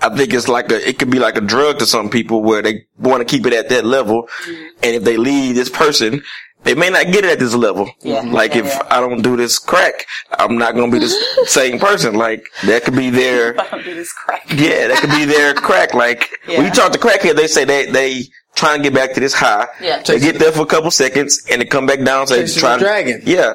I 0.00 0.08
think 0.16 0.32
it's 0.32 0.48
like 0.48 0.72
a, 0.72 0.88
it 0.88 0.98
could 0.98 1.10
be 1.10 1.18
like 1.18 1.36
a 1.36 1.40
drug 1.40 1.78
to 1.78 1.86
some 1.86 2.08
people 2.08 2.42
where 2.42 2.62
they 2.62 2.86
want 2.98 3.20
to 3.20 3.24
keep 3.24 3.46
it 3.46 3.52
at 3.52 3.68
that 3.68 3.84
level. 3.84 4.28
And 4.82 4.96
if 4.96 5.04
they 5.04 5.16
leave 5.16 5.54
this 5.54 5.68
person, 5.68 6.22
they 6.64 6.74
may 6.74 6.90
not 6.90 7.06
get 7.06 7.24
it 7.24 7.32
at 7.32 7.38
this 7.38 7.54
level. 7.54 7.90
Yeah. 8.00 8.20
Like 8.20 8.54
Yeah, 8.54 8.60
if 8.60 8.66
yeah. 8.66 8.82
I 8.90 9.00
don't 9.00 9.22
do 9.22 9.36
this 9.36 9.58
crack, 9.58 10.06
I'm 10.38 10.58
not 10.58 10.74
going 10.74 10.90
to 10.90 10.98
be 10.98 11.04
the 11.04 11.08
same 11.46 11.78
person. 11.78 12.14
Like 12.14 12.46
that 12.64 12.84
could 12.84 12.96
be 12.96 13.10
their, 13.10 13.60
I 13.60 13.68
don't 13.68 13.84
do 13.84 13.94
this 13.94 14.12
crap. 14.12 14.42
yeah, 14.50 14.88
that 14.88 14.98
could 15.00 15.10
be 15.10 15.24
their 15.24 15.54
crack. 15.68 15.94
Like 15.94 16.30
when 16.46 16.64
you 16.64 16.70
talk 16.70 16.92
to 16.92 16.98
crackhead, 16.98 17.36
they 17.36 17.46
say 17.46 17.64
they, 17.64 17.90
they 17.90 18.24
try 18.54 18.74
and 18.74 18.82
get 18.82 18.94
back 18.94 19.14
to 19.14 19.20
this 19.20 19.34
high. 19.34 19.66
Yeah. 19.80 20.02
They 20.02 20.20
get 20.20 20.38
there 20.38 20.52
for 20.52 20.62
a 20.62 20.66
couple 20.66 20.90
seconds 20.90 21.44
and 21.50 21.60
they 21.60 21.66
come 21.66 21.86
back 21.86 22.02
down. 22.04 22.26
So 22.26 22.34
they 22.34 22.42
Chasing 22.42 22.60
try 22.60 22.74
the 22.76 22.80
dragon. 22.80 23.22
Yeah. 23.24 23.54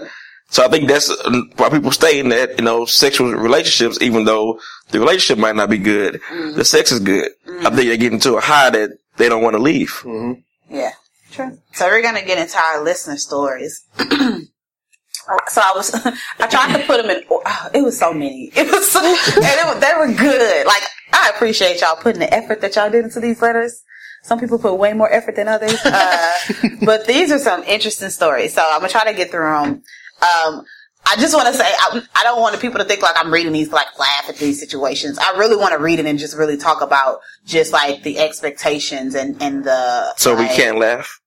So 0.50 0.64
I 0.64 0.70
think 0.70 0.88
that's 0.88 1.10
uh, 1.10 1.42
why 1.58 1.70
people 1.70 1.92
stay 1.92 2.20
in 2.20 2.30
that, 2.30 2.58
you 2.58 2.64
know, 2.64 2.86
sexual 2.86 3.32
relationships, 3.34 4.02
even 4.02 4.24
though 4.24 4.60
the 4.92 5.00
relationship 5.00 5.38
might 5.40 5.56
not 5.56 5.70
be 5.70 5.78
good. 5.78 6.22
Mm-hmm. 6.22 6.58
The 6.58 6.66
sex 6.66 6.92
is 6.92 7.00
good. 7.00 7.32
I 7.46 7.50
mm-hmm. 7.50 7.76
think 7.76 7.90
they 7.90 7.98
get 7.98 8.14
into 8.14 8.36
a 8.36 8.42
high 8.42 8.70
that 8.70 8.92
they 9.18 9.28
don't 9.28 9.44
want 9.44 9.56
to 9.56 9.62
leave. 9.62 9.90
Mm-hmm. 10.04 10.74
Yeah, 10.74 10.92
true. 11.38 11.58
So 11.74 11.88
we're 11.88 12.02
gonna 12.02 12.26
get 12.26 12.38
into 12.38 12.58
our 12.58 12.84
listener 12.84 13.18
stories. 13.18 13.86
so 13.98 15.62
I 15.62 15.72
was, 15.76 15.94
I 16.40 16.48
tried 16.48 16.78
to 16.78 16.86
put 16.86 17.02
them 17.02 17.10
in. 17.10 17.24
Oh, 17.30 17.70
it 17.74 17.82
was 17.82 17.98
so 17.98 18.14
many. 18.14 18.52
It 18.56 18.72
was, 18.72 18.92
so, 18.92 19.00
and 19.00 19.16
it, 19.46 19.82
they 19.82 19.94
were 19.98 20.14
good. 20.14 20.66
Like 20.66 20.84
I 21.14 21.32
appreciate 21.36 21.82
y'all 21.82 21.96
putting 21.96 22.20
the 22.20 22.34
effort 22.34 22.62
that 22.62 22.76
y'all 22.76 22.90
did 22.90 23.06
into 23.06 23.20
these 23.20 23.42
letters. 23.42 23.84
Some 24.24 24.40
people 24.40 24.60
put 24.60 24.76
way 24.76 24.94
more 24.94 25.12
effort 25.12 25.36
than 25.36 25.48
others, 25.48 25.80
uh, 25.86 26.34
but 26.84 27.06
these 27.06 27.32
are 27.32 27.40
some 27.40 27.64
interesting 27.64 28.10
stories. 28.10 28.54
So 28.54 28.62
I'm 28.62 28.80
gonna 28.80 28.90
try 28.90 29.06
to 29.06 29.14
get 29.14 29.32
through 29.32 29.50
them. 29.50 29.84
Um, 30.22 30.66
I 31.10 31.16
just 31.16 31.34
want 31.34 31.48
to 31.48 31.54
say 31.54 31.64
I, 31.66 32.02
I 32.16 32.24
don't 32.24 32.42
want 32.42 32.60
people 32.60 32.80
to 32.80 32.84
think 32.84 33.02
like 33.02 33.16
I'm 33.18 33.32
reading 33.32 33.54
these 33.54 33.72
like 33.72 33.88
laugh 33.98 34.26
at 34.28 34.38
these 34.38 34.60
situations. 34.60 35.18
I 35.18 35.38
really 35.38 35.56
want 35.56 35.72
to 35.72 35.78
read 35.78 36.00
it 36.00 36.06
and 36.06 36.20
just 36.20 36.36
really 36.36 36.58
talk 36.58 36.82
about 36.82 37.22
just 37.46 37.72
like 37.72 38.04
the 38.04 38.20
expectations 38.20 39.16
and 39.16 39.42
and 39.42 39.64
the. 39.64 40.14
So 40.18 40.36
we 40.36 40.48
can't 40.48 40.78
laugh. 40.78 41.22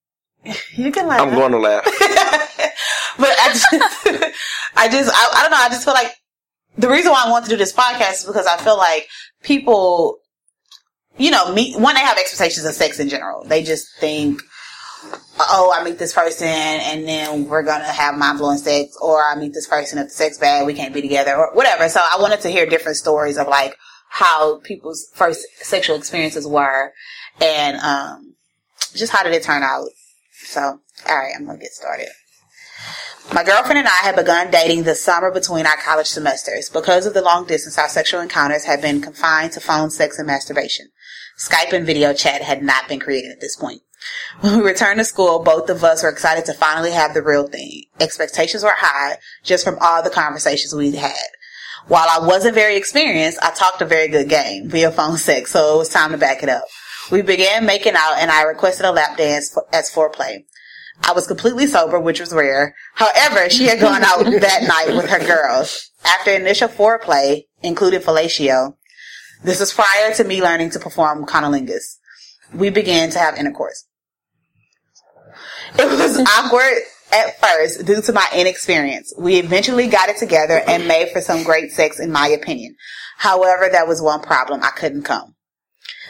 You 0.75 0.91
can 0.91 1.07
laugh. 1.07 1.21
I'm 1.21 1.35
going 1.35 1.53
to 1.53 1.59
laugh. 1.59 1.85
but 3.19 3.29
I 3.29 3.49
just, 3.53 3.67
I 4.77 4.89
just, 4.89 5.11
I, 5.15 5.31
I 5.35 5.43
don't 5.43 5.51
know. 5.51 5.59
I 5.59 5.69
just 5.69 5.85
feel 5.85 5.95
like 5.95 6.15
the 6.79 6.89
reason 6.89 7.13
why 7.13 7.25
I 7.27 7.31
want 7.31 7.45
to 7.45 7.51
do 7.51 7.57
this 7.57 7.73
podcast 7.73 8.13
is 8.13 8.25
because 8.25 8.47
I 8.47 8.57
feel 8.57 8.77
like 8.77 9.09
people, 9.43 10.19
you 11.19 11.31
know, 11.31 11.53
meet 11.53 11.79
when 11.79 11.95
they 11.95 12.01
have 12.01 12.17
expectations 12.17 12.65
of 12.65 12.75
sex 12.75 12.99
in 12.99 13.09
general, 13.09 13.45
they 13.45 13.63
just 13.63 13.89
think, 13.99 14.41
oh, 15.39 15.75
I 15.77 15.85
meet 15.85 15.99
this 15.99 16.15
person 16.15 16.47
and 16.47 17.07
then 17.07 17.47
we're 17.47 17.63
gonna 17.63 17.85
have 17.85 18.17
mind 18.17 18.39
blowing 18.39 18.59
sex, 18.59 18.97
or 19.01 19.23
I 19.23 19.35
meet 19.37 19.53
this 19.53 19.67
person 19.67 19.99
if 19.99 20.07
the 20.07 20.11
sex 20.11 20.39
bad, 20.39 20.67
we 20.67 20.75
can't 20.75 20.95
be 20.95 21.03
together, 21.03 21.37
or 21.37 21.53
whatever. 21.55 21.89
So 21.89 22.01
I 22.01 22.21
wanted 22.21 22.41
to 22.43 22.49
hear 22.49 22.67
different 22.67 22.97
stories 22.97 23.37
of 23.37 23.49
like 23.49 23.77
how 24.09 24.61
people's 24.61 25.09
first 25.15 25.47
sexual 25.57 25.97
experiences 25.97 26.47
were, 26.47 26.93
and 27.41 27.77
um, 27.79 28.35
just 28.95 29.13
how 29.13 29.23
did 29.23 29.35
it 29.35 29.43
turn 29.43 29.63
out. 29.63 29.89
So, 30.51 30.81
all 31.09 31.17
right, 31.17 31.33
I'm 31.37 31.47
gonna 31.47 31.59
get 31.59 31.73
started. 31.73 32.09
My 33.33 33.45
girlfriend 33.45 33.79
and 33.79 33.87
I 33.87 34.01
had 34.03 34.17
begun 34.17 34.51
dating 34.51 34.83
the 34.83 34.97
summer 34.97 35.31
between 35.31 35.65
our 35.65 35.77
college 35.77 36.09
semesters. 36.09 36.69
Because 36.69 37.07
of 37.07 37.15
the 37.15 37.23
long 37.23 37.47
distance, 37.47 37.79
our 37.79 37.89
sexual 37.89 38.21
encounters 38.21 38.65
had 38.65 38.83
been 38.83 39.01
confined 39.01 39.53
to 39.53 39.61
phone 39.61 39.91
sex 39.91 40.19
and 40.19 40.27
masturbation. 40.27 40.89
Skype 41.39 41.73
and 41.73 41.87
video 41.87 42.13
chat 42.13 42.43
had 42.43 42.65
not 42.65 42.89
been 42.89 42.99
created 42.99 43.31
at 43.31 43.41
this 43.41 43.55
point. 43.55 43.83
When 44.41 44.59
we 44.59 44.65
returned 44.65 44.99
to 44.99 45.05
school, 45.05 45.39
both 45.39 45.71
of 45.71 45.85
us 45.85 46.03
were 46.03 46.09
excited 46.09 46.47
to 46.47 46.55
finally 46.55 46.91
have 46.91 47.15
the 47.15 47.23
real 47.23 47.47
thing. 47.47 47.85
Expectations 48.01 48.65
were 48.65 48.75
high 48.75 49.19
just 49.45 49.65
from 49.65 49.79
all 49.81 50.03
the 50.03 50.11
conversations 50.11 50.75
we'd 50.75 50.97
had. 50.97 51.29
While 51.87 52.09
I 52.11 52.27
wasn't 52.27 52.57
very 52.57 52.75
experienced, 52.75 53.39
I 53.41 53.53
talked 53.53 53.83
a 53.83 53.87
very 53.87 54.09
good 54.09 54.29
game 54.29 54.69
via 54.69 54.91
phone 54.91 55.17
sex, 55.17 55.53
so 55.53 55.77
it 55.77 55.79
was 55.79 55.89
time 55.91 56.11
to 56.11 56.19
back 56.19 56.43
it 56.43 56.49
up. 56.49 56.65
We 57.11 57.23
began 57.23 57.67
making 57.67 57.95
out 57.97 58.19
and 58.19 58.31
I 58.31 58.43
requested 58.43 58.87
a 58.87 58.93
lap 58.93 59.17
dance 59.17 59.53
for, 59.53 59.67
as 59.73 59.91
foreplay. 59.91 60.45
I 61.03 61.13
was 61.13 61.27
completely 61.27 61.67
sober, 61.67 61.99
which 61.99 62.21
was 62.21 62.33
rare. 62.33 62.75
However, 62.95 63.49
she 63.49 63.65
had 63.65 63.81
gone 63.81 64.05
out 64.05 64.25
that 64.41 64.63
night 64.63 64.95
with 64.97 65.09
her 65.09 65.19
girls. 65.19 65.91
After 66.05 66.33
initial 66.33 66.69
foreplay, 66.69 67.45
including 67.63 68.01
fellatio, 68.01 68.77
this 69.43 69.61
was 69.61 69.73
prior 69.73 70.15
to 70.15 70.25
me 70.25 70.43
learning 70.43 70.71
to 70.71 70.79
perform 70.79 71.27
cunnilingus. 71.27 71.97
We 72.55 72.71
began 72.71 73.11
to 73.11 73.19
have 73.19 73.37
intercourse. 73.37 73.87
It 75.79 75.87
was 75.87 76.19
awkward 76.19 76.83
at 77.13 77.41
first 77.41 77.87
due 77.87 78.03
to 78.03 78.13
my 78.13 78.27
inexperience. 78.35 79.15
We 79.19 79.37
eventually 79.37 79.87
got 79.87 80.09
it 80.09 80.17
together 80.17 80.61
and 80.67 80.87
made 80.87 81.11
for 81.11 81.21
some 81.21 81.45
great 81.45 81.73
sex 81.73 81.99
in 82.01 82.13
my 82.13 82.29
opinion. 82.29 82.77
However, 83.19 83.69
that 83.71 83.89
was 83.89 84.03
one 84.03 84.21
problem. 84.21 84.63
I 84.63 84.71
couldn't 84.71 85.03
come. 85.03 85.35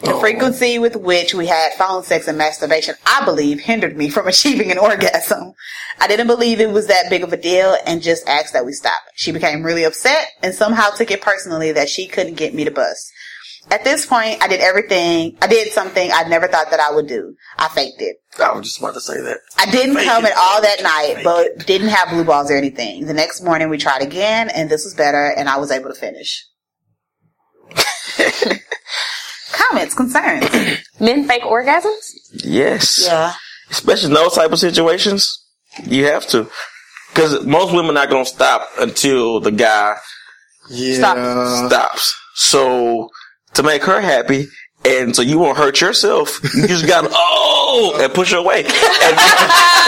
The 0.02 0.14
oh. 0.14 0.20
frequency 0.20 0.78
with 0.78 0.96
which 0.96 1.34
we 1.34 1.46
had 1.46 1.74
phone 1.74 2.02
sex 2.02 2.26
and 2.26 2.38
masturbation, 2.38 2.94
I 3.04 3.22
believe, 3.24 3.60
hindered 3.60 3.96
me 3.96 4.08
from 4.08 4.26
achieving 4.28 4.70
an 4.70 4.78
orgasm. 4.78 5.52
I 5.98 6.08
didn't 6.08 6.26
believe 6.26 6.60
it 6.60 6.70
was 6.70 6.86
that 6.86 7.10
big 7.10 7.22
of 7.22 7.32
a 7.32 7.36
deal 7.36 7.76
and 7.86 8.00
just 8.00 8.26
asked 8.26 8.54
that 8.54 8.64
we 8.64 8.72
stop. 8.72 9.00
She 9.14 9.30
became 9.30 9.62
really 9.62 9.84
upset 9.84 10.28
and 10.42 10.54
somehow 10.54 10.90
took 10.90 11.10
it 11.10 11.20
personally 11.20 11.72
that 11.72 11.90
she 11.90 12.06
couldn't 12.06 12.34
get 12.34 12.54
me 12.54 12.64
to 12.64 12.70
bust. 12.70 13.12
At 13.70 13.84
this 13.84 14.06
point, 14.06 14.42
I 14.42 14.48
did 14.48 14.60
everything, 14.60 15.36
I 15.42 15.46
did 15.46 15.70
something 15.72 16.10
I 16.10 16.22
never 16.24 16.48
thought 16.48 16.70
that 16.70 16.80
I 16.80 16.94
would 16.94 17.06
do. 17.06 17.36
I 17.58 17.68
faked 17.68 18.00
it. 18.00 18.16
I 18.38 18.52
was 18.52 18.64
just 18.64 18.78
about 18.78 18.94
to 18.94 19.00
say 19.00 19.20
that. 19.20 19.38
I 19.58 19.70
didn't 19.70 19.96
Fake 19.96 20.08
come 20.08 20.24
it. 20.24 20.32
at 20.32 20.36
all 20.38 20.62
that 20.62 20.82
night, 20.82 21.22
but 21.22 21.66
didn't 21.66 21.88
have 21.88 22.08
blue 22.08 22.24
balls 22.24 22.50
or 22.50 22.56
anything. 22.56 23.04
The 23.06 23.12
next 23.12 23.42
morning 23.42 23.68
we 23.68 23.76
tried 23.76 24.00
again 24.00 24.48
and 24.48 24.70
this 24.70 24.84
was 24.84 24.94
better 24.94 25.34
and 25.36 25.46
I 25.46 25.58
was 25.58 25.70
able 25.70 25.90
to 25.90 25.94
finish. 25.94 26.46
Comments, 29.68 29.94
concerns. 29.94 30.44
Men 31.00 31.26
fake 31.28 31.42
orgasms? 31.42 32.12
Yes. 32.44 33.04
Yeah. 33.06 33.32
Especially 33.70 34.08
in 34.08 34.14
those 34.14 34.34
type 34.34 34.52
of 34.52 34.58
situations, 34.58 35.44
you 35.84 36.06
have 36.06 36.26
to. 36.28 36.48
Because 37.12 37.44
most 37.44 37.72
women 37.72 37.90
are 37.90 37.94
not 38.06 38.10
going 38.10 38.24
to 38.24 38.30
stop 38.30 38.68
until 38.78 39.40
the 39.40 39.50
guy 39.50 39.96
Yeah. 40.70 41.66
stops. 41.68 42.14
So 42.34 43.08
to 43.54 43.62
make 43.62 43.82
her 43.84 44.00
happy, 44.00 44.46
and 44.84 45.14
so 45.14 45.22
you 45.22 45.38
won't 45.38 45.58
hurt 45.58 45.80
yourself, 45.80 46.40
you 46.54 46.66
just 46.66 46.86
got 46.86 47.02
to 47.02 47.08
oh 47.12 47.98
and 48.02 48.12
push 48.14 48.32
away. 48.32 48.64
And, 48.64 49.16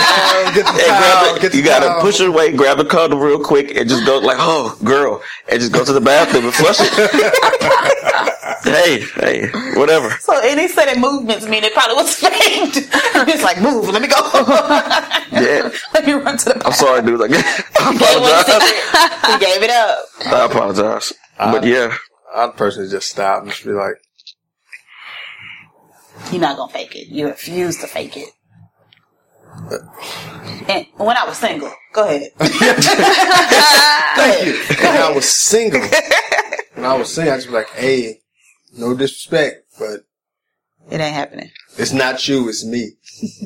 Oh, 0.05 0.53
get 0.55 0.65
the 0.65 0.71
and 0.71 0.77
grab 0.77 1.25
towel, 1.25 1.35
the- 1.35 1.41
get 1.41 1.53
the 1.53 1.59
you 1.59 1.65
got 1.65 1.81
to 1.81 1.87
towel. 1.87 2.01
push 2.01 2.19
her 2.19 2.27
away, 2.29 2.53
grab 2.53 2.79
the 2.79 2.85
cuddle 2.85 3.19
real 3.19 3.43
quick, 3.43 3.75
and 3.77 3.89
just 3.89 4.05
go 4.07 4.19
like 4.19 4.37
oh 4.41 4.77
girl, 4.85 5.23
and 5.49 5.61
just 5.61 5.73
go 5.73 5.85
to 5.85 5.93
the 5.93 6.01
bathroom 6.01 6.45
and 6.45 6.55
flush 6.55 6.77
it. 6.81 6.93
hey, 8.65 9.01
hey, 9.21 9.49
whatever. 9.79 10.11
So 10.21 10.39
any 10.41 10.69
sudden 10.69 11.01
movements 11.01 11.47
mean 11.49 11.65
it 11.65 11.73
probably 11.75 11.97
was 11.97 12.15
faked. 12.15 12.77
it's 13.29 13.43
like, 13.43 13.61
move, 13.61 13.89
let 13.89 14.03
me 14.03 14.09
go. 14.09 14.17
Yeah, 15.33 15.71
let 15.95 16.07
me 16.07 16.13
run 16.13 16.37
to 16.39 16.45
the 16.51 16.63
I'm 16.67 16.73
sorry, 16.73 17.03
dude. 17.03 17.19
Like, 17.21 17.31
I 17.33 17.39
It 17.39 17.65
was 17.81 17.97
apologize. 18.01 18.63
secret. 18.63 19.33
he 19.33 19.39
gave 19.47 19.63
it 19.63 19.71
up. 19.71 20.05
I 20.27 20.45
apologize. 20.47 21.13
But 21.39 21.65
yeah, 21.65 21.97
I'd 22.35 22.57
personally 22.57 22.89
just 22.91 23.09
stop 23.09 23.43
and 23.43 23.51
just 23.51 23.65
be 23.65 23.71
like, 23.73 23.95
You're 26.31 26.41
not 26.41 26.57
gonna 26.57 26.73
fake 26.73 26.95
it. 26.95 27.09
You 27.09 27.27
refuse 27.29 27.79
to 27.81 27.87
fake 27.87 28.17
it. 28.17 28.29
And 30.69 30.87
when 30.97 31.17
I 31.17 31.25
was 31.27 31.39
single, 31.39 31.73
go 31.93 32.05
ahead. 32.05 32.31
Thank 32.39 32.61
you. 34.47 34.55
when 34.85 34.97
I 34.97 35.13
was 35.15 35.29
single, 35.29 35.81
when 36.75 36.85
I 36.85 36.95
was 36.97 37.13
single, 37.13 37.35
I 37.35 37.37
just 37.37 37.49
be 37.49 37.55
like, 37.55 37.69
hey, 37.71 38.21
no 38.77 38.95
disrespect, 38.95 39.65
but 39.79 40.01
It 40.91 41.01
ain't 41.01 41.15
happening. 41.15 41.51
it's 41.79 41.93
not 41.93 42.27
you, 42.29 42.49
it's 42.49 42.65
me. 42.65 42.93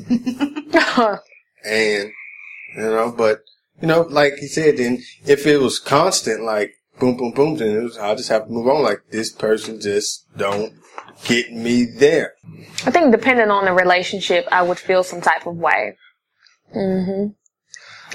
And, 1.65 2.11
you 2.77 2.81
know, 2.83 3.11
but, 3.15 3.41
you 3.81 3.87
know, 3.89 4.01
like 4.03 4.35
he 4.35 4.47
said, 4.47 4.77
then 4.77 5.03
if 5.25 5.45
it 5.45 5.57
was 5.57 5.79
constant, 5.79 6.43
like, 6.43 6.75
boom, 6.97 7.17
boom, 7.17 7.33
boom, 7.33 7.57
then 7.57 7.75
it 7.75 7.83
was, 7.83 7.97
I'll 7.97 8.15
just 8.15 8.29
have 8.29 8.45
to 8.45 8.51
move 8.51 8.67
on. 8.67 8.83
Like, 8.83 9.01
this 9.11 9.31
person 9.31 9.81
just 9.81 10.25
don't 10.37 10.71
get 11.25 11.51
me 11.51 11.85
there. 11.85 12.33
I 12.85 12.91
think 12.91 13.11
depending 13.11 13.49
on 13.49 13.65
the 13.65 13.73
relationship, 13.73 14.47
I 14.51 14.61
would 14.61 14.79
feel 14.79 15.03
some 15.03 15.21
type 15.21 15.45
of 15.45 15.55
way. 15.55 15.97
Mm-hmm. 16.75 17.33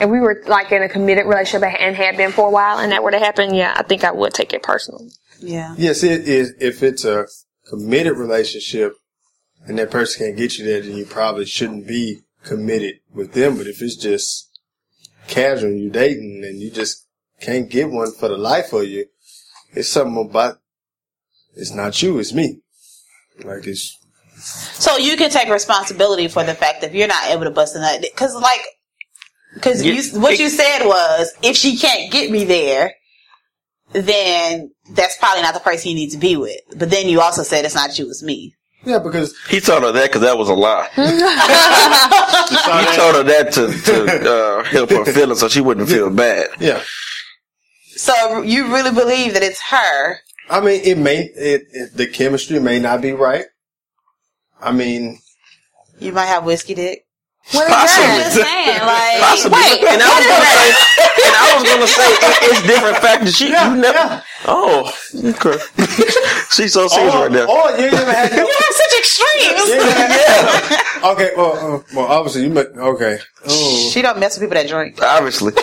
If 0.03 0.09
we 0.09 0.21
were 0.21 0.43
like 0.47 0.73
in 0.73 0.83
a 0.83 0.89
committed 0.89 1.27
relationship 1.27 1.69
and 1.79 1.95
had 1.95 2.17
been 2.17 2.33
for 2.33 2.49
a 2.49 2.51
while, 2.51 2.79
and 2.79 2.93
that 2.93 3.03
were 3.03 3.11
to 3.11 3.19
happen, 3.19 3.55
yeah, 3.55 3.75
I 3.77 3.83
think 3.83 4.05
I 4.05 4.13
would 4.13 4.33
take 4.33 4.53
it 4.53 4.63
personal. 4.63 5.07
Yeah. 5.41 5.75
Yes, 5.77 6.03
it 6.03 6.27
is. 6.29 6.55
If 6.61 6.83
it's 6.83 7.05
a 7.05 7.27
committed 7.69 8.17
relationship 8.17 8.95
and 9.67 9.79
that 9.79 9.91
person 9.91 10.27
can't 10.27 10.37
get 10.37 10.57
you 10.59 10.65
there, 10.65 10.81
then 10.81 10.97
you 10.97 11.05
probably 11.05 11.45
shouldn't 11.45 11.87
be 11.87 12.21
committed 12.43 13.01
with 13.13 13.33
them. 13.33 13.59
But 13.59 13.67
if 13.67 13.83
it's 13.83 13.97
just 13.97 14.51
casual, 15.29 15.71
and 15.71 15.81
you're 15.81 15.93
dating 15.93 16.43
and 16.45 16.61
you 16.61 16.71
just 16.71 17.07
can't 17.41 17.69
get 17.69 17.91
one 17.91 18.13
for 18.13 18.29
the 18.29 18.39
life 18.39 18.73
of 18.73 18.85
you, 18.85 19.07
it's 19.73 19.89
something 19.89 20.29
about, 20.29 20.59
it's 21.55 21.73
not 21.73 22.03
you, 22.03 22.19
it's 22.19 22.33
me. 22.33 22.61
Like 23.45 23.67
it's, 23.67 23.99
So 24.37 24.97
you 24.97 25.17
can 25.17 25.31
take 25.31 25.49
responsibility 25.49 26.29
for 26.29 26.45
the 26.45 26.55
fact 26.55 26.81
that 26.81 26.91
if 26.91 26.95
you're 26.95 27.09
not 27.09 27.25
able 27.27 27.45
to 27.45 27.51
bust 27.51 27.77
a 27.77 27.81
nut, 27.81 28.01
because 28.03 28.35
like, 28.35 28.61
because 29.55 29.85
Yeah, 29.85 29.93
you, 29.95 30.21
what 30.21 30.39
you 30.39 30.49
said 30.49 30.85
was, 30.87 31.33
if 31.43 31.57
she 31.57 31.77
can't 31.77 32.11
get 32.13 32.31
me 32.31 32.45
there, 32.45 32.95
then 33.93 34.71
that's 34.95 35.17
probably 35.19 35.43
not 35.43 35.55
the 35.55 35.61
person 35.61 35.91
you 35.91 35.95
need 35.95 36.11
to 36.11 36.19
be 36.19 36.37
with. 36.37 36.61
But 36.77 36.91
then 36.91 37.09
you 37.09 37.21
also 37.21 37.43
said 37.43 37.65
it's 37.65 37.75
not 37.75 37.99
you, 37.99 38.09
it's 38.09 38.23
me. 38.23 38.55
Yeah, 38.85 38.99
because 38.99 39.35
He 39.49 39.61
told 39.61 39.85
her 39.85 39.93
that 39.93 40.09
because 40.11 40.23
that 40.23 40.37
was 40.39 40.49
a 40.49 40.55
lie. 40.55 40.89
He 40.97 41.03
told 42.97 43.15
her 43.17 43.23
that 43.23 43.53
to, 43.53 43.71
to 43.71 44.31
uh, 44.31 44.65
help 44.65 44.91
her 44.91 45.05
feelings 45.05 45.41
so 45.41 45.49
she 45.49 45.61
wouldn't 45.61 45.89
feel 45.89 46.11
bad. 46.11 46.49
yeah. 46.59 46.83
So 47.95 48.43
you 48.43 48.73
really 48.73 48.91
believe 48.91 49.35
that 49.35 49.43
it's 49.43 49.61
her? 49.71 50.19
I 50.51 50.61
mean, 50.61 50.81
it 50.85 50.99
may 50.99 51.25
it, 51.25 51.63
it 51.73 51.97
the 51.97 52.07
chemistry 52.07 52.59
may 52.61 52.79
not 52.79 53.01
be 53.01 53.13
right. 53.13 53.45
I 54.61 54.73
mean, 54.73 55.19
You 55.99 56.13
might 56.13 56.27
have 56.27 56.45
whiskey 56.45 56.75
dick. 56.75 57.05
What 57.51 57.67
is 57.69 57.75
Possibly. 57.75 58.07
that? 58.07 58.23
Just 58.23 58.37
saying, 58.39 58.83
like, 58.87 59.19
Possibly. 59.19 59.59
wait, 59.59 59.83
and 59.83 59.99
I 59.99 60.11
was 60.15 60.27
gonna 60.31 60.47
say, 60.47 60.69
and 61.27 61.35
I 61.35 61.47
was 61.59 61.65
gonna 61.67 61.91
say, 61.91 62.09
it, 62.15 62.39
it's 62.55 62.63
different 62.71 62.97
factors. 62.99 63.35
She, 63.37 63.47
you 63.47 63.75
never. 63.83 63.99
yeah. 63.99 64.23
Oh, 64.47 64.87
okay. 65.19 65.59
She's 66.55 66.73
so 66.73 66.87
serious 66.87 67.13
or, 67.15 67.23
right 67.27 67.33
now. 67.33 67.47
Oh, 67.49 67.75
you 67.77 67.91
never 67.91 68.13
had. 68.13 68.31
you 68.39 68.47
have 68.47 68.75
such 68.79 68.95
extremes. 68.99 69.67
you 69.67 69.75
ain't 69.75 69.85
never 69.91 70.47
had- 70.71 71.13
Okay, 71.15 71.31
well, 71.37 71.53
uh, 71.75 71.83
well, 71.97 72.07
obviously 72.07 72.43
you 72.45 72.51
met. 72.51 72.69
Okay. 72.77 73.19
Oh. 73.49 73.91
She 73.93 74.03
don't 74.03 74.21
mess 74.21 74.39
with 74.39 74.49
people 74.49 74.63
that 74.63 74.69
drink. 74.69 75.03
Obviously. 75.03 75.53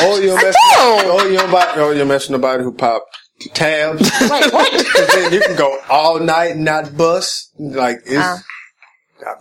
Oh, 0.00 0.18
you 0.18 0.28
don't 0.28 0.42
mess. 0.42 0.54
Oh, 0.74 1.26
you 1.28 1.36
don't. 1.36 1.52
Oh, 1.76 1.90
you 1.90 1.98
don't 1.98 2.08
mess 2.08 2.26
with 2.26 2.40
nobody 2.40 2.62
who 2.64 2.72
pop 2.72 3.04
tabs. 3.54 4.02
Wait, 4.20 4.52
what? 4.52 4.86
'Cause 4.94 5.08
then 5.14 5.32
you 5.32 5.40
can 5.40 5.56
go 5.56 5.78
all 5.90 6.18
night 6.20 6.52
and 6.52 6.64
not 6.64 6.96
bust. 6.96 7.50
Like 7.58 7.98
it's. 8.06 8.16
Uh. 8.16 8.38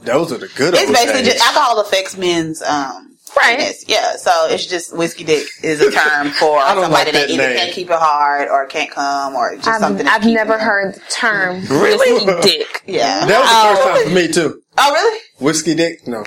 those 0.02 0.32
are 0.32 0.38
the 0.38 0.48
good. 0.56 0.74
Ones. 0.74 0.84
It's 0.90 0.92
basically 0.92 1.24
days. 1.24 1.34
just 1.34 1.44
alcohol 1.46 1.80
affects 1.82 2.18
men's 2.18 2.62
um 2.62 3.08
Right. 3.38 3.58
penis. 3.60 3.86
Yeah, 3.88 4.18
so 4.18 4.30
it's 4.50 4.66
just 4.66 4.96
whiskey 4.96 5.24
dick 5.24 5.48
is 5.64 5.80
a 5.80 5.90
term 5.90 6.30
for 6.40 6.60
somebody 6.62 6.92
like 6.92 7.06
that 7.06 7.14
that 7.14 7.30
either 7.30 7.48
name. 7.48 7.58
can't 7.58 7.72
keep 7.74 7.90
it 7.90 7.98
hard 7.98 8.50
or 8.50 8.66
can't 8.66 8.92
come 8.92 9.36
or 9.36 9.56
just 9.56 9.68
I've, 9.70 9.80
something. 9.80 10.06
I've 10.06 10.26
never 10.26 10.56
it- 10.56 10.62
heard 10.62 10.96
the 10.96 11.00
term 11.10 11.62
Really? 11.70 12.26
whiskey 12.26 12.58
dick. 12.58 12.84
Yeah. 12.86 13.26
That 13.26 13.40
was 13.40 13.50
the 13.50 13.84
first 13.86 14.04
time 14.04 14.10
for 14.10 14.16
me 14.16 14.28
too. 14.34 14.62
Oh, 14.78 14.92
really? 14.94 15.20
Whiskey 15.40 15.76
dick? 15.76 16.06
No, 16.08 16.26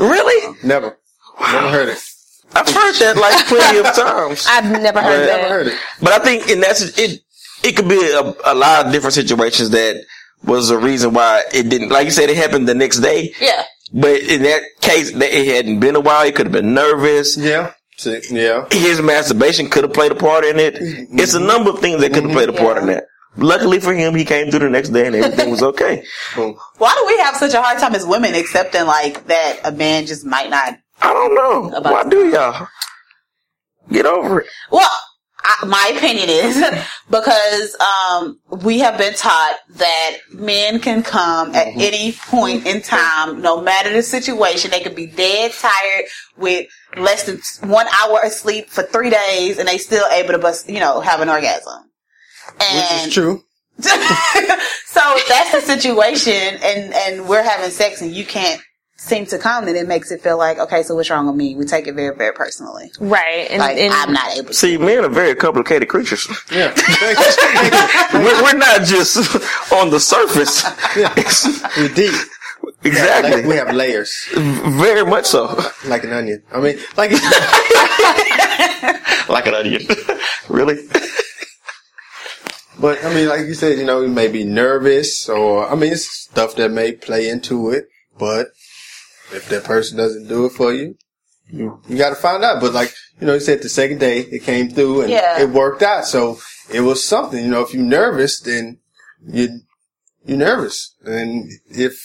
really? 0.00 0.56
never. 0.64 0.98
Never 1.40 1.68
heard 1.70 1.88
it. 1.88 1.98
I've 2.54 2.68
heard 2.68 2.94
that 2.96 3.16
like 3.16 3.46
plenty 3.46 3.78
of 3.78 3.94
times. 3.94 4.46
I've 4.48 4.70
never 4.70 5.00
heard 5.00 5.20
Right. 5.20 5.26
that. 5.26 5.42
Never 5.42 5.48
heard 5.48 5.66
it. 5.68 5.78
But 6.00 6.12
I 6.12 6.18
think, 6.18 6.48
and 6.48 6.62
that's 6.62 6.98
it. 6.98 7.20
It 7.62 7.76
could 7.76 7.88
be 7.88 8.00
a, 8.10 8.52
a 8.52 8.54
lot 8.54 8.86
of 8.86 8.92
different 8.92 9.14
situations 9.14 9.70
that 9.70 10.04
was 10.44 10.70
a 10.70 10.78
reason 10.78 11.12
why 11.12 11.44
it 11.52 11.68
didn't. 11.68 11.90
Like 11.90 12.06
you 12.06 12.10
said, 12.10 12.30
it 12.30 12.36
happened 12.36 12.66
the 12.66 12.74
next 12.74 12.98
day. 12.98 13.34
Yeah. 13.40 13.64
But 13.92 14.20
in 14.22 14.42
that 14.42 14.62
case, 14.80 15.12
that 15.12 15.32
it 15.32 15.46
hadn't 15.46 15.80
been 15.80 15.96
a 15.96 16.00
while. 16.00 16.24
He 16.24 16.32
could 16.32 16.46
have 16.46 16.52
been 16.52 16.74
nervous. 16.74 17.36
Yeah. 17.36 17.74
See, 17.96 18.20
yeah. 18.30 18.66
His 18.70 19.02
masturbation 19.02 19.68
could 19.68 19.84
have 19.84 19.92
played 19.92 20.12
a 20.12 20.14
part 20.14 20.44
in 20.44 20.58
it. 20.58 20.76
Mm-hmm. 20.76 21.18
It's 21.18 21.34
a 21.34 21.40
number 21.40 21.70
of 21.70 21.80
things 21.80 22.00
that 22.00 22.14
could 22.14 22.22
have 22.24 22.32
played 22.32 22.48
a 22.48 22.52
part 22.52 22.78
in 22.78 22.84
mm-hmm. 22.84 22.92
that. 22.92 23.04
Luckily 23.36 23.78
for 23.78 23.94
him, 23.94 24.14
he 24.14 24.24
came 24.24 24.50
through 24.50 24.60
the 24.60 24.70
next 24.70 24.88
day 24.88 25.06
and 25.06 25.14
everything 25.14 25.50
was 25.50 25.62
okay. 25.62 26.04
Why 26.34 26.94
do 26.94 27.06
we 27.06 27.18
have 27.18 27.36
such 27.36 27.54
a 27.54 27.62
hard 27.62 27.78
time 27.78 27.94
as 27.94 28.04
women 28.04 28.34
accepting 28.34 28.86
like 28.86 29.26
that 29.26 29.60
a 29.64 29.70
man 29.70 30.06
just 30.06 30.24
might 30.24 30.50
not? 30.50 30.78
I 31.00 31.12
don't 31.12 31.34
know. 31.34 31.76
About- 31.76 31.92
Why 31.92 32.08
do 32.08 32.28
y'all? 32.28 32.68
Get 33.90 34.06
over 34.06 34.40
it. 34.42 34.46
Well, 34.70 34.88
I, 35.42 35.64
my 35.66 35.92
opinion 35.96 36.28
is 36.28 36.62
because 37.10 37.76
um, 37.80 38.38
we 38.62 38.78
have 38.80 38.98
been 38.98 39.14
taught 39.14 39.56
that 39.76 40.16
men 40.32 40.78
can 40.80 41.02
come 41.02 41.54
at 41.54 41.68
any 41.68 42.12
point 42.12 42.66
in 42.66 42.82
time, 42.82 43.40
no 43.40 43.60
matter 43.60 43.92
the 43.92 44.02
situation. 44.02 44.70
They 44.70 44.80
could 44.80 44.94
be 44.94 45.06
dead 45.06 45.52
tired 45.52 46.04
with 46.36 46.68
less 46.96 47.24
than 47.24 47.40
one 47.68 47.86
hour 48.00 48.20
of 48.24 48.32
sleep 48.32 48.68
for 48.68 48.82
three 48.84 49.10
days, 49.10 49.58
and 49.58 49.66
they 49.66 49.78
still 49.78 50.06
able 50.12 50.32
to 50.32 50.38
bust, 50.38 50.68
you 50.68 50.78
know, 50.78 51.00
have 51.00 51.20
an 51.20 51.28
orgasm. 51.28 51.84
Which 52.52 52.62
And 52.68 53.08
is 53.08 53.14
true. 53.14 53.42
so 53.80 55.18
that's 55.28 55.52
the 55.52 55.60
situation, 55.62 56.32
and 56.62 56.92
and 56.94 57.28
we're 57.28 57.42
having 57.42 57.70
sex, 57.70 58.02
and 58.02 58.12
you 58.14 58.26
can't 58.26 58.60
seem 59.00 59.24
to 59.26 59.38
come, 59.38 59.64
then 59.64 59.76
it 59.76 59.88
makes 59.88 60.10
it 60.10 60.22
feel 60.22 60.36
like 60.38 60.58
okay, 60.58 60.82
so 60.82 60.94
what's 60.94 61.10
wrong 61.10 61.26
with 61.26 61.36
me? 61.36 61.54
We 61.54 61.64
take 61.64 61.86
it 61.86 61.94
very 61.94 62.14
very 62.14 62.32
personally. 62.34 62.92
Right. 63.00 63.46
And, 63.50 63.60
Like 63.60 63.78
and 63.78 63.92
I'm 63.92 64.12
not 64.12 64.36
able. 64.36 64.48
to. 64.48 64.54
See, 64.54 64.76
men 64.76 65.04
are 65.04 65.08
very 65.08 65.34
complicated 65.34 65.88
creatures. 65.88 66.28
Yeah. 66.52 66.74
we're, 68.14 68.42
we're 68.42 68.58
not 68.58 68.82
just 68.84 69.16
on 69.72 69.90
the 69.90 70.00
surface. 70.00 70.64
We're 71.78 71.88
deep. 71.94 72.14
exactly. 72.84 73.36
Like, 73.36 73.46
we 73.46 73.56
have 73.56 73.74
layers, 73.74 74.12
very 74.34 75.04
much 75.04 75.26
so. 75.26 75.58
like 75.86 76.04
an 76.04 76.12
onion. 76.12 76.42
I 76.52 76.60
mean, 76.60 76.78
like 76.96 77.12
Like 79.30 79.46
an 79.46 79.54
onion. 79.54 79.82
really? 80.48 80.78
But 82.78 83.04
I 83.04 83.14
mean, 83.14 83.28
like 83.28 83.46
you 83.46 83.54
said, 83.54 83.78
you 83.78 83.84
know, 83.84 84.00
you 84.00 84.08
may 84.08 84.28
be 84.28 84.44
nervous, 84.44 85.28
or 85.28 85.68
I 85.70 85.74
mean, 85.74 85.92
it's 85.92 86.10
stuff 86.10 86.56
that 86.56 86.70
may 86.70 86.92
play 86.92 87.28
into 87.28 87.70
it. 87.70 87.88
But 88.18 88.48
if 89.32 89.48
that 89.48 89.64
person 89.64 89.96
doesn't 89.96 90.28
do 90.28 90.46
it 90.46 90.50
for 90.52 90.72
you, 90.72 90.96
you, 91.48 91.80
you 91.88 91.96
got 91.98 92.10
to 92.10 92.14
find 92.16 92.44
out. 92.44 92.60
But 92.60 92.72
like 92.72 92.92
you 93.20 93.26
know, 93.26 93.34
you 93.34 93.40
said 93.40 93.62
the 93.62 93.68
second 93.68 93.98
day 93.98 94.20
it 94.20 94.42
came 94.44 94.70
through 94.70 95.02
and 95.02 95.10
Yeah. 95.10 95.40
it 95.40 95.50
worked 95.50 95.82
out, 95.82 96.04
so 96.06 96.38
it 96.72 96.80
was 96.80 97.02
something. 97.02 97.42
You 97.44 97.50
know, 97.50 97.62
if 97.62 97.74
you're 97.74 97.82
nervous, 97.82 98.40
then 98.40 98.78
you 99.26 99.60
you're 100.24 100.38
nervous, 100.38 100.94
and 101.04 101.50
if 101.70 102.00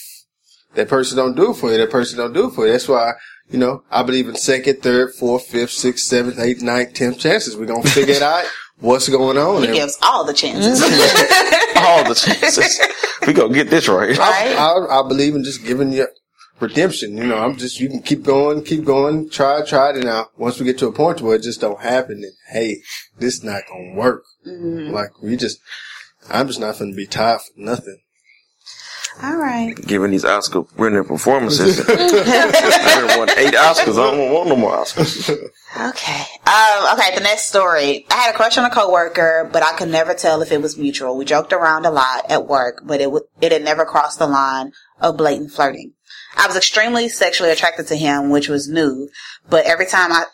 that 0.75 0.87
person 0.89 1.17
don't 1.17 1.35
do 1.35 1.51
it 1.51 1.55
for 1.55 1.71
you, 1.71 1.77
that 1.77 1.91
person 1.91 2.17
don't 2.17 2.33
do 2.33 2.47
it 2.47 2.53
for 2.53 2.65
you. 2.65 2.71
That's 2.71 2.87
why. 2.87 3.13
You 3.51 3.59
know, 3.59 3.83
I 3.91 4.01
believe 4.01 4.27
in 4.27 4.35
second, 4.35 4.81
third, 4.81 5.13
fourth, 5.13 5.45
fifth, 5.45 5.69
sixth, 5.69 6.05
seventh, 6.07 6.39
eighth, 6.39 6.63
ninth, 6.63 6.95
tenth 6.95 7.19
chances. 7.19 7.55
We're 7.55 7.67
gonna 7.67 7.83
figure 7.83 8.15
it 8.15 8.21
out 8.23 8.43
what's 8.79 9.07
going 9.07 9.37
on. 9.37 9.61
He 9.61 9.67
and- 9.67 9.75
gives 9.77 9.99
all 10.01 10.25
the 10.25 10.33
chances. 10.33 10.81
All 11.77 12.03
the 12.03 12.15
chances. 12.15 12.79
we 13.27 13.33
gonna 13.33 13.53
get 13.53 13.69
this 13.69 13.87
right. 13.87 14.17
Right. 14.17 14.55
I, 14.57 14.71
I, 14.71 14.99
I 15.01 15.07
believe 15.07 15.35
in 15.35 15.43
just 15.43 15.63
giving 15.63 15.91
you 15.93 16.07
redemption. 16.59 17.17
You 17.17 17.25
know, 17.25 17.37
I'm 17.37 17.57
just 17.57 17.79
you 17.79 17.89
can 17.89 18.01
keep 18.01 18.23
going, 18.23 18.63
keep 18.63 18.83
going, 18.85 19.29
try, 19.29 19.61
try 19.65 19.89
it. 19.89 19.95
And 19.97 20.05
now 20.05 20.29
once 20.37 20.59
we 20.59 20.65
get 20.65 20.77
to 20.79 20.87
a 20.87 20.91
point 20.91 21.21
where 21.21 21.35
it 21.35 21.43
just 21.43 21.61
don't 21.61 21.81
happen, 21.81 22.21
then 22.21 22.31
hey, 22.51 22.81
this 23.17 23.43
not 23.43 23.63
gonna 23.67 23.93
work. 23.95 24.23
Like 24.45 25.21
we 25.21 25.35
just, 25.37 25.59
I'm 26.29 26.47
just 26.47 26.59
not 26.59 26.77
gonna 26.79 26.93
be 26.93 27.07
tired 27.07 27.41
for 27.41 27.51
nothing. 27.57 27.99
all 29.23 29.37
right. 29.37 29.73
Given 29.75 30.11
these 30.11 30.25
Oscar 30.25 30.61
winning 30.77 31.03
performances, 31.05 31.79
I 31.89 33.05
done 33.07 33.17
won 33.19 33.29
eight 33.37 33.53
Oscars. 33.53 33.93
I 33.97 34.11
don't 34.15 34.31
want 34.33 34.49
no 34.49 34.55
more 34.55 34.71
Oscars. 34.77 35.29
Okay. 35.29 36.23
Um, 36.45 36.93
okay, 36.99 37.15
the 37.15 37.21
next 37.23 37.43
story. 37.47 38.05
I 38.11 38.15
had 38.15 38.33
a 38.33 38.37
crush 38.37 38.57
on 38.57 38.65
a 38.65 38.69
coworker, 38.69 39.49
but 39.51 39.63
I 39.63 39.73
could 39.77 39.89
never 39.89 40.13
tell 40.13 40.41
if 40.41 40.51
it 40.51 40.61
was 40.61 40.77
mutual. 40.77 41.17
We 41.17 41.25
joked 41.25 41.53
around 41.53 41.85
a 41.85 41.91
lot 41.91 42.29
at 42.29 42.45
work, 42.47 42.81
but 42.85 43.01
it 43.01 43.05
w- 43.05 43.25
it 43.41 43.51
had 43.51 43.63
never 43.63 43.83
crossed 43.85 44.19
the 44.19 44.27
line 44.27 44.71
of 45.01 45.17
blatant 45.17 45.51
flirting. 45.51 45.93
I 46.37 46.47
was 46.47 46.55
extremely 46.55 47.09
sexually 47.09 47.51
attracted 47.51 47.87
to 47.87 47.95
him, 47.95 48.29
which 48.29 48.49
was 48.49 48.67
new, 48.67 49.09
but 49.49 49.65
every 49.65 49.85
time 49.85 50.11
I 50.11 50.25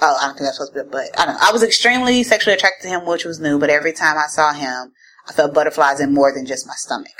Oh, 0.00 0.18
I 0.20 0.26
don't 0.26 0.34
think 0.34 0.46
that's 0.46 0.58
supposed 0.58 0.74
to 0.74 0.84
be, 0.84 0.90
but 0.90 1.18
I 1.18 1.24
don't 1.24 1.34
know. 1.34 1.40
I 1.40 1.52
was 1.52 1.62
extremely 1.62 2.22
sexually 2.22 2.54
attracted 2.54 2.82
to 2.82 2.88
him, 2.88 3.06
which 3.06 3.24
was 3.24 3.40
new, 3.40 3.58
but 3.58 3.70
every 3.70 3.92
time 3.92 4.18
I 4.18 4.26
saw 4.26 4.52
him, 4.52 4.92
I 5.26 5.32
felt 5.32 5.54
butterflies 5.54 6.00
in 6.00 6.12
more 6.12 6.32
than 6.32 6.44
just 6.44 6.66
my 6.66 6.74
stomach. 6.76 7.14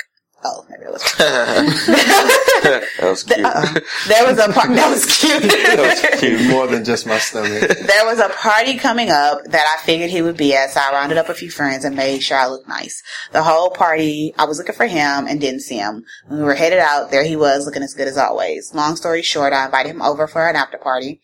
Oh, 0.44 0.64
maybe 0.70 0.84
it 0.84 0.92
was. 0.92 1.02
that 1.18 2.84
was 3.02 3.22
cute. 3.24 3.44
Uh-uh. 3.44 3.80
There 4.06 4.24
was 4.26 4.38
a 4.38 4.52
part 4.52 4.68
that 4.68 4.90
was 4.90 5.04
cute. 5.18 5.42
That 5.66 6.10
was 6.12 6.20
cute. 6.20 6.48
More 6.50 6.66
than 6.66 6.84
just 6.84 7.06
my 7.06 7.18
stomach. 7.18 7.60
there 7.68 8.04
was 8.04 8.20
a 8.20 8.28
party 8.28 8.76
coming 8.76 9.10
up 9.10 9.42
that 9.46 9.66
I 9.66 9.82
figured 9.84 10.10
he 10.10 10.22
would 10.22 10.36
be 10.36 10.54
at, 10.54 10.70
so 10.70 10.80
I 10.80 10.92
rounded 10.92 11.18
up 11.18 11.28
a 11.28 11.34
few 11.34 11.50
friends 11.50 11.84
and 11.84 11.96
made 11.96 12.22
sure 12.22 12.36
I 12.38 12.46
looked 12.46 12.68
nice. 12.68 13.02
The 13.32 13.42
whole 13.42 13.70
party, 13.70 14.34
I 14.38 14.44
was 14.44 14.58
looking 14.58 14.74
for 14.74 14.86
him 14.86 15.26
and 15.26 15.40
didn't 15.40 15.60
see 15.60 15.78
him. 15.78 16.04
When 16.28 16.38
we 16.38 16.44
were 16.44 16.54
headed 16.54 16.78
out, 16.78 17.10
there 17.10 17.24
he 17.24 17.34
was, 17.34 17.66
looking 17.66 17.82
as 17.82 17.94
good 17.94 18.06
as 18.08 18.16
always. 18.18 18.72
Long 18.74 18.94
story 18.96 19.22
short, 19.22 19.52
I 19.52 19.64
invited 19.64 19.90
him 19.90 20.02
over 20.02 20.26
for 20.28 20.46
an 20.48 20.54
after 20.54 20.78
party. 20.78 21.20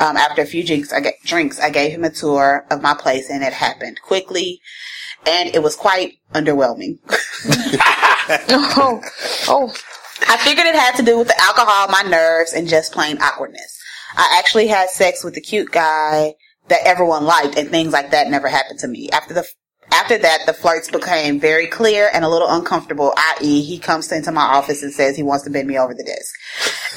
Um, 0.00 0.16
after 0.16 0.42
a 0.42 0.46
few 0.46 0.64
drinks, 0.66 0.92
I, 0.92 1.00
ga- 1.00 1.18
drinks, 1.24 1.60
I 1.60 1.70
gave 1.70 1.92
him 1.92 2.04
a 2.04 2.10
tour 2.10 2.66
of 2.70 2.82
my 2.82 2.94
place, 2.94 3.30
and 3.30 3.42
it 3.44 3.52
happened 3.52 4.00
quickly, 4.02 4.60
and 5.26 5.54
it 5.54 5.62
was 5.62 5.76
quite 5.76 6.14
underwhelming. 6.34 6.98
oh, 8.28 9.00
oh, 9.48 9.74
I 10.28 10.36
figured 10.38 10.66
it 10.66 10.74
had 10.74 10.96
to 10.96 11.02
do 11.02 11.18
with 11.18 11.28
the 11.28 11.40
alcohol, 11.40 11.88
my 11.88 12.02
nerves, 12.02 12.52
and 12.52 12.68
just 12.68 12.92
plain 12.92 13.18
awkwardness. 13.20 13.78
I 14.16 14.36
actually 14.38 14.68
had 14.68 14.90
sex 14.90 15.22
with 15.22 15.34
the 15.34 15.40
cute 15.40 15.70
guy 15.70 16.34
that 16.68 16.80
everyone 16.84 17.24
liked, 17.24 17.56
and 17.56 17.68
things 17.70 17.92
like 17.92 18.10
that 18.10 18.28
never 18.28 18.48
happened 18.48 18.80
to 18.80 18.88
me. 18.88 19.08
After 19.10 19.34
the 19.34 19.46
after 19.92 20.18
that, 20.18 20.46
the 20.46 20.52
flirts 20.52 20.90
became 20.90 21.38
very 21.38 21.68
clear 21.68 22.10
and 22.12 22.24
a 22.24 22.28
little 22.28 22.48
uncomfortable. 22.50 23.12
I.e., 23.16 23.62
he 23.62 23.78
comes 23.78 24.10
into 24.10 24.32
my 24.32 24.42
office 24.42 24.82
and 24.82 24.92
says 24.92 25.16
he 25.16 25.22
wants 25.22 25.44
to 25.44 25.50
bend 25.50 25.68
me 25.68 25.78
over 25.78 25.94
the 25.94 26.02
desk. 26.02 26.34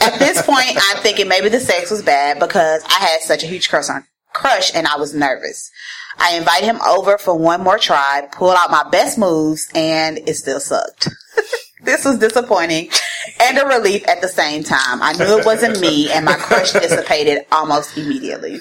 At 0.01 0.17
this 0.19 0.41
point, 0.41 0.75
I'm 0.75 1.01
thinking 1.03 1.27
maybe 1.27 1.49
the 1.49 1.59
sex 1.59 1.91
was 1.91 2.01
bad 2.01 2.39
because 2.39 2.83
I 2.85 2.99
had 2.99 3.21
such 3.21 3.43
a 3.43 3.47
huge 3.47 3.69
crush 3.69 3.89
on 3.89 4.05
crush, 4.33 4.73
and 4.73 4.87
I 4.87 4.97
was 4.97 5.13
nervous. 5.13 5.69
I 6.19 6.35
invite 6.37 6.63
him 6.63 6.79
over 6.81 7.17
for 7.17 7.37
one 7.37 7.63
more 7.63 7.77
try, 7.77 8.27
pull 8.31 8.51
out 8.51 8.69
my 8.71 8.87
best 8.89 9.17
moves, 9.17 9.69
and 9.73 10.17
it 10.27 10.35
still 10.35 10.59
sucked. 10.59 11.07
this 11.83 12.03
was 12.05 12.17
disappointing 12.19 12.89
and 13.39 13.57
a 13.57 13.65
relief 13.65 14.07
at 14.07 14.21
the 14.21 14.27
same 14.27 14.63
time. 14.63 15.01
I 15.01 15.13
knew 15.13 15.37
it 15.39 15.45
wasn't 15.45 15.79
me, 15.79 16.11
and 16.11 16.25
my 16.25 16.35
crush 16.35 16.73
dissipated 16.73 17.45
almost 17.51 17.97
immediately. 17.97 18.59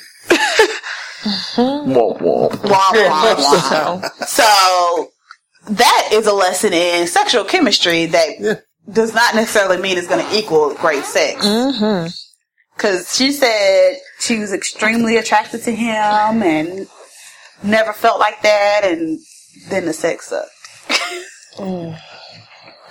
Womp 1.57 2.19
womp. 2.21 2.65
Wah, 2.65 2.93
wah, 2.93 4.01
wah. 4.01 4.09
so 4.25 5.09
that 5.71 6.11
is 6.13 6.27
a 6.27 6.33
lesson 6.33 6.73
in 6.73 7.07
sexual 7.07 7.45
chemistry 7.45 8.07
that 8.07 8.29
Yeah. 8.39 8.55
does 8.91 9.15
not 9.15 9.35
necessarily 9.35 9.79
mean 9.79 9.99
it's 9.99 10.07
going 10.07 10.25
to 10.25 10.37
equal 10.39 10.75
great 10.75 11.05
sex. 11.05 11.45
Mm-hmm. 11.45 12.09
Because 12.77 13.15
she 13.17 13.33
said 13.33 13.97
she 14.21 14.39
was 14.39 14.53
extremely 14.53 15.17
attracted 15.17 15.65
to 15.65 15.73
him 15.75 16.43
and 16.43 16.87
never 17.63 17.93
felt 17.93 18.19
like 18.21 18.41
that, 18.43 18.81
and 18.85 19.19
then 19.69 19.87
the 19.87 19.93
sex 19.93 20.27
sucked. 20.27 20.51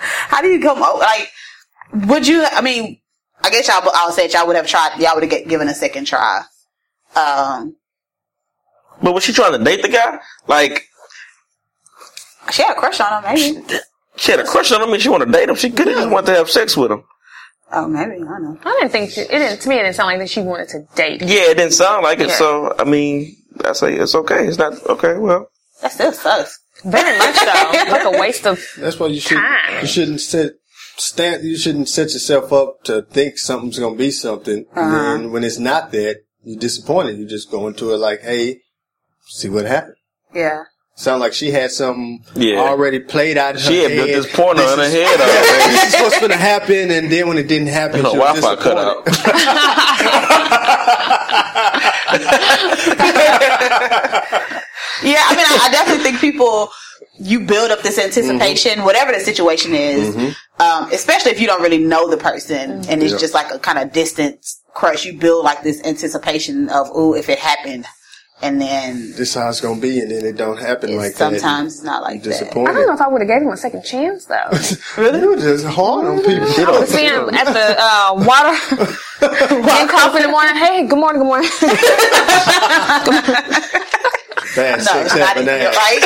How 0.00 0.40
do 0.42 0.48
you 0.48 0.60
come? 0.60 0.78
Oh, 0.80 0.98
like, 0.98 1.30
would 2.08 2.26
you? 2.26 2.44
I 2.44 2.60
mean, 2.60 3.00
I 3.42 3.50
guess 3.50 3.68
y'all. 3.68 3.82
I 3.82 4.04
would 4.06 4.14
say 4.14 4.28
y'all 4.28 4.46
would 4.46 4.56
have 4.56 4.66
tried. 4.66 4.98
Y'all 5.00 5.14
would 5.14 5.22
have 5.24 5.30
get- 5.30 5.48
given 5.48 5.68
a 5.68 5.74
second 5.74 6.06
try. 6.06 6.42
Um, 7.16 7.76
But 9.02 9.14
was 9.14 9.24
she 9.24 9.32
trying 9.32 9.52
to 9.58 9.64
date 9.64 9.82
the 9.82 9.88
guy? 9.88 10.18
Like, 10.46 10.84
she 12.50 12.62
had 12.62 12.76
a 12.76 12.80
crush 12.80 13.00
on 13.00 13.22
him, 13.24 13.34
maybe. 13.34 13.66
she 14.16 14.32
had 14.32 14.40
a 14.40 14.44
crush 14.44 14.70
on 14.72 14.82
him 14.82 14.92
and 14.92 15.00
she 15.00 15.08
wanted 15.08 15.26
to 15.26 15.32
date 15.32 15.48
him. 15.48 15.54
She 15.56 15.70
could 15.70 15.86
have 15.88 15.96
just 15.96 16.10
wanted 16.10 16.26
to 16.26 16.34
have 16.34 16.50
sex 16.50 16.76
with 16.76 16.90
him. 16.92 17.04
Oh, 17.72 17.86
maybe 17.86 18.12
I 18.12 18.16
don't 18.18 18.42
know. 18.42 18.58
I 18.64 18.76
didn't 18.80 18.90
think 18.92 19.10
she, 19.10 19.20
it 19.22 19.28
didn't. 19.30 19.60
To 19.60 19.68
me, 19.68 19.76
it 19.76 19.82
didn't 19.82 19.94
sound 19.96 20.08
like 20.08 20.18
that 20.20 20.30
she 20.30 20.40
wanted 20.40 20.68
to 20.70 20.86
date. 20.94 21.22
Yeah, 21.22 21.50
it 21.50 21.56
didn't 21.56 21.72
sound 21.74 22.02
like 22.02 22.18
it. 22.20 22.28
Yeah. 22.28 22.34
So, 22.34 22.74
I 22.78 22.84
mean, 22.84 23.36
I 23.64 23.72
say 23.72 23.94
it's 23.94 24.14
okay. 24.14 24.46
It's 24.46 24.58
not 24.58 24.84
okay. 24.86 25.16
Well, 25.18 25.48
That 25.82 25.92
still 25.92 26.12
sucks. 26.12 26.58
Very 26.84 27.18
much 27.18 27.34
so. 27.34 27.46
like 27.90 28.04
a 28.04 28.18
waste 28.18 28.46
of. 28.46 28.64
That's 28.78 28.98
why 28.98 29.08
you 29.08 29.20
should 29.20 29.38
Time. 29.38 29.82
you 29.82 29.88
shouldn't 29.88 30.20
set 30.20 30.52
stand 30.96 31.44
you 31.44 31.56
shouldn't 31.56 31.88
set 31.88 32.12
yourself 32.12 32.52
up 32.52 32.82
to 32.84 33.02
think 33.02 33.38
something's 33.38 33.78
gonna 33.78 33.96
be 33.96 34.10
something. 34.10 34.64
And 34.74 34.78
uh-huh. 34.78 35.02
then 35.18 35.32
when 35.32 35.44
it's 35.44 35.58
not 35.58 35.90
that, 35.92 36.20
you're 36.42 36.58
disappointed. 36.58 37.18
You 37.18 37.26
just 37.26 37.50
go 37.50 37.66
into 37.66 37.92
it 37.92 37.98
like, 37.98 38.20
hey, 38.20 38.60
see 39.26 39.48
what 39.48 39.64
happened. 39.64 39.96
Yeah. 40.34 40.64
Sound 40.94 41.20
like 41.20 41.32
she 41.32 41.52
had 41.52 41.70
something 41.70 42.24
Yeah. 42.34 42.58
already 42.58 42.98
played 42.98 43.38
out 43.38 43.54
in 43.54 43.60
she 43.60 43.82
her 43.82 43.88
had 43.88 43.96
built 43.96 44.08
this 44.08 44.34
pointer 44.34 44.62
This 44.62 44.72
on 44.72 44.78
her 44.78 44.88
head 44.88 45.20
already. 45.20 45.72
this 45.72 45.94
is 45.94 46.00
what's 46.00 46.20
gonna 46.20 46.36
happen, 46.36 46.90
and 46.90 47.10
then 47.10 47.28
when 47.28 47.38
it 47.38 47.46
didn't 47.46 47.68
happen, 47.68 48.04
Her 48.04 48.10
she 48.10 48.18
was 48.18 48.40
Wi-Fi 48.40 48.62
cut 48.62 48.78
out. 48.78 49.06
Yeah, 55.02 55.22
I 55.26 55.36
mean, 55.36 55.46
I, 55.46 55.58
I 55.62 55.68
definitely 55.70 56.02
think 56.02 56.20
people, 56.20 56.70
you 57.20 57.40
build 57.40 57.70
up 57.70 57.82
this 57.82 57.98
anticipation, 57.98 58.82
whatever 58.84 59.12
the 59.12 59.20
situation 59.20 59.72
is, 59.74 60.16
um, 60.58 60.90
especially 60.92 61.30
if 61.30 61.40
you 61.40 61.46
don't 61.46 61.62
really 61.62 61.78
know 61.78 62.08
the 62.10 62.16
person 62.16 62.84
and 62.88 63.02
it's 63.02 63.12
Yeah. 63.12 63.18
just 63.18 63.34
like 63.34 63.52
a 63.54 63.58
kind 63.60 63.78
of 63.78 63.92
distant 63.92 64.44
crush. 64.74 65.04
You 65.04 65.16
build 65.18 65.44
like 65.44 65.62
this 65.62 65.80
anticipation 65.84 66.68
of, 66.70 66.88
ooh, 66.96 67.14
if 67.14 67.28
it 67.28 67.38
happened. 67.38 67.86
And 68.40 68.60
then 68.60 69.10
This 69.12 69.30
is 69.30 69.34
how 69.34 69.48
it's 69.48 69.60
gonna 69.60 69.80
be, 69.80 69.98
and 69.98 70.10
then 70.12 70.24
it 70.24 70.36
don't 70.36 70.58
happen 70.58 70.90
it's 70.90 70.96
like 70.98 71.12
sometimes 71.14 71.74
it's 71.74 71.82
not 71.82 72.02
like 72.02 72.24
You're 72.24 72.34
that. 72.34 72.50
I 72.56 72.72
don't 72.72 72.86
know 72.86 72.94
if 72.94 73.00
I 73.00 73.08
would 73.08 73.20
have 73.20 73.28
gave 73.28 73.42
him 73.42 73.48
a 73.48 73.56
second 73.56 73.82
chance 73.82 74.26
though. 74.26 74.50
Really? 74.96 75.20
You're 75.20 75.36
just 75.36 75.64
hard 75.66 76.06
on 76.06 76.18
people. 76.24 76.46
I 76.46 76.70
would 76.70 76.80
have 76.80 76.88
seen 76.88 77.10
him 77.10 77.28
at 77.34 77.46
the 77.52 77.76
uh, 77.78 78.14
water, 78.14 78.54
getting 79.66 79.88
coffee 79.88 80.18
in 80.18 80.22
the 80.22 80.28
morning. 80.30 80.54
Hey, 80.54 80.86
good 80.86 80.98
morning, 80.98 81.22
good 81.22 81.26
morning. 81.26 81.50
Bad 84.56 84.78
No, 84.78 84.84
sex 84.84 85.12
it's 85.12 85.12
happened 85.18 85.46
right? 85.46 86.00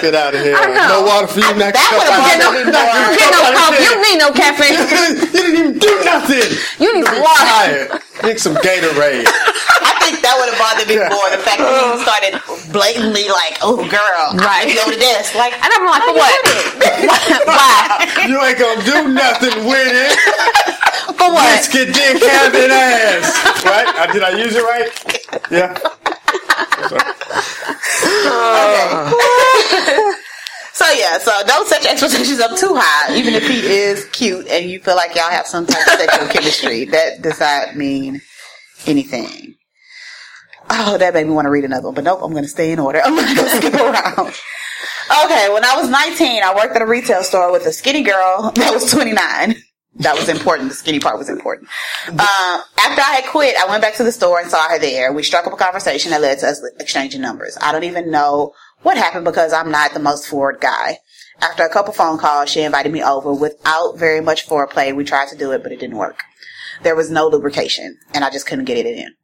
Get 0.00 0.14
out 0.14 0.34
of 0.34 0.40
here. 0.40 0.56
don't 0.56 0.74
know. 0.74 1.02
No 1.02 1.06
water 1.06 1.26
for 1.26 1.40
you 1.40 1.54
next 1.54 1.78
That 1.78 1.90
would 1.94 2.08
have 2.10 2.26
couple 2.26 2.50
bothered 2.50 2.66
me 2.66 2.72
more. 2.74 3.14
Get 3.14 3.30
no 3.30 3.42
coffee. 3.54 3.82
You 3.82 3.90
don't 3.90 4.02
need 4.02 4.18
no 4.18 4.30
caffeine. 4.34 4.74
you 5.22 5.30
didn't 5.30 5.58
even 5.58 5.78
do 5.78 5.92
nothing. 6.02 6.46
You 6.82 6.88
need 6.98 7.06
some 7.06 7.14
You're 7.14 7.22
water. 7.22 7.46
tired. 7.46 8.02
Drink 8.22 8.38
some 8.38 8.54
Gatorade. 8.56 9.26
I 9.26 9.92
think 10.02 10.22
that 10.22 10.34
would 10.38 10.50
have 10.50 10.58
bothered 10.58 10.86
me 10.88 10.96
more. 10.98 11.26
The 11.30 11.42
fact 11.42 11.58
that 11.58 11.74
you 11.74 11.98
started 12.06 12.32
blatantly 12.72 13.26
like, 13.28 13.58
"Oh, 13.62 13.76
girl, 13.82 14.38
Right. 14.38 14.66
right, 14.70 14.78
over 14.82 14.94
the 14.94 15.02
desk." 15.02 15.34
Like, 15.34 15.52
And 15.58 15.66
I'm 15.70 15.84
like, 15.86 16.02
for 16.06 16.14
what? 16.14 16.38
Why? 17.50 18.26
You 18.30 18.38
ain't 18.42 18.58
gonna 18.58 18.82
do 18.86 19.10
nothing 19.10 19.66
with 19.66 19.90
it. 19.90 20.14
For 21.18 21.30
what? 21.34 21.50
Biscuit 21.58 21.90
dick 21.94 22.22
having 22.22 22.70
ass. 22.70 23.26
Right? 23.66 23.86
Uh, 23.90 24.06
did 24.12 24.22
I 24.22 24.30
use 24.38 24.54
it 24.54 24.62
right? 24.62 24.90
Yeah. 25.50 25.74
So 30.82 30.90
yeah, 30.94 31.18
so 31.18 31.30
don't 31.46 31.68
set 31.68 31.84
your 31.84 31.92
expectations 31.92 32.40
up 32.40 32.58
too 32.58 32.74
high, 32.74 33.14
even 33.16 33.34
if 33.34 33.46
he 33.46 33.60
is 33.60 34.04
cute 34.06 34.48
and 34.48 34.68
you 34.68 34.80
feel 34.80 34.96
like 34.96 35.14
y'all 35.14 35.30
have 35.30 35.46
some 35.46 35.64
type 35.64 35.86
of 35.86 35.92
sexual 35.92 36.26
chemistry. 36.26 36.84
That 36.92 37.22
does 37.22 37.38
not 37.38 37.76
mean 37.76 38.20
anything. 38.86 39.54
Oh, 40.68 40.98
that 40.98 41.14
made 41.14 41.26
me 41.28 41.32
want 41.32 41.46
to 41.46 41.50
read 41.50 41.64
another 41.64 41.84
one, 41.84 41.94
but 41.94 42.02
nope, 42.02 42.18
I'm 42.20 42.32
going 42.32 42.42
to 42.42 42.48
stay 42.48 42.72
in 42.72 42.80
order. 42.80 43.00
I'm 43.04 43.14
going 43.14 43.36
to 43.36 43.48
skip 43.48 43.74
around. 43.74 44.34
Okay, 45.24 45.52
when 45.52 45.64
I 45.64 45.76
was 45.76 45.88
19, 45.88 46.42
I 46.42 46.52
worked 46.54 46.74
at 46.74 46.82
a 46.82 46.86
retail 46.86 47.22
store 47.22 47.52
with 47.52 47.64
a 47.66 47.72
skinny 47.72 48.02
girl 48.02 48.50
that 48.56 48.74
was 48.74 48.90
29. 48.90 49.54
That 49.96 50.16
was 50.16 50.28
important. 50.28 50.70
The 50.70 50.74
skinny 50.74 50.98
part 50.98 51.18
was 51.18 51.28
important. 51.28 51.68
Uh, 52.08 52.62
after 52.80 53.00
I 53.00 53.20
had 53.20 53.30
quit, 53.30 53.54
I 53.56 53.68
went 53.68 53.82
back 53.82 53.94
to 53.96 54.04
the 54.04 54.12
store 54.12 54.40
and 54.40 54.50
saw 54.50 54.68
her 54.68 54.78
there. 54.78 55.12
We 55.12 55.22
struck 55.22 55.46
up 55.46 55.52
a 55.52 55.56
conversation 55.56 56.10
that 56.10 56.22
led 56.22 56.38
to 56.40 56.48
us 56.48 56.62
exchanging 56.80 57.20
numbers. 57.20 57.56
I 57.60 57.72
don't 57.72 57.84
even 57.84 58.10
know 58.10 58.52
what 58.82 58.96
happened 58.96 59.24
because 59.24 59.52
I'm 59.52 59.70
not 59.70 59.94
the 59.94 60.00
most 60.00 60.26
forward 60.26 60.60
guy. 60.60 60.98
After 61.40 61.64
a 61.64 61.68
couple 61.68 61.92
phone 61.92 62.18
calls, 62.18 62.50
she 62.50 62.62
invited 62.62 62.92
me 62.92 63.02
over 63.02 63.32
without 63.32 63.98
very 63.98 64.20
much 64.20 64.46
foreplay. 64.46 64.94
We 64.94 65.04
tried 65.04 65.28
to 65.28 65.36
do 65.36 65.50
it, 65.52 65.62
but 65.62 65.72
it 65.72 65.80
didn't 65.80 65.96
work. 65.96 66.20
There 66.82 66.94
was 66.94 67.10
no 67.10 67.26
lubrication, 67.26 67.98
and 68.14 68.24
I 68.24 68.30
just 68.30 68.46
couldn't 68.46 68.64
get 68.64 68.78
it 68.78 68.86
in. 68.86 69.14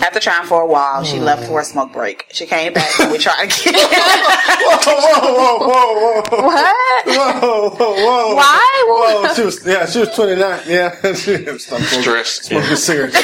After 0.00 0.20
trying 0.20 0.46
for 0.46 0.62
a 0.62 0.66
while, 0.66 1.02
she 1.02 1.18
left 1.18 1.42
hmm. 1.42 1.48
for 1.48 1.58
a 1.60 1.64
smoke 1.64 1.92
break. 1.92 2.26
She 2.30 2.46
came 2.46 2.72
back 2.72 2.88
and 3.00 3.10
we 3.10 3.18
tried 3.18 3.42
again. 3.44 3.74
Whoa, 3.74 4.78
whoa, 4.86 5.34
whoa, 5.34 5.58
whoa, 5.58 5.98
whoa. 5.98 6.22
What? 6.46 7.06
Whoa, 7.06 7.70
whoa, 7.70 7.94
whoa. 7.94 8.34
Why? 8.36 8.84
Whoa, 8.86 9.34
she 9.34 9.42
was, 9.42 9.66
yeah, 9.66 9.86
she 9.86 9.98
was 10.00 10.14
29. 10.14 10.60
Yeah. 10.66 10.94
she 11.14 11.36
was 11.50 11.64
smoking, 11.64 11.86
Stress. 11.86 12.28
smoking 12.42 12.76
cigarettes. 12.76 13.16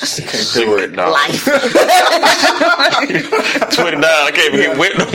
Just 0.00 0.20
can't 0.20 0.32
do 0.54 0.76
it. 0.78 0.86
Cigarette. 0.90 0.96
Life. 0.96 1.44
29, 3.74 4.04
I 4.04 4.30
can't 4.32 4.54
even 4.54 4.60
get 4.60 4.78
wet 4.78 4.96
no 4.98 5.04
more. 5.04 5.12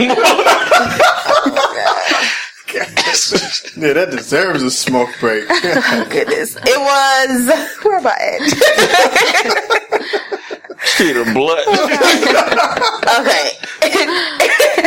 Yeah, 3.76 3.92
that 3.92 4.10
deserves 4.10 4.62
a 4.62 4.70
smoke 4.70 5.10
break. 5.20 5.46
Goodness. 5.48 6.56
It 6.56 6.78
was, 6.78 7.48
where 7.82 7.98
am 7.98 8.06
I 8.06 8.38
She 10.84 11.12
her 11.12 11.32
blood. 11.34 11.64
Okay. 13.20 13.50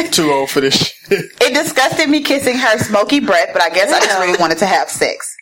Too 0.11 0.31
old 0.31 0.49
for 0.49 0.59
this 0.61 0.75
shit. 0.75 1.25
It 1.41 1.53
disgusted 1.53 2.09
me 2.09 2.21
kissing 2.21 2.57
her 2.57 2.77
smoky 2.79 3.19
breath, 3.19 3.49
but 3.53 3.61
I 3.61 3.69
guess 3.69 3.91
I 3.93 3.99
just 3.99 4.19
really 4.19 4.37
wanted 4.39 4.57
to 4.59 4.65
have 4.65 4.89
sex. 4.89 5.33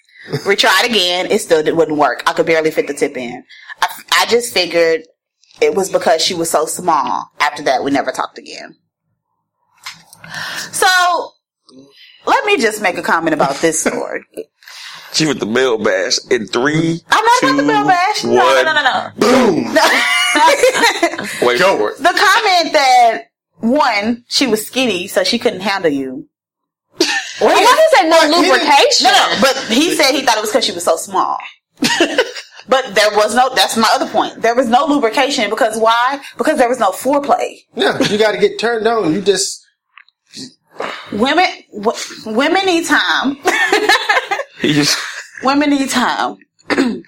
We 0.46 0.56
tried 0.56 0.86
again. 0.86 1.28
It 1.32 1.40
still 1.42 1.64
did- 1.64 1.76
wouldn't 1.76 1.98
work. 1.98 2.22
I 2.28 2.34
could 2.34 2.46
barely 2.46 2.72
fit 2.72 2.88
the 2.88 2.94
tip 2.94 3.16
in. 3.18 3.44
I, 3.82 3.88
I 4.22 4.26
just 4.28 4.54
figured 4.54 5.04
it 5.62 5.74
was 5.74 5.90
because 5.90 6.22
she 6.24 6.34
was 6.34 6.50
so 6.50 6.66
small. 6.66 7.30
After 7.40 7.64
that, 7.64 7.84
we 7.84 7.92
never 7.92 8.12
talked 8.12 8.38
again. 8.38 8.76
So, 10.72 11.32
let 12.26 12.46
me 12.46 12.58
just 12.58 12.82
make 12.82 12.98
a 12.98 13.04
comment 13.04 13.34
about 13.34 13.56
this 13.58 13.80
story. 13.82 14.26
She 15.16 15.26
with 15.26 15.40
the 15.40 15.46
bell 15.46 15.78
bash 15.78 16.18
in 16.30 16.46
three. 16.48 17.02
I'm 17.10 17.24
not 17.26 17.44
about 17.44 17.56
the 17.56 17.64
two, 17.64 17.86
Bash. 17.88 18.24
No, 18.26 18.32
no, 18.34 18.44
one. 18.44 18.66
no, 18.66 18.74
no, 18.74 18.82
no. 18.84 19.12
Boom. 19.18 19.64
Wait 21.48 21.60
Go. 21.60 21.78
for 21.78 21.92
it. 21.92 21.98
the 22.00 22.04
comment 22.04 22.74
that 22.74 23.20
one, 23.60 24.26
she 24.28 24.46
was 24.46 24.68
skinny, 24.68 25.08
so 25.08 25.24
she 25.24 25.40
couldn't 25.40 25.62
handle 25.62 25.90
you. 25.90 26.28
Well, 27.40 27.58
he 27.58 27.66
said 27.96 28.10
no 28.10 28.20
he 28.22 28.28
didn't- 28.28 28.42
lubrication. 28.42 29.04
No, 29.06 29.12
no, 29.12 29.38
but 29.42 29.56
he 29.70 29.96
said 29.96 30.12
he 30.12 30.22
thought 30.22 30.38
it 30.38 30.42
was 30.42 30.52
because 30.52 30.66
she 30.66 30.74
was 30.74 30.84
so 30.84 30.98
small. 30.98 31.38
but 31.80 32.94
there 32.94 33.10
was 33.12 33.34
no. 33.36 33.54
That's 33.56 33.78
my 33.78 33.90
other 33.94 34.08
point. 34.08 34.42
There 34.42 34.54
was 34.56 34.68
no 34.68 34.86
lubrication 34.86 35.50
because 35.50 35.78
why? 35.80 36.20
Because 36.38 36.58
there 36.58 36.68
was 36.70 36.80
no 36.80 36.92
foreplay. 36.92 37.60
Yeah, 37.74 37.98
you 38.04 38.18
got 38.18 38.34
to 38.34 38.38
get 38.38 38.60
turned 38.60 38.86
on. 38.86 39.14
You 39.14 39.22
just 39.22 39.62
Women, 41.14 41.46
w- 41.74 41.98
women 42.26 42.66
need 42.66 42.86
time. 42.86 43.38
He 44.68 44.74
just 44.74 44.98
women 45.44 45.70
need 45.70 45.90
time. 45.90 46.38
it 46.70 47.04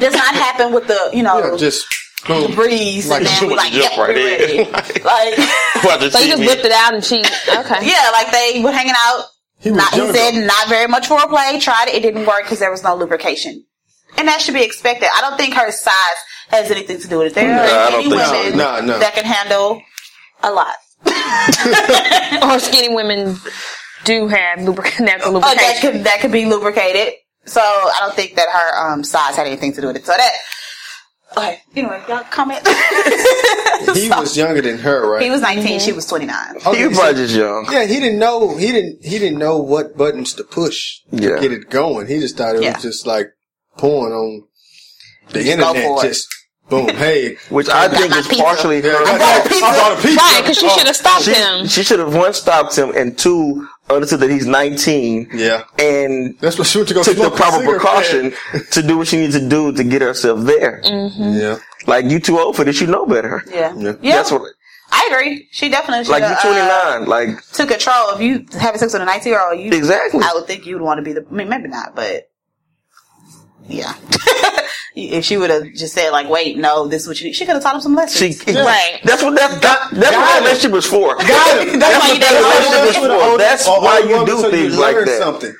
does 0.00 0.14
not 0.14 0.34
happen 0.34 0.72
with 0.72 0.86
the 0.88 1.10
you 1.12 1.22
know 1.22 1.38
yeah, 1.52 1.56
just 1.56 1.86
boom. 2.26 2.54
breeze 2.54 3.08
Like 3.08 3.20
and 3.20 3.28
then 3.28 3.48
we 3.48 3.54
like 3.56 3.72
jump 3.72 3.92
yeah, 3.96 4.00
right 4.00 4.14
we 4.14 4.24
ready. 4.24 4.58
in. 4.60 4.72
like 4.72 5.38
watch 5.84 6.10
So 6.12 6.18
you 6.18 6.28
just 6.28 6.42
TV. 6.42 6.46
whipped 6.46 6.64
it 6.64 6.72
out 6.72 6.94
and 6.94 7.04
she, 7.04 7.20
okay. 7.20 7.78
yeah, 7.88 8.10
like 8.12 8.30
they 8.32 8.60
were 8.62 8.72
hanging 8.72 8.94
out. 8.96 9.24
He 9.58 9.70
was 9.70 9.76
Not, 9.78 9.92
he 9.92 10.12
said 10.12 10.46
not 10.46 10.68
very 10.68 10.86
much 10.88 11.06
foreplay. 11.08 11.60
Tried 11.60 11.88
it, 11.88 11.94
it 11.96 12.00
didn't 12.02 12.26
work 12.26 12.42
because 12.44 12.58
there 12.60 12.70
was 12.70 12.82
no 12.82 12.94
lubrication, 12.96 13.62
and 14.16 14.26
that 14.26 14.40
should 14.40 14.54
be 14.54 14.62
expected. 14.64 15.08
I 15.14 15.20
don't 15.20 15.36
think 15.36 15.52
her 15.54 15.70
size 15.70 15.92
has 16.48 16.70
anything 16.70 16.98
to 17.00 17.08
do 17.08 17.18
with 17.18 17.28
it. 17.28 17.34
There 17.34 17.46
No, 17.54 17.62
are 17.62 17.90
don't 17.90 17.92
many 17.92 18.10
think 18.10 18.22
so. 18.22 18.32
women 18.42 18.58
No, 18.58 18.80
no. 18.80 18.98
that 18.98 19.14
can 19.14 19.24
handle 19.24 19.82
a 20.42 20.50
lot. 20.50 20.74
Or 22.42 22.58
skinny 22.58 22.94
women 22.94 23.36
do 24.04 24.28
have 24.28 24.58
lubric- 24.60 25.00
natural 25.04 25.36
Oh, 25.36 25.40
that 25.40 25.78
could 25.80 26.04
that 26.04 26.20
could 26.20 26.32
be 26.32 26.44
lubricated. 26.46 27.14
So 27.46 27.60
I 27.60 27.96
don't 28.00 28.14
think 28.14 28.36
that 28.36 28.48
her 28.48 28.92
um, 28.92 29.02
size 29.04 29.34
had 29.36 29.46
anything 29.46 29.72
to 29.74 29.80
do 29.80 29.86
with 29.88 29.96
it. 29.96 30.06
So 30.06 30.12
that 30.16 30.32
Okay. 31.36 31.60
Anyway, 31.76 32.02
y'all 32.08 32.24
comment. 32.30 32.60
He 33.94 34.08
was 34.10 34.36
younger 34.36 34.60
than 34.60 34.78
her, 34.78 35.08
right? 35.10 35.22
he 35.22 35.30
was 35.30 35.40
19. 35.40 35.80
She 35.80 35.92
was 35.92 36.04
29. 36.06 36.56
Okay, 36.66 36.78
He 36.78 36.86
was 36.86 36.98
so- 36.98 37.12
just 37.14 37.34
young. 37.34 37.66
Yeah, 37.70 37.86
he 37.86 37.98
didn't 38.00 38.18
know. 38.18 38.56
He 38.56 38.70
didn't. 38.72 38.98
He 39.04 39.18
didn't 39.18 39.38
know 39.38 39.58
what 39.58 39.96
buttons 39.96 40.34
to 40.34 40.44
push 40.44 41.00
to 41.12 41.16
get 41.16 41.50
it 41.52 41.70
going. 41.70 42.06
He 42.08 42.20
just 42.20 42.36
thought 42.36 42.56
it 42.56 42.62
Yeah. 42.62 42.74
was 42.74 42.82
just 42.82 43.06
like 43.06 43.28
porn 43.78 44.12
on 44.12 44.42
the 45.30 45.38
Just 45.40 45.48
internet. 45.48 46.02
Just 46.02 46.28
boom, 46.68 46.88
hey. 46.88 47.36
Which 47.48 47.68
I 47.68 47.88
think 47.88 48.14
is 48.14 48.26
pizza. 48.28 48.42
partially 48.44 48.80
Yeah, 48.82 48.90
her. 48.90 49.04
I, 49.06 49.18
bought 49.18 49.46
a 49.46 49.48
pizza. 49.48 49.64
I 49.64 49.76
bought 49.76 49.98
a 49.98 50.02
pizza. 50.02 50.16
Right, 50.20 50.40
because 50.42 50.58
she 50.58 50.66
Oh, 50.66 50.76
should 50.76 50.86
have 50.86 50.96
stopped 50.96 51.24
She, 51.24 51.34
him. 51.34 51.66
she 51.66 51.82
should 51.82 51.98
have 52.00 52.14
one 52.14 52.34
stopped 52.34 52.76
him 52.76 52.90
and 52.94 53.16
two 53.16 53.66
understood 53.94 54.20
that 54.20 54.30
he's 54.30 54.46
19 54.46 55.30
Yeah, 55.34 55.64
and 55.78 56.38
that's 56.40 56.58
what 56.58 56.66
she 56.66 56.78
went 56.78 56.88
to 56.88 56.94
go 56.94 57.02
took 57.02 57.16
the 57.16 57.30
proper 57.30 57.58
cigarette. 57.58 57.80
precaution 57.80 58.32
to 58.72 58.82
do 58.82 58.98
what 58.98 59.06
she 59.08 59.16
needs 59.16 59.38
to 59.38 59.48
do 59.48 59.72
to 59.72 59.84
get 59.84 60.02
herself 60.02 60.40
there. 60.40 60.80
Yeah, 60.84 61.58
Like 61.86 62.06
you 62.06 62.20
too 62.20 62.38
old 62.38 62.56
for 62.56 62.64
this, 62.64 62.80
you 62.80 62.86
know 62.86 63.06
better. 63.06 63.42
Yeah. 63.48 63.74
Yeah. 63.76 63.92
Yeah. 64.00 64.16
That's 64.16 64.30
what. 64.32 64.42
I 64.92 65.08
agree. 65.12 65.48
She 65.52 65.68
definitely 65.68 66.04
should 66.04 66.10
Like 66.10 66.22
you're 66.22 66.32
uh, 66.32 66.98
29. 66.98 67.08
like 67.08 67.42
took 67.52 67.68
control. 67.68 68.10
If 68.14 68.20
you 68.20 68.44
having 68.58 68.78
sex 68.80 68.92
with 68.92 69.02
a 69.02 69.04
19 69.04 69.30
year 69.32 69.40
old, 69.40 69.58
you 69.60 69.70
exactly. 69.72 70.20
I 70.22 70.32
would 70.34 70.46
think 70.46 70.66
you'd 70.66 70.82
want 70.82 70.98
to 70.98 71.02
be 71.02 71.12
the. 71.12 71.24
I 71.30 71.32
mean, 71.32 71.48
maybe 71.48 71.68
not, 71.68 71.94
but 71.94 72.29
yeah. 73.70 73.94
if 74.96 75.24
she 75.24 75.36
would 75.36 75.50
have 75.50 75.64
just 75.74 75.94
said 75.94 76.10
like, 76.10 76.28
"Wait, 76.28 76.58
no, 76.58 76.86
this 76.88 77.02
is 77.02 77.08
what 77.08 77.20
you," 77.20 77.28
need. 77.28 77.34
she 77.34 77.46
could 77.46 77.54
have 77.54 77.62
taught 77.62 77.74
him 77.76 77.80
some 77.80 77.94
lessons. 77.94 78.42
She, 78.42 78.52
Right. 78.52 79.00
That's 79.04 79.22
what 79.22 79.34
that, 79.36 79.60
that 79.62 79.88
that's 79.92 79.92
what 79.92 80.00
that 80.00 80.40
relationship 80.42 80.72
was 80.72 80.86
for. 80.86 81.16
Got 81.16 81.68
him. 81.68 81.78
That's 81.78 81.98
why 81.98 82.08
what 82.08 82.14
you 82.14 82.20
that 82.20 82.34
relationship 82.36 83.02
was 83.02 83.22
for. 83.32 83.38
That's 83.38 83.68
or 83.68 83.80
why 83.80 83.98
you 84.00 84.26
do 84.26 84.38
so 84.42 84.50
things 84.50 84.74
you 84.74 84.80
like 84.80 84.96
that. 84.96 85.18
Something. 85.18 85.54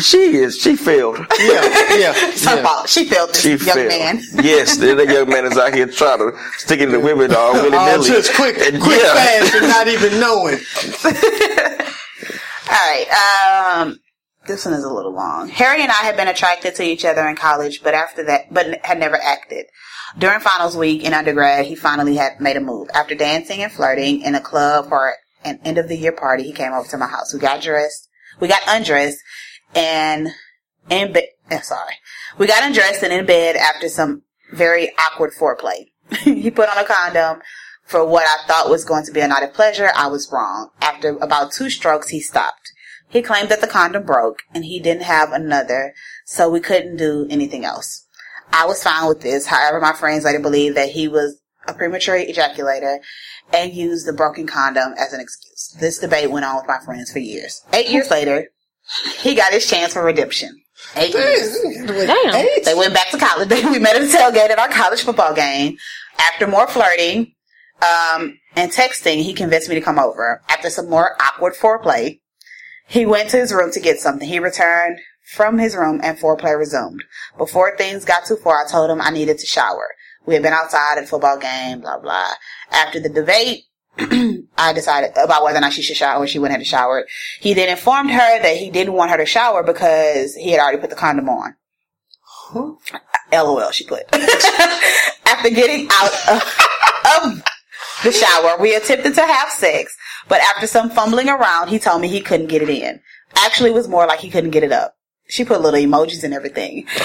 She 0.00 0.36
is. 0.38 0.56
She 0.58 0.74
failed. 0.74 1.18
Yeah, 1.38 1.62
yeah. 1.98 2.12
Her 2.14 2.56
yeah. 2.56 2.62
fault. 2.62 2.88
She 2.88 3.04
failed 3.04 3.28
this 3.30 3.42
She 3.42 3.50
young 3.50 3.58
failed. 3.76 3.88
man. 3.90 4.22
yes, 4.42 4.78
the 4.78 4.94
the 4.94 5.04
young 5.12 5.28
man 5.28 5.44
is 5.44 5.58
out 5.58 5.74
here 5.74 5.86
trying 5.86 6.18
to 6.18 6.32
stick 6.56 6.80
it 6.80 6.84
in 6.84 6.92
the 6.92 7.00
women 7.00 7.34
all 7.34 7.52
willy 7.52 7.76
Oh, 7.76 7.84
nilly. 7.96 8.08
just 8.08 8.32
quick, 8.34 8.56
And 8.56 8.80
quick, 8.80 9.02
yeah. 9.02 9.12
fast, 9.14 9.54
and 9.54 9.68
not 9.68 9.88
even 9.88 10.18
knowing. 10.18 10.58
All 12.68 12.72
right. 12.72 13.76
Um, 13.80 13.98
this 14.46 14.64
one 14.64 14.74
is 14.74 14.84
a 14.84 14.92
little 14.92 15.12
long. 15.12 15.48
Harry 15.48 15.82
and 15.82 15.90
I 15.90 16.02
had 16.04 16.16
been 16.16 16.28
attracted 16.28 16.74
to 16.76 16.82
each 16.82 17.04
other 17.04 17.26
in 17.28 17.36
college, 17.36 17.82
but 17.82 17.94
after 17.94 18.24
that, 18.24 18.52
but 18.52 18.84
had 18.84 18.98
never 18.98 19.16
acted. 19.16 19.66
During 20.18 20.40
finals 20.40 20.76
week 20.76 21.04
in 21.04 21.12
undergrad, 21.12 21.66
he 21.66 21.74
finally 21.74 22.16
had 22.16 22.40
made 22.40 22.56
a 22.56 22.60
move. 22.60 22.88
After 22.94 23.14
dancing 23.14 23.62
and 23.62 23.72
flirting 23.72 24.22
in 24.22 24.34
a 24.34 24.40
club 24.40 24.88
for 24.88 25.14
an 25.44 25.60
end 25.64 25.78
of 25.78 25.88
the 25.88 25.96
year 25.96 26.12
party, 26.12 26.44
he 26.44 26.52
came 26.52 26.72
over 26.72 26.88
to 26.88 26.98
my 26.98 27.06
house. 27.06 27.34
We 27.34 27.40
got 27.40 27.62
dressed. 27.62 28.08
We 28.40 28.48
got 28.48 28.62
undressed 28.66 29.18
and 29.74 30.28
in 30.90 31.12
bed. 31.12 31.24
Eh, 31.50 31.60
sorry. 31.60 31.94
We 32.38 32.46
got 32.46 32.64
undressed 32.64 33.02
and 33.02 33.12
in 33.12 33.26
bed 33.26 33.56
after 33.56 33.88
some 33.88 34.22
very 34.52 34.92
awkward 34.98 35.32
foreplay. 35.32 35.90
he 36.22 36.50
put 36.50 36.68
on 36.68 36.78
a 36.78 36.84
condom 36.84 37.42
for 37.84 38.04
what 38.06 38.24
I 38.24 38.46
thought 38.46 38.70
was 38.70 38.84
going 38.84 39.04
to 39.06 39.12
be 39.12 39.20
a 39.20 39.28
night 39.28 39.42
of 39.42 39.54
pleasure. 39.54 39.90
I 39.94 40.08
was 40.08 40.30
wrong. 40.32 40.70
After 40.80 41.16
about 41.18 41.52
two 41.52 41.70
strokes, 41.70 42.08
he 42.08 42.20
stopped. 42.20 42.72
He 43.08 43.22
claimed 43.22 43.48
that 43.48 43.60
the 43.60 43.66
condom 43.66 44.04
broke 44.04 44.40
and 44.54 44.64
he 44.64 44.80
didn't 44.80 45.04
have 45.04 45.32
another, 45.32 45.94
so 46.24 46.48
we 46.50 46.60
couldn't 46.60 46.96
do 46.96 47.26
anything 47.30 47.64
else. 47.64 48.06
I 48.52 48.66
was 48.66 48.82
fine 48.82 49.08
with 49.08 49.20
this. 49.20 49.46
However, 49.46 49.80
my 49.80 49.92
friends 49.92 50.24
later 50.24 50.40
believed 50.40 50.76
that 50.76 50.90
he 50.90 51.08
was 51.08 51.40
a 51.66 51.74
premature 51.74 52.16
ejaculator 52.18 52.98
and 53.52 53.72
used 53.72 54.06
the 54.06 54.12
broken 54.12 54.46
condom 54.46 54.94
as 54.98 55.12
an 55.12 55.20
excuse. 55.20 55.76
This 55.80 55.98
debate 55.98 56.30
went 56.30 56.44
on 56.44 56.56
with 56.56 56.66
my 56.66 56.78
friends 56.84 57.12
for 57.12 57.18
years. 57.18 57.62
Eight 57.72 57.88
years 57.88 58.10
later, 58.10 58.48
he 59.20 59.34
got 59.34 59.52
his 59.52 59.68
chance 59.68 59.92
for 59.92 60.04
redemption. 60.04 60.62
Eight 60.94 61.14
years. 61.14 61.58
Damn. 61.86 62.46
They 62.64 62.74
went 62.74 62.94
back 62.94 63.10
to 63.10 63.18
college. 63.18 63.48
we 63.50 63.78
met 63.78 63.96
at 63.96 64.02
a 64.02 64.06
tailgate 64.06 64.50
at 64.50 64.58
our 64.58 64.68
college 64.68 65.02
football 65.02 65.34
game. 65.34 65.76
After 66.18 66.46
more 66.46 66.66
flirting 66.66 67.34
um, 67.82 68.38
and 68.54 68.70
texting, 68.70 69.22
he 69.22 69.32
convinced 69.32 69.68
me 69.68 69.74
to 69.74 69.80
come 69.80 69.98
over. 69.98 70.42
After 70.48 70.70
some 70.70 70.88
more 70.88 71.16
awkward 71.20 71.54
foreplay, 71.54 72.20
he 72.86 73.06
went 73.06 73.30
to 73.30 73.36
his 73.36 73.52
room 73.52 73.72
to 73.72 73.80
get 73.80 74.00
something. 74.00 74.28
He 74.28 74.38
returned 74.38 75.00
from 75.32 75.58
his 75.58 75.76
room 75.76 76.00
and 76.02 76.18
foreplay 76.18 76.56
resumed. 76.56 77.02
Before 77.36 77.76
things 77.76 78.04
got 78.04 78.26
too 78.26 78.36
far, 78.36 78.64
I 78.64 78.70
told 78.70 78.90
him 78.90 79.00
I 79.00 79.10
needed 79.10 79.38
to 79.38 79.46
shower. 79.46 79.88
We 80.24 80.34
had 80.34 80.42
been 80.42 80.52
outside 80.52 80.98
at 80.98 81.04
a 81.04 81.06
football 81.06 81.38
game, 81.38 81.80
blah, 81.80 81.98
blah. 81.98 82.32
After 82.72 83.00
the 83.00 83.08
debate, 83.08 83.64
I 83.98 84.72
decided 84.74 85.12
about 85.16 85.42
whether 85.42 85.58
or 85.58 85.60
not 85.60 85.72
she 85.72 85.82
should 85.82 85.96
shower. 85.96 86.22
Or 86.22 86.26
she 86.26 86.38
went 86.38 86.50
ahead 86.50 86.60
and 86.60 86.66
showered. 86.66 87.06
He 87.40 87.54
then 87.54 87.68
informed 87.68 88.10
her 88.10 88.42
that 88.42 88.56
he 88.56 88.70
didn't 88.70 88.94
want 88.94 89.10
her 89.10 89.16
to 89.16 89.26
shower 89.26 89.62
because 89.62 90.34
he 90.34 90.50
had 90.50 90.60
already 90.60 90.78
put 90.78 90.90
the 90.90 90.96
condom 90.96 91.28
on. 91.28 91.56
LOL, 93.32 93.70
she 93.70 93.84
put. 93.86 94.04
After 94.12 95.50
getting 95.50 95.88
out 95.90 96.12
of, 96.28 96.42
of 97.22 97.42
the 98.04 98.12
shower, 98.12 98.58
we 98.60 98.74
attempted 98.74 99.14
to 99.14 99.22
have 99.22 99.48
sex, 99.50 99.96
but 100.28 100.40
after 100.40 100.66
some 100.66 100.90
fumbling 100.90 101.28
around, 101.28 101.68
he 101.68 101.78
told 101.78 102.00
me 102.00 102.08
he 102.08 102.20
couldn't 102.20 102.46
get 102.46 102.62
it 102.62 102.70
in. 102.70 103.00
Actually, 103.36 103.70
it 103.70 103.74
was 103.74 103.88
more 103.88 104.06
like 104.06 104.20
he 104.20 104.30
couldn't 104.30 104.50
get 104.50 104.64
it 104.64 104.72
up. 104.72 104.94
She 105.28 105.44
put 105.44 105.60
little 105.60 105.80
emojis 105.80 106.24
and 106.24 106.34
everything. 106.34 106.86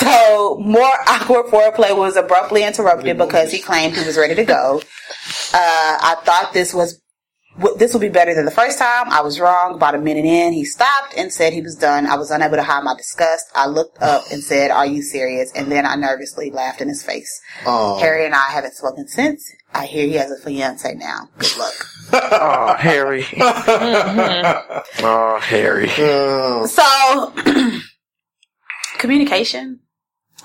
So 0.00 0.56
more 0.58 0.90
awkward 1.08 1.46
foreplay 1.46 1.94
was 1.94 2.16
abruptly 2.16 2.64
interrupted 2.64 3.18
because 3.18 3.52
he 3.52 3.60
claimed 3.60 3.96
he 3.96 4.06
was 4.06 4.16
ready 4.16 4.34
to 4.34 4.44
go. 4.44 4.80
Uh, 5.52 5.98
I 6.00 6.16
thought 6.24 6.54
this 6.54 6.72
was 6.72 6.99
this 7.76 7.92
will 7.92 8.00
be 8.00 8.08
better 8.08 8.34
than 8.34 8.44
the 8.44 8.50
first 8.50 8.78
time. 8.78 9.10
I 9.10 9.20
was 9.20 9.40
wrong. 9.40 9.74
About 9.74 9.94
a 9.94 9.98
minute 9.98 10.24
in, 10.24 10.52
he 10.52 10.64
stopped 10.64 11.14
and 11.16 11.32
said 11.32 11.52
he 11.52 11.62
was 11.62 11.76
done. 11.76 12.06
I 12.06 12.16
was 12.16 12.30
unable 12.30 12.56
to 12.56 12.62
hide 12.62 12.84
my 12.84 12.94
disgust. 12.96 13.46
I 13.54 13.66
looked 13.66 14.00
up 14.02 14.24
and 14.30 14.42
said, 14.42 14.70
"Are 14.70 14.86
you 14.86 15.02
serious?" 15.02 15.52
And 15.54 15.70
then 15.70 15.86
I 15.86 15.96
nervously 15.96 16.50
laughed 16.50 16.80
in 16.80 16.88
his 16.88 17.02
face. 17.02 17.40
Oh, 17.66 17.98
Harry 18.00 18.24
and 18.24 18.34
I 18.34 18.50
haven't 18.50 18.74
spoken 18.74 19.08
since. 19.08 19.50
I 19.74 19.86
hear 19.86 20.06
he 20.06 20.14
has 20.14 20.30
a 20.30 20.36
fiance 20.36 20.94
now. 20.94 21.28
Good 21.38 21.56
luck. 21.58 21.74
Oh, 22.12 22.74
Harry. 22.76 23.24
oh, 23.38 25.38
Harry. 25.40 25.88
So, 25.88 27.32
communication. 28.98 29.78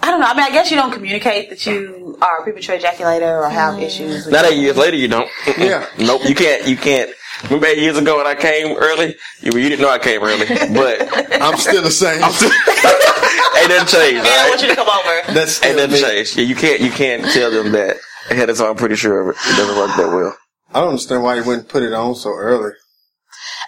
I 0.01 0.11
don't 0.11 0.19
know. 0.19 0.27
I 0.27 0.33
mean, 0.33 0.43
I 0.43 0.51
guess 0.51 0.69
you 0.69 0.77
don't 0.77 0.91
communicate 0.91 1.49
that 1.49 1.65
you 1.65 2.17
are 2.21 2.39
a 2.39 2.43
premature 2.43 2.77
ejaculator 2.77 3.43
or 3.43 3.49
have 3.49 3.75
mm. 3.75 3.81
issues. 3.83 4.25
With 4.25 4.33
Not 4.33 4.45
eight 4.45 4.59
years 4.59 4.77
later, 4.77 4.97
you 4.97 5.07
don't. 5.07 5.29
Yeah. 5.57 5.87
Nope. 5.97 6.21
You 6.25 6.35
can't. 6.35 6.67
You 6.67 6.77
can't. 6.77 7.11
Remember 7.45 7.67
eight 7.67 7.79
years 7.79 7.97
ago 7.97 8.17
when 8.17 8.27
I 8.27 8.35
came 8.35 8.77
early? 8.77 9.15
You, 9.41 9.51
you 9.57 9.69
didn't 9.69 9.81
know 9.81 9.89
I 9.89 9.99
came 9.99 10.21
early, 10.21 10.47
but 10.47 11.09
I'm 11.41 11.57
still 11.57 11.81
the 11.81 11.91
same. 11.91 12.21
ain't 12.23 13.69
nothing 13.69 13.99
changed. 13.99 14.19
And 14.19 14.27
I 14.27 14.49
want 14.49 14.61
you 14.61 14.69
to 14.69 14.75
come 14.75 14.87
over. 14.87 15.33
That's 15.33 15.63
Ain't 15.63 15.77
still 15.77 15.87
nothing 15.87 16.03
changed. 16.03 16.37
Yeah, 16.37 16.43
you 16.43 16.55
can't. 16.55 16.81
You 16.81 16.91
can't 16.91 17.25
tell 17.33 17.51
them 17.51 17.71
that 17.73 17.97
ahead 18.29 18.49
of 18.49 18.57
time. 18.57 18.67
I'm 18.71 18.75
pretty 18.75 18.95
sure 18.95 19.29
it. 19.29 19.35
It 19.35 19.57
doesn't 19.57 19.77
work 19.77 19.95
that 19.97 20.07
well. 20.07 20.37
I 20.73 20.79
don't 20.79 20.89
understand 20.89 21.23
why 21.23 21.35
you 21.35 21.43
wouldn't 21.43 21.69
put 21.69 21.83
it 21.83 21.93
on 21.93 22.15
so 22.15 22.31
early. 22.31 22.71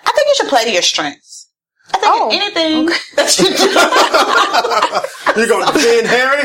I 0.06 0.12
think 0.12 0.28
you 0.28 0.36
should 0.36 0.50
play 0.50 0.66
to 0.66 0.72
your 0.72 0.82
strengths. 0.82 1.50
I 1.94 2.00
think 2.00 2.12
Oh, 2.14 2.30
anything 2.32 2.86
that 3.16 3.40
you 3.40 3.46
do. 3.46 5.08
You 5.38 5.48
gonna 5.48 5.72
defend 5.72 6.08
Harry? 6.08 6.42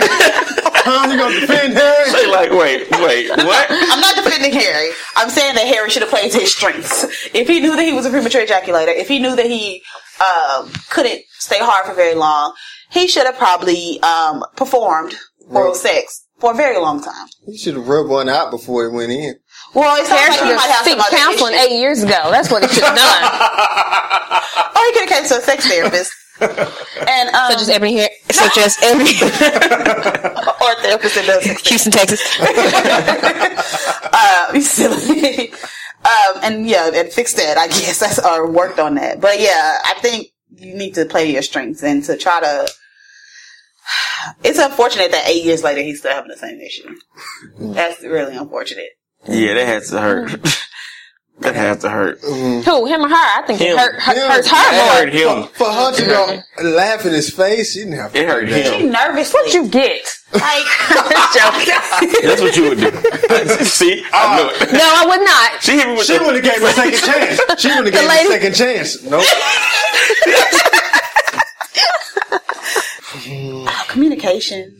Huh? 0.84 1.08
You 1.10 1.16
gonna 1.18 1.40
defend 1.40 1.74
Harry? 1.74 2.10
They 2.12 2.26
like, 2.30 2.50
wait, 2.50 2.90
wait, 2.90 3.30
what? 3.30 3.66
I'm 3.70 4.00
not 4.00 4.16
defending 4.16 4.52
Harry. 4.52 4.90
I'm 5.16 5.30
saying 5.30 5.54
that 5.54 5.66
Harry 5.66 5.88
should 5.90 6.02
have 6.02 6.10
played 6.10 6.30
to 6.32 6.38
his 6.38 6.52
strengths. 6.54 7.04
If 7.34 7.48
he 7.48 7.60
knew 7.60 7.74
that 7.76 7.82
he 7.84 7.92
was 7.92 8.04
a 8.06 8.10
premature 8.10 8.44
ejaculator, 8.44 8.94
if 8.94 9.08
he 9.08 9.18
knew 9.18 9.34
that 9.36 9.46
he 9.46 9.82
um, 10.20 10.70
couldn't 10.90 11.22
stay 11.38 11.58
hard 11.60 11.86
for 11.86 11.94
very 11.94 12.14
long, 12.14 12.52
he 12.90 13.06
should 13.06 13.26
have 13.26 13.38
probably 13.38 14.00
um, 14.02 14.44
performed 14.56 15.14
oral 15.48 15.68
Right. 15.68 15.76
sex 15.76 16.26
for 16.38 16.52
a 16.52 16.54
very 16.54 16.78
long 16.78 17.02
time. 17.02 17.26
He 17.46 17.56
should 17.56 17.74
have 17.74 17.86
rubbed 17.88 18.10
one 18.10 18.28
out 18.28 18.50
before 18.50 18.88
he 18.90 18.94
went 18.94 19.12
in. 19.12 19.36
Well, 19.74 19.96
it 20.00 20.06
sounds 20.06 20.20
Harry 20.20 20.30
like 20.30 20.38
should 20.38 20.48
he 20.48 20.54
might 20.54 20.60
have 20.62 20.70
have 20.70 20.86
some 20.86 21.00
seek 21.00 21.18
counseling 21.18 21.54
issues. 21.54 21.66
eight 21.66 21.78
years 21.80 22.02
ago. 22.02 22.28
That's 22.30 22.50
what 22.50 22.62
he 22.62 22.68
should 22.68 22.84
have 22.84 22.96
done. 22.96 23.22
Or 24.76 24.84
he 24.84 24.92
could 24.92 25.08
have 25.08 25.18
came 25.20 25.28
to 25.28 25.36
a 25.38 25.40
sex 25.40 25.66
therapist. 25.66 26.12
And 26.40 27.28
um, 27.34 27.50
such 27.50 27.60
as 27.62 27.68
Ebony 27.68 27.92
here, 27.92 28.08
such 28.30 28.58
as 28.58 28.76
Ebony, 28.82 29.12
or 29.12 30.72
a 30.72 30.82
therapist 30.82 31.14
that 31.14 31.24
does 31.26 31.44
Houston, 31.44 31.92
Texas. 31.92 32.20
uh, 34.12 34.50
you 34.54 34.60
silly. 34.60 35.52
um, 35.52 36.42
and 36.42 36.66
yeah, 36.68 36.90
and 36.92 37.12
fixed 37.12 37.36
that, 37.36 37.58
I 37.58 37.68
guess. 37.68 38.00
That's 38.00 38.18
or 38.18 38.50
worked 38.50 38.78
on 38.78 38.94
that. 38.96 39.20
But 39.20 39.40
yeah, 39.40 39.78
I 39.84 39.94
think 40.00 40.28
you 40.56 40.74
need 40.74 40.94
to 40.94 41.04
play 41.04 41.30
your 41.30 41.42
strengths 41.42 41.82
and 41.82 42.02
to 42.04 42.16
try 42.16 42.40
to. 42.40 42.68
It's 44.44 44.58
unfortunate 44.58 45.10
that 45.10 45.28
eight 45.28 45.44
years 45.44 45.64
later 45.64 45.82
he's 45.82 45.98
still 45.98 46.12
having 46.12 46.30
the 46.30 46.36
same 46.36 46.60
issue. 46.60 46.94
That's 47.58 48.02
really 48.02 48.36
unfortunate. 48.36 48.90
Yeah, 49.26 49.54
that 49.54 49.66
has 49.66 49.90
to 49.90 50.00
hurt. 50.00 50.68
That 51.40 51.54
has 51.56 51.78
to 51.78 51.88
hurt. 51.90 52.20
Mm-hmm. 52.22 52.60
Who? 52.70 52.86
Him 52.86 53.04
or 53.04 53.08
her? 53.08 53.14
I 53.14 53.42
think 53.46 53.58
Him. 53.60 53.76
it 53.76 53.78
hurt, 53.80 54.00
hurt, 54.00 54.16
Him. 54.16 54.30
hurts 54.30 54.50
That 54.50 55.02
her 55.02 55.06
hurt 55.10 55.12
more. 55.14 55.42
him. 55.44 55.48
For 55.54 55.70
her 55.72 55.92
to 55.92 56.04
go 56.04 56.68
laugh 56.68 57.04
in 57.06 57.12
his 57.12 57.30
face, 57.30 57.72
she 57.72 57.80
didn't 57.80 57.94
have 57.94 58.12
to. 58.12 58.20
It 58.20 58.28
hurt 58.28 58.46
do 58.46 58.52
that. 58.52 58.80
him. 58.80 58.90
Nervously, 58.92 59.40
What 59.42 59.54
you 59.54 59.68
get? 59.68 60.02
like 60.32 60.42
That's 62.22 62.40
what 62.40 62.56
you 62.56 62.68
would 62.68 62.78
do. 62.78 62.90
See, 63.64 64.04
I 64.12 64.14
uh, 64.22 64.36
knew 64.36 64.50
it. 64.66 64.72
No, 64.72 64.84
I 64.84 65.04
would 65.06 65.24
not. 65.24 65.62
She 65.62 65.72
hit 65.72 65.86
me 65.88 65.94
with 65.96 66.06
She 66.06 66.18
would 66.18 66.34
have 66.36 66.44
gave 66.44 66.56
him 66.60 66.68
a 66.68 66.72
second 66.72 67.00
chance. 67.00 67.60
She 67.60 67.68
would 67.68 67.86
have 67.86 67.94
gave 67.94 68.02
him 68.04 68.10
a 68.10 68.26
second 68.28 68.54
chance. 68.54 69.02
Nope. 69.02 69.24
communication. 73.88 74.74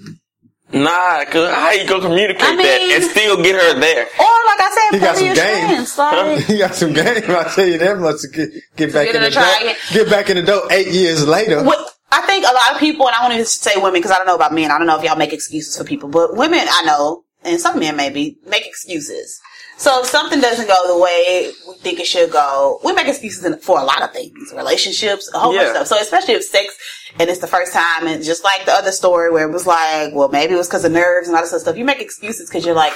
Nah, 0.73 1.25
cause 1.27 1.51
how 1.53 1.71
you 1.73 1.87
gonna 1.87 2.03
communicate 2.03 2.43
I 2.43 2.57
mean- 2.57 2.67
that 2.67 2.81
and 2.95 3.05
still 3.05 3.43
get 3.43 3.55
her 3.55 3.79
there? 3.79 4.05
Or 4.19 4.33
like 4.47 4.61
I 4.61 4.71
said, 4.91 4.99
He 4.99 5.01
got 5.05 5.17
play 5.17 5.27
some 5.27 5.35
game. 5.35 5.85
strengths. 5.85 5.99
Like, 5.99 6.39
he 6.47 6.59
got 6.59 6.75
some 6.75 6.93
game. 6.93 7.25
I 7.29 7.45
tell 7.55 7.67
you 7.67 7.79
that 7.79 7.99
much 7.99 8.23
to 8.23 8.29
get, 8.29 8.51
get 8.77 8.93
back 8.93 9.07
Get 9.07 9.17
in 9.17 9.17
in 9.17 9.23
the 9.25 9.29
the 9.29 9.35
try 9.35 9.63
dough. 9.63 9.75
Get 9.95 10.11
back 10.11 10.31
in 10.31 10.37
the 10.37 10.43
dough 10.43 10.67
eight 10.71 10.89
years 10.89 11.27
later. 11.27 11.63
what, 11.63 11.79
I 12.11 12.23
think 12.23 12.45
a 12.45 12.53
lot 12.53 12.73
of 12.75 12.79
people, 12.81 13.07
and 13.07 13.15
I 13.15 13.23
want 13.29 13.35
to 13.39 13.45
say 13.45 13.73
women 13.77 13.95
because 13.95 14.11
I 14.11 14.17
don't 14.19 14.27
know 14.27 14.35
about 14.35 14.53
men. 14.55 14.71
I 14.71 14.79
don't 14.79 14.87
know 14.87 14.99
if 14.99 15.05
y'all 15.05 15.17
make 15.17 15.33
excuses 15.33 15.77
for 15.77 15.85
people, 15.85 16.09
but 16.09 16.37
women 16.37 16.61
I 16.61 16.83
know, 16.85 17.25
and 17.45 17.61
some 17.61 17.79
men 17.79 17.97
maybe 17.97 18.39
make 18.47 18.67
excuses. 18.67 19.41
So 19.79 20.01
if 20.01 20.07
something 20.07 20.41
doesn't 20.41 20.69
go 20.69 20.77
the 20.87 20.99
way 20.99 21.53
we 21.67 21.75
think 21.77 21.99
it 21.99 22.07
should 22.07 22.31
go, 22.31 22.79
we 22.85 22.93
make 22.93 23.09
excuses 23.09 23.65
for 23.65 23.81
a 23.81 23.85
lot 23.85 24.03
of 24.03 24.13
things, 24.13 24.53
relationships, 24.55 25.31
a 25.35 25.39
whole 25.39 25.53
bunch 25.53 25.69
of 25.69 25.87
stuff. 25.87 25.87
So 25.89 25.99
especially 26.01 26.35
if 26.35 26.45
sex 26.45 26.77
and 27.19 27.29
it's 27.29 27.41
the 27.41 27.47
first 27.47 27.73
time, 27.73 28.07
and 28.07 28.23
just 28.23 28.45
like 28.45 28.65
the 28.65 28.73
other 28.73 28.93
story 28.93 29.31
where 29.31 29.49
it 29.49 29.53
was 29.53 29.67
like, 29.67 30.15
well, 30.15 30.29
maybe 30.29 30.55
it 30.55 30.57
was 30.57 30.69
because 30.69 30.85
of 30.85 30.93
nerves 30.93 31.29
and 31.29 31.37
all 31.37 31.43
this 31.43 31.53
other 31.53 31.61
stuff. 31.61 31.77
You 31.77 31.85
make 31.85 32.01
excuses 32.01 32.49
because 32.49 32.65
you're 32.65 32.75
like, 32.75 32.93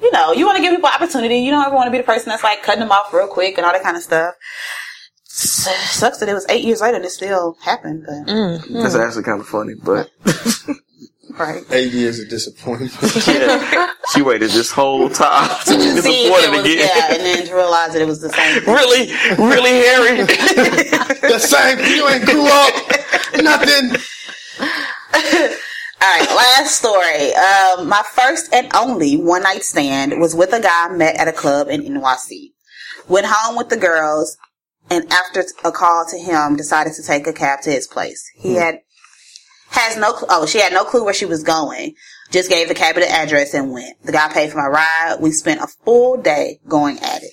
you 0.00 0.10
know, 0.12 0.32
you 0.32 0.46
want 0.46 0.56
to 0.56 0.62
give 0.62 0.74
people 0.74 0.88
opportunity. 0.88 1.38
You 1.38 1.50
don't 1.50 1.64
ever 1.64 1.74
want 1.74 1.86
to 1.86 1.90
be 1.90 1.98
the 1.98 2.04
person 2.04 2.30
that's 2.30 2.44
like 2.44 2.62
cutting 2.62 2.80
them 2.80 2.90
off 2.92 3.12
real 3.12 3.28
quick 3.28 3.56
and 3.58 3.66
all 3.66 3.72
that 3.72 3.82
kind 3.82 3.96
of 3.96 4.02
stuff. 4.02 4.34
S- 5.26 5.68
Sucks 5.90 6.18
that 6.18 6.28
it 6.28 6.34
was 6.34 6.46
eight 6.48 6.64
years 6.64 6.80
later 6.80 6.96
and 6.96 7.04
it 7.04 7.10
still 7.10 7.56
happened, 7.62 8.04
but 8.06 8.26
That's 8.26 8.94
hmm. 8.94 9.00
actually 9.00 9.22
kind 9.24 9.40
of 9.40 9.46
funny, 9.46 9.74
but 9.82 10.10
right. 11.38 11.64
Eight 11.70 11.92
years 11.92 12.18
of 12.20 12.28
disappointment. 12.28 12.92
yeah, 13.26 13.92
she 14.12 14.22
waited 14.22 14.50
this 14.50 14.70
whole 14.70 15.08
time 15.08 15.48
to 15.64 15.76
be 15.76 15.80
See 15.80 15.94
disappointed 15.94 16.50
was, 16.50 16.60
again. 16.60 16.78
yeah, 16.78 17.14
and 17.14 17.20
then 17.22 17.46
to 17.46 17.54
realize 17.54 17.92
that 17.92 18.02
it 18.02 18.06
was 18.06 18.20
the 18.20 18.30
same. 18.30 18.60
Thing. 18.64 18.74
really, 18.74 19.12
really, 19.38 19.70
Harry. 19.70 20.22
the 20.24 21.38
same. 21.38 21.78
You 21.96 22.08
ain't 22.08 22.24
grew 22.24 22.46
up. 22.46 22.74
Nothing. 23.42 24.00
All 26.02 26.18
right, 26.18 26.28
last 26.34 26.78
story. 26.78 27.32
Um, 27.34 27.88
my 27.88 28.02
first 28.12 28.52
and 28.52 28.68
only 28.74 29.16
one 29.16 29.42
night 29.44 29.62
stand 29.62 30.20
was 30.20 30.34
with 30.34 30.52
a 30.52 30.60
guy 30.60 30.86
I 30.88 30.92
met 30.92 31.16
at 31.16 31.28
a 31.28 31.32
club 31.32 31.68
in 31.68 31.82
NYC. 31.82 32.50
Went 33.08 33.26
home 33.28 33.56
with 33.56 33.68
the 33.68 33.76
girls, 33.76 34.36
and 34.90 35.10
after 35.12 35.44
a 35.64 35.70
call 35.70 36.04
to 36.10 36.18
him, 36.18 36.56
decided 36.56 36.94
to 36.94 37.02
take 37.02 37.26
a 37.26 37.32
cab 37.32 37.60
to 37.62 37.70
his 37.70 37.86
place. 37.86 38.22
He 38.34 38.54
had 38.54 38.80
has 39.72 39.96
no 39.96 40.14
cl- 40.14 40.26
oh 40.30 40.46
she 40.46 40.60
had 40.60 40.72
no 40.72 40.84
clue 40.84 41.04
where 41.04 41.14
she 41.14 41.26
was 41.26 41.42
going. 41.42 41.94
Just 42.30 42.48
gave 42.48 42.68
the 42.68 42.74
cab 42.74 42.94
the 42.94 43.10
address 43.10 43.52
and 43.52 43.72
went. 43.72 44.02
The 44.04 44.12
guy 44.12 44.32
paid 44.32 44.50
for 44.50 44.58
my 44.58 44.66
ride. 44.66 45.16
We 45.20 45.32
spent 45.32 45.60
a 45.60 45.66
full 45.66 46.16
day 46.16 46.60
going 46.66 46.98
at 47.00 47.22
it. 47.22 47.32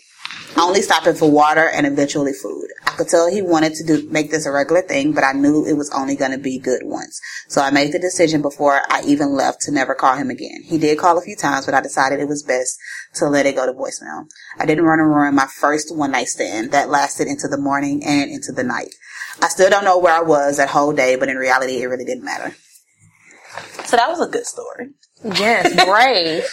Only 0.57 0.81
stopping 0.81 1.13
for 1.13 1.31
water 1.31 1.69
and 1.69 1.85
eventually 1.85 2.33
food. 2.33 2.67
I 2.85 2.91
could 2.91 3.07
tell 3.07 3.29
he 3.31 3.41
wanted 3.41 3.75
to 3.75 3.85
do 3.85 4.09
make 4.09 4.29
this 4.31 4.45
a 4.45 4.51
regular 4.51 4.81
thing, 4.81 5.13
but 5.13 5.23
I 5.23 5.31
knew 5.31 5.65
it 5.65 5.77
was 5.77 5.89
only 5.91 6.15
going 6.15 6.31
to 6.31 6.37
be 6.37 6.59
good 6.59 6.81
once. 6.83 7.21
So 7.47 7.61
I 7.61 7.71
made 7.71 7.93
the 7.93 7.99
decision 7.99 8.41
before 8.41 8.81
I 8.89 9.03
even 9.05 9.35
left 9.35 9.61
to 9.61 9.71
never 9.71 9.95
call 9.95 10.17
him 10.17 10.29
again. 10.29 10.63
He 10.65 10.77
did 10.77 10.97
call 10.97 11.17
a 11.17 11.21
few 11.21 11.35
times, 11.35 11.65
but 11.65 11.75
I 11.75 11.81
decided 11.81 12.19
it 12.19 12.27
was 12.27 12.43
best 12.43 12.77
to 13.15 13.29
let 13.29 13.45
it 13.45 13.55
go 13.55 13.65
to 13.65 13.73
voicemail. 13.73 14.27
I 14.57 14.65
didn't 14.65 14.85
run 14.85 14.99
and 14.99 15.09
ruin 15.09 15.35
my 15.35 15.47
first 15.47 15.95
one 15.95 16.11
night 16.11 16.27
stand 16.27 16.71
that 16.71 16.89
lasted 16.89 17.27
into 17.27 17.47
the 17.47 17.57
morning 17.57 18.03
and 18.03 18.29
into 18.29 18.51
the 18.51 18.63
night. 18.63 18.95
I 19.41 19.47
still 19.47 19.69
don't 19.69 19.83
know 19.85 19.97
where 19.97 20.13
I 20.13 20.21
was 20.21 20.57
that 20.57 20.69
whole 20.69 20.93
day, 20.93 21.15
but 21.15 21.29
in 21.29 21.37
reality, 21.37 21.81
it 21.81 21.85
really 21.87 22.05
didn't 22.05 22.23
matter. 22.25 22.55
So 23.85 23.97
that 23.97 24.09
was 24.09 24.21
a 24.21 24.27
good 24.27 24.45
story. 24.45 24.89
Yes, 25.21 25.73
brave. 25.85 26.45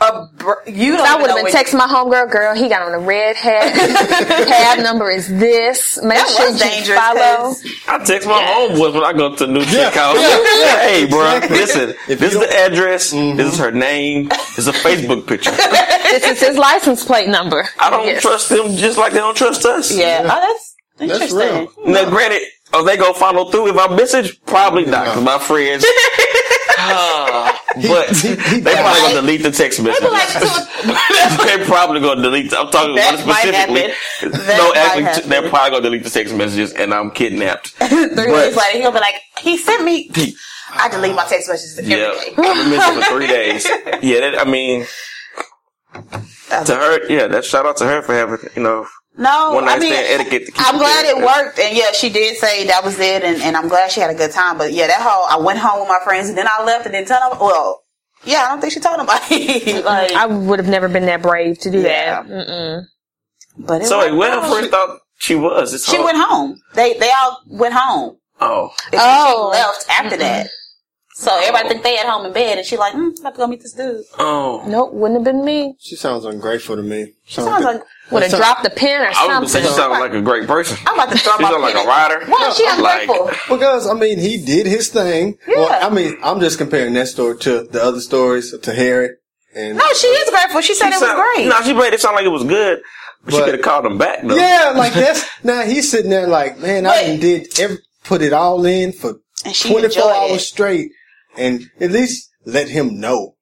A 0.00 0.26
br- 0.38 0.52
you 0.66 0.96
don't 0.96 1.06
I 1.06 1.10
even 1.10 1.20
would 1.22 1.30
have 1.30 1.38
know 1.40 1.44
been 1.44 1.52
texting 1.52 1.76
my 1.76 1.86
homegirl, 1.86 2.30
girl, 2.30 2.54
he 2.54 2.70
got 2.70 2.80
on 2.80 2.94
a 2.94 2.98
red 2.98 3.36
hat. 3.36 3.74
Cab 4.48 4.82
number 4.82 5.10
is 5.10 5.28
this. 5.28 5.98
Make 6.02 6.16
That 6.18 6.28
sure 6.30 6.50
was 6.52 6.58
you 6.62 6.70
dangerous, 6.70 6.98
follow. 6.98 7.18
'cause- 7.18 7.64
I 7.86 7.98
text 8.04 8.26
my 8.26 8.42
homeboys 8.42 8.94
when 8.94 9.04
I 9.04 9.12
go 9.12 9.34
to 9.36 9.46
the 9.46 9.52
new 9.52 9.60
Yeah, 9.60 9.90
chick 9.90 9.94
yeah, 9.96 10.14
yeah. 10.14 10.78
Hey, 10.88 11.06
bro, 11.06 11.38
listen. 11.50 11.90
If 12.08 12.18
this 12.18 12.32
is 12.32 12.40
the 12.40 12.46
don't- 12.46 12.72
address. 12.72 13.12
Mm-hmm. 13.12 13.36
This 13.36 13.52
is 13.52 13.58
her 13.58 13.72
name. 13.72 14.28
This 14.28 14.58
is 14.58 14.68
a 14.68 14.72
Facebook 14.86 15.26
picture. 15.26 15.50
This 15.50 16.24
is 16.24 16.40
his 16.40 16.56
license 16.56 17.04
plate 17.04 17.28
number. 17.28 17.66
I 17.78 17.90
don't 17.90 18.06
Yes. 18.06 18.22
trust 18.22 18.48
them 18.48 18.74
just 18.76 18.96
like 18.96 19.12
they 19.12 19.18
don't 19.18 19.36
trust 19.36 19.66
us. 19.66 19.94
Yeah. 19.94 20.22
Oh, 20.32 20.58
that's 20.98 21.10
That's 21.18 21.32
interesting. 21.32 21.68
real. 21.84 21.92
Now, 21.92 22.08
granted, 22.10 22.42
are 22.72 22.84
they 22.84 22.96
gonna 22.96 23.14
follow 23.14 23.50
through 23.50 23.68
if 23.68 23.76
I 23.78 23.94
message? 23.94 24.40
Probably 24.46 24.84
not. 24.86 25.06
'cause 25.06 25.22
my 25.22 25.38
friends. 25.38 25.84
Ah, 26.86 27.62
but 27.88 28.10
he- 28.10 28.28
he 28.34 28.60
they 28.60 28.74
probably 28.74 29.00
gonna 29.00 29.14
delete 29.22 29.42
the 29.42 29.50
text 29.50 29.80
message. 29.80 30.02
Maybe 30.02 30.12
like 30.12 31.38
they 31.58 31.64
probably 31.64 32.00
gonna 32.00 32.20
delete. 32.20 32.52
I'm 32.52 32.68
talking 32.70 32.94
that 32.96 33.14
about 33.22 33.36
specifically. 33.38 33.94
No, 34.58 34.74
actually, 34.74 35.22
t- 35.22 35.28
they're 35.28 35.48
probably 35.48 35.70
gonna 35.70 35.82
delete 35.82 36.04
the 36.04 36.10
text 36.10 36.34
messages, 36.34 36.72
and 36.74 36.92
I'm 36.92 37.10
kidnapped. 37.10 37.68
three 37.78 38.06
But- 38.14 38.26
days 38.26 38.56
later, 38.56 38.78
he'll 38.80 38.92
be 38.92 38.98
like, 38.98 39.14
he 39.40 39.56
sent 39.56 39.82
me. 39.84 40.10
I 40.74 40.88
delete 40.90 41.14
my 41.14 41.24
text 41.24 41.48
messages 41.48 41.78
every 41.78 41.92
Yeah, 41.92 41.96
day. 42.12 42.34
I've 42.36 42.36
been 42.36 42.70
missing 42.70 42.94
for 43.02 43.08
three 43.16 43.26
days. 43.28 43.64
Yeah, 44.02 44.20
that, 44.20 44.40
I 44.40 44.44
mean, 44.50 44.84
to 46.66 46.74
her, 46.74 47.06
yeah, 47.08 47.28
that 47.28 47.44
shout 47.46 47.64
out 47.66 47.76
to 47.78 47.86
her 47.86 48.02
for 48.02 48.12
having, 48.14 48.38
you 48.56 48.62
know, 48.62 48.86
No, 49.16 49.52
one 49.52 49.68
I 49.68 49.78
mean, 49.78 49.92
stand 49.92 50.20
etiquette. 50.20 50.46
To 50.46 50.52
keep 50.52 50.66
I'm 50.66 50.76
glad 50.78 51.04
it 51.06 51.16
worked, 51.16 51.58
and 51.60 51.76
yeah, 51.76 51.92
she 51.92 52.08
did 52.08 52.36
say 52.36 52.66
that 52.66 52.82
was 52.84 52.98
it, 52.98 53.22
and, 53.22 53.40
and 53.42 53.56
I'm 53.56 53.68
glad 53.68 53.92
she 53.92 54.00
had 54.00 54.10
a 54.10 54.14
good 54.14 54.32
time. 54.32 54.58
But 54.58 54.72
yeah, 54.72 54.88
that 54.88 55.00
whole 55.00 55.24
I 55.30 55.42
went 55.44 55.58
home 55.60 55.80
with 55.80 55.88
my 55.88 56.00
friends, 56.02 56.28
and 56.28 56.36
then 56.36 56.46
I 56.48 56.64
left, 56.64 56.86
and 56.86 56.94
then 56.94 57.04
tell 57.04 57.30
them. 57.30 57.38
Well, 57.38 57.82
yeah, 58.24 58.44
I 58.44 58.48
don't 58.48 58.60
think 58.60 58.72
she 58.72 58.80
told 58.80 58.98
nobody. 58.98 59.82
like, 59.82 60.12
I 60.12 60.26
would 60.26 60.58
have 60.58 60.68
never 60.68 60.88
been 60.88 61.06
that 61.06 61.22
brave 61.22 61.58
to 61.60 61.70
do 61.70 61.80
Yeah. 61.80 62.22
that. 62.22 62.26
Mm-mm. 62.26 62.84
but 63.58 63.82
it 63.82 63.86
So, 63.86 63.98
like, 63.98 64.12
worked 64.12 64.18
when 64.18 64.32
I 64.32 64.48
first 64.48 64.70
thought 64.72 64.98
she 65.18 65.36
was, 65.36 65.72
it's 65.74 65.88
she 65.88 65.96
hard. 65.96 66.06
went 66.06 66.18
home. 66.18 66.60
They 66.74 66.94
they 66.94 67.10
all 67.12 67.40
went 67.46 67.74
home. 67.74 68.16
Oh, 68.40 68.70
And 68.92 69.00
Oh. 69.00 69.52
she 69.52 69.58
left 69.58 69.86
after 69.88 70.16
that. 70.16 70.48
So 71.16 71.30
everybody 71.38 71.68
think 71.68 71.84
they 71.84 71.96
at 71.96 72.06
home 72.06 72.26
in 72.26 72.32
bed, 72.32 72.58
and 72.58 72.66
she 72.66 72.76
like, 72.76 72.92
mm, 72.92 72.96
I'm 72.98 73.14
about 73.20 73.34
to 73.34 73.36
go 73.38 73.46
meet 73.46 73.62
this 73.62 73.72
dude. 73.72 74.02
oh. 74.18 74.64
Nope, 74.66 74.92
wouldn't 74.94 75.20
have 75.20 75.24
been 75.24 75.44
me. 75.44 75.76
She 75.78 75.94
sounds 75.94 76.24
ungrateful 76.24 76.74
to 76.74 76.82
me. 76.82 77.12
She 77.24 77.36
sounds 77.40 77.64
like 77.64 77.82
Would 78.10 78.24
have 78.24 78.32
dropped 78.32 78.64
the 78.64 78.70
pen 78.70 79.00
or 79.00 79.04
I 79.06 79.08
was 79.10 79.16
gonna 79.16 79.48
say 79.48 79.52
something. 79.62 79.70
she 79.70 79.76
sounded 79.76 79.98
like 80.00 80.12
a 80.12 80.20
great 80.20 80.48
person. 80.48 80.76
I'm 80.86 80.94
about 80.94 81.12
to 81.12 81.18
throw 81.18 81.36
She 81.36 81.42
my 81.44 81.50
sounded 81.50 81.62
like 81.62 81.74
pen 81.74 81.86
a 81.86 81.88
at- 81.88 82.10
rider. 82.18 82.26
Why 82.30 82.48
is 82.48 82.56
she 82.56 82.64
Like- 82.82 83.08
ungrateful? 83.08 83.56
Because 83.56 83.86
I 83.88 83.94
mean, 83.94 84.18
he 84.18 84.44
did 84.44 84.66
his 84.66 84.88
thing. 84.88 85.38
Well, 85.46 85.68
Yeah. 85.70 85.86
I 85.86 85.90
mean, 85.90 86.18
I'm 86.22 86.40
just 86.40 86.58
comparing 86.58 86.94
that 86.94 87.06
story 87.06 87.38
to 87.38 87.62
the 87.62 87.80
other 87.82 88.00
stories 88.00 88.52
to 88.58 88.72
Harry. 88.74 89.10
And 89.54 89.78
no, 89.78 89.84
she 89.94 90.08
is 90.08 90.30
grateful. 90.30 90.62
She 90.62 90.74
said 90.74 90.90
She 90.90 90.96
it 90.96 91.00
was 91.00 91.14
great. 91.36 91.46
No, 91.46 91.60
she 91.62 91.72
made 91.74 91.92
it 91.94 92.00
sound 92.00 92.16
like 92.16 92.24
it 92.24 92.28
was 92.28 92.42
good, 92.42 92.80
but, 93.24 93.34
she 93.34 93.38
could 93.40 93.54
have 93.54 93.62
called 93.62 93.86
him 93.86 93.98
back 93.98 94.22
though. 94.26 94.34
yeah, 94.34 94.72
like 94.74 94.92
that's 94.94 95.24
now 95.44 95.62
he's 95.62 95.88
sitting 95.88 96.10
there 96.10 96.26
like, 96.26 96.58
man, 96.58 96.86
I 96.86 96.88
But- 96.90 97.06
done 97.06 97.20
did 97.20 97.60
every, 97.60 97.78
put 98.02 98.20
it 98.20 98.32
all 98.32 98.66
in 98.66 98.92
for 98.92 99.14
And 99.44 99.54
she 99.54 99.70
24 99.70 100.12
hours 100.12 100.32
it. 100.32 100.40
straight, 100.40 100.90
and 101.36 101.70
at 101.80 101.90
least 101.90 102.30
let 102.44 102.68
him 102.68 103.00
know. 103.00 103.36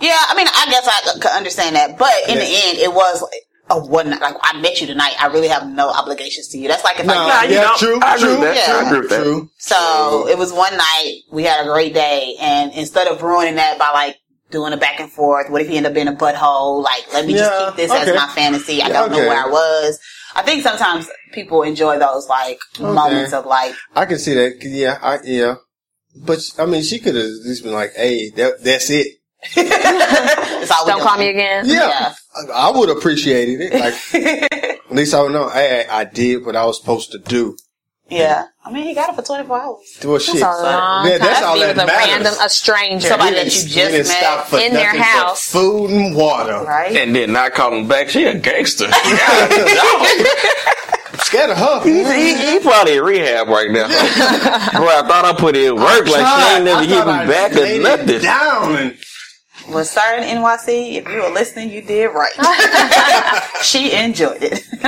Yeah, 0.00 0.16
I 0.28 0.34
mean, 0.36 0.46
I 0.48 0.66
guess 0.70 0.86
I 0.86 1.10
could- 1.12 1.22
could 1.22 1.32
understand 1.32 1.76
that, 1.76 1.98
but 1.98 2.12
in 2.28 2.36
Yeah. 2.38 2.44
the 2.44 2.50
end, 2.68 2.78
it 2.78 2.92
was 2.94 3.22
like 3.22 3.42
a 3.70 3.78
one 3.78 4.10
night. 4.10 4.20
Like 4.20 4.36
I 4.42 4.56
met 4.58 4.80
you 4.80 4.86
tonight, 4.86 5.14
I 5.20 5.26
really 5.26 5.48
have 5.48 5.66
no 5.66 5.88
obligations 5.90 6.48
to 6.48 6.58
you. 6.58 6.68
That's 6.68 6.84
like 6.84 7.00
if 7.00 7.06
No, 7.06 7.14
I 7.14 7.16
Nah, 7.16 7.26
met 7.40 7.48
you 7.50 7.54
yeah, 7.56 7.62
know, 7.62 7.74
true, 7.76 8.00
I 8.02 8.14
agree 8.14 8.28
true, 8.28 8.38
with 8.38 8.54
that. 8.54 8.56
Yeah. 8.68 8.76
I 8.76 8.86
agree 8.86 9.00
with. 9.00 9.10
True. 9.10 9.50
So 9.58 10.28
it 10.28 10.38
was 10.38 10.52
one 10.52 10.76
night. 10.76 11.22
We 11.32 11.42
had 11.44 11.60
a 11.66 11.68
great 11.68 11.94
day, 11.94 12.36
and 12.40 12.72
instead 12.74 13.08
of 13.08 13.22
ruining 13.22 13.56
that 13.56 13.76
by 13.78 13.90
like 13.90 14.16
doing 14.50 14.72
a 14.72 14.76
back 14.78 15.00
and 15.00 15.10
forth, 15.12 15.50
what 15.50 15.60
if 15.60 15.68
he 15.68 15.76
ended 15.76 15.90
up 15.90 15.94
being 15.94 16.08
a 16.08 16.12
butthole? 16.14 16.82
Like, 16.82 17.12
let 17.12 17.26
me 17.26 17.34
Yeah, 17.34 17.40
just 17.40 17.66
keep 17.66 17.76
this 17.76 17.92
as 17.92 18.14
my 18.14 18.28
fantasy. 18.34 18.80
I 18.82 18.88
don't 18.88 19.10
know 19.10 19.18
where 19.18 19.44
I 19.44 19.48
was. 19.48 19.98
I 20.34 20.42
think 20.42 20.62
sometimes 20.62 21.06
people 21.32 21.62
enjoy 21.62 21.98
those 21.98 22.28
like 22.28 22.58
moments 22.78 23.32
of 23.32 23.44
like, 23.44 23.74
I 23.96 24.06
can 24.06 24.18
see 24.18 24.34
that. 24.34 24.58
Yeah, 24.62 24.96
I 25.02 25.18
yeah. 25.24 25.56
But 26.24 26.40
I 26.58 26.66
mean, 26.66 26.82
she 26.82 26.98
could 26.98 27.14
have 27.14 27.24
at 27.24 27.46
least 27.46 27.62
been 27.64 27.72
like, 27.72 27.94
"Hey, 27.94 28.30
that, 28.30 28.62
that's 28.62 28.90
it." 28.90 29.06
it's 29.56 30.68
Don't 30.70 30.98
do. 30.98 31.02
call 31.04 31.16
me 31.18 31.28
again. 31.28 31.64
Yeah, 31.68 32.14
I, 32.36 32.46
I 32.52 32.70
would 32.76 32.88
have 32.88 32.98
appreciated 32.98 33.60
it. 33.60 33.72
Like, 33.72 33.94
at 34.90 34.90
least 34.94 35.14
I 35.14 35.22
would 35.22 35.32
know. 35.32 35.48
Hey, 35.48 35.86
I 35.88 36.04
did 36.04 36.44
what 36.44 36.56
I 36.56 36.64
was 36.64 36.78
supposed 36.80 37.12
to 37.12 37.18
do. 37.18 37.56
Yeah, 38.10 38.46
I 38.64 38.72
mean, 38.72 38.84
he 38.86 38.94
got 38.94 39.10
it 39.10 39.16
for 39.16 39.22
twenty 39.22 39.46
four 39.46 39.60
hours. 39.60 39.98
Well, 40.02 40.16
a 40.16 40.20
shit. 40.20 40.40
That's 40.40 40.58
a 40.58 40.62
long 40.62 41.04
Yeah, 41.06 41.18
time. 41.18 41.20
that's 41.20 41.42
all 41.42 41.58
that 41.58 41.76
with 41.76 41.84
a 41.84 41.86
matters. 41.86 42.08
random, 42.08 42.34
a 42.42 42.48
stranger. 42.48 43.06
Somebody 43.08 43.34
that 43.36 43.44
you 43.44 43.50
just 43.68 43.92
met 43.92 44.06
stop 44.06 44.46
for 44.46 44.58
in 44.58 44.72
their 44.72 44.86
nothing 44.86 45.00
but 45.00 45.06
house. 45.06 45.52
food 45.52 45.90
and 45.90 46.16
water. 46.16 46.64
Right? 46.64 46.96
And 46.96 47.14
then 47.14 47.32
not 47.34 47.52
call 47.52 47.72
him 47.74 47.86
back. 47.86 48.08
She 48.08 48.24
a 48.24 48.34
gangster. 48.38 48.86
Scared 51.28 51.50
of 51.50 51.58
her. 51.58 51.84
he, 51.84 52.04
he, 52.04 52.52
he 52.52 52.58
probably 52.60 52.96
in 52.96 53.04
rehab 53.04 53.48
right 53.48 53.70
now. 53.70 53.86
Bro, 54.72 54.88
I 54.88 55.02
thought 55.06 55.26
I 55.26 55.34
put 55.38 55.56
in 55.56 55.74
work 55.76 56.08
like 56.08 56.24
she 56.24 56.56
ain't 56.56 56.64
never 56.64 56.80
I 56.80 56.86
me 57.04 57.30
back 57.30 57.52
or 57.52 57.78
nothing. 57.82 58.22
Down 58.22 58.76
and 58.76 58.96
Well, 59.68 59.84
sir 59.84 60.00
NYC, 60.20 60.94
if 60.94 61.08
you 61.08 61.22
were 61.22 61.28
listening, 61.28 61.70
you 61.70 61.82
did 61.82 62.06
right. 62.06 62.32
she 63.62 63.92
enjoyed 63.92 64.42
it. 64.42 64.64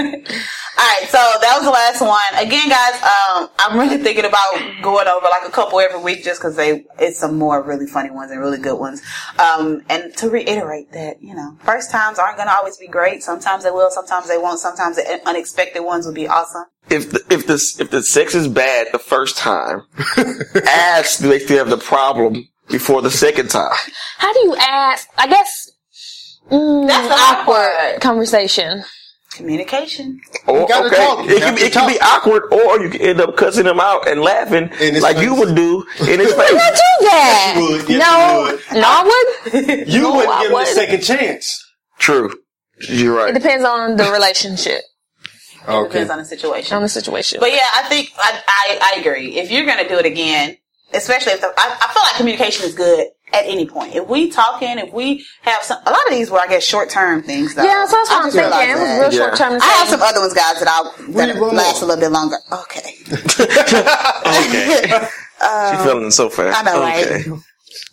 All 0.81 0.87
right, 0.87 1.07
so 1.11 1.19
that 1.19 1.53
was 1.57 1.65
the 1.65 1.71
last 1.71 2.01
one. 2.01 2.47
Again, 2.47 2.71
guys, 2.71 2.95
um, 3.03 3.51
I'm 3.59 3.79
really 3.79 4.03
thinking 4.03 4.25
about 4.25 4.55
going 4.81 5.07
over 5.07 5.27
like 5.27 5.47
a 5.47 5.53
couple 5.53 5.79
every 5.81 6.01
week 6.01 6.25
just 6.25 6.41
because 6.41 6.57
they 6.57 6.87
it's 6.99 7.19
some 7.19 7.37
more 7.37 7.63
really 7.63 7.87
funny 7.87 8.11
ones 8.11 8.31
and 8.31 8.41
really 8.41 8.57
good 8.57 8.79
ones. 8.79 9.03
Um, 9.39 9.83
and 9.91 10.17
to 10.17 10.31
reiterate 10.31 10.93
that, 10.93 11.23
you 11.23 11.35
know, 11.35 11.59
first 11.61 11.91
times 11.91 12.19
aren't 12.19 12.39
going 12.39 12.49
to 12.49 12.55
always 12.55 12.79
be 12.79 12.87
great. 12.87 13.23
Sometimes 13.23 13.65
they 13.65 13.71
will, 13.71 13.91
sometimes 13.91 14.29
they 14.29 14.39
won't. 14.39 14.61
Sometimes 14.61 14.97
the 14.97 15.21
unexpected 15.27 15.83
ones 15.83 16.07
will 16.07 16.15
be 16.15 16.27
awesome. 16.27 16.65
If 16.89 17.11
the, 17.11 17.23
if 17.29 17.47
the 17.47 17.61
if 17.81 17.91
the 17.91 18.03
sex 18.03 18.35
is 18.35 18.49
bad 18.49 18.87
the 18.93 18.99
first 18.99 19.37
time, 19.37 19.83
ask 20.67 21.21
do 21.21 21.29
they 21.29 21.41
still 21.41 21.59
have 21.59 21.69
the 21.69 21.77
problem 21.77 22.49
before 22.71 23.03
the 23.03 23.11
second 23.11 23.51
time. 23.51 23.73
How 24.19 24.33
do 24.33 24.39
you 24.41 24.57
ask? 24.57 25.09
I 25.19 25.27
guess 25.27 25.71
mm, 26.51 26.87
That's 26.87 27.09
the 27.09 27.15
hard 27.15 27.49
awkward 27.49 28.01
conversation. 28.01 28.85
Communication. 29.33 30.21
Or, 30.47 30.67
gotta 30.67 30.87
okay, 30.89 30.97
talk. 30.97 31.25
You 31.25 31.37
it, 31.37 31.41
can, 31.43 31.59
it 31.59 31.73
can 31.73 31.89
be 31.89 31.99
awkward, 32.01 32.53
or 32.53 32.81
you 32.83 32.91
can 32.91 33.01
end 33.01 33.21
up 33.21 33.37
cussing 33.37 33.65
him 33.65 33.79
out 33.79 34.09
and 34.09 34.21
laughing 34.21 34.65
In 34.81 34.95
his 34.95 35.03
like 35.03 35.19
you 35.19 35.35
would 35.37 35.55
do 35.55 35.85
in 36.01 36.19
his 36.21 36.33
face. 36.35 36.51
I 36.53 36.71
do 36.71 37.07
that. 37.07 37.55
you 37.57 37.63
would. 37.71 37.89
Yes, 37.89 38.01
no, 38.11 38.47
you 38.47 38.53
would. 38.53 38.83
no, 38.83 38.89
I 38.89 39.05
would. 39.63 39.89
You 39.89 40.01
No, 40.03 40.17
wouldn't 40.17 40.33
I 40.35 40.43
give 40.43 40.51
him 40.51 40.59
a 40.59 40.67
second 40.67 41.01
chance. 41.03 41.65
True, 41.99 42.35
you're 42.89 43.15
right. 43.17 43.31
It 43.31 43.41
depends 43.41 43.65
on 43.65 43.97
the 43.97 44.11
relationship, 44.11 44.83
Okay. 45.69 45.89
Depends 45.89 46.11
on 46.11 46.19
the 46.19 46.25
situation. 46.25 46.77
on 46.77 46.83
the 46.83 46.89
situation. 46.89 47.39
But 47.41 47.53
yeah, 47.53 47.67
I 47.75 47.83
think 47.85 48.11
I, 48.19 48.43
I, 48.49 48.93
I 48.97 49.01
agree. 49.01 49.37
If 49.39 49.51
you're 49.53 49.65
going 49.67 49.79
to 49.83 49.89
do 49.89 49.97
it 49.99 50.07
again, 50.07 50.57
especially 50.95 51.33
if 51.33 51.41
the, 51.41 51.49
I, 51.57 51.77
I 51.81 51.93
feel 51.93 52.03
like 52.03 52.17
communication 52.17 52.67
is 52.67 52.75
good 52.75 53.09
at 53.33 53.45
any 53.47 53.67
point. 53.67 53.95
If 53.95 54.09
we 54.09 54.31
talking, 54.31 54.79
if 54.79 54.93
we 54.93 55.25
have 55.43 55.63
some, 55.63 55.79
a 55.87 55.91
lot 55.91 55.99
of 56.09 56.13
these 56.13 56.31
were, 56.31 56.41
I 56.41 56.47
guess, 56.49 56.65
short 56.65 56.91
term 56.91 57.23
things. 57.23 57.55
Though. 57.55 57.63
yeah, 57.65 57.87
so 57.87 57.97
that's 57.97 58.11
what 58.11 58.19
I 58.21 58.25
I'm 58.25 58.31
thinking. 58.31 58.51
realized 58.51 58.71
It 58.71 58.75
was 58.75 58.99
real 58.99 59.13
Yeah. 59.13 59.27
short 59.27 59.37
term. 59.39 59.53
I 59.63 59.67
have 59.79 59.89
some 59.89 60.03
other 60.03 60.21
ones, 60.21 60.35
guys, 60.35 60.59
that 60.59 60.69
I'll 60.69 60.93
that 61.13 61.29
Read 61.35 61.41
one 61.41 61.55
last 61.57 61.83
a 61.83 61.87
little 61.87 62.01
bit 62.01 62.11
longer. 62.11 62.37
Okay, 62.53 62.95
Okay, 64.31 64.99
she's 65.71 65.83
feeling 65.85 66.11
so 66.11 66.29
fast. 66.29 66.59
I 66.59 66.63
know, 66.63 66.81
right? 66.81 67.05
okay. 67.07 67.31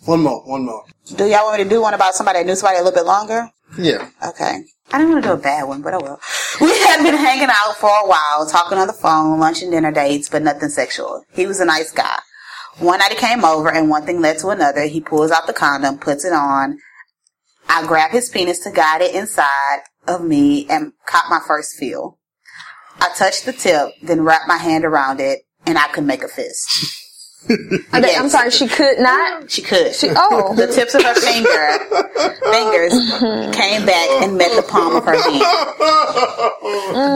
One 0.04 0.20
more. 0.22 0.42
One 0.44 0.64
more. 0.64 0.84
do 1.16 1.24
y'all 1.24 1.44
want 1.46 1.58
me 1.58 1.64
to 1.64 1.70
do 1.70 1.80
one 1.80 1.94
about 1.94 2.14
somebody 2.14 2.40
that 2.40 2.46
knew 2.46 2.54
somebody 2.56 2.78
a 2.80 2.82
little 2.82 2.98
bit 2.98 3.06
longer? 3.06 3.48
Yeah. 3.78 4.08
Okay. 4.26 4.62
I 4.90 4.98
didn't 4.98 5.12
want 5.12 5.22
to 5.24 5.28
do 5.28 5.34
a 5.34 5.38
bad 5.38 5.64
one, 5.64 5.82
but 5.82 5.92
I 5.94 5.98
will. 5.98 6.18
We 6.60 6.68
had 6.80 7.02
been 7.02 7.14
hanging 7.14 7.48
out 7.50 7.76
for 7.76 7.90
a 7.90 8.08
while, 8.08 8.46
talking 8.50 8.78
on 8.78 8.86
the 8.86 8.92
phone, 8.94 9.38
lunch 9.38 9.60
and 9.62 9.70
dinner 9.70 9.92
dates, 9.92 10.28
but 10.30 10.42
nothing 10.42 10.70
sexual. 10.70 11.24
He 11.32 11.46
was 11.46 11.60
a 11.60 11.64
nice 11.66 11.92
guy. 11.92 12.18
One 12.78 13.00
night 13.00 13.10
he 13.10 13.18
came 13.18 13.44
over 13.44 13.70
and 13.70 13.90
one 13.90 14.06
thing 14.06 14.20
led 14.20 14.38
to 14.38 14.48
another. 14.48 14.82
He 14.82 15.00
pulls 15.00 15.32
out 15.32 15.46
the 15.46 15.52
condom, 15.52 15.98
puts 15.98 16.24
it 16.24 16.32
on. 16.32 16.78
I 17.68 17.84
grab 17.86 18.12
his 18.12 18.28
penis 18.28 18.60
to 18.60 18.70
guide 18.70 19.02
it 19.02 19.14
inside 19.14 19.80
of 20.06 20.24
me 20.24 20.66
and 20.70 20.92
caught 21.06 21.28
my 21.28 21.40
first 21.46 21.76
feel. 21.76 22.18
I 23.00 23.12
touched 23.16 23.46
the 23.46 23.52
tip, 23.52 23.90
then 24.02 24.22
wrapped 24.22 24.48
my 24.48 24.56
hand 24.56 24.84
around 24.84 25.20
it, 25.20 25.40
and 25.66 25.76
I 25.76 25.88
could 25.88 26.04
make 26.04 26.22
a 26.22 26.28
fist. 26.28 27.04
I 27.92 28.00
think- 28.00 28.18
I'm 28.20 28.28
sorry, 28.28 28.50
she 28.50 28.66
could 28.68 28.98
not. 28.98 29.50
She 29.50 29.62
could. 29.62 29.94
She, 29.94 30.10
oh, 30.14 30.54
The 30.54 30.66
tips 30.66 30.94
of 30.94 31.02
her 31.02 31.14
finger 31.14 31.78
fingers 32.50 32.92
came 33.54 33.86
back 33.86 34.08
and 34.22 34.36
met 34.36 34.54
the 34.56 34.62
palm 34.68 34.96
of 34.96 35.04
her 35.04 35.14
hand. 35.16 35.42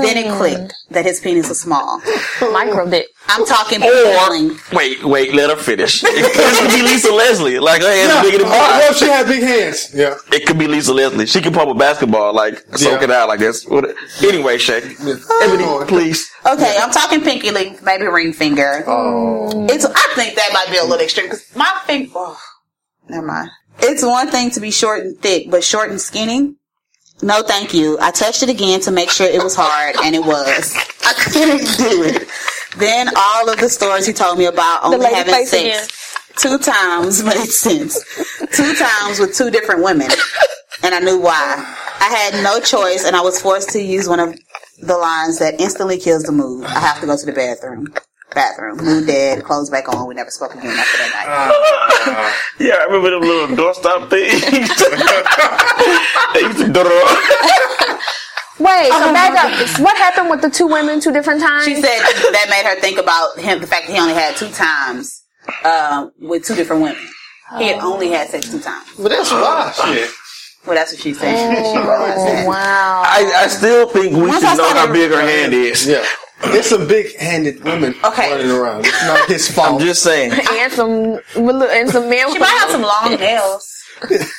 Then 0.04 0.16
it 0.16 0.32
clicked 0.36 0.74
that 0.90 1.04
his 1.04 1.20
penis 1.20 1.48
was 1.48 1.60
small. 1.60 2.00
micro 2.40 2.88
dick. 2.88 3.08
I'm 3.28 3.44
talking 3.46 3.82
Or 3.82 3.88
feeling. 3.90 4.58
wait, 4.72 5.04
wait, 5.04 5.34
let 5.34 5.50
her 5.50 5.56
finish. 5.56 6.02
It 6.04 6.32
could 6.60 6.70
be 6.76 6.82
Lisa 6.82 7.12
Leslie. 7.12 7.58
Like 7.58 7.82
her 7.82 7.88
hands 7.92 8.12
are 8.12 8.22
bigger 8.24 8.38
than 8.38 8.46
Oh, 8.46 8.50
mine. 8.50 8.78
well, 8.78 8.92
she 8.94 9.06
had 9.06 9.26
big 9.26 9.42
hands. 9.42 9.90
Yeah. 9.94 10.14
It 10.32 10.46
could 10.46 10.58
be 10.58 10.66
Lisa 10.66 10.92
Leslie. 10.92 11.26
She 11.26 11.40
can 11.40 11.52
pump 11.52 11.70
a 11.70 11.74
basketball, 11.74 12.32
like 12.34 12.58
soak 12.76 13.00
Yeah. 13.00 13.04
it 13.04 13.10
out 13.10 13.28
like 13.28 13.38
this. 13.40 13.64
What- 13.66 13.94
Anyway, 14.22 14.58
Shay, 14.58 14.78
Ebony, 14.78 15.64
oh, 15.64 15.84
please. 15.86 16.30
Okay, 16.46 16.76
I'm 16.80 16.90
talking 16.90 17.20
pinky 17.22 17.50
length, 17.50 17.82
maybe 17.82 18.06
ring 18.06 18.32
finger. 18.32 18.84
Oh. 18.86 19.66
It's. 19.70 19.84
I 19.84 20.11
think 20.14 20.36
that 20.36 20.50
might 20.52 20.70
be 20.70 20.78
a 20.78 20.84
little 20.84 21.04
extreme 21.04 21.26
because 21.26 21.44
my 21.56 21.80
finger. 21.86 22.10
Oh, 22.14 22.40
never 23.08 23.26
mind. 23.26 23.50
It's 23.80 24.04
one 24.04 24.28
thing 24.28 24.50
to 24.50 24.60
be 24.60 24.70
short 24.70 25.00
and 25.00 25.18
thick, 25.18 25.50
but 25.50 25.64
short 25.64 25.90
and 25.90 26.00
skinny. 26.00 26.54
No, 27.22 27.42
thank 27.42 27.72
you. 27.72 27.98
I 28.00 28.10
touched 28.10 28.42
it 28.42 28.48
again 28.48 28.80
to 28.80 28.90
make 28.90 29.10
sure 29.10 29.26
it 29.26 29.42
was 29.42 29.54
hard, 29.56 29.96
and 30.02 30.14
it 30.14 30.24
was. 30.24 30.74
I 31.04 31.12
couldn't 31.14 31.78
do 31.78 32.02
it. 32.02 32.28
Then 32.78 33.10
all 33.16 33.48
of 33.48 33.58
the 33.58 33.68
stories 33.68 34.06
he 34.06 34.12
told 34.12 34.38
me 34.38 34.46
about 34.46 34.84
only 34.84 35.12
having 35.12 35.46
sex 35.46 36.16
two 36.36 36.58
times 36.58 37.22
made 37.24 37.48
sense. 37.48 38.02
Two 38.52 38.74
times 38.74 39.18
with 39.18 39.36
two 39.36 39.50
different 39.50 39.82
women, 39.82 40.08
and 40.82 40.94
I 40.94 41.00
knew 41.00 41.20
why. 41.20 41.76
I 42.00 42.08
had 42.08 42.42
no 42.42 42.60
choice, 42.60 43.04
and 43.04 43.14
I 43.14 43.20
was 43.20 43.40
forced 43.40 43.70
to 43.70 43.80
use 43.80 44.08
one 44.08 44.20
of 44.20 44.34
the 44.80 44.96
lines 44.96 45.38
that 45.38 45.60
instantly 45.60 45.98
kills 45.98 46.24
the 46.24 46.32
mood. 46.32 46.64
I 46.64 46.80
have 46.80 47.00
to 47.00 47.06
go 47.06 47.16
to 47.16 47.26
the 47.26 47.32
bathroom. 47.32 47.94
Bathroom. 48.35 48.78
Mood 48.78 49.07
dead. 49.12 49.45
Clothes 49.45 49.70
back 49.70 49.89
on. 49.89 50.07
We 50.09 50.14
never 50.14 50.30
spoke 50.30 50.55
again 50.55 50.66
after 50.70 50.99
that 50.99 51.11
night. 51.14 51.28
Uh, 51.28 52.12
uh, 52.12 52.33
yeah, 52.61 52.74
I 52.80 52.85
remember 52.85 53.11
them 53.11 53.22
little 53.22 53.57
doorstop 53.57 54.11
things. 54.11 54.41
they 56.35 56.41
used 56.41 56.59
to 56.59 56.72
do 56.72 56.83
Wait, 58.59 58.91
so 58.91 58.97
uh-huh. 58.97 59.12
back 59.12 59.33
up. 59.45 59.80
What 59.80 59.97
happened 59.97 60.30
with 60.30 60.43
the 60.43 60.51
two 60.51 60.66
women 60.66 61.01
two 61.01 61.12
different 61.12 61.41
times? 61.41 61.64
She 61.64 61.74
said 61.74 61.99
that 61.99 62.47
made 62.49 62.64
her 62.66 62.80
think 62.80 62.99
about 62.99 63.39
him, 63.39 63.61
the 63.61 63.66
fact 63.66 63.87
that 63.87 63.93
he 63.93 63.99
only 64.01 64.14
had 64.14 64.37
two 64.37 64.51
times 64.51 65.24
um, 65.64 66.12
with 66.20 66.45
two 66.45 66.55
different 66.55 66.83
women. 66.83 67.03
He 67.59 67.68
had 67.68 67.80
only 67.83 68.11
had 68.11 68.28
sex 68.28 68.51
two 68.51 68.61
times. 68.61 68.89
But 68.97 69.09
that's 69.09 69.30
oh, 69.33 69.41
why. 69.41 69.72
Shit. 69.95 70.11
Well, 70.66 70.76
that's 70.76 70.93
what 70.93 71.01
she 71.01 71.12
said. 71.12 71.35
Oh, 71.35 71.57
she, 71.57 71.70
she 71.70 71.76
realized 71.76 72.18
Oh, 72.18 72.24
that. 72.24 72.47
wow. 72.47 73.03
I, 73.05 73.33
I 73.45 73.47
still 73.49 73.89
think 73.89 74.14
we 74.14 74.22
Once 74.28 74.41
should 74.41 74.45
I 74.45 74.55
know 74.55 74.74
how 74.74 74.93
big 74.93 75.11
her 75.11 75.20
hand 75.20 75.53
is. 75.53 75.87
Yeah. 75.87 76.05
There's 76.43 76.66
some 76.66 76.86
big-handed 76.88 77.62
women 77.64 77.95
Okay. 78.05 78.30
running 78.30 78.51
around. 78.51 78.84
It's 78.86 79.03
not 79.05 79.28
his 79.28 79.51
fault. 79.51 79.80
I'm 79.80 79.86
just 79.86 80.03
saying. 80.03 80.32
and 80.32 80.72
some 80.72 81.20
and 81.36 81.90
some 81.90 82.09
men. 82.11 82.32
She 82.32 82.38
might 82.38 82.49
have 82.49 82.70
some 82.70 82.82
long 82.82 83.14
nails. 83.18 83.72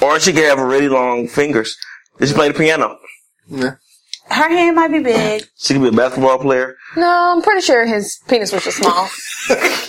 Or 0.00 0.20
she 0.20 0.32
could 0.32 0.44
have 0.44 0.60
really 0.60 0.88
long 0.88 1.26
fingers. 1.26 1.76
Did 2.18 2.28
she 2.28 2.34
play 2.34 2.48
the 2.48 2.54
piano? 2.54 2.98
Yeah. 3.48 3.74
Her 4.30 4.48
hand 4.48 4.76
might 4.76 4.88
be 4.92 5.00
big. 5.00 5.44
She 5.60 5.74
could 5.74 5.82
be 5.82 5.88
a 5.88 5.92
basketball 5.92 6.38
player. 6.38 6.76
No, 6.96 7.08
I'm 7.34 7.42
pretty 7.42 7.62
sure 7.62 7.84
his 7.84 8.20
penis 8.28 8.52
was 8.52 8.62
just 8.64 8.76
small. 8.78 9.08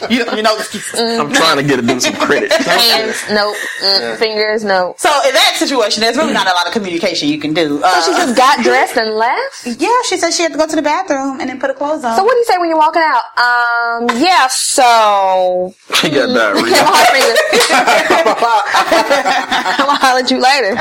You, 0.10 0.24
you 0.34 0.42
know. 0.42 0.58
I'm 0.96 1.34
trying 1.34 1.58
to 1.58 1.64
get 1.64 1.76
her 1.80 1.86
do 1.86 2.00
some 2.00 2.14
credit. 2.16 2.50
Hands, 2.54 3.24
nope. 3.30 3.54
Mm, 3.84 4.16
Fingers, 4.16 4.64
nope. 4.64 4.98
So 4.98 5.10
in 5.28 5.34
that 5.34 5.56
situation, 5.58 6.00
there's 6.02 6.16
really 6.16 6.32
not 6.32 6.48
a 6.48 6.52
lot 6.54 6.66
of 6.66 6.72
communication 6.72 7.28
you 7.28 7.38
can 7.40 7.54
do. 7.54 7.82
Uh, 7.84 8.02
She 8.06 8.12
just 8.14 8.38
got 8.38 8.64
dressed 8.64 8.96
and 8.96 9.16
left. 9.16 9.68
yeah, 9.68 9.90
she 10.08 10.16
said 10.16 10.32
she 10.32 10.44
had 10.44 10.54
to 10.54 10.58
go 10.58 10.66
to 10.66 10.76
the 10.78 10.82
bathroom 10.82 11.42
and 11.42 11.50
then 11.50 11.60
put 11.60 11.70
her 11.70 11.74
clothes 11.76 12.06
on. 12.06 12.16
So 12.16 12.24
what 12.24 12.32
do 12.32 12.38
you 12.40 12.46
say 12.46 12.58
when 12.58 12.70
you're 12.70 12.78
walking 12.78 13.02
out? 13.04 13.24
Um, 13.38 14.08
yeah. 14.18 14.48
So 14.48 15.76
She 15.96 16.10
got 16.10 16.30
I'm 16.30 16.36
diarrhea. 16.36 16.72
gonna 19.84 20.00
holler 20.00 20.20
at 20.22 20.32
you 20.32 20.40
later. 20.40 20.76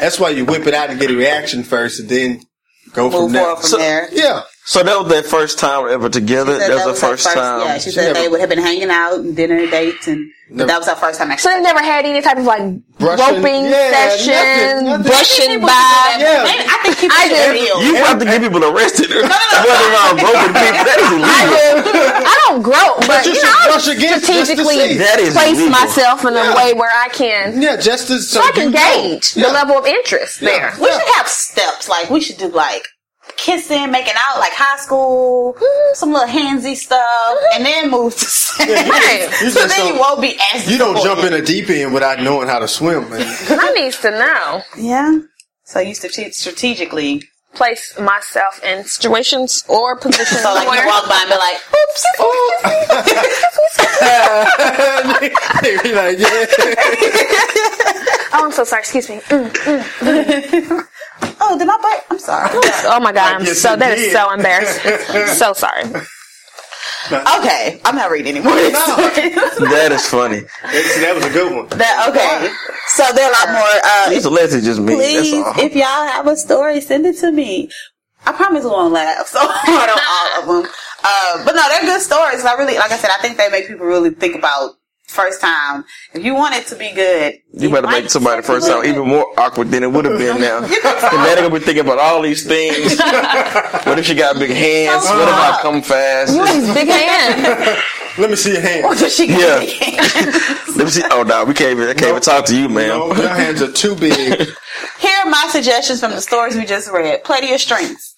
That's 0.00 0.18
why 0.20 0.30
you 0.30 0.44
whip 0.44 0.66
it 0.66 0.74
out 0.74 0.90
and 0.90 0.98
get 1.00 1.10
a 1.10 1.14
reaction 1.16 1.62
first, 1.62 2.00
and 2.00 2.08
then 2.08 2.40
go 2.92 3.04
move 3.10 3.12
from 3.12 3.32
there. 3.32 3.56
from 3.56 3.64
So- 3.64 3.76
there. 3.78 4.08
Yeah. 4.12 4.42
So 4.64 4.82
that 4.82 4.98
was 4.98 5.08
their 5.08 5.22
first 5.22 5.58
time 5.60 5.88
ever 5.88 6.08
together. 6.08 6.58
Said 6.58 6.70
That 6.72 6.86
was 6.86 7.00
the 7.00 7.06
her 7.06 7.12
first 7.12 7.24
time. 7.32 7.60
Yeah, 7.60 7.78
she 7.78 7.84
She 7.84 7.90
said 7.92 8.02
never- 8.08 8.18
they 8.20 8.28
would 8.28 8.40
have 8.40 8.48
been 8.48 8.58
hanging 8.58 8.90
out 8.90 9.14
and 9.20 9.36
dinner 9.36 9.64
dates, 9.68 10.08
and 10.08 10.28
Never- 10.48 10.68
that 10.68 10.78
was 10.78 10.86
our 10.88 10.94
first 10.96 11.18
time. 11.18 11.28
So 11.28 11.32
Actually, 11.32 11.54
they've 11.54 11.62
never 11.74 11.82
had 11.82 12.04
any 12.06 12.20
type 12.22 12.38
of 12.38 12.44
like 12.44 12.62
Brushing- 12.98 13.42
roping 13.42 13.64
yeah, 13.66 13.90
session, 13.90 14.32
nothing, 14.32 14.84
nothing. 14.86 15.02
brushing 15.10 15.50
People 15.58 15.68
by. 15.68 15.74
should 15.74 16.18
do 16.18 16.22
that. 16.22 16.22
Yeah. 16.22 16.42
Maybe- 16.46 16.68
I 16.70 16.76
think 16.82 16.94
people 16.98 17.16
I 17.18 17.24
should 17.26 17.54
do. 17.58 17.84
You 17.86 17.94
have 18.06 18.18
to 18.20 18.24
get 18.24 18.40
people 18.42 18.64
arrested. 18.64 19.10
Running 19.10 19.90
around 19.90 20.14
groping 20.22 20.54
people. 20.54 20.84
That 20.86 20.98
is 21.02 21.08
I 21.10 21.42
illegal. 21.42 21.92
do. 21.92 21.98
I 21.98 22.34
don't 22.46 22.62
grope, 22.62 23.00
but 23.10 23.26
you 23.26 23.32
you 23.34 23.42
know, 23.42 23.66
brush 23.66 23.88
against 23.88 24.24
strategically. 24.24 24.94
That 25.02 25.18
is 25.18 25.34
place 25.34 25.58
illegal. 25.58 25.70
myself 25.70 26.24
in 26.24 26.34
a 26.34 26.44
Yeah. 26.46 26.56
way 26.56 26.72
where 26.74 26.94
I 26.94 27.08
can, 27.08 27.60
Yeah, 27.60 27.76
just 27.76 28.08
as 28.10 28.30
so 28.30 28.40
so 28.40 28.46
I 28.46 28.52
can 28.52 28.70
you 28.70 28.70
know. 28.70 28.94
gauge 29.18 29.34
the 29.34 29.40
Yeah. 29.40 29.46
level 29.50 29.76
of 29.78 29.86
interest 29.86 30.40
there. 30.40 30.74
We 30.80 30.86
should 30.90 31.10
have 31.18 31.28
steps. 31.28 31.88
Like 31.88 32.08
we 32.08 32.20
should 32.20 32.38
do 32.38 32.48
like 32.48 32.86
kissing, 33.36 33.90
making 33.90 34.14
out, 34.16 34.38
like 34.38 34.52
high 34.52 34.76
school, 34.78 35.54
Mm-hmm. 35.54 35.94
some 35.94 36.12
little 36.12 36.28
handsy 36.28 36.74
stuff, 36.76 37.38
and 37.54 37.64
then 37.64 37.90
move 37.90 38.12
to 38.14 38.18
sex. 38.24 38.68
Right. 38.70 39.28
You 39.42 39.50
so 39.50 39.60
just 39.60 39.76
then 39.76 39.86
you 39.86 39.92
don't- 39.92 40.00
won't 40.00 40.20
be 40.20 40.38
as 40.54 40.68
You 40.70 40.78
don't 40.78 41.00
jump 41.02 41.22
in 41.24 41.32
a 41.32 41.40
deep 41.42 41.70
end 41.70 41.92
without 41.94 42.20
knowing 42.20 42.48
how 42.48 42.58
to 42.58 42.68
swim. 42.68 43.08
Man. 43.10 43.20
I 43.50 43.72
needs 43.74 43.98
to 44.00 44.10
know. 44.10 44.62
Yeah. 44.78 45.18
So 45.64 45.80
I 45.80 45.84
you 45.84 45.94
strate- 45.94 46.34
strategically. 46.34 47.22
Place 47.54 47.94
myself 47.98 48.60
in 48.62 48.84
situations 48.84 49.64
or 49.66 49.96
positions 49.98 50.42
So 50.42 50.52
like 50.52 50.66
where 50.68 50.82
you 50.82 50.86
walk 50.90 51.08
by 51.08 51.20
and 51.22 51.30
be 51.30 51.36
like, 51.38 51.56
oops, 51.72 52.04
be 55.82 55.92
like, 55.94 56.18
yeah. 56.18 56.46
Oh, 58.34 58.44
I'm 58.44 58.52
so 58.52 58.64
sorry. 58.64 58.80
Excuse 58.80 59.08
me. 59.08 59.20
Mm. 59.20 60.86
Oh, 61.40 61.56
did 61.58 61.66
my 61.66 61.78
butt? 61.80 62.04
I'm 62.10 62.18
sorry. 62.18 62.50
Oh 62.84 63.00
my 63.00 63.12
god, 63.12 63.40
I'm 63.40 63.46
so 63.46 63.72
you 63.72 63.76
that 63.78 63.98
is 63.98 64.04
did. 64.04 64.12
so 64.12 64.32
embarrassing. 64.32 65.26
so 65.34 65.52
sorry. 65.52 65.84
okay, 67.38 67.80
I'm 67.84 67.94
not 67.96 68.10
reading 68.10 68.36
anymore. 68.36 68.54
That 69.66 69.90
is 69.92 70.06
funny. 70.06 70.40
See, 70.40 71.00
that 71.00 71.12
was 71.14 71.24
a 71.24 71.30
good 71.30 71.52
one. 71.54 71.68
that 71.78 72.08
okay. 72.10 72.52
So 72.88 73.04
there 73.14 73.24
are 73.26 73.30
a 73.30 73.32
lot 73.32 73.48
more. 73.52 73.80
Uh, 73.84 74.10
Lisa 74.10 74.30
Leslie's 74.30 74.64
just 74.64 74.80
me. 74.80 74.94
please, 74.94 75.32
That's 75.32 75.58
all. 75.58 75.64
if 75.64 75.74
y'all 75.74 76.06
have 76.06 76.26
a 76.26 76.36
story, 76.36 76.80
send 76.80 77.06
it 77.06 77.16
to 77.18 77.30
me. 77.32 77.70
I 78.24 78.32
promise 78.32 78.64
we 78.64 78.70
won't 78.70 78.92
laugh 78.92 79.26
so 79.28 79.38
hard 79.42 79.90
on 79.90 80.46
all 80.48 80.58
of 80.58 80.64
them. 80.64 80.72
Uh, 81.04 81.44
but 81.44 81.54
no, 81.54 81.62
they're 81.68 81.82
good 81.82 82.00
stories. 82.02 82.44
I 82.44 82.54
really, 82.54 82.76
like 82.76 82.90
I 82.90 82.96
said, 82.96 83.10
I 83.16 83.20
think 83.22 83.36
they 83.38 83.48
make 83.50 83.68
people 83.68 83.86
really 83.86 84.10
think 84.10 84.34
about 84.36 84.72
first 85.16 85.40
time. 85.40 85.84
If 86.12 86.24
you 86.24 86.34
want 86.34 86.54
it 86.54 86.66
to 86.68 86.76
be 86.76 86.92
good, 86.92 87.40
You 87.52 87.70
better 87.70 87.88
make 87.88 88.10
somebody 88.10 88.42
first 88.42 88.68
time 88.68 88.84
even 88.84 89.08
more 89.08 89.26
awkward 89.40 89.70
than 89.70 89.82
it 89.82 89.90
would 89.90 90.04
have 90.04 90.18
been 90.18 90.40
now. 90.40 90.58
and 90.62 90.70
then 90.70 91.24
they're 91.24 91.36
gonna 91.36 91.58
be 91.58 91.64
thinking 91.64 91.84
about 91.84 91.98
all 91.98 92.22
these 92.22 92.46
things. 92.46 92.98
what 93.86 93.98
if 93.98 94.04
she 94.04 94.14
got 94.14 94.38
big 94.38 94.50
hands? 94.50 95.04
What 95.04 95.28
if 95.28 95.34
I 95.34 95.58
come 95.62 95.82
fast? 95.82 96.34
You 96.34 96.44
have 96.44 96.60
these 96.60 96.74
big 96.74 96.88
hands. 96.88 97.82
Let 98.18 98.30
me 98.30 98.36
see 98.36 98.52
your 98.52 98.62
hands. 98.62 98.84
What 98.84 98.98
does 98.98 99.14
she 99.14 99.26
got? 99.26 99.38
Yeah. 99.40 100.64
Let 100.76 100.84
me 100.84 100.90
see. 100.90 101.02
Oh 101.10 101.22
no, 101.22 101.44
we 101.44 101.52
can't 101.54 101.72
even. 101.72 101.88
I 101.88 101.94
can't 101.94 102.10
even 102.10 102.22
talk 102.22 102.46
to 102.46 102.58
you, 102.58 102.68
man. 102.68 102.88
No, 102.88 103.14
your 103.14 103.28
hands 103.28 103.60
are 103.60 103.72
too 103.72 103.94
big. 103.94 104.48
Here 104.98 105.18
are 105.22 105.28
my 105.30 105.46
suggestions 105.50 106.00
from 106.00 106.12
the 106.12 106.20
stories 106.22 106.56
we 106.56 106.64
just 106.64 106.90
read. 106.90 107.24
Plenty 107.24 107.46
of 107.46 107.50
your 107.50 107.58
strengths. 107.58 108.15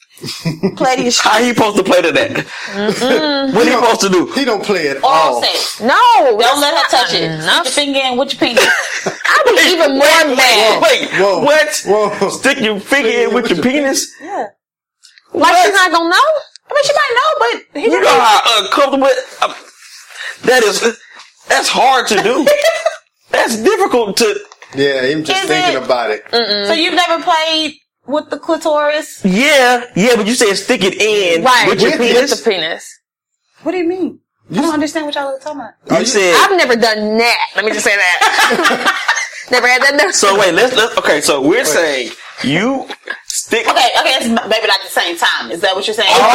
Play 0.76 0.96
to 0.96 1.02
your 1.02 1.12
How 1.12 1.38
strengths. 1.38 1.38
he 1.44 1.48
supposed 1.54 1.76
to 1.76 1.84
play 1.84 2.02
to 2.02 2.12
that? 2.12 3.52
What 3.54 3.66
he 3.66 3.72
supposed 3.72 4.00
to 4.00 4.08
do? 4.08 4.26
He 4.32 4.44
don't 4.44 4.64
play 4.64 4.88
at 4.88 4.96
Oral 4.96 5.06
all. 5.06 5.42
sex. 5.42 5.80
No, 5.80 5.94
Don't 6.38 6.60
let 6.60 6.74
her 6.74 6.88
touch 6.90 7.14
it. 7.14 7.22
Enough. 7.22 7.66
Stick 7.68 7.86
your 7.86 7.94
finger 7.94 8.00
in 8.12 8.18
with 8.18 8.32
your 8.32 8.40
penis. 8.40 8.66
I'd 9.06 9.44
be 9.46 9.72
even 9.72 9.90
more 9.92 10.36
mad. 10.36 10.82
Wait, 10.82 11.10
Whoa. 11.20 11.40
what? 11.44 11.82
Whoa. 11.86 12.28
Stick 12.30 12.58
your 12.60 12.80
finger 12.80 13.08
in 13.08 13.34
with 13.34 13.48
your 13.50 13.62
penis? 13.62 14.12
Yeah. 14.20 14.46
Like 15.34 15.54
she's 15.64 15.74
not 15.74 15.92
gonna 15.92 16.08
know. 16.08 16.16
I 16.70 16.74
mean, 16.74 16.84
she 16.84 16.92
might 16.92 17.14
know, 17.14 17.30
but 17.38 17.80
he 17.80 17.90
You 17.90 18.00
know 18.00 18.20
how 18.20 18.62
uncomfortable 18.64 19.08
uh, 19.42 19.54
that 20.42 20.62
is? 20.64 20.98
That's 21.48 21.68
hard 21.68 22.06
to 22.08 22.16
do. 22.22 22.46
That's 23.30 23.56
difficult 23.56 24.16
to. 24.18 24.34
Yeah, 24.74 25.02
him 25.06 25.24
just 25.24 25.44
Is 25.44 25.48
thinking 25.48 25.80
it? 25.80 25.84
about 25.84 26.10
it. 26.10 26.24
So 26.66 26.72
you've 26.74 26.94
never 26.94 27.22
played 27.22 27.74
with 28.08 28.30
the 28.30 28.38
clitoris? 28.38 29.24
Yeah, 29.24 29.84
yeah, 29.94 30.16
but 30.16 30.26
you 30.26 30.34
said 30.34 30.54
stick 30.56 30.82
it 30.82 30.94
in 31.00 31.44
Right, 31.44 31.68
with 31.68 31.80
your 31.80 31.92
with 31.92 32.00
penis. 32.00 32.30
With 32.30 32.44
the 32.44 32.50
penis. 32.50 32.98
What 33.62 33.72
do 33.72 33.78
you 33.78 33.86
mean? 33.88 34.20
I 34.50 34.54
don't 34.54 34.72
understand 34.72 35.04
what 35.06 35.14
y'all 35.14 35.26
are 35.28 35.38
talking 35.38 35.60
about. 35.60 35.74
Oh, 35.90 35.98
you 36.00 36.06
said 36.06 36.34
I've 36.38 36.56
never 36.56 36.74
done 36.74 37.18
that. 37.18 37.38
Let 37.54 37.64
me 37.66 37.70
just 37.72 37.84
say 37.84 37.94
that. 37.94 38.18
never 39.50 39.68
had 39.68 39.82
that. 39.82 39.94
Never. 39.94 40.12
so. 40.12 40.38
Wait, 40.40 40.54
let's 40.54 40.74
let's. 40.74 40.96
Okay, 40.96 41.20
so 41.20 41.42
we're 41.46 41.66
saying 41.66 42.12
you 42.44 42.88
stick. 43.26 43.68
Okay, 43.68 43.90
okay, 44.00 44.14
it's 44.16 44.28
maybe 44.28 44.66
not 44.66 44.80
the 44.82 44.88
same 44.88 45.18
time. 45.18 45.50
Is 45.50 45.60
that 45.60 45.74
what 45.76 45.86
you're 45.86 45.92
saying? 45.92 46.08
Oh, 46.16 46.32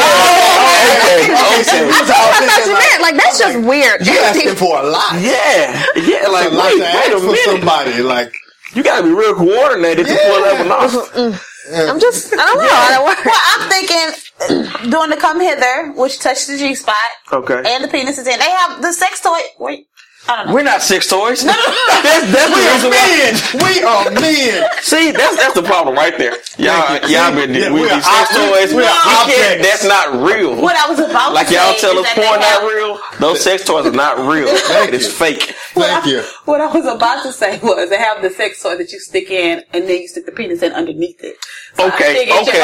Okay, 0.94 1.26
okay. 1.26 1.90
That's 1.90 2.10
all 2.14 2.30
I 2.30 2.46
thought 2.46 2.66
you 2.70 2.74
meant 2.78 3.02
like 3.02 3.16
that's 3.18 3.38
just 3.38 3.58
weird. 3.66 4.06
You 4.06 4.14
asking 4.22 4.54
for 4.54 4.78
a 4.78 4.86
lot. 4.86 5.18
Yeah, 5.18 5.82
yeah. 6.06 6.28
Like 6.30 6.52
a 6.52 6.54
lot 6.54 6.70
wait, 6.70 6.78
to 6.78 6.86
ask 6.86 7.08
wait 7.08 7.16
a 7.16 7.18
for 7.18 7.26
minute. 7.34 7.50
somebody. 7.50 8.02
Like, 8.02 8.32
You 8.74 8.84
gotta 8.84 9.02
be 9.02 9.10
real 9.10 9.34
coordinated 9.34 10.06
to 10.06 10.12
pull 10.14 10.38
that 10.44 10.54
one 10.62 10.70
off. 10.70 11.50
I'm 11.72 11.98
just. 12.00 12.32
I 12.32 12.36
don't 12.36 12.58
know 12.58 12.68
how 12.68 12.88
that 12.90 13.02
works. 13.04 13.24
Well, 13.24 13.40
I'm 13.54 13.70
thinking 13.70 14.68
uh, 14.84 14.90
doing 14.90 15.10
the 15.10 15.16
come 15.16 15.40
hither, 15.40 15.92
which 15.92 16.18
touches 16.20 16.46
the 16.46 16.58
G 16.58 16.74
spot, 16.74 16.94
Okay. 17.32 17.62
and 17.66 17.82
the 17.84 17.88
penis 17.88 18.18
is 18.18 18.26
in. 18.26 18.38
They 18.38 18.50
have 18.50 18.82
the 18.82 18.92
sex 18.92 19.20
toy. 19.22 19.38
Wait, 19.58 19.86
I 20.26 20.36
don't 20.36 20.46
know. 20.48 20.54
We're 20.54 20.62
not 20.62 20.80
sex 20.82 21.08
toys. 21.08 21.44
that's 21.44 22.32
that's 22.32 22.50
the 22.50 22.56
reason 22.56 22.90
why. 22.90 23.04
men. 23.20 23.34
We 23.60 23.82
are 23.84 24.10
men. 24.10 24.68
See, 24.80 25.10
that's 25.12 25.36
that's 25.36 25.54
the 25.54 25.62
problem 25.62 25.96
right 25.96 26.16
there. 26.16 26.32
Y'all, 26.56 26.80
Thank 26.88 27.08
you. 27.08 27.16
y'all 27.16 27.34
been 27.34 27.52
Yeah, 27.54 27.70
with 27.70 27.82
we 27.82 27.90
are 27.90 27.94
these 27.96 28.04
sex 28.04 28.30
toys. 28.36 28.72
We 28.74 28.82
are 28.82 28.88
You 28.88 28.88
can't- 28.88 29.60
objects. 29.60 29.68
That's 29.68 29.84
not 29.84 30.22
real. 30.24 30.60
what 30.60 30.76
I 30.76 30.88
was 30.88 30.98
about 31.00 31.34
Like 31.34 31.48
to 31.48 31.54
y'all 31.54 31.74
say 31.74 31.80
tell 31.80 31.98
is 31.98 32.06
us 32.06 32.14
that 32.14 32.24
porn 32.24 32.40
have- 32.40 32.62
not 32.62 32.72
real. 32.72 33.00
Those 33.20 33.40
sex 33.42 33.64
toys 33.64 33.86
are 33.86 33.90
not 33.92 34.18
real. 34.26 34.48
Thank 34.48 34.88
it 34.88 34.94
is 34.94 35.04
you. 35.06 35.10
fake. 35.12 35.54
Thank 35.74 36.06
you. 36.06 36.22
What 36.46 36.60
I 36.60 36.66
was 36.72 36.86
about 36.86 37.22
to 37.24 37.32
say 37.32 37.58
was 37.62 37.90
they 37.90 37.98
have 37.98 38.22
the 38.22 38.30
sex 38.30 38.62
toy 38.62 38.76
that 38.76 38.92
you 38.92 39.00
stick 39.00 39.30
in, 39.30 39.62
and 39.72 39.84
then 39.88 40.00
you 40.02 40.08
stick 40.08 40.24
the 40.26 40.32
penis 40.32 40.62
in 40.62 40.72
underneath 40.72 41.22
it. 41.22 41.36
So 41.74 41.84
I 41.84 41.88
Okay, 41.88 42.14
figured- 42.14 42.38
okay, 42.48 42.62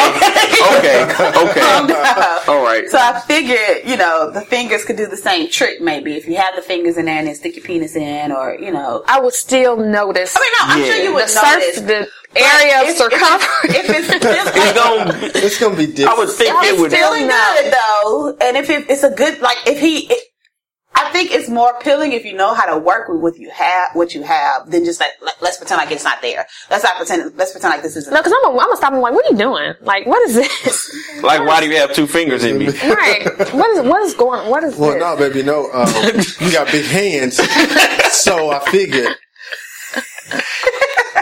okay, 0.79 1.13
Calm 1.13 1.35
okay. 1.51 1.61
Um, 1.61 2.41
All 2.49 2.63
right. 2.63 2.89
So 2.89 2.99
I 2.99 3.21
figured, 3.27 3.85
you 3.85 3.97
know, 3.97 4.31
the 4.31 4.41
fingers 4.43 4.85
could 4.85 4.97
do 4.97 5.07
the 5.09 5.17
same 5.17 5.51
trick 5.51 5.81
maybe. 5.81 6.15
If 6.17 6.27
you 6.29 6.37
have 6.37 6.55
the 6.55 6.63
fingers 6.63 6.97
in 6.97 7.07
there 7.07 7.19
and 7.19 7.27
then 7.27 7.35
stick 7.53 7.57
your 7.57 7.65
penis 7.67 7.97
in 7.97 8.33
or, 8.33 8.55
you 8.61 8.71
know. 8.71 9.03
I 9.07 9.21
would 9.21 9.35
still 9.35 9.77
notice. 9.77 10.37
I 10.37 10.41
mean, 10.41 10.51
no, 10.59 10.75
I'm 10.75 10.81
Yeah. 10.81 10.87
sure 10.87 10.97
you 11.03 11.09
the 11.11 11.15
would 11.15 11.29
surf, 11.29 11.43
notice. 11.45 11.81
the 11.81 12.09
area 12.41 12.83
of 12.91 12.97
circumference. 12.97 13.45
If, 13.65 13.91
if 13.91 14.11
it's 14.11 14.17
still, 14.17 14.47
It's 14.47 14.79
gonna. 14.79 15.13
be- 15.21 15.39
It's 15.41 15.59
gonna 15.61 15.77
be 15.77 16.05
I 16.05 16.15
would 16.15 16.29
think 16.31 16.55
I 16.55 16.67
it 16.69 16.73
would 16.73 16.81
would. 16.83 16.91
still- 16.93 17.09
feeling 17.13 17.27
good 17.29 17.73
though, 17.73 18.37
and 18.41 18.57
if 18.57 18.71
it, 18.71 18.87
it's 18.89 19.03
a 19.03 19.11
good 19.11 19.41
like 19.41 19.59
if 19.67 19.81
he, 19.81 20.07
it, 20.13 20.25
I 20.93 21.11
think 21.13 21.31
it's 21.33 21.49
more 21.49 21.71
appealing 21.71 22.13
if 22.13 22.25
you 22.25 22.35
know 22.35 22.53
how 22.55 22.67
to 22.73 22.79
work 22.79 23.09
with 23.09 23.21
what 23.21 23.37
you 23.39 23.51
have, 23.51 23.91
what 23.95 24.15
you 24.15 24.23
have, 24.23 24.71
than 24.71 24.85
just 24.85 25.01
like 25.01 25.11
let, 25.23 25.41
let's 25.41 25.57
pretend 25.57 25.79
like 25.79 25.91
it's 25.91 26.05
not 26.05 26.21
there. 26.21 26.47
Let's 26.71 26.85
not 26.85 26.97
pretend. 26.97 27.37
Let's 27.37 27.53
pretend 27.53 27.73
like 27.73 27.83
this 27.83 27.97
isn't. 27.97 28.13
no, 28.13 28.21
because 28.21 28.33
I'm 28.33 28.43
gonna 28.55 28.59
I'm 28.71 28.77
stop 28.77 28.93
and 28.93 29.01
like, 29.01 29.13
what 29.15 29.25
are 29.25 29.31
you 29.33 29.39
doing? 29.39 29.75
Like, 29.83 30.07
what 30.07 30.21
is 30.29 30.35
this? 30.35 31.07
Like, 31.23 31.47
why 31.47 31.61
do 31.61 31.69
you 31.69 31.77
have 31.77 31.93
two 31.93 32.07
fingers 32.07 32.45
in 32.45 32.57
me? 32.59 32.67
right? 32.89 33.25
What 33.53 33.71
is 33.71 33.81
what 33.87 34.03
is 34.03 34.15
going? 34.15 34.49
What 34.49 34.65
is 34.65 34.77
Well, 34.77 34.93
this? 34.93 35.01
no, 35.01 35.17
baby, 35.17 35.43
no. 35.43 35.71
Um, 35.73 35.87
you 36.41 36.51
got 36.53 36.71
big 36.73 36.87
hands, 36.87 37.37
so 38.13 38.51
I 38.51 38.59
figured. 38.71 39.09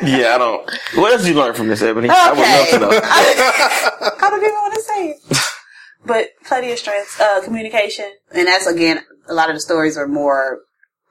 Yeah, 0.02 0.34
I 0.34 0.38
don't. 0.38 0.70
What 0.94 1.12
else 1.12 1.22
did 1.24 1.30
you 1.30 1.40
learn 1.40 1.54
from 1.54 1.66
this, 1.68 1.82
Ebony? 1.82 2.08
I 2.10 2.30
would 2.30 2.38
love 2.38 2.68
to 2.70 2.78
know. 2.78 3.00
How 4.18 4.30
do 4.30 4.36
people 4.36 4.52
want 4.56 4.74
to 4.74 4.82
say 4.82 5.08
it? 5.08 5.38
But 6.06 6.28
plenty 6.44 6.70
of 6.70 6.78
strengths, 6.78 7.20
uh, 7.20 7.40
communication, 7.42 8.10
and 8.32 8.46
that's 8.46 8.66
again 8.68 9.02
a 9.28 9.34
lot 9.34 9.50
of 9.50 9.56
the 9.56 9.60
stories 9.60 9.96
are 9.96 10.08
more 10.08 10.60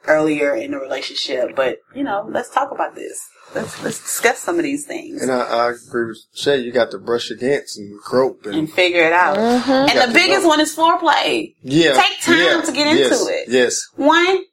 earlier 0.07 0.55
in 0.55 0.71
the 0.71 0.77
relationship. 0.79 1.55
But 1.55 1.79
you 1.95 2.03
know, 2.03 2.25
let's 2.29 2.49
talk 2.49 2.71
about 2.71 2.95
this. 2.95 3.19
Let's 3.55 3.81
let's 3.83 4.01
discuss 4.01 4.39
some 4.39 4.57
of 4.57 4.63
these 4.63 4.85
things. 4.85 5.21
And 5.21 5.31
I, 5.31 5.39
I 5.67 5.71
agree 5.71 6.07
with 6.07 6.17
Shay. 6.35 6.57
You 6.57 6.71
got 6.71 6.91
to 6.91 6.97
brush 6.97 7.31
against 7.31 7.77
and 7.77 7.97
grope 8.01 8.45
and 8.45 8.55
and 8.55 8.71
figure 8.71 9.03
it 9.03 9.13
out. 9.13 9.35
got 9.35 9.89
And 9.89 10.09
the 10.09 10.13
biggest 10.13 10.41
go. 10.41 10.47
one 10.49 10.59
is 10.59 10.75
foreplay. 10.75 11.53
yeah, 11.61 11.93
Take 11.93 12.21
time 12.21 12.37
yeah, 12.39 12.61
to 12.61 12.71
get 12.73 12.87
into 12.87 13.27
it. 13.29 13.47
Yes, 13.49 13.79
One, 13.95 14.43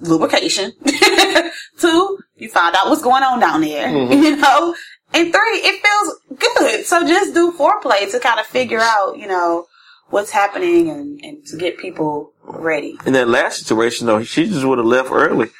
lubrication. 0.00 0.72
Two, 1.78 2.18
you 2.36 2.48
find 2.50 2.74
out 2.76 2.88
what's 2.88 3.02
going 3.02 3.22
on 3.22 3.40
down 3.40 3.60
there. 3.60 3.86
Mm-hmm. 3.88 4.12
You 4.22 4.36
know? 4.36 4.74
And 5.14 5.32
three, 5.32 5.56
it 5.64 5.82
feels 5.82 6.38
good. 6.38 6.84
So 6.84 7.06
just 7.06 7.32
do 7.32 7.52
foreplay 7.52 8.10
to 8.10 8.20
kind 8.20 8.38
of 8.38 8.44
figure 8.46 8.80
out, 8.80 9.16
you 9.16 9.26
know, 9.26 9.64
what's 10.10 10.30
happening 10.30 10.90
and, 10.90 11.20
and 11.22 11.46
to 11.46 11.56
get 11.56 11.78
people 11.78 12.32
ready. 12.42 12.98
In 13.06 13.12
that 13.12 13.28
last 13.28 13.58
situation, 13.58 14.06
though, 14.06 14.22
she 14.22 14.46
just 14.46 14.64
would 14.64 14.78
have 14.78 14.86
left 14.86 15.10
early. 15.10 15.50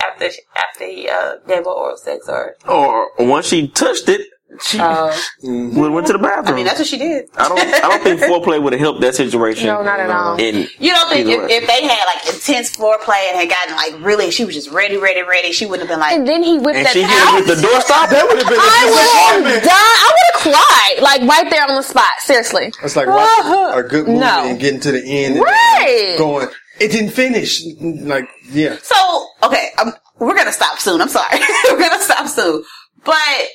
After 0.00 0.30
she, 0.30 0.40
after 0.56 0.86
he 0.86 1.08
uh, 1.08 1.36
gave 1.46 1.64
her 1.64 1.70
oral 1.70 1.96
sex 1.96 2.28
or, 2.28 2.56
Or 2.66 3.10
once 3.18 3.46
she 3.46 3.68
touched 3.68 4.08
it, 4.08 4.28
she 4.60 4.78
uh, 4.80 5.12
Mm-hmm. 5.44 5.92
went 5.92 6.06
to 6.08 6.12
the 6.14 6.18
bathroom. 6.18 6.46
I 6.48 6.56
mean, 6.56 6.64
that's 6.66 6.78
what 6.78 6.88
she 6.88 6.96
did. 6.98 7.26
I 7.36 7.48
don't. 7.48 7.58
I 7.60 7.80
don't 7.80 8.02
think 8.02 8.20
foreplay 8.30 8.60
would 8.62 8.72
have 8.72 8.80
helped 8.80 9.00
that 9.02 9.14
situation. 9.14 9.66
No, 9.68 9.82
not 9.82 10.00
at 10.00 10.10
all. 10.10 10.36
In 10.36 10.66
You 10.80 10.90
don't 10.90 11.08
think 11.10 11.28
if, 11.28 11.38
if 11.50 11.66
they 11.68 11.86
had 11.86 12.04
like 12.06 12.26
intense 12.34 12.74
foreplay 12.74 13.28
and 13.30 13.36
had 13.38 13.48
gotten 13.48 13.76
like 13.76 14.04
really, 14.04 14.30
she 14.30 14.44
was 14.44 14.54
just 14.54 14.70
ready, 14.70 14.96
ready, 14.96 15.22
ready, 15.22 15.52
she 15.52 15.66
wouldn't 15.66 15.88
have 15.88 15.94
been 15.94 16.00
like, 16.00 16.14
And 16.18 16.26
then 16.26 16.42
he 16.42 16.58
whipped 16.58 16.76
and 16.78 16.86
that 16.86 16.92
she 16.92 17.02
hit 17.02 17.10
out. 17.10 17.38
it 17.38 17.46
with 17.46 17.60
the 17.60 17.66
doorstop. 17.66 18.10
that 18.10 18.24
would 18.26 18.38
have 18.38 18.48
been. 18.48 18.58
I 18.58 19.36
a 19.38 19.42
would 19.42 19.52
have 19.52 19.62
died. 19.62 19.72
I 19.72 20.12
would 20.16 20.26
have 20.32 20.40
cried, 20.42 21.02
like 21.02 21.28
right 21.30 21.50
there 21.50 21.62
on 21.68 21.74
the 21.76 21.82
spot. 21.82 22.10
Seriously. 22.20 22.72
It's 22.82 22.96
like 22.96 23.06
watching 23.06 23.78
a 23.78 23.82
good 23.86 24.06
movie 24.08 24.20
No. 24.20 24.44
and 24.48 24.58
getting 24.58 24.80
to 24.80 24.92
the 24.92 25.04
end, 25.04 25.36
and 25.36 25.44
Right. 25.44 26.14
Going, 26.18 26.48
it 26.80 26.90
didn't 26.90 27.10
finish. 27.10 27.62
Like, 27.80 28.28
yeah, 28.50 28.76
So 28.82 29.26
okay, 29.44 29.70
um, 29.78 29.92
we're 30.18 30.34
gonna 30.36 30.52
stop 30.52 30.78
soon. 30.78 31.00
I'm 31.00 31.08
sorry, 31.08 31.38
we're 31.70 31.78
gonna 31.78 32.02
stop 32.02 32.26
soon. 32.28 32.64
But 33.04 33.46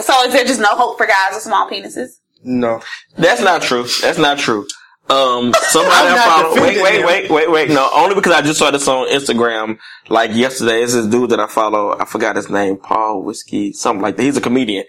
so 0.00 0.22
is 0.24 0.32
there 0.32 0.44
just 0.44 0.60
no 0.60 0.68
hope 0.76 0.98
for 0.98 1.06
guys 1.06 1.32
with 1.34 1.42
small 1.42 1.68
penises? 1.68 2.18
no. 2.44 2.80
That's 3.16 3.40
not 3.40 3.62
true. 3.62 3.86
That's 4.00 4.18
not 4.18 4.38
true. 4.38 4.66
Um, 5.10 5.52
somebody 5.68 5.94
I'm 5.94 6.14
not 6.14 6.42
follow. 6.54 6.62
Wait, 6.62 6.82
wait, 6.82 7.00
him. 7.00 7.06
wait, 7.06 7.30
wait, 7.30 7.50
wait. 7.50 7.68
No, 7.70 7.90
only 7.94 8.14
because 8.14 8.32
I 8.32 8.40
just 8.42 8.58
saw 8.58 8.70
this 8.70 8.88
on 8.88 9.08
Instagram 9.08 9.78
like 10.08 10.32
yesterday. 10.34 10.82
It's 10.82 10.94
this 10.94 11.06
dude 11.06 11.30
that 11.30 11.40
I 11.40 11.46
follow. 11.46 11.96
I 11.98 12.04
forgot 12.04 12.36
his 12.36 12.48
name. 12.50 12.76
Paul 12.78 13.22
Whiskey, 13.22 13.72
something 13.72 14.00
like 14.02 14.16
that. 14.16 14.22
He's 14.22 14.36
a 14.36 14.40
comedian, 14.40 14.84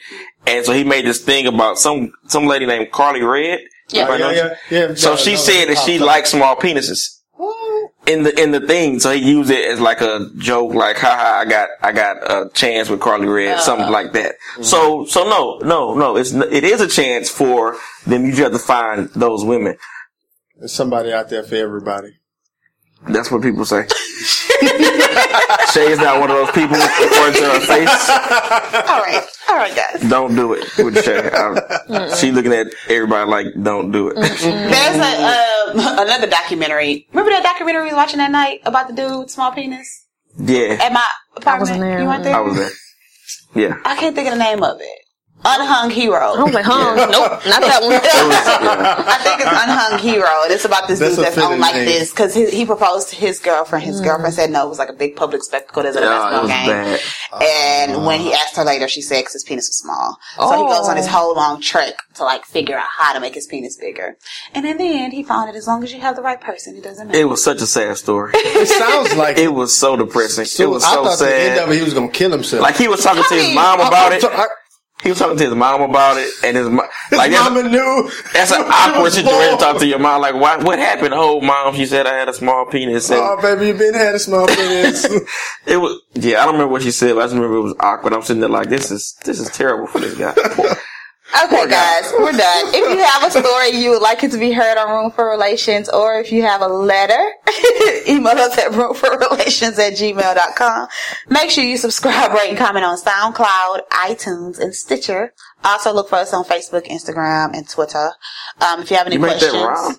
and 0.47 0.65
so 0.65 0.71
he 0.71 0.83
made 0.83 1.05
this 1.05 1.19
thing 1.23 1.45
about 1.47 1.77
some 1.77 2.11
some 2.27 2.45
lady 2.45 2.65
named 2.65 2.91
Carly 2.91 3.21
Red. 3.21 3.59
Yeah. 3.89 4.07
Oh, 4.09 4.15
yeah, 4.15 4.31
yeah, 4.31 4.55
yeah. 4.69 4.93
So 4.95 5.11
Yeah, 5.11 5.15
she 5.17 5.31
no, 5.31 5.37
said 5.37 5.65
that 5.67 5.77
she 5.79 5.99
likes 5.99 6.31
small 6.31 6.55
penises. 6.55 7.19
In 8.05 8.23
the 8.23 8.41
in 8.41 8.51
the 8.51 8.59
thing, 8.59 8.99
so 8.99 9.11
he 9.11 9.19
used 9.19 9.49
it 9.49 9.65
as 9.65 9.79
like 9.79 10.01
a 10.01 10.29
joke, 10.37 10.73
like 10.73 10.97
haha, 10.97 11.39
I 11.39 11.45
got 11.45 11.69
I 11.81 11.91
got 11.91 12.17
a 12.17 12.49
chance 12.53 12.89
with 12.89 12.99
Carly 12.99 13.27
Red, 13.27 13.53
uh-huh. 13.53 13.61
something 13.61 13.89
like 13.89 14.11
that. 14.13 14.35
Mm-hmm. 14.53 14.63
So 14.63 15.05
so 15.05 15.23
no 15.23 15.59
no 15.59 15.93
no, 15.93 16.17
it's 16.17 16.33
it 16.33 16.63
is 16.65 16.81
a 16.81 16.87
chance 16.87 17.29
for 17.29 17.77
them. 18.05 18.25
You 18.25 18.31
just 18.31 18.41
have 18.41 18.51
to 18.51 18.59
find 18.59 19.09
those 19.09 19.45
women. 19.45 19.77
There's 20.57 20.73
somebody 20.73 21.13
out 21.13 21.29
there 21.29 21.43
for 21.43 21.55
everybody. 21.55 22.17
That's 23.07 23.31
what 23.31 23.41
people 23.41 23.65
say. 23.65 23.87
Shay 25.73 25.91
is 25.91 25.99
not 25.99 26.19
one 26.19 26.29
of 26.31 26.37
those 26.37 26.51
people 26.51 26.77
according 26.77 27.41
to 27.41 27.49
her 27.49 27.59
face. 27.59 28.09
All 28.89 29.01
right, 29.01 29.23
all 29.49 29.55
right, 29.55 29.75
guys. 29.75 30.09
Don't 30.09 30.35
do 30.35 30.53
it 30.53 30.65
with 30.77 31.03
Shay. 31.03 31.29
I, 31.33 32.15
she 32.15 32.31
looking 32.31 32.53
at 32.53 32.67
everybody 32.89 33.29
like, 33.29 33.47
don't 33.61 33.91
do 33.91 34.09
it. 34.09 34.15
There's 34.15 34.43
a 34.43 35.13
uh, 35.23 36.03
another 36.03 36.27
documentary. 36.27 37.07
Remember 37.11 37.31
that 37.31 37.43
documentary 37.43 37.83
we 37.83 37.87
was 37.89 37.95
watching 37.95 38.17
that 38.17 38.31
night 38.31 38.61
about 38.65 38.87
the 38.87 38.93
dude 38.93 39.19
with 39.19 39.31
small 39.31 39.51
penis 39.51 40.05
yeah, 40.37 40.77
at 40.81 40.91
my 40.93 41.05
apartment? 41.35 41.59
wasn't 41.61 41.79
there. 41.81 42.01
You 42.01 42.07
weren't 42.07 42.23
there. 42.23 42.35
I 42.35 42.41
was 42.41 42.55
there. 42.57 42.71
Yeah. 43.55 43.77
I 43.85 43.95
can't 43.95 44.15
think 44.15 44.27
of 44.27 44.33
the 44.33 44.43
name 44.43 44.63
of 44.63 44.81
it. 44.81 45.02
Unhung 45.45 45.89
Hero. 45.89 46.33
I 46.35 46.43
was 46.43 46.53
like, 46.53 46.65
huh? 46.65 46.95
Nope, 47.11 47.31
not 47.45 47.61
that 47.61 47.81
one. 47.81 47.93
I 49.07 49.17
think 49.23 49.41
it's 49.41 49.49
Unhung 49.49 49.99
Hero. 49.99 50.43
And 50.43 50.51
it's 50.53 50.65
about 50.65 50.87
this 50.87 50.99
That's 50.99 51.15
dude 51.15 51.25
that's 51.25 51.35
fitting 51.35 51.51
on 51.51 51.59
like 51.59 51.75
name. 51.75 51.85
this 51.85 52.11
because 52.11 52.33
he, 52.33 52.49
he 52.49 52.65
proposed 52.65 53.09
to 53.09 53.15
his 53.15 53.39
girlfriend. 53.39 53.83
His 53.85 53.99
girlfriend 54.01 54.33
said 54.33 54.51
no. 54.51 54.65
It 54.65 54.69
was 54.69 54.79
like 54.79 54.89
a 54.89 54.93
big 54.93 55.15
public 55.15 55.43
spectacle. 55.43 55.83
There's 55.83 55.95
a 55.95 55.99
Yeah, 55.99 56.07
basketball 56.07 56.47
game. 56.47 56.67
bad. 56.67 56.99
And 57.43 57.91
oh, 57.97 58.05
when 58.07 58.19
he 58.21 58.33
asked 58.33 58.55
her 58.55 58.63
later, 58.63 58.87
she 58.87 59.01
said 59.01 59.23
'cause 59.25 59.33
his 59.33 59.43
penis 59.43 59.67
was 59.67 59.77
small. 59.77 60.17
So 60.37 60.51
he 60.57 60.63
goes 60.73 60.87
on 60.87 60.95
this 60.95 61.07
Oh. 61.07 61.11
whole 61.11 61.35
long 61.35 61.59
trek 61.61 61.95
to 62.15 62.23
like 62.23 62.45
figure 62.45 62.77
out 62.77 62.87
how 62.97 63.13
to 63.13 63.19
make 63.19 63.33
his 63.35 63.47
penis 63.47 63.75
bigger. 63.75 64.15
And 64.53 64.65
in 64.65 64.77
the 64.77 64.85
end, 64.85 65.13
he 65.13 65.23
found 65.23 65.49
that 65.49 65.55
as 65.55 65.67
long 65.67 65.83
as 65.83 65.93
you 65.93 65.99
have 65.99 66.15
the 66.15 66.21
right 66.21 66.39
person, 66.39 66.75
it 66.77 66.83
doesn't 66.83 67.07
matter. 67.07 67.19
It 67.19 67.25
was 67.27 67.43
such 67.43 67.61
a 67.61 67.67
sad 67.67 67.97
story. 67.97 68.31
It 68.63 68.67
sounds 68.69 69.13
like 69.15 69.37
It 69.37 69.49
was 69.53 69.75
so 69.75 69.97
depressing. 69.97 70.45
So 70.45 70.63
it 70.63 70.69
was 70.69 70.83
I 70.85 70.93
so 70.93 71.03
thought 71.03 71.19
the 71.19 71.35
end 71.35 71.57
sad. 71.57 71.63
of 71.67 71.71
it, 71.73 71.77
he 71.77 71.83
was 71.83 71.93
gonna 71.93 72.07
kill 72.07 72.31
himself. 72.31 72.61
Like 72.61 72.77
he 72.77 72.87
was 72.87 73.01
talking 73.03 73.23
to 73.23 73.33
his 73.33 73.43
Honey, 73.43 73.55
mom 73.55 73.81
I- 73.81 73.87
about 73.87 74.11
I- 74.13 74.15
it. 74.15 74.49
He 75.03 75.09
was 75.09 75.19
talking 75.19 75.37
to 75.37 75.43
his 75.43 75.53
mom 75.53 75.81
about 75.81 76.17
it, 76.17 76.33
and 76.43 76.55
his 76.55 76.69
mom 76.69 76.87
his 77.09 77.17
like 77.19 77.31
that's, 77.31 77.49
mama 77.49 77.69
knew. 77.69 78.09
that's 78.33 78.51
an 78.51 78.61
awkward 78.65 79.11
situation 79.11 79.57
to 79.57 79.63
talk 79.63 79.77
to 79.79 79.85
your 79.87 79.99
mom. 79.99 80.21
Like, 80.21 80.35
what 80.35 80.63
what 80.63 80.79
happened? 80.79 81.13
Oh, 81.13 81.41
mom, 81.41 81.75
she 81.75 81.85
said 81.85 82.07
I 82.07 82.15
had 82.15 82.29
a 82.29 82.33
small 82.33 82.65
penis. 82.65 83.09
And 83.09 83.19
Oh, 83.21 83.37
baby, 83.41 83.67
you 83.67 83.73
been 83.73 83.93
had 83.93 84.15
a 84.15 84.19
small 84.19 84.47
penis. 84.47 85.03
it 85.65 85.77
was 85.77 86.01
yeah. 86.13 86.41
I 86.41 86.45
don't 86.45 86.53
remember 86.55 86.71
what 86.71 86.81
she 86.83 86.91
said, 86.91 87.15
but 87.15 87.21
I 87.21 87.23
just 87.25 87.35
remember 87.35 87.57
it 87.57 87.61
was 87.61 87.75
awkward. 87.79 88.13
I'm 88.13 88.21
sitting 88.21 88.39
there 88.39 88.49
like, 88.49 88.69
this 88.69 88.91
is 88.91 89.15
this 89.25 89.39
is 89.39 89.49
terrible 89.49 89.87
for 89.87 89.99
this 89.99 90.17
guy. 90.17 90.33
Okay, 91.45 91.67
guys, 91.67 92.11
we're 92.19 92.31
done. 92.31 92.65
If 92.73 92.97
you 92.97 93.03
have 93.03 93.23
a 93.23 93.31
story 93.31 93.69
you 93.69 93.89
would 93.91 94.01
like 94.01 94.23
it 94.23 94.31
to 94.31 94.37
be 94.37 94.51
heard 94.51 94.77
on 94.77 94.89
Room 94.89 95.11
for 95.11 95.29
Relations, 95.29 95.89
or 95.89 96.19
if 96.19 96.31
you 96.31 96.43
have 96.43 96.61
a 96.61 96.67
letter, 96.67 97.31
email 98.07 98.37
us 98.37 98.57
at 98.57 98.71
roomforrelations 98.71 99.79
at 99.79 99.93
gmail.com. 99.93 100.87
Make 101.29 101.49
sure 101.49 101.63
you 101.63 101.77
subscribe, 101.77 102.31
rate, 102.33 102.49
and 102.49 102.57
comment 102.57 102.85
on 102.85 102.97
SoundCloud, 102.97 103.81
iTunes, 103.91 104.59
and 104.59 104.75
Stitcher. 104.75 105.33
Also 105.63 105.91
look 105.91 106.09
for 106.09 106.15
us 106.17 106.33
on 106.33 106.43
Facebook, 106.43 106.85
Instagram, 106.87 107.55
and 107.57 107.67
Twitter. 107.67 108.11
Um, 108.61 108.81
if 108.81 108.91
you 108.91 108.97
have 108.97 109.07
any 109.07 109.15
you 109.15 109.21
questions. 109.21 109.53
that 109.53 109.59
wrong. 109.65 109.95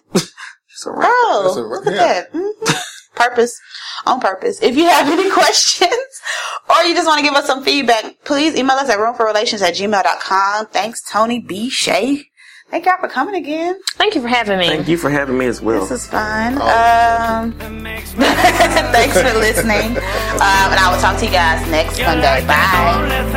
Wrong. 0.86 1.02
Oh, 1.04 1.54
a- 1.56 1.60
look 1.60 1.86
at 1.86 1.94
that. 1.94 2.32
Mhm 2.32 2.84
purpose, 3.14 3.58
on 4.06 4.20
purpose. 4.20 4.60
If 4.62 4.76
you 4.76 4.84
have 4.84 5.08
any 5.18 5.30
questions 5.30 6.20
or 6.68 6.84
you 6.84 6.94
just 6.94 7.06
want 7.06 7.18
to 7.18 7.24
give 7.24 7.34
us 7.34 7.46
some 7.46 7.62
feedback, 7.64 8.24
please 8.24 8.56
email 8.56 8.76
us 8.76 8.88
at 8.88 8.98
roomforrelations 8.98 9.62
at 9.62 9.74
gmail.com. 9.74 10.66
Thanks, 10.66 11.02
Tony 11.02 11.40
B. 11.40 11.70
Shay. 11.70 12.26
Thank 12.70 12.86
y'all 12.86 12.96
for 12.98 13.08
coming 13.08 13.34
again. 13.36 13.78
Thank 13.92 14.14
you 14.14 14.22
for 14.22 14.28
having 14.28 14.58
me. 14.58 14.68
Thank 14.68 14.88
you 14.88 14.96
for 14.96 15.10
having 15.10 15.38
me 15.38 15.46
as 15.46 15.60
well. 15.60 15.82
This 15.82 16.02
is 16.02 16.06
fun. 16.08 16.58
Oh, 16.60 17.42
um, 17.42 17.52
thanks 17.60 18.10
for 18.12 19.38
listening. 19.38 19.96
Um, 19.96 20.72
and 20.72 20.80
I 20.80 20.90
will 20.92 21.00
talk 21.00 21.18
to 21.18 21.26
you 21.26 21.30
guys 21.30 21.64
next 21.70 22.00
Monday. 22.00 22.44
Bye. 22.46 23.34